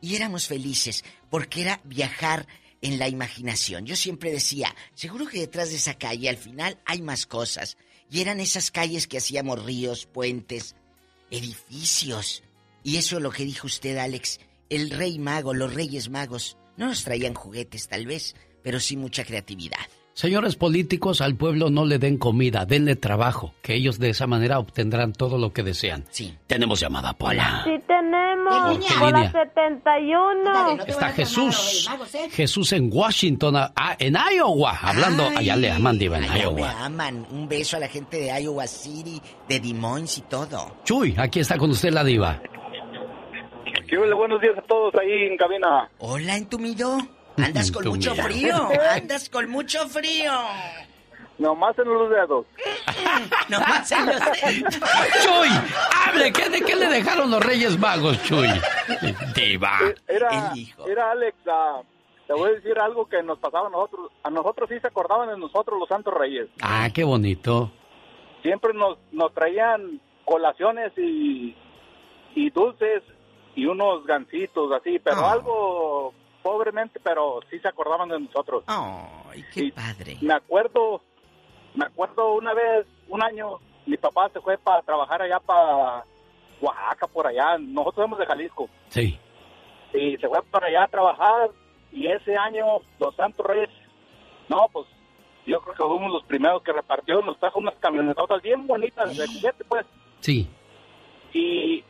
Y 0.00 0.14
éramos 0.14 0.46
felices 0.46 1.04
porque 1.30 1.62
era 1.62 1.80
viajar 1.84 2.46
en 2.80 2.98
la 2.98 3.08
imaginación. 3.08 3.84
Yo 3.86 3.96
siempre 3.96 4.30
decía, 4.30 4.74
seguro 4.94 5.26
que 5.26 5.40
detrás 5.40 5.70
de 5.70 5.76
esa 5.76 5.94
calle 5.94 6.28
al 6.28 6.36
final 6.36 6.78
hay 6.84 7.02
más 7.02 7.26
cosas. 7.26 7.76
Y 8.10 8.20
eran 8.20 8.40
esas 8.40 8.70
calles 8.70 9.06
que 9.06 9.18
hacíamos 9.18 9.64
ríos, 9.64 10.06
puentes, 10.06 10.76
edificios. 11.30 12.42
Y 12.82 12.96
eso 12.96 13.16
es 13.16 13.22
lo 13.22 13.30
que 13.30 13.44
dijo 13.44 13.66
usted, 13.66 13.98
Alex. 13.98 14.40
El 14.70 14.90
rey 14.90 15.18
mago, 15.18 15.52
los 15.54 15.74
reyes 15.74 16.08
magos, 16.08 16.56
no 16.76 16.86
nos 16.86 17.02
traían 17.04 17.34
juguetes 17.34 17.88
tal 17.88 18.06
vez, 18.06 18.34
pero 18.62 18.80
sí 18.80 18.96
mucha 18.96 19.24
creatividad. 19.24 19.86
Señores 20.18 20.56
políticos, 20.56 21.20
al 21.20 21.36
pueblo 21.36 21.70
no 21.70 21.86
le 21.86 22.00
den 22.00 22.18
comida, 22.18 22.66
denle 22.66 22.96
trabajo, 22.96 23.54
que 23.62 23.76
ellos 23.76 24.00
de 24.00 24.10
esa 24.10 24.26
manera 24.26 24.58
obtendrán 24.58 25.12
todo 25.12 25.38
lo 25.38 25.52
que 25.52 25.62
desean. 25.62 26.06
Sí. 26.10 26.36
Tenemos 26.48 26.80
llamada, 26.80 27.12
Pola. 27.12 27.62
Sí 27.62 27.80
tenemos. 27.86 28.66
¿Por 28.66 28.80
qué 28.80 28.94
Por 28.98 29.12
la 29.12 29.18
línea? 29.18 29.30
71. 29.30 30.84
Está 30.88 31.10
Jesús. 31.10 31.88
Jesús 32.32 32.72
en 32.72 32.90
Washington, 32.92 33.58
ah, 33.58 33.96
en 33.96 34.16
Iowa. 34.16 34.76
Hablando, 34.82 35.28
allá 35.36 35.54
le 35.54 35.70
aman, 35.70 35.96
Diva, 35.96 36.18
en 36.18 36.24
Allá 36.24 36.50
me 36.50 36.62
Iowa. 36.62 36.84
aman. 36.84 37.24
Un 37.30 37.48
beso 37.48 37.76
a 37.76 37.78
la 37.78 37.88
gente 37.88 38.16
de 38.18 38.42
Iowa 38.42 38.66
City, 38.66 39.22
de 39.48 39.60
Des 39.60 39.72
Moines 39.72 40.18
y 40.18 40.22
todo. 40.22 40.78
Chuy, 40.82 41.14
aquí 41.16 41.38
está 41.38 41.56
con 41.56 41.70
usted 41.70 41.92
la 41.92 42.02
Diva. 42.02 42.42
Buenos 44.16 44.40
días 44.40 44.58
a 44.58 44.62
todos 44.62 44.92
ahí 44.96 45.28
en 45.30 45.36
cabina. 45.36 45.88
Hola, 45.98 46.36
entumido. 46.36 46.98
Andas 47.44 47.70
con 47.70 47.86
mucho 47.88 48.14
frío. 48.14 48.68
Andas 48.94 49.28
con 49.28 49.48
mucho 49.50 49.86
frío. 49.88 50.32
Nomás 51.38 51.78
en 51.78 51.84
los 51.88 52.10
dedos. 52.10 52.46
Nomás 53.48 53.92
en 53.92 54.06
los 54.06 54.16
Chuy, 55.22 55.48
hable, 56.06 56.32
¿qué, 56.32 56.48
¿de 56.48 56.60
qué 56.62 56.74
le 56.74 56.86
dejaron 56.88 57.30
los 57.30 57.44
Reyes 57.44 57.78
Magos, 57.78 58.20
Chuy? 58.24 58.48
Diva. 59.36 59.78
Era, 60.08 60.52
era 60.88 61.10
Alex, 61.12 61.36
ah, 61.48 61.80
te 62.26 62.32
voy 62.32 62.50
a 62.50 62.54
decir 62.54 62.76
algo 62.80 63.08
que 63.08 63.22
nos 63.22 63.38
pasaba 63.38 63.68
a 63.68 63.70
nosotros. 63.70 64.10
A 64.24 64.30
nosotros 64.30 64.68
sí 64.68 64.80
se 64.80 64.88
acordaban 64.88 65.28
de 65.28 65.38
nosotros 65.38 65.78
los 65.78 65.88
Santos 65.88 66.12
Reyes. 66.12 66.48
Ah, 66.60 66.88
qué 66.92 67.04
bonito. 67.04 67.70
Siempre 68.42 68.74
nos, 68.74 68.98
nos 69.12 69.32
traían 69.32 70.00
colaciones 70.24 70.92
y, 70.96 71.54
y 72.34 72.50
dulces 72.50 73.02
y 73.54 73.64
unos 73.66 74.04
gancitos 74.06 74.72
así, 74.72 74.98
pero 74.98 75.24
Ah. 75.24 75.32
algo 75.32 76.14
pobremente, 76.42 77.00
pero 77.00 77.40
sí 77.50 77.58
se 77.58 77.68
acordaban 77.68 78.08
de 78.08 78.20
nosotros. 78.20 78.64
Ay, 78.66 79.44
qué 79.52 79.72
padre. 79.72 80.16
Me 80.20 80.34
acuerdo, 80.34 81.02
me 81.74 81.84
acuerdo 81.84 82.34
una 82.34 82.54
vez, 82.54 82.86
un 83.08 83.22
año, 83.22 83.58
mi 83.86 83.96
papá 83.96 84.28
se 84.32 84.40
fue 84.40 84.58
para 84.58 84.82
trabajar 84.82 85.22
allá 85.22 85.40
para 85.40 86.04
Oaxaca, 86.60 87.06
por 87.06 87.26
allá. 87.26 87.58
Nosotros 87.58 88.04
somos 88.04 88.18
de 88.18 88.26
Jalisco. 88.26 88.68
Sí. 88.88 89.18
Y 89.92 90.16
se 90.16 90.28
fue 90.28 90.42
para 90.50 90.66
allá 90.66 90.84
a 90.84 90.88
trabajar. 90.88 91.50
Y 91.92 92.06
ese 92.06 92.36
año, 92.36 92.64
los 92.98 93.14
Santos 93.16 93.46
Reyes, 93.46 93.70
no, 94.48 94.68
pues 94.72 94.86
yo 95.46 95.60
creo 95.62 95.74
que 95.74 95.82
fuimos 95.82 96.12
los 96.12 96.24
primeros 96.24 96.62
que 96.62 96.72
repartió. 96.72 97.22
Nos 97.22 97.38
trajo 97.38 97.58
unas 97.58 97.74
camionetotas 97.76 98.42
bien 98.42 98.66
bonitas 98.66 99.16
de 99.16 99.26
juguete, 99.26 99.64
pues. 99.64 99.86
Sí. 100.20 100.48
Y 101.32 101.84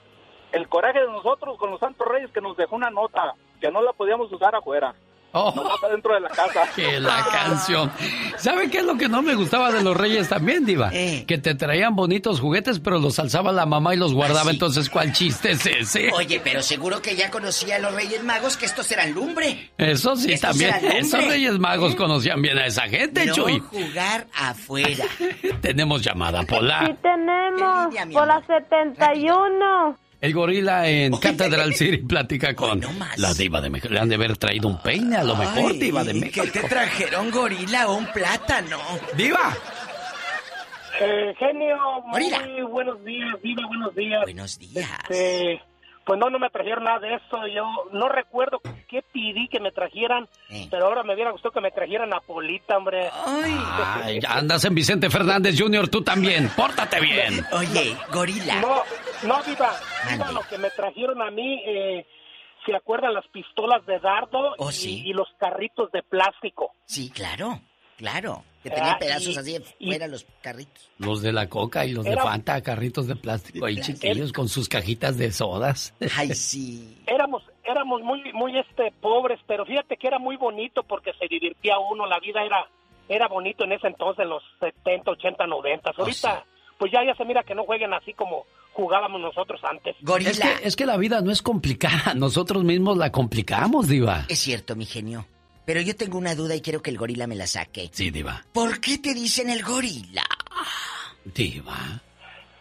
el 0.53 0.69
coraje 0.69 1.01
de 1.01 1.07
nosotros 1.07 1.59
con 1.59 1.71
los 1.71 1.81
Santos 1.81 2.07
Reyes 2.07 2.31
que 2.31 2.41
nos 2.41 2.57
dejó 2.57 2.77
una 2.77 2.91
nota 2.91 3.35
que 3.61 3.71
no 3.71 3.83
la 3.83 3.93
podíamos 3.93 4.31
usar 4.33 4.55
afuera. 4.55 4.95
Oh. 5.31 5.53
Nomás 5.55 5.77
adentro 5.85 6.15
de 6.15 6.21
la 6.21 6.31
casa. 6.31 6.63
Que 6.75 6.99
la 6.99 7.23
canción. 7.31 7.93
¿Sabe 8.39 8.71
qué 8.71 8.79
es 8.79 8.85
lo 8.85 8.97
que 8.97 9.11
no 9.11 9.21
me 9.21 9.35
gustaba 9.35 9.71
de 9.71 9.83
los 9.83 9.95
Reyes 9.95 10.27
también, 10.31 10.65
Diva? 10.65 10.89
Que 10.91 11.39
te 11.43 11.55
traían 11.55 11.95
bonitos 11.95 12.41
juguetes, 12.41 12.81
pero 12.81 12.99
los 12.99 13.19
alzaba 13.19 13.53
la 13.53 13.67
mamá 13.67 13.93
y 13.95 13.99
los 13.99 14.15
guardaba. 14.15 14.51
Entonces, 14.51 14.89
¿cuál 14.89 15.13
chiste 15.13 15.51
es 15.51 15.67
ese? 15.67 16.11
Oye, 16.15 16.41
pero 16.43 16.63
seguro 16.63 17.03
que 17.03 17.15
ya 17.15 17.31
conocía 17.31 17.77
a 17.77 17.79
los 17.79 17.95
Reyes 17.95 18.25
Magos 18.25 18.57
que 18.57 18.65
estos 18.65 18.91
eran 18.91 19.13
lumbre. 19.13 19.71
Eso 19.77 20.17
sí, 20.17 20.33
Estos 20.33 20.51
también. 20.59 20.75
Esos 20.97 21.23
Reyes 21.23 21.59
Magos 21.59 21.95
conocían 21.95 22.41
bien 22.41 22.57
a 22.57 22.65
esa 22.65 22.89
gente, 22.89 23.27
No 23.27 23.35
Chuy. 23.35 23.59
jugar 23.61 24.27
afuera. 24.35 25.05
Tenemos 25.61 26.03
llamada, 26.03 26.43
Pola. 26.45 26.87
Sí 26.87 26.95
tenemos. 27.03 27.89
línea, 27.89 28.07
mi 28.07 28.15
Por 28.15 28.27
la 28.27 28.37
amor? 28.37 28.47
71. 28.47 29.99
El 30.21 30.35
gorila 30.35 30.89
en 30.89 31.17
Catedral 31.17 31.75
City 31.75 31.99
platica 31.99 32.55
con 32.55 32.81
la 33.17 33.35
diva 33.35 33.61
de 33.61 33.71
México. 33.71 33.93
Le 33.93 34.01
han 34.01 34.09
de 34.09 34.17
haber 34.17 34.37
traído 34.37 34.67
un 34.69 34.83
peine, 34.83 35.17
a 35.17 35.23
lo 35.25 35.37
mejor, 35.37 35.73
Ay, 35.73 35.79
diva 35.79 36.03
de 36.03 36.15
México. 36.15 36.45
¿Qué 36.53 36.61
te 36.61 36.69
trajeron, 36.69 37.31
gorila 37.31 37.89
o 37.89 37.97
un 37.99 38.07
plátano? 38.07 38.79
¡Diva! 39.17 39.57
Eh, 41.01 41.33
genio, 41.39 41.77
muy 42.07 42.29
Gorila. 42.29 42.69
buenos 42.69 43.05
días, 43.05 43.37
Diva, 43.43 43.63
buenos 43.69 43.95
días. 43.95 44.23
Buenos 44.25 44.59
días. 44.59 44.91
Este, 45.09 45.61
pues 46.09 46.19
no, 46.19 46.31
no 46.31 46.39
me 46.39 46.49
trajeron 46.49 46.85
nada 46.85 47.01
de 47.01 47.15
eso. 47.17 47.47
Yo 47.49 47.65
no 47.93 48.09
recuerdo 48.09 48.61
qué 48.89 49.03
pedí 49.13 49.47
que 49.49 49.61
me 49.61 49.71
trajeran, 49.73 50.27
pero 50.71 50.87
ahora 50.87 51.03
me 51.03 51.13
hubiera 51.15 51.31
gustado 51.33 51.53
que 51.53 51.61
me 51.61 51.71
trajeran 51.71 52.15
a 52.15 52.21
Polita, 52.21 52.79
hombre. 52.79 53.11
Ay, 53.27 54.19
andas 54.27 54.65
en 54.65 54.75
Vicente 54.75 55.11
Fernández 55.11 55.55
Jr., 55.61 55.87
tú 55.89 56.03
también. 56.03 56.49
Pórtate 56.57 56.99
bien. 57.01 57.45
Oye, 57.53 57.95
gorila. 58.11 58.61
No, 58.63 58.83
no, 59.25 59.43
Diva, 59.43 59.71
Mande. 60.19 60.33
lo 60.33 60.41
que 60.49 60.57
me 60.57 60.71
trajeron 60.71 61.21
a 61.21 61.31
mí, 61.31 61.63
eh, 61.67 62.07
¿se 62.65 62.75
acuerdan 62.75 63.13
las 63.13 63.27
pistolas 63.29 63.85
de 63.85 63.99
dardo 64.01 64.55
Oh, 64.57 64.71
y, 64.71 64.73
sí. 64.73 65.03
y 65.05 65.13
los 65.13 65.29
carritos 65.39 65.93
de 65.93 66.03
plástico? 66.03 66.73
Sí, 66.87 67.11
claro, 67.11 67.61
claro. 67.99 68.45
Que 68.63 68.71
tenían 68.71 68.95
Ah, 68.95 68.99
pedazos 68.99 69.35
y- 69.35 69.39
así 69.39 69.53
de 69.53 69.65
y- 69.79 69.87
fuera 69.87 70.09
los 70.09 70.27
carritos. 70.43 70.91
Los 70.99 71.23
de 71.23 71.33
la 71.33 71.49
coca 71.49 71.87
y 71.87 71.93
los 71.93 72.05
de 72.05 72.17
Fanta, 72.17 72.61
carritos 72.63 73.07
de 73.07 73.15
plástico 73.17 73.67
ahí 73.67 73.81
chiquillos 73.81 74.33
con 74.33 74.49
sus 74.49 74.69
cajitas 74.69 75.17
de 75.17 75.31
sodas. 75.31 75.95
Ay, 76.17 76.35
sí. 76.35 76.99
Éramos, 77.07 77.43
éramos 77.65 78.03
muy, 78.03 78.21
muy 78.33 78.59
este 78.59 78.93
pobres, 79.01 79.39
pero 79.47 79.65
fíjate 79.65 79.97
que 79.97 80.07
era 80.09 80.19
muy 80.19 80.37
bonito 80.37 80.83
porque 80.83 81.13
se 81.19 81.29
divertía 81.29 81.79
uno, 81.79 82.07
la 82.07 82.19
vida 82.19 82.43
era, 82.45 82.67
era 83.09 83.29
bonito 83.29 83.63
en 83.65 83.73
ese 83.73 83.87
entonces, 83.87 84.25
en 84.25 84.31
los 84.31 84.43
70, 84.59 85.13
80, 85.13 85.47
90. 85.47 85.93
Ahorita, 85.97 86.45
pues 86.79 86.91
ya, 86.93 87.05
ya 87.07 87.15
se 87.15 87.25
mira 87.25 87.45
que 87.45 87.55
no 87.55 87.65
jueguen 87.65 87.95
así 87.95 88.13
como 88.13 88.45
jugábamos 88.73 89.21
nosotros 89.21 89.61
antes. 89.65 89.97
Es 90.21 90.41
que, 90.41 90.49
es 90.65 90.77
que 90.77 90.87
la 90.87 90.97
vida 90.97 91.21
no 91.21 91.31
es 91.31 91.43
complicada, 91.43 92.13
nosotros 92.17 92.65
mismos 92.65 92.97
la 92.99 93.11
complicamos, 93.13 93.87
Diva. 93.89 94.25
Es 94.29 94.41
cierto, 94.41 94.75
mi 94.77 94.85
genio. 94.85 95.27
Pero 95.69 95.83
yo 95.83 95.95
tengo 95.95 96.17
una 96.17 96.35
duda 96.35 96.55
y 96.55 96.63
quiero 96.63 96.81
que 96.81 96.89
el 96.89 96.97
gorila 96.97 97.27
me 97.27 97.35
la 97.35 97.47
saque. 97.47 97.91
Sí, 97.93 98.11
Diva. 98.11 98.43
¿Por 98.55 98.81
qué 98.81 98.97
te 98.97 99.13
dicen 99.13 99.51
el 99.51 99.63
gorila? 99.63 100.25
Diva. 101.27 102.01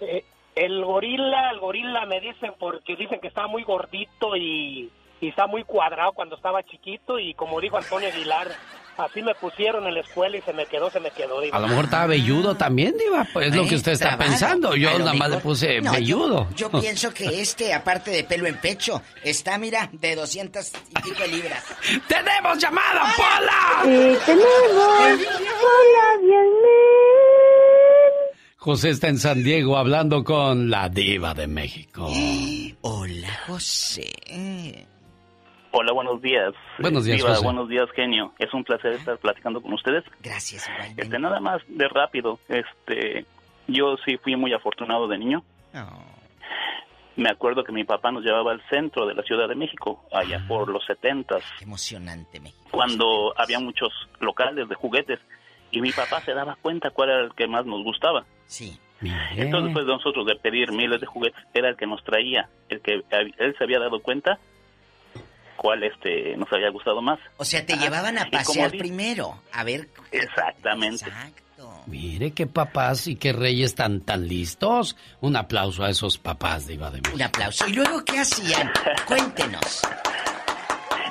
Eh, 0.02 0.26
el 0.56 0.84
gorila, 0.84 1.52
el 1.52 1.60
gorila 1.62 2.06
me 2.06 2.20
dicen 2.20 2.52
porque 2.60 2.98
dicen 2.98 3.22
que 3.22 3.30
estaba 3.30 3.48
muy 3.48 3.64
gordito 3.64 4.36
y, 4.36 4.92
y 5.22 5.30
está 5.30 5.48
muy 5.48 5.64
cuadrado 5.64 6.12
cuando 6.12 6.36
estaba 6.36 6.64
chiquito 6.64 7.18
y 7.18 7.34
como 7.34 7.62
dijo 7.62 7.78
Antonio 7.78 8.10
Aguilar, 8.10 8.50
así 8.98 9.22
me 9.22 9.36
pusieron 9.36 9.86
en 9.88 9.94
la 9.94 10.02
escuela 10.02 10.38
y 10.38 10.42
se 10.42 10.54
me 10.54 10.66
quedó, 10.66 10.90
se 10.90 11.00
me 11.00 11.12
quedó. 11.12 11.42
Diva. 11.42 11.58
A 11.58 11.60
lo 11.60 11.68
mejor 11.68 11.86
estaba 11.86 12.08
velludo 12.08 12.56
también, 12.56 12.96
Diva. 12.98 13.28
Pues 13.32 13.48
es 13.48 13.56
lo 13.56 13.68
que 13.68 13.76
usted 13.76 13.94
está 13.94 14.18
pensando. 14.18 14.76
Yo 14.76 14.98
nada 14.98 15.14
más 15.14 15.30
le 15.30 15.38
puse 15.38 15.82
No, 15.82 15.92
velludo. 15.92 16.48
Yo, 16.56 16.72
yo 16.72 16.80
pienso 16.82 17.14
que 17.14 17.42
este, 17.42 17.74
aparte 17.74 18.12
de 18.12 18.24
pelo 18.24 18.48
en 18.48 18.58
pecho, 18.58 19.02
está, 19.24 19.58
mira, 19.58 19.90
de 19.92 20.16
200 20.16 20.72
y 20.90 21.02
pico 21.02 21.22
de 21.22 21.28
libras. 21.28 21.64
¡Tenemos 22.08 22.58
llamada, 22.58 23.14
Pola! 23.16 23.84
Sí, 23.84 24.18
tenemos. 24.26 25.20
Hola, 25.62 26.22
bien. 26.22 26.48
José 28.58 28.90
está 28.90 29.08
en 29.08 29.20
San 29.20 29.44
Diego 29.44 29.78
hablando 29.78 30.24
con 30.24 30.70
la 30.70 30.90
Diva 30.90 31.34
de 31.34 31.48
México. 31.48 32.12
Hola, 32.82 33.40
José. 33.48 34.12
Hola, 35.72 35.92
buenos 35.92 36.22
días. 36.22 36.54
Buenos 36.80 37.06
días, 37.06 37.44
buenos 37.44 37.70
días, 37.70 37.90
genio. 37.96 38.34
Es 38.40 38.54
un 38.54 38.64
placer 38.64 38.94
estar 38.94 39.18
platicando 39.18 39.62
con 39.62 39.74
ustedes. 39.74 40.04
Gracias, 40.22 40.70
Este, 40.96 41.20
nada 41.20 41.40
más 41.40 41.62
de 41.68 41.88
rápido. 41.88 42.40
Este, 42.48 43.26
yo 43.68 43.96
sí 44.06 44.18
fui 44.18 44.36
muy 44.36 44.54
afortunado 44.54 45.08
de 45.08 45.18
niño. 45.18 45.44
Me 47.16 47.30
acuerdo 47.30 47.64
que 47.64 47.72
mi 47.72 47.84
papá 47.84 48.12
nos 48.12 48.24
llevaba 48.24 48.52
al 48.52 48.62
centro 48.70 49.08
de 49.08 49.16
la 49.16 49.24
Ciudad 49.24 49.48
de 49.48 49.56
México, 49.56 50.04
allá 50.12 50.44
por 50.48 50.70
los 50.70 50.86
setentas, 50.86 51.44
Emocionante, 51.62 52.40
México. 52.40 52.62
cuando 52.72 53.34
había 53.38 53.60
muchos 53.60 53.92
locales 54.20 54.70
de 54.70 54.76
juguetes 54.76 55.20
y 55.72 55.82
mi 55.82 55.92
papá 55.92 56.22
se 56.22 56.34
daba 56.34 56.56
cuenta 56.62 56.92
cuál 56.92 57.10
era 57.10 57.22
el 57.22 57.34
que 57.34 57.48
más 57.48 57.66
nos 57.66 57.84
gustaba. 57.84 58.24
Sí. 58.46 58.80
Entonces, 59.36 59.74
pues 59.74 59.86
nosotros 59.86 60.26
de 60.28 60.36
pedir 60.36 60.72
miles 60.72 61.00
de 61.02 61.08
juguetes, 61.08 61.44
era 61.54 61.70
el 61.70 61.76
que 61.76 61.86
nos 61.88 62.04
traía, 62.04 62.50
el 62.70 62.82
que 62.82 63.04
él 63.38 63.56
se 63.58 63.64
había 63.64 63.80
dado 63.80 64.00
cuenta 64.00 64.40
cuál 65.58 65.84
este 65.84 66.38
nos 66.38 66.52
había 66.54 66.70
gustado 66.70 67.02
más. 67.02 67.20
O 67.38 67.44
sea, 67.46 67.66
te 67.66 67.76
llevaban 67.78 68.18
a 68.18 68.26
pasear 68.32 68.72
primero. 68.72 69.42
A 69.52 69.64
ver. 69.64 69.90
Exactamente. 70.12 71.06
Mire 71.88 72.32
qué 72.32 72.48
papás 72.48 73.08
y 73.08 73.16
qué 73.16 73.34
reyes 73.34 73.74
tan 73.76 74.02
tan 74.02 74.28
listos. 74.28 74.96
Un 75.22 75.36
aplauso 75.36 75.84
a 75.84 75.90
esos 75.90 76.18
papás, 76.18 76.68
Diva 76.68 76.90
de 76.92 76.98
México. 76.98 77.16
Un 77.16 77.22
aplauso. 77.24 77.68
¿Y 77.68 77.74
luego 77.74 78.04
qué 78.06 78.20
hacían? 78.20 78.72
Cuéntenos. 79.08 79.82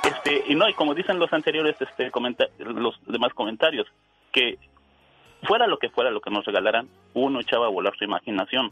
Este, 0.03 0.43
y 0.47 0.55
no, 0.55 0.69
y 0.69 0.73
como 0.73 0.93
dicen 0.93 1.19
los 1.19 1.31
anteriores, 1.33 1.75
este, 1.81 2.11
comenta- 2.11 2.47
los 2.59 2.95
demás 3.07 3.33
comentarios, 3.33 3.87
que 4.31 4.57
fuera 5.43 5.67
lo 5.67 5.77
que 5.79 5.89
fuera 5.89 6.11
lo 6.11 6.21
que 6.21 6.29
nos 6.29 6.45
regalaran, 6.45 6.87
uno 7.13 7.39
echaba 7.41 7.65
a 7.65 7.69
volar 7.69 7.93
su 7.97 8.05
imaginación, 8.05 8.71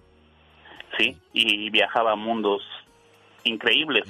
¿sí? 0.97 1.17
Y 1.33 1.69
viajaba 1.71 2.13
a 2.13 2.15
mundos 2.15 2.61
increíbles. 3.43 4.03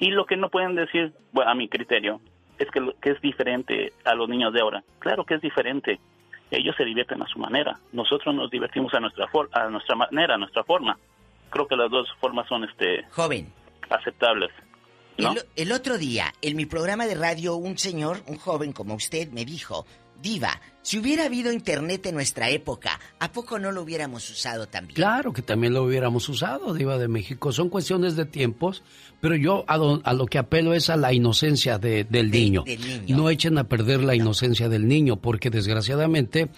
Y 0.00 0.10
lo 0.10 0.26
que 0.26 0.36
no 0.36 0.48
pueden 0.50 0.74
decir, 0.74 1.12
bueno, 1.32 1.50
a 1.50 1.54
mi 1.54 1.68
criterio, 1.68 2.20
es 2.58 2.68
que, 2.70 2.80
que 3.00 3.10
es 3.10 3.20
diferente 3.20 3.92
a 4.04 4.14
los 4.14 4.28
niños 4.28 4.52
de 4.52 4.60
ahora. 4.60 4.82
Claro 4.98 5.24
que 5.24 5.34
es 5.34 5.40
diferente. 5.40 6.00
Ellos 6.50 6.74
se 6.76 6.84
divierten 6.84 7.22
a 7.22 7.26
su 7.26 7.38
manera. 7.38 7.78
Nosotros 7.92 8.34
nos 8.34 8.50
divertimos 8.50 8.92
a 8.94 9.00
nuestra, 9.00 9.28
for- 9.28 9.50
a 9.52 9.68
nuestra 9.68 9.94
manera, 9.96 10.34
a 10.34 10.38
nuestra 10.38 10.64
forma. 10.64 10.98
Creo 11.50 11.66
que 11.68 11.76
las 11.76 11.90
dos 11.90 12.08
formas 12.20 12.48
son 12.48 12.64
este 12.64 13.04
Joven. 13.10 13.52
aceptables. 13.90 14.50
¿no? 15.18 15.32
El, 15.32 15.38
el 15.56 15.72
otro 15.72 15.98
día, 15.98 16.32
en 16.42 16.56
mi 16.56 16.64
programa 16.66 17.06
de 17.06 17.14
radio, 17.14 17.56
un 17.56 17.76
señor, 17.78 18.18
un 18.26 18.36
joven 18.38 18.72
como 18.72 18.94
usted, 18.94 19.28
me 19.30 19.44
dijo, 19.44 19.84
Diva, 20.20 20.50
si 20.88 20.96
hubiera 20.98 21.26
habido 21.26 21.52
internet 21.52 22.06
en 22.06 22.14
nuestra 22.14 22.48
época, 22.48 22.98
¿a 23.18 23.30
poco 23.30 23.58
no 23.58 23.72
lo 23.72 23.82
hubiéramos 23.82 24.30
usado 24.30 24.66
también? 24.68 24.94
Claro 24.94 25.34
que 25.34 25.42
también 25.42 25.74
lo 25.74 25.82
hubiéramos 25.82 26.26
usado, 26.30 26.72
Diva 26.72 26.96
de 26.96 27.08
México. 27.08 27.52
Son 27.52 27.68
cuestiones 27.68 28.16
de 28.16 28.24
tiempos, 28.24 28.82
pero 29.20 29.36
yo 29.36 29.64
a, 29.68 29.76
do- 29.76 30.00
a 30.04 30.14
lo 30.14 30.24
que 30.24 30.38
apelo 30.38 30.72
es 30.72 30.88
a 30.88 30.96
la 30.96 31.12
inocencia 31.12 31.78
de- 31.78 32.04
del 32.04 32.30
niño. 32.30 32.62
del 32.64 32.80
niño. 32.80 33.16
No 33.18 33.28
echen 33.28 33.58
a 33.58 33.64
perder 33.64 34.00
la 34.02 34.14
inocencia 34.14 34.70
del 34.70 34.88
niño, 34.88 35.16
porque 35.16 35.50
desgraciadamente 35.50 36.48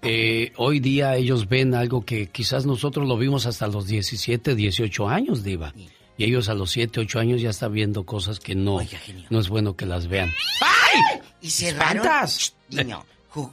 eh, 0.00 0.52
hoy 0.56 0.80
día 0.80 1.16
ellos 1.16 1.46
ven 1.48 1.74
algo 1.74 2.06
que 2.06 2.28
quizás 2.30 2.64
nosotros 2.64 3.06
lo 3.06 3.18
vimos 3.18 3.44
hasta 3.44 3.66
los 3.66 3.86
17, 3.86 4.54
18 4.54 5.08
años, 5.10 5.44
Diva. 5.44 5.74
Y 6.16 6.24
ellos 6.24 6.48
a 6.48 6.54
los 6.54 6.70
7, 6.70 7.00
8 7.00 7.18
años 7.18 7.42
ya 7.42 7.50
están 7.50 7.72
viendo 7.74 8.04
cosas 8.04 8.40
que 8.40 8.54
no, 8.54 8.78
no 9.30 9.40
es 9.40 9.48
bueno 9.50 9.76
que 9.76 9.84
las 9.84 10.06
vean. 10.08 10.30
Y 11.42 11.50
cerraron... 11.50 11.98
¡Espantas! 12.06 12.38
Shh, 12.70 12.76
Niño, 12.76 13.04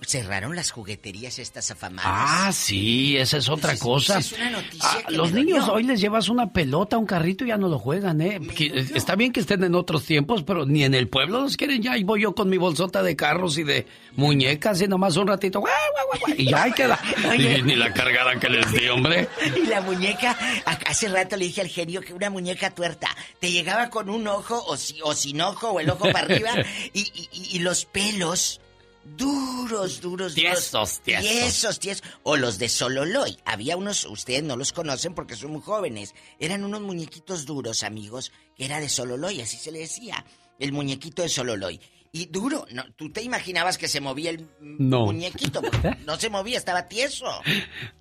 cerraron 0.06 0.56
las 0.56 0.72
jugueterías 0.72 1.40
estas 1.40 1.72
afamadas. 1.72 2.10
Ah, 2.14 2.52
sí, 2.54 3.18
esa 3.18 3.38
es 3.38 3.50
otra 3.50 3.74
Esa 3.74 3.78
es- 3.78 3.82
cosa. 3.84 4.20
es 4.20 4.32
una 4.34 4.50
noticia 4.52 4.90
Ah, 4.92 5.00
que 5.08 5.14
los 5.16 5.32
niños 5.32 5.68
hoy 5.70 5.84
les 5.84 6.00
llevas 6.00 6.30
una 6.30 6.52
pelota, 6.54 6.98
un 6.98 7.06
carrito 7.06 7.44
y 7.46 7.50
ya 7.50 7.58
no 7.58 7.68
lo 7.68 7.80
juegan, 7.80 8.22
¿eh? 8.22 8.40
Que- 8.56 8.86
está 8.96 9.16
bien 9.16 9.32
que 9.32 9.40
estén 9.40 9.64
en 9.64 9.76
otros 9.76 10.06
tiempos, 10.06 10.44
pero 10.44 10.66
ni 10.66 10.84
en 10.84 10.94
el 10.94 11.08
pueblo 11.08 11.42
los 11.42 11.58
quieren 11.58 11.82
ya. 11.82 11.94
Ahí 11.94 12.04
voy 12.04 12.22
yo 12.22 12.34
con 12.36 12.50
mi 12.50 12.58
bolsota 12.58 13.02
de 13.04 13.16
carros 13.16 13.58
y 13.58 13.64
de 13.64 13.86
muñecas 14.16 14.82
y 14.82 14.88
nomás 14.88 15.18
un 15.18 15.28
ratito, 15.28 15.60
guau, 15.60 15.72
guau, 15.94 16.06
guau, 16.08 16.20
guau, 16.28 16.36
y 16.38 16.50
ya 16.50 16.64
ahí 16.64 16.72
queda. 16.74 17.00
Oye. 17.30 17.58
Y 17.60 17.62
ni 17.64 17.76
la 17.76 17.92
cargada 17.94 18.40
que 18.40 18.50
les 18.50 18.72
di, 18.72 18.88
hombre. 18.88 19.28
Y 19.64 19.66
la 19.68 19.82
muñeca, 19.82 20.38
hace 20.86 21.08
rato 21.10 21.38
le 21.38 21.46
dije 21.46 21.62
al 21.62 21.68
genio 21.68 22.02
que 22.02 22.14
una 22.14 22.30
muñeca 22.30 22.72
tuerta 22.72 23.08
te 23.40 23.52
llegaba 23.52 23.90
con 23.90 24.10
un 24.10 24.28
ojo 24.28 24.64
o, 24.68 24.78
si- 24.78 25.00
o 25.04 25.14
sin 25.14 25.42
ojo 25.42 25.70
o 25.72 25.80
el 25.80 25.90
ojo 25.90 26.12
para 26.12 26.22
arriba 26.26 26.52
y, 26.94 27.00
y- 27.00 27.30
y- 27.32 27.56
y 27.56 27.60
los 27.60 27.86
pelos 27.86 28.60
duros, 29.04 30.02
duros, 30.02 30.34
Tiesos, 30.34 30.72
duros. 30.72 31.00
tiesos. 31.02 31.30
Tiesos, 31.32 31.80
tiesos. 31.80 32.04
O 32.24 32.38
los 32.38 32.58
de 32.60 32.70
Sololoy. 32.70 33.38
Había 33.46 33.78
unos, 33.78 34.06
ustedes 34.06 34.44
no 34.44 34.56
los 34.56 34.74
conocen 34.74 35.14
porque 35.14 35.36
son 35.36 35.52
muy 35.52 35.62
jóvenes. 35.62 36.14
Eran 36.40 36.64
unos 36.64 36.82
muñequitos 36.82 37.46
duros, 37.46 37.84
amigos, 37.84 38.32
que 38.56 38.66
era 38.66 38.80
de 38.80 38.90
Sololoy, 38.90 39.42
así 39.42 39.58
se 39.58 39.72
le 39.72 39.80
decía. 39.80 40.26
El 40.60 40.74
muñequito 40.74 41.22
de 41.24 41.30
Sololoy. 41.30 41.80
Y 42.14 42.26
duro, 42.26 42.66
no, 42.72 42.84
tú 42.98 43.10
te 43.10 43.22
imaginabas 43.24 43.78
que 43.78 43.88
se 43.88 44.02
movía 44.02 44.32
el 44.32 44.46
No. 44.60 45.06
muñequito. 45.06 45.62
No 46.06 46.18
se 46.18 46.30
movía, 46.30 46.58
estaba 46.58 46.90
tieso. 46.90 47.26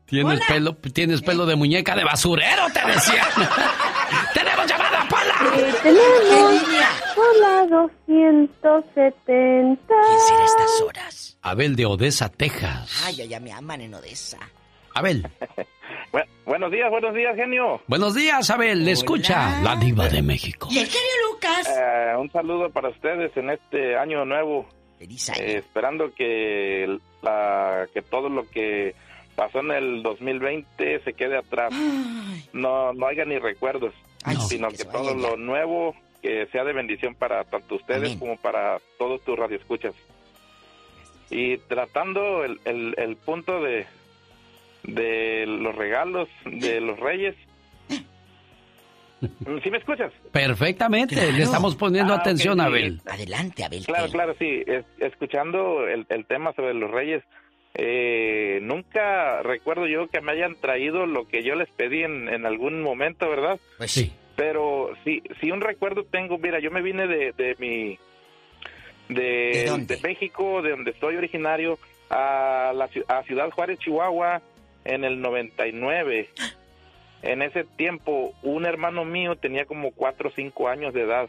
Tienes 0.07 0.39
Hola. 0.39 0.47
pelo, 0.49 0.75
tienes 0.77 1.23
pelo 1.23 1.47
de 1.47 1.55
muñeca 1.55 1.95
de 1.95 2.03
basurero, 2.03 2.67
te 2.75 2.85
decía. 2.91 3.25
¡Tenemos 4.35 4.67
llamada, 4.67 5.07
Pola! 5.09 5.35
Sí, 5.55 5.63
tenemos. 5.85 6.63
Hola, 7.17 7.67
270. 7.71 9.81
¿Quién 9.87 10.21
será 10.27 10.43
a 10.43 10.47
estas 10.47 10.81
horas? 10.85 11.39
Abel 11.43 11.77
de 11.77 11.87
Odessa, 11.87 12.29
Texas. 12.29 12.91
Ay, 13.05 13.23
allá 13.23 13.39
me 13.39 13.53
aman 13.53 13.81
en 13.83 13.95
Odessa. 13.95 14.39
Abel. 14.95 15.25
Bu- 16.13 16.27
buenos 16.45 16.71
días, 16.73 16.91
buenos 16.91 17.15
días, 17.15 17.37
genio. 17.37 17.81
Buenos 17.87 18.15
días, 18.15 18.51
Abel. 18.51 18.85
Le 18.85 18.93
escucha 18.93 19.61
la 19.63 19.77
diva 19.77 20.09
de 20.09 20.23
México. 20.23 20.69
¿Y 20.71 20.79
el 20.79 20.87
genio 20.87 21.33
Lucas? 21.33 21.69
Eh, 21.69 22.17
un 22.19 22.31
saludo 22.33 22.71
para 22.71 22.89
ustedes 22.89 23.37
en 23.37 23.51
este 23.51 23.97
año 23.97 24.25
nuevo. 24.25 24.67
Eh, 25.01 25.57
esperando 25.57 26.13
que, 26.15 26.99
la, 27.23 27.87
que 27.95 28.03
todo 28.03 28.29
lo 28.29 28.47
que 28.51 28.95
pasó 29.35 29.61
en 29.61 29.71
el 29.71 30.03
2020 30.03 31.01
se 31.05 31.13
quede 31.15 31.39
atrás. 31.39 31.73
No, 32.53 32.93
no 32.93 33.07
haya 33.07 33.25
ni 33.25 33.39
recuerdos, 33.39 33.95
sino 34.49 34.69
que, 34.69 34.85
todo 34.85 35.15
lo 35.15 35.37
nuevo 35.37 35.95
que 36.21 36.47
sea 36.53 36.65
de 36.65 36.75
bendición 36.75 37.15
para 37.15 37.45
tanto 37.45 37.77
ustedes 37.77 38.17
como 38.17 38.37
para 38.37 38.79
todos 38.99 39.23
tus 39.23 39.39
radioescuchas. 39.39 39.95
Y 41.31 41.57
tratando 41.59 42.45
el, 42.45 42.61
el, 42.67 42.95
el 42.99 43.17
punto 43.17 43.63
de, 43.63 43.87
de 44.85 45.45
los 45.47 45.75
regalos 45.75 46.29
de 46.45 46.81
los 46.81 46.99
reyes. 46.99 47.35
¿Sí 49.63 49.71
me 49.71 49.77
escuchas? 49.77 50.13
Perfectamente, 50.33 51.15
Claro. 51.15 51.33
le 51.33 51.43
estamos 51.43 51.77
poniendo 51.77 52.15
Ah, 52.15 52.19
atención, 52.19 52.55
sí. 52.59 52.65
Abel. 52.65 53.01
Adelante, 53.07 53.65
Abel. 53.65 53.85
Claro, 53.85 54.09
claro, 54.11 54.35
sí. 54.39 54.63
Es- 54.67 54.87
escuchando 54.99 55.87
el, 55.87 56.07
el 56.09 56.25
tema 56.25 56.55
sobre 56.55 56.73
los 56.73 56.91
reyes, 56.91 57.23
eh, 57.75 58.61
nunca 58.63 59.43
recuerdo 59.43 59.87
yo 59.87 60.09
que 60.09 60.23
me 60.23 60.33
hayan 60.33 60.55
traído 60.59 61.05
lo 61.05 61.29
que 61.29 61.43
yo 61.43 61.55
les 61.55 61.69
pedí 61.71 62.03
en, 62.03 62.29
en 62.31 62.47
algún 62.47 62.83
momento, 62.83 63.29
¿verdad? 63.29 63.61
Pues 63.77 63.91
sí. 63.91 64.11
Pero 64.37 64.91
sí, 65.05 65.23
sí 65.43 65.51
un 65.51 65.61
recuerdo 65.61 66.05
tengo. 66.05 66.39
Mira, 66.39 66.59
yo 66.61 66.71
me 66.71 66.81
vine 66.81 67.07
de, 67.07 67.33
de 67.33 67.57
mi... 67.59 67.99
De, 69.11 69.69
de 69.87 69.99
México, 70.03 70.63
de 70.63 70.71
donde 70.71 70.93
estoy 70.93 71.17
originario, 71.17 71.79
a, 72.09 72.73
la, 72.75 72.89
a 73.09 73.23
Ciudad 73.25 73.51
Juárez, 73.51 73.79
Chihuahua, 73.81 74.41
en 74.85 75.05
el 75.05 75.21
99. 75.21 76.29
En 77.23 77.43
ese 77.43 77.65
tiempo, 77.65 78.33
un 78.43 78.65
hermano 78.65 79.05
mío 79.05 79.37
tenía 79.37 79.65
como 79.67 79.91
4 79.93 80.29
o 80.31 80.33
5 80.33 80.69
años 80.69 80.95
de 80.95 81.03
edad. 81.03 81.29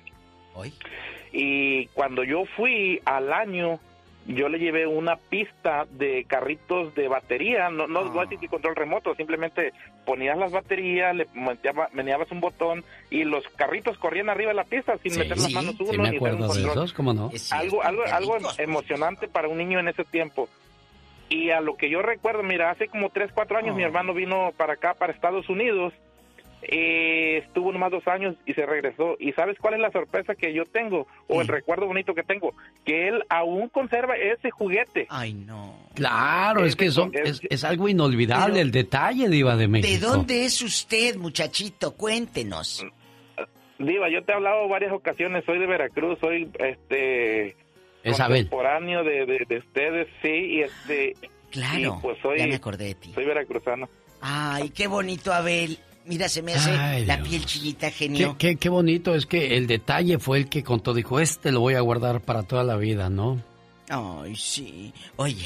Y 1.33 1.85
cuando 1.87 2.23
yo 2.23 2.43
fui 2.57 3.01
al 3.05 3.31
año, 3.33 3.79
yo 4.27 4.49
le 4.49 4.59
llevé 4.59 4.85
una 4.85 5.15
pista 5.15 5.85
de 5.91 6.25
carritos 6.25 6.93
de 6.93 7.07
batería, 7.07 7.69
no, 7.69 7.87
no, 7.87 8.03
no 8.05 8.21
Ah. 8.21 8.27
control 8.49 8.75
remoto, 8.75 9.15
simplemente 9.15 9.73
ponías 10.05 10.37
las 10.37 10.51
baterías, 10.51 11.15
le 11.15 11.27
meneaba- 11.33 11.89
meneabas 11.93 12.31
un 12.31 12.39
botón 12.39 12.83
y 13.09 13.23
los 13.23 13.47
carritos 13.49 13.97
corrían 13.97 14.29
arriba 14.29 14.49
de 14.49 14.55
la 14.55 14.63
pista 14.63 14.97
sin 14.99 15.13
Sí, 15.13 15.19
meter 15.19 15.37
las 15.37 15.47
sí, 15.47 15.53
manos 15.53 15.75
sí 15.77 15.83
uno 15.83 15.91
me 15.91 15.97
ni 15.97 16.03
hacer 16.03 16.15
acuerdo 16.17 16.35
un 16.37 16.41
de 16.41 16.47
control. 16.47 16.71
esos, 16.71 16.93
¿cómo 16.93 17.13
no? 17.13 17.31
Algo, 17.51 17.81
algo, 17.83 18.03
algo 18.05 18.37
emocionante 18.59 19.27
para 19.27 19.47
un 19.47 19.57
niño 19.57 19.79
en 19.79 19.87
ese 19.87 20.03
tiempo. 20.03 20.47
Y 21.31 21.49
a 21.49 21.61
lo 21.61 21.77
que 21.77 21.89
yo 21.89 22.01
recuerdo, 22.01 22.43
mira, 22.43 22.71
hace 22.71 22.89
como 22.89 23.09
3, 23.09 23.31
4 23.33 23.57
años 23.57 23.75
mi 23.75 23.83
hermano 23.83 24.13
vino 24.13 24.51
para 24.57 24.73
acá, 24.73 24.95
para 24.95 25.13
Estados 25.13 25.47
Unidos, 25.47 25.93
eh, 26.61 27.37
estuvo 27.37 27.71
nomás 27.71 27.89
dos 27.89 28.05
años 28.05 28.35
y 28.45 28.53
se 28.53 28.65
regresó. 28.65 29.15
¿Y 29.17 29.31
sabes 29.31 29.57
cuál 29.57 29.75
es 29.75 29.79
la 29.79 29.91
sorpresa 29.91 30.35
que 30.35 30.53
yo 30.53 30.65
tengo? 30.65 31.07
O 31.27 31.39
el 31.39 31.47
recuerdo 31.47 31.87
bonito 31.87 32.13
que 32.13 32.23
tengo? 32.23 32.53
Que 32.85 33.07
él 33.07 33.23
aún 33.29 33.69
conserva 33.69 34.17
ese 34.17 34.51
juguete. 34.51 35.07
Ay, 35.09 35.33
no. 35.33 35.87
Claro, 35.95 36.65
es 36.65 36.75
que 36.75 36.91
son, 36.91 37.11
es, 37.13 37.39
es 37.49 37.63
algo 37.63 37.87
inolvidable 37.87 38.59
el 38.59 38.71
detalle, 38.71 39.29
Diva 39.29 39.55
de 39.55 39.69
México. 39.69 39.89
¿De 39.89 39.99
dónde 39.99 40.43
es 40.43 40.61
usted, 40.61 41.15
muchachito? 41.15 41.95
Cuéntenos. 41.95 42.85
Diva, 43.79 44.09
yo 44.09 44.21
te 44.23 44.33
he 44.33 44.35
hablado 44.35 44.67
varias 44.67 44.91
ocasiones, 44.91 45.45
soy 45.45 45.59
de 45.59 45.65
Veracruz, 45.65 46.19
soy 46.19 46.51
este 46.59 47.55
Es 48.03 48.19
Abel. 48.19 48.43
contemporáneo 48.49 49.03
de, 49.03 49.25
de, 49.25 49.45
de 49.47 49.57
ustedes, 49.59 50.07
sí, 50.21 50.27
y 50.29 50.61
este... 50.61 51.15
Claro, 51.51 51.97
y 51.99 52.01
pues 52.01 52.17
soy, 52.21 52.39
ya 52.39 52.47
me 52.47 52.55
acordé 52.55 52.85
de 52.85 52.95
ti. 52.95 53.11
Soy 53.13 53.25
veracruzano. 53.25 53.89
Ay, 54.21 54.69
qué 54.69 54.87
bonito, 54.87 55.33
Abel. 55.33 55.77
Mira, 56.05 56.29
se 56.29 56.41
me 56.41 56.53
hace 56.53 56.71
Ay, 56.71 57.05
la 57.05 57.17
Dios. 57.17 57.27
piel 57.27 57.45
chinita, 57.45 57.89
Qué, 57.91 57.95
genio. 57.97 58.35
qué, 58.39 58.55
qué 58.55 58.69
bonito 58.69 59.13
es 59.13 59.25
que 59.25 59.57
el 59.57 59.67
detalle 59.67 60.17
fue 60.17 60.37
el 60.39 60.49
que 60.49 60.63
contó. 60.63 60.93
Dijo, 60.93 61.19
este 61.19 61.51
lo 61.51 61.59
voy 61.59 61.73
a 61.75 61.81
guardar 61.81 62.21
para 62.21 62.43
toda 62.43 62.63
la 62.63 62.77
vida, 62.77 63.09
¿no? 63.09 63.43
Ay, 63.89 64.35
sí. 64.35 64.93
Oye, 65.17 65.45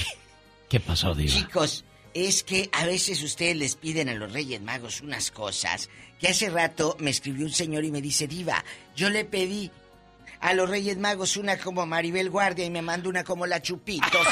¿Qué 0.69 0.79
pasó, 0.79 1.15
Diva? 1.15 1.31
chicos, 1.33 1.83
es 2.13 2.43
que 2.43 2.69
a 2.71 2.85
veces 2.85 3.21
ustedes 3.23 3.57
les 3.57 3.75
piden 3.75 4.07
a 4.07 4.13
los 4.13 4.31
Reyes 4.31 4.61
Magos 4.61 5.01
unas 5.01 5.31
cosas 5.31 5.89
que 6.19 6.27
hace 6.27 6.49
rato 6.49 6.95
me 6.99 7.09
escribió 7.09 7.45
un 7.45 7.51
señor 7.51 7.83
y 7.83 7.91
me 7.91 8.01
dice, 8.01 8.27
Diva, 8.27 8.63
yo 8.95 9.09
le 9.09 9.25
pedí 9.25 9.71
a 10.39 10.53
los 10.53 10.69
Reyes 10.69 10.97
Magos 10.97 11.37
una 11.37 11.57
como 11.57 11.85
Maribel 11.85 12.29
Guardia 12.29 12.65
y 12.65 12.69
me 12.69 12.81
mandó 12.81 13.09
una 13.09 13.23
como 13.23 13.45
la 13.45 13.61
Chupitos. 13.61 14.11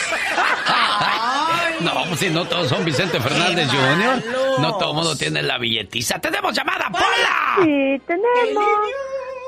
No, 1.81 1.91
pues 2.07 2.19
si 2.19 2.29
no 2.29 2.45
todos 2.45 2.69
son 2.69 2.85
Vicente 2.85 3.19
Fernández 3.19 3.67
¡Qué 3.69 3.77
Jr., 3.77 4.23
no 4.59 4.77
todo 4.77 4.91
el 4.91 4.95
mundo 4.95 5.15
tiene 5.17 5.41
la 5.41 5.57
billetiza. 5.57 6.19
¡Tenemos 6.19 6.53
llamada, 6.55 6.87
Pola! 6.89 7.55
Sí, 7.57 8.01
tenemos. 8.05 8.65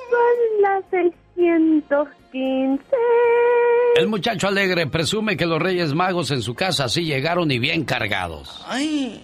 Son 0.09 0.61
las 0.61 0.84
615. 0.90 2.84
El 3.95 4.08
muchacho 4.08 4.48
alegre 4.48 4.88
presume 4.88 5.38
que 5.38 5.45
los 5.45 5.61
Reyes 5.61 5.93
Magos 5.93 6.32
en 6.32 6.42
su 6.42 6.56
casa 6.56 6.90
sí 6.90 7.06
llegaron 7.06 7.51
y 7.51 7.59
bien 7.59 7.85
cargados. 7.85 8.66
Ay. 8.67 9.24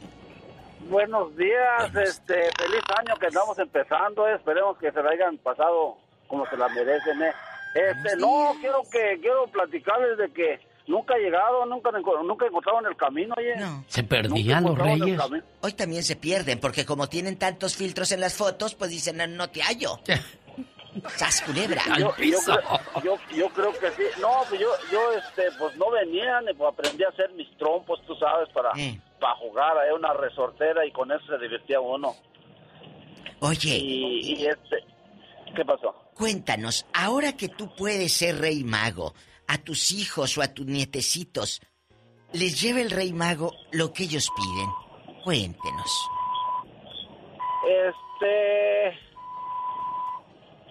Buenos 0.90 1.36
días, 1.38 1.96
este, 1.96 2.36
feliz 2.58 2.84
año 2.98 3.16
que 3.20 3.28
estamos 3.28 3.58
empezando, 3.60 4.28
eh, 4.28 4.36
esperemos 4.36 4.78
que 4.78 4.92
se 4.92 5.02
la 5.02 5.12
hayan 5.12 5.38
pasado 5.38 5.98
como 6.32 6.48
se 6.48 6.56
la 6.56 6.70
merecen, 6.70 7.22
eh. 7.22 7.34
Este, 7.76 8.18
no, 8.18 8.54
quiero 8.60 8.82
que, 8.90 9.20
quiero 9.22 9.48
platicarles 9.48 10.18
de 10.18 10.32
que 10.32 10.60
nunca 10.88 11.16
he 11.16 11.20
llegado, 11.20 11.66
nunca, 11.66 11.92
nunca 11.92 12.46
he 12.46 12.48
encontrado 12.48 12.80
en 12.80 12.86
el 12.86 12.96
camino, 12.96 13.36
oye. 13.38 13.54
Se 13.88 14.04
perdían 14.04 14.64
los 14.64 14.78
Reyes. 14.78 15.20
Hoy 15.60 15.74
también 15.74 16.04
se 16.04 16.16
pierden 16.16 16.60
porque 16.60 16.86
como 16.86 17.08
tienen 17.08 17.38
tantos 17.38 17.76
filtros 17.76 18.12
en 18.14 18.22
las 18.22 18.34
fotos, 18.34 18.76
pues 18.76 18.90
dicen, 18.92 19.18
no, 19.18 19.28
no 19.28 19.50
te 19.50 19.62
hallo. 19.62 20.00
¡Sas, 21.16 21.42
culebra! 21.42 21.82
Yo, 21.98 21.98
yo, 21.98 22.12
creo, 22.12 22.38
yo, 23.04 23.18
yo 23.34 23.50
creo 23.50 23.72
que 23.74 23.92
sí. 23.92 24.04
No, 24.22 24.30
pues 24.50 24.60
yo, 24.60 24.68
yo, 24.92 25.00
este, 25.14 25.44
pues 25.58 25.76
no 25.78 25.90
venían, 25.92 26.46
pues 26.58 26.74
aprendí 26.74 27.04
a 27.04 27.10
hacer 27.10 27.32
mis 27.34 27.50
trompos, 27.58 28.02
tú 28.06 28.16
sabes, 28.16 28.50
para, 28.50 28.72
para 29.20 29.36
jugar, 29.36 29.74
eh, 29.88 29.94
una 29.94 30.14
resortera 30.14 30.86
y 30.86 30.92
con 30.92 31.12
eso 31.12 31.26
se 31.28 31.38
divertía 31.38 31.80
uno. 31.80 32.16
Oye. 33.40 33.78
Y, 33.78 34.34
y 34.34 34.46
este, 34.46 34.84
¿qué 35.56 35.66
pasó? 35.66 35.94
Cuéntanos, 36.16 36.86
ahora 36.94 37.36
que 37.36 37.50
tú 37.50 37.74
puedes 37.76 38.14
ser 38.14 38.40
rey 38.40 38.64
mago, 38.64 39.14
a 39.48 39.58
tus 39.58 39.92
hijos 39.92 40.38
o 40.38 40.42
a 40.42 40.54
tus 40.54 40.66
nietecitos, 40.66 41.62
¿les 42.34 42.62
lleva 42.62 42.82
el 42.82 42.92
rey 42.92 43.14
mago 43.14 43.54
lo 43.72 43.92
que 43.92 44.04
ellos 44.04 44.30
piden? 44.36 44.70
Cuéntenos. 45.24 46.10
Este. 47.68 49.11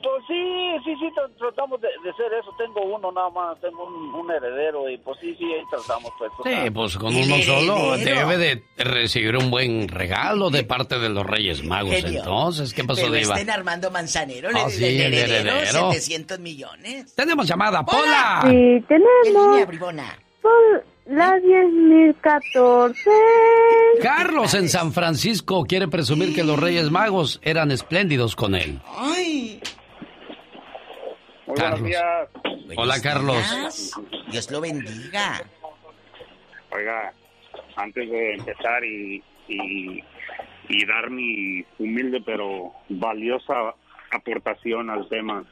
Pues 0.02 0.24
sí, 0.26 0.72
sí, 0.84 0.94
sí, 0.98 1.06
tra- 1.14 1.30
tratamos 1.38 1.80
de, 1.80 1.88
de 2.02 2.12
ser 2.14 2.32
eso. 2.32 2.50
Tengo 2.56 2.80
uno 2.82 3.12
nada 3.12 3.28
más, 3.30 3.60
tengo 3.60 3.84
un, 3.84 4.14
un 4.14 4.30
heredero 4.30 4.88
y 4.88 4.96
pues 4.98 5.18
sí, 5.20 5.34
sí, 5.38 5.44
ahí 5.44 5.62
tratamos. 5.70 6.10
Pues. 6.18 6.30
Sí, 6.44 6.70
pues 6.70 6.96
con 6.96 7.14
uno 7.14 7.36
solo 7.42 7.96
debe 7.98 8.38
de 8.38 8.62
recibir 8.78 9.36
un 9.36 9.50
buen 9.50 9.88
regalo 9.88 10.48
de 10.50 10.64
parte 10.64 10.98
de 10.98 11.08
los 11.10 11.26
Reyes 11.26 11.62
Magos. 11.64 11.94
Genio. 11.94 12.20
Entonces, 12.20 12.72
¿qué 12.72 12.82
pasó, 12.84 13.02
Pero 13.02 13.14
Diva? 13.14 13.34
estén 13.34 13.50
Armando 13.50 13.90
Manzanero, 13.90 14.48
Ah, 14.54 14.64
le, 14.66 14.70
sí, 14.70 14.80
le- 14.80 15.06
el 15.06 15.14
heredero, 15.14 15.50
heredero. 15.58 15.92
700 15.92 16.38
millones. 16.40 17.14
Tenemos 17.14 17.46
llamada, 17.46 17.84
Pola. 17.84 18.40
Sí, 18.44 18.82
¿Qué 18.88 18.94
línea, 18.96 19.08
tenemos. 19.22 19.66
bribona? 19.66 20.18
Son 20.40 20.82
las 21.14 21.42
10.014. 21.42 22.94
Carlos 24.02 24.54
en 24.54 24.68
San 24.68 24.92
Francisco 24.92 25.64
quiere 25.66 25.88
presumir 25.88 26.34
que 26.34 26.44
los 26.44 26.58
Reyes 26.58 26.90
Magos 26.90 27.40
eran 27.42 27.70
espléndidos 27.70 28.36
con 28.36 28.54
él. 28.54 28.80
¡Ay! 28.96 29.60
Muy 31.50 31.58
Carlos. 31.58 31.80
buenos 31.80 31.86
días. 31.88 32.78
Hola, 32.78 33.00
Carlos. 33.02 33.92
Dios 34.30 34.50
lo 34.50 34.60
bendiga. 34.60 35.42
Oiga, 36.70 37.12
antes 37.76 38.08
de 38.10 38.34
empezar 38.34 38.84
y, 38.84 39.22
y, 39.48 40.04
y 40.68 40.86
dar 40.86 41.10
mi 41.10 41.64
humilde 41.78 42.22
pero 42.24 42.72
valiosa 42.88 43.74
aportación 44.12 44.90
al 44.90 45.08
tema, 45.08 45.44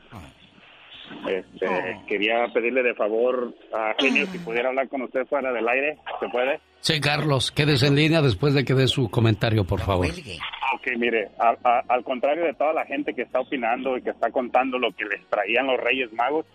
este, 1.29 1.67
quería 2.07 2.47
pedirle 2.53 2.83
de 2.83 2.95
favor 2.95 3.55
a 3.75 3.95
Genio 3.99 4.27
si 4.27 4.39
pudiera 4.39 4.69
hablar 4.69 4.89
con 4.89 5.03
usted 5.03 5.27
fuera 5.27 5.53
del 5.53 5.69
aire, 5.69 5.99
¿se 6.21 6.29
puede? 6.29 6.61
Sí, 6.81 7.01
Carlos, 7.01 7.51
quédese 7.51 7.87
en 7.89 7.97
línea 7.97 8.23
después 8.23 8.55
de 8.55 8.65
que 8.65 8.75
dé 8.75 8.87
su 8.87 9.11
comentario, 9.11 9.65
por 9.65 9.81
favor. 9.81 10.07
Ok, 10.07 10.87
mire, 10.97 11.29
a- 11.39 11.57
a- 11.65 11.83
al 11.89 12.05
contrario 12.05 12.45
de 12.45 12.55
toda 12.55 12.73
la 12.73 12.85
gente 12.87 13.15
que 13.15 13.23
está 13.23 13.41
opinando 13.41 13.97
y 13.97 14.03
que 14.03 14.11
está 14.11 14.31
contando 14.31 14.79
lo 14.79 14.93
que 14.93 15.05
les 15.05 15.25
traían 15.29 15.67
los 15.67 15.79
Reyes 15.81 16.13
Magos, 16.13 16.47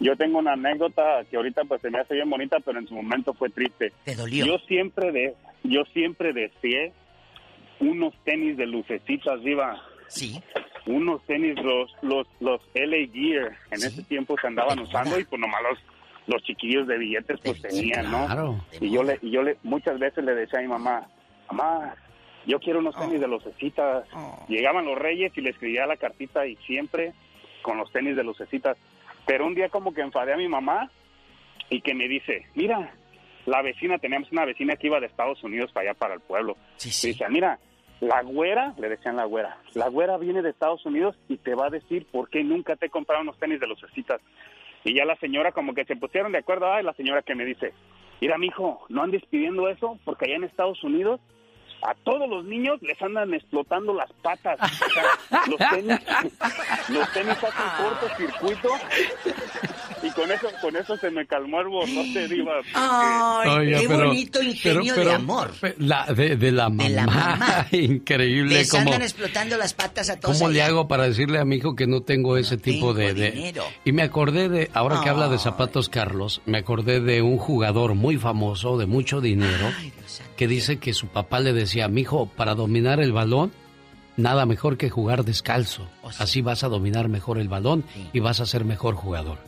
yo 0.00 0.16
tengo 0.16 0.38
una 0.38 0.52
anécdota 0.52 1.24
que 1.30 1.36
ahorita 1.36 1.62
pues 1.64 1.80
se 1.82 1.90
me 1.90 1.98
hace 1.98 2.14
bien 2.14 2.28
bonita, 2.30 2.58
pero 2.64 2.78
en 2.78 2.86
su 2.86 2.94
momento 2.94 3.32
fue 3.34 3.50
triste. 3.50 3.92
¿Te 4.04 4.14
dolió? 4.14 4.44
Yo 4.46 4.58
siempre 4.66 5.10
de, 5.12 5.34
yo 5.64 5.84
siempre 5.92 6.32
deseé 6.32 6.92
unos 7.80 8.14
tenis 8.24 8.56
de 8.56 8.66
lucecitas, 8.66 9.42
Diva. 9.42 9.80
Sí. 10.08 10.40
Unos 10.86 11.22
tenis, 11.26 11.56
los, 11.62 11.92
los, 12.02 12.26
los 12.40 12.60
LA 12.74 13.12
Gear, 13.12 13.56
en 13.70 13.82
ese 13.82 14.02
tiempo 14.04 14.36
se 14.40 14.46
andaban 14.46 14.78
usando 14.78 15.18
y 15.18 15.24
pues 15.24 15.40
nomás 15.40 15.62
los, 15.62 15.78
los 16.26 16.42
chiquillos 16.42 16.86
de 16.86 16.98
billetes 16.98 17.40
pues 17.42 17.60
tenían, 17.60 18.10
¿no? 18.10 18.26
claro. 18.26 18.64
Y 18.80 18.90
yo 18.90 19.02
le, 19.02 19.18
y 19.20 19.30
yo 19.30 19.42
le, 19.42 19.56
muchas 19.64 19.98
veces 19.98 20.24
le 20.24 20.34
decía 20.34 20.60
a 20.60 20.62
mi 20.62 20.68
mamá, 20.68 21.08
mamá, 21.50 21.94
yo 22.46 22.60
quiero 22.60 22.78
unos 22.78 22.96
tenis 22.96 23.20
de 23.20 23.26
lucecitas. 23.26 24.06
Llegaban 24.48 24.84
los 24.84 24.96
reyes 24.96 25.32
y 25.36 25.40
le 25.40 25.50
escribía 25.50 25.86
la 25.86 25.96
cartita 25.96 26.46
y 26.46 26.56
siempre 26.66 27.12
con 27.62 27.76
los 27.76 27.90
tenis 27.90 28.16
de 28.16 28.22
lucecitas. 28.22 28.76
Pero 29.26 29.46
un 29.46 29.54
día 29.54 29.68
como 29.68 29.92
que 29.92 30.02
enfadé 30.02 30.32
a 30.32 30.36
mi 30.36 30.48
mamá 30.48 30.90
y 31.68 31.80
que 31.80 31.94
me 31.94 32.06
dice, 32.06 32.46
mira, 32.54 32.94
la 33.46 33.62
vecina, 33.62 33.98
teníamos 33.98 34.30
una 34.30 34.44
vecina 34.44 34.76
que 34.76 34.86
iba 34.86 35.00
de 35.00 35.06
Estados 35.06 35.42
Unidos 35.42 35.72
para 35.72 35.90
allá, 35.90 35.98
para 35.98 36.14
el 36.14 36.20
pueblo. 36.20 36.56
Y 36.80 36.86
dice, 36.86 37.28
mira, 37.28 37.58
la 38.00 38.22
güera, 38.22 38.74
le 38.78 38.88
decían 38.88 39.16
la 39.16 39.24
güera, 39.24 39.58
la 39.74 39.88
güera 39.88 40.18
viene 40.18 40.42
de 40.42 40.50
Estados 40.50 40.84
Unidos 40.84 41.16
y 41.28 41.38
te 41.38 41.54
va 41.54 41.66
a 41.66 41.70
decir 41.70 42.06
por 42.10 42.28
qué 42.28 42.44
nunca 42.44 42.76
te 42.76 42.86
he 42.86 42.90
comprado 42.90 43.22
unos 43.22 43.38
tenis 43.38 43.60
de 43.60 43.66
lucecitas. 43.66 44.20
Y 44.84 44.94
ya 44.94 45.04
la 45.04 45.16
señora 45.16 45.52
como 45.52 45.74
que 45.74 45.84
se 45.84 45.96
pusieron 45.96 46.32
de 46.32 46.38
acuerdo, 46.38 46.72
ay, 46.72 46.84
la 46.84 46.92
señora 46.92 47.22
que 47.22 47.34
me 47.34 47.44
dice, 47.44 47.72
mira, 48.20 48.38
mijo, 48.38 48.84
no 48.88 49.02
andes 49.02 49.24
pidiendo 49.26 49.68
eso 49.68 49.98
porque 50.04 50.26
allá 50.26 50.36
en 50.36 50.44
Estados 50.44 50.82
Unidos 50.84 51.20
a 51.82 51.94
todos 51.94 52.28
los 52.28 52.44
niños 52.44 52.80
les 52.82 53.00
andan 53.02 53.32
explotando 53.34 53.94
las 53.94 54.12
patas. 54.14 54.58
O 54.60 54.88
sea, 54.88 55.04
los 55.46 55.58
tenis, 55.70 56.00
los 56.88 57.12
tenis 57.12 57.44
hacen 57.44 57.84
cortocircuito 57.84 58.68
y 60.02 60.10
con 60.10 60.30
eso, 60.30 60.48
con 60.60 60.76
eso 60.76 60.96
se 60.98 61.10
me 61.10 61.26
calmó 61.26 61.60
el 61.60 61.68
borrote, 61.68 62.28
diva. 62.30 62.52
porque- 62.62 63.50
Oiga, 63.50 63.78
qué 63.80 63.88
pero- 63.88 64.06
bonito 64.08 64.42
ingenio 64.42 64.94
pero- 64.94 65.08
de 65.10 65.14
amor. 65.14 65.50
La, 65.78 66.06
de, 66.06 66.36
de 66.36 66.52
la 66.52 66.68
mamá. 66.68 66.88
la 66.88 67.06
mamá. 67.06 67.66
Increíble 67.72 68.54
Les 68.56 68.70
cómo... 68.70 68.82
andan 68.82 69.02
explotando 69.02 69.56
las 69.56 69.74
patas 69.74 70.10
a 70.10 70.18
todos 70.20 70.38
¿Cómo 70.38 70.50
le 70.50 70.62
hago 70.62 70.88
para 70.88 71.04
decirle 71.08 71.38
a 71.38 71.44
mi 71.44 71.56
hijo 71.56 71.74
que 71.74 71.86
no 71.86 72.02
tengo 72.02 72.36
ese 72.36 72.56
tipo 72.56 72.94
de, 72.94 73.14
de- 73.14 73.30
dinero. 73.32 73.64
Y 73.84 73.92
me 73.92 74.02
acordé 74.02 74.48
de, 74.48 74.70
ahora 74.74 75.00
que 75.02 75.08
habla 75.08 75.28
de 75.28 75.38
zapatos 75.38 75.88
Carlos, 75.88 76.42
me 76.46 76.58
acordé 76.58 77.00
de 77.00 77.22
un 77.22 77.38
jugador 77.38 77.94
muy 77.94 78.16
famoso, 78.18 78.76
de 78.78 78.86
mucho 78.86 79.20
dinero, 79.20 79.70
que 80.36 80.46
dice 80.48 80.78
que 80.78 80.92
su 80.94 81.08
papá 81.08 81.40
le 81.40 81.52
decía, 81.52 81.88
mi 81.88 82.02
hijo, 82.02 82.26
para 82.36 82.54
dominar 82.54 83.00
el 83.00 83.12
balón, 83.12 83.52
nada 84.16 84.46
mejor 84.46 84.76
que 84.76 84.90
jugar 84.90 85.24
descalzo. 85.24 85.88
Así 86.18 86.40
vas 86.42 86.64
a 86.64 86.68
dominar 86.68 87.08
mejor 87.08 87.38
el 87.38 87.48
balón 87.48 87.84
y 88.12 88.20
vas 88.20 88.40
a 88.40 88.46
ser 88.46 88.64
mejor 88.64 88.94
jugador. 88.94 89.38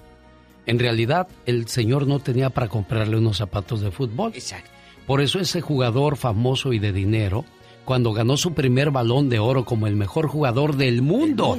En 0.68 0.78
realidad, 0.78 1.28
el 1.46 1.66
señor 1.66 2.06
no 2.06 2.18
tenía 2.20 2.50
para 2.50 2.68
comprarle 2.68 3.16
unos 3.16 3.38
zapatos 3.38 3.80
de 3.80 3.90
fútbol. 3.90 4.32
Exacto. 4.34 4.68
Por 5.06 5.22
eso 5.22 5.40
ese 5.40 5.62
jugador 5.62 6.18
famoso 6.18 6.74
y 6.74 6.78
de 6.78 6.92
dinero, 6.92 7.46
cuando 7.86 8.12
ganó 8.12 8.36
su 8.36 8.52
primer 8.52 8.90
balón 8.90 9.30
de 9.30 9.38
oro 9.38 9.64
como 9.64 9.86
el 9.86 9.96
mejor 9.96 10.28
jugador 10.28 10.76
del 10.76 11.00
mundo, 11.00 11.58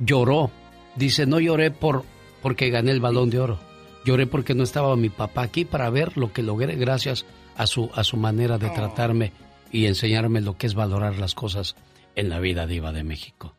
lloró. 0.00 0.50
Dice, 0.96 1.24
no 1.24 1.38
lloré 1.38 1.70
por 1.70 2.02
porque 2.42 2.68
gané 2.68 2.90
el 2.90 3.00
balón 3.00 3.30
de 3.30 3.38
oro. 3.38 3.60
Lloré 4.04 4.26
porque 4.26 4.54
no 4.54 4.64
estaba 4.64 4.96
mi 4.96 5.08
papá 5.08 5.42
aquí 5.42 5.64
para 5.64 5.88
ver 5.88 6.16
lo 6.18 6.32
que 6.32 6.42
logré 6.42 6.74
gracias 6.74 7.26
a 7.56 7.68
su, 7.68 7.90
a 7.94 8.02
su 8.02 8.16
manera 8.16 8.58
de 8.58 8.70
tratarme 8.70 9.32
y 9.70 9.86
enseñarme 9.86 10.40
lo 10.40 10.56
que 10.56 10.66
es 10.66 10.74
valorar 10.74 11.16
las 11.16 11.36
cosas 11.36 11.76
en 12.16 12.28
la 12.28 12.40
vida 12.40 12.66
diva 12.66 12.90
de 12.90 13.04
México. 13.04 13.54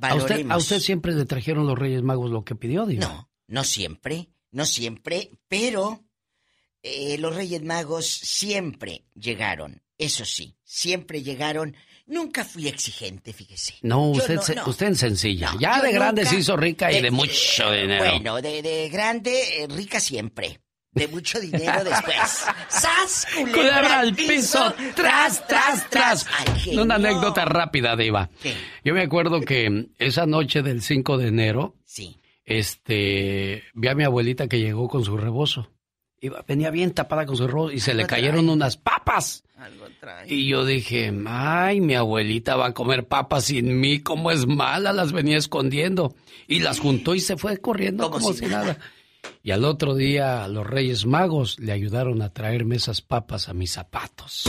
¿A 0.00 0.16
usted, 0.16 0.50
¿A 0.50 0.56
usted, 0.56 0.80
siempre 0.80 1.14
le 1.14 1.26
trajeron 1.26 1.66
los 1.68 1.78
Reyes 1.78 2.02
Magos 2.02 2.32
lo 2.32 2.44
que 2.44 2.56
pidió, 2.56 2.86
diva? 2.86 3.06
No, 3.06 3.25
no 3.48 3.64
siempre, 3.64 4.28
no 4.50 4.66
siempre, 4.66 5.30
pero 5.48 6.04
eh, 6.82 7.16
los 7.18 7.34
Reyes 7.34 7.62
Magos 7.62 8.06
siempre 8.06 9.04
llegaron, 9.14 9.82
eso 9.98 10.24
sí, 10.24 10.56
siempre 10.64 11.22
llegaron. 11.22 11.76
Nunca 12.08 12.44
fui 12.44 12.68
exigente, 12.68 13.32
fíjese. 13.32 13.74
No, 13.82 14.10
usted, 14.10 14.38
usted 14.64 14.86
en 14.86 14.94
sencilla. 14.94 15.52
ya 15.58 15.82
de 15.82 15.90
grande 15.92 16.24
se 16.24 16.36
hizo 16.36 16.56
rica 16.56 16.92
y 16.92 17.02
de, 17.02 17.10
mucho 17.10 17.72
dinero. 17.72 18.04
Bueno, 18.04 18.40
de, 18.40 18.62
de 18.62 18.88
grande, 18.88 19.64
eh, 19.64 19.66
rica 19.66 19.98
siempre 19.98 20.60
de 20.96 21.08
mucho 21.08 21.38
dinero 21.38 21.84
después. 21.84 22.16
¡Sas! 22.68 23.26
Culebra, 23.36 24.00
al 24.00 24.14
piso, 24.14 24.74
tras, 24.94 25.46
tras, 25.46 25.88
tras. 25.90 26.26
Una 26.72 26.96
anécdota 26.96 27.44
rápida, 27.44 27.94
Diva. 27.96 28.30
Yo 28.82 28.94
me 28.94 29.02
acuerdo 29.02 29.42
que 29.42 29.88
esa 29.98 30.26
noche 30.26 30.62
del 30.62 30.82
5 30.82 31.18
de 31.18 31.28
enero, 31.28 31.76
sí. 31.84 32.16
Este, 32.46 33.64
vi 33.74 33.88
a 33.88 33.94
mi 33.94 34.04
abuelita 34.04 34.46
que 34.46 34.60
llegó 34.60 34.88
con 34.88 35.04
su 35.04 35.16
rebozo. 35.16 35.68
Iba, 36.18 36.42
venía 36.48 36.70
bien 36.70 36.92
tapada 36.92 37.26
con 37.26 37.36
su 37.36 37.46
rebozo 37.46 37.72
y 37.72 37.80
se 37.80 37.92
le 37.92 38.06
cayeron 38.06 38.48
unas 38.48 38.78
papas. 38.78 39.44
Y 40.26 40.48
yo 40.48 40.64
dije, 40.64 41.12
ay, 41.26 41.80
mi 41.80 41.94
abuelita 41.94 42.56
va 42.56 42.66
a 42.66 42.74
comer 42.74 43.06
papas 43.06 43.44
sin 43.44 43.80
mí, 43.80 44.00
¿cómo 44.00 44.30
es 44.30 44.46
mala? 44.46 44.92
Las 44.92 45.12
venía 45.12 45.36
escondiendo. 45.36 46.14
Y 46.46 46.60
las 46.60 46.78
juntó 46.78 47.14
y 47.14 47.20
se 47.20 47.36
fue 47.36 47.58
corriendo 47.58 48.10
como, 48.10 48.32
si 48.32 48.46
nada. 48.46 48.78
Y 49.42 49.50
al 49.50 49.64
otro 49.64 49.94
día 49.94 50.46
los 50.48 50.66
Reyes 50.66 51.04
Magos 51.04 51.58
le 51.58 51.72
ayudaron 51.72 52.22
a 52.22 52.32
traerme 52.32 52.76
esas 52.76 53.02
papas 53.02 53.48
a 53.48 53.54
mis 53.54 53.72
zapatos. 53.72 54.44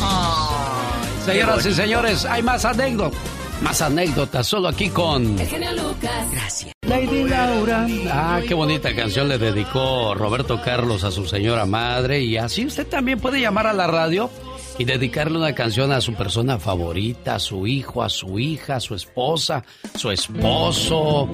Señoras 1.28 1.66
y 1.66 1.74
señores, 1.74 2.24
hay 2.24 2.42
más 2.42 2.64
anécdotas. 2.64 3.20
Más 3.62 3.82
anécdotas, 3.82 4.48
solo 4.48 4.70
aquí 4.70 4.90
con... 4.90 5.38
El 5.38 5.46
genio 5.46 5.74
Lucas. 5.74 6.32
Gracias. 6.32 6.72
Lady 6.88 7.26
Laura. 7.26 7.86
Ah, 8.10 8.40
qué 8.48 8.54
bonita 8.54 8.96
canción 8.96 9.28
le 9.28 9.38
dedicó 9.38 10.16
Roberto 10.16 10.62
Carlos 10.64 11.04
a 11.04 11.12
su 11.12 11.28
señora 11.28 11.66
madre. 11.66 12.22
Y 12.22 12.38
así 12.38 12.66
usted 12.66 12.88
también 12.88 13.20
puede 13.20 13.42
llamar 13.42 13.68
a 13.68 13.74
la 13.74 13.88
radio 13.88 14.30
y 14.78 14.86
dedicarle 14.86 15.38
una 15.38 15.54
canción 15.54 15.92
a 15.92 16.00
su 16.00 16.14
persona 16.14 16.60
favorita, 16.60 17.36
a 17.36 17.40
su 17.40 17.68
hijo, 17.68 18.04
a 18.04 18.08
su 18.08 18.40
hija, 18.40 18.78
a 18.78 18.80
su 18.80 18.96
esposa, 18.96 19.66
su 19.96 20.10
esposo. 20.12 21.28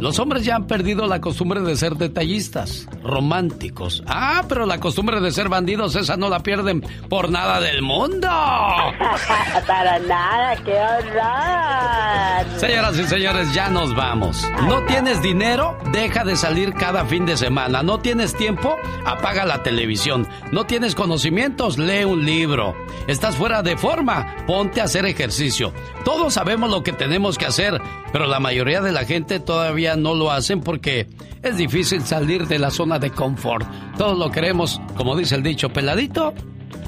Los 0.00 0.18
hombres 0.18 0.46
ya 0.46 0.56
han 0.56 0.66
perdido 0.66 1.06
la 1.06 1.20
costumbre 1.20 1.60
de 1.60 1.76
ser 1.76 1.94
detallistas, 1.96 2.88
románticos. 3.02 4.02
Ah, 4.06 4.44
pero 4.48 4.64
la 4.64 4.80
costumbre 4.80 5.20
de 5.20 5.30
ser 5.30 5.50
bandidos, 5.50 5.94
esa 5.94 6.16
no 6.16 6.30
la 6.30 6.40
pierden 6.40 6.80
por 7.10 7.30
nada 7.30 7.60
del 7.60 7.82
mundo. 7.82 8.26
Para 9.66 9.98
nada, 9.98 10.56
qué 10.64 10.72
horror. 10.72 12.58
Señoras 12.58 12.98
y 12.98 13.04
señores, 13.04 13.52
ya 13.52 13.68
nos 13.68 13.94
vamos. 13.94 14.42
¿No 14.66 14.82
tienes 14.86 15.20
dinero? 15.20 15.76
Deja 15.92 16.24
de 16.24 16.34
salir 16.34 16.72
cada 16.72 17.04
fin 17.04 17.26
de 17.26 17.36
semana. 17.36 17.82
¿No 17.82 17.98
tienes 17.98 18.34
tiempo? 18.34 18.76
Apaga 19.04 19.44
la 19.44 19.62
televisión. 19.62 20.26
¿No 20.50 20.64
tienes 20.64 20.94
conocimientos? 20.94 21.76
Lee 21.76 22.04
un 22.04 22.24
libro. 22.24 22.74
¿Estás 23.06 23.36
fuera 23.36 23.62
de 23.62 23.76
forma? 23.76 24.34
Ponte 24.46 24.80
a 24.80 24.84
hacer 24.84 25.04
ejercicio. 25.04 25.74
Todos 26.06 26.32
sabemos 26.34 26.70
lo 26.70 26.82
que 26.82 26.92
tenemos 26.92 27.36
que 27.36 27.44
hacer, 27.44 27.80
pero 28.12 28.26
la 28.26 28.40
mayoría 28.40 28.80
de 28.80 28.92
la 28.92 29.04
gente 29.04 29.40
todavía 29.40 29.89
no 29.96 30.14
lo 30.14 30.30
hacen 30.30 30.60
porque 30.60 31.08
es 31.42 31.56
difícil 31.56 32.02
salir 32.02 32.46
de 32.46 32.58
la 32.58 32.70
zona 32.70 32.98
de 32.98 33.10
confort. 33.10 33.66
Todos 33.96 34.18
lo 34.18 34.30
queremos, 34.30 34.80
como 34.96 35.16
dice 35.16 35.36
el 35.36 35.42
dicho, 35.42 35.70
peladito. 35.70 36.34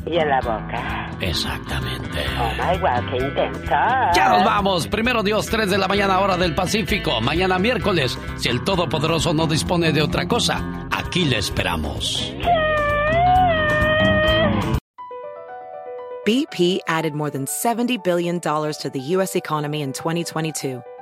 Y 0.04 0.16
en 0.16 0.28
la 0.28 0.40
boca. 0.40 1.10
Exactamente. 1.20 2.24
Oh 2.38 2.50
my 2.54 2.78
God, 2.78 3.10
qué 3.10 3.24
intenso. 3.24 3.72
Ya 4.14 4.28
nos 4.30 4.44
vamos. 4.44 4.88
Primero 4.88 5.22
Dios, 5.22 5.46
3 5.46 5.70
de 5.70 5.78
la 5.78 5.86
mañana, 5.86 6.18
hora 6.18 6.36
del 6.36 6.54
Pacífico. 6.54 7.20
Mañana 7.20 7.58
miércoles, 7.58 8.18
si 8.36 8.48
el 8.48 8.64
Todopoderoso 8.64 9.32
no 9.32 9.46
dispone 9.46 9.92
de 9.92 10.02
otra 10.02 10.26
cosa, 10.26 10.88
aquí 10.90 11.24
le 11.24 11.38
esperamos. 11.38 12.32
BP 16.24 16.80
added 16.86 17.14
more 17.14 17.30
than 17.30 17.46
$70 17.46 18.02
billion 18.04 18.38
to 18.40 18.90
the 18.92 19.00
U.S. 19.16 19.34
economy 19.34 19.82
in 19.82 19.92
2022 19.92 20.82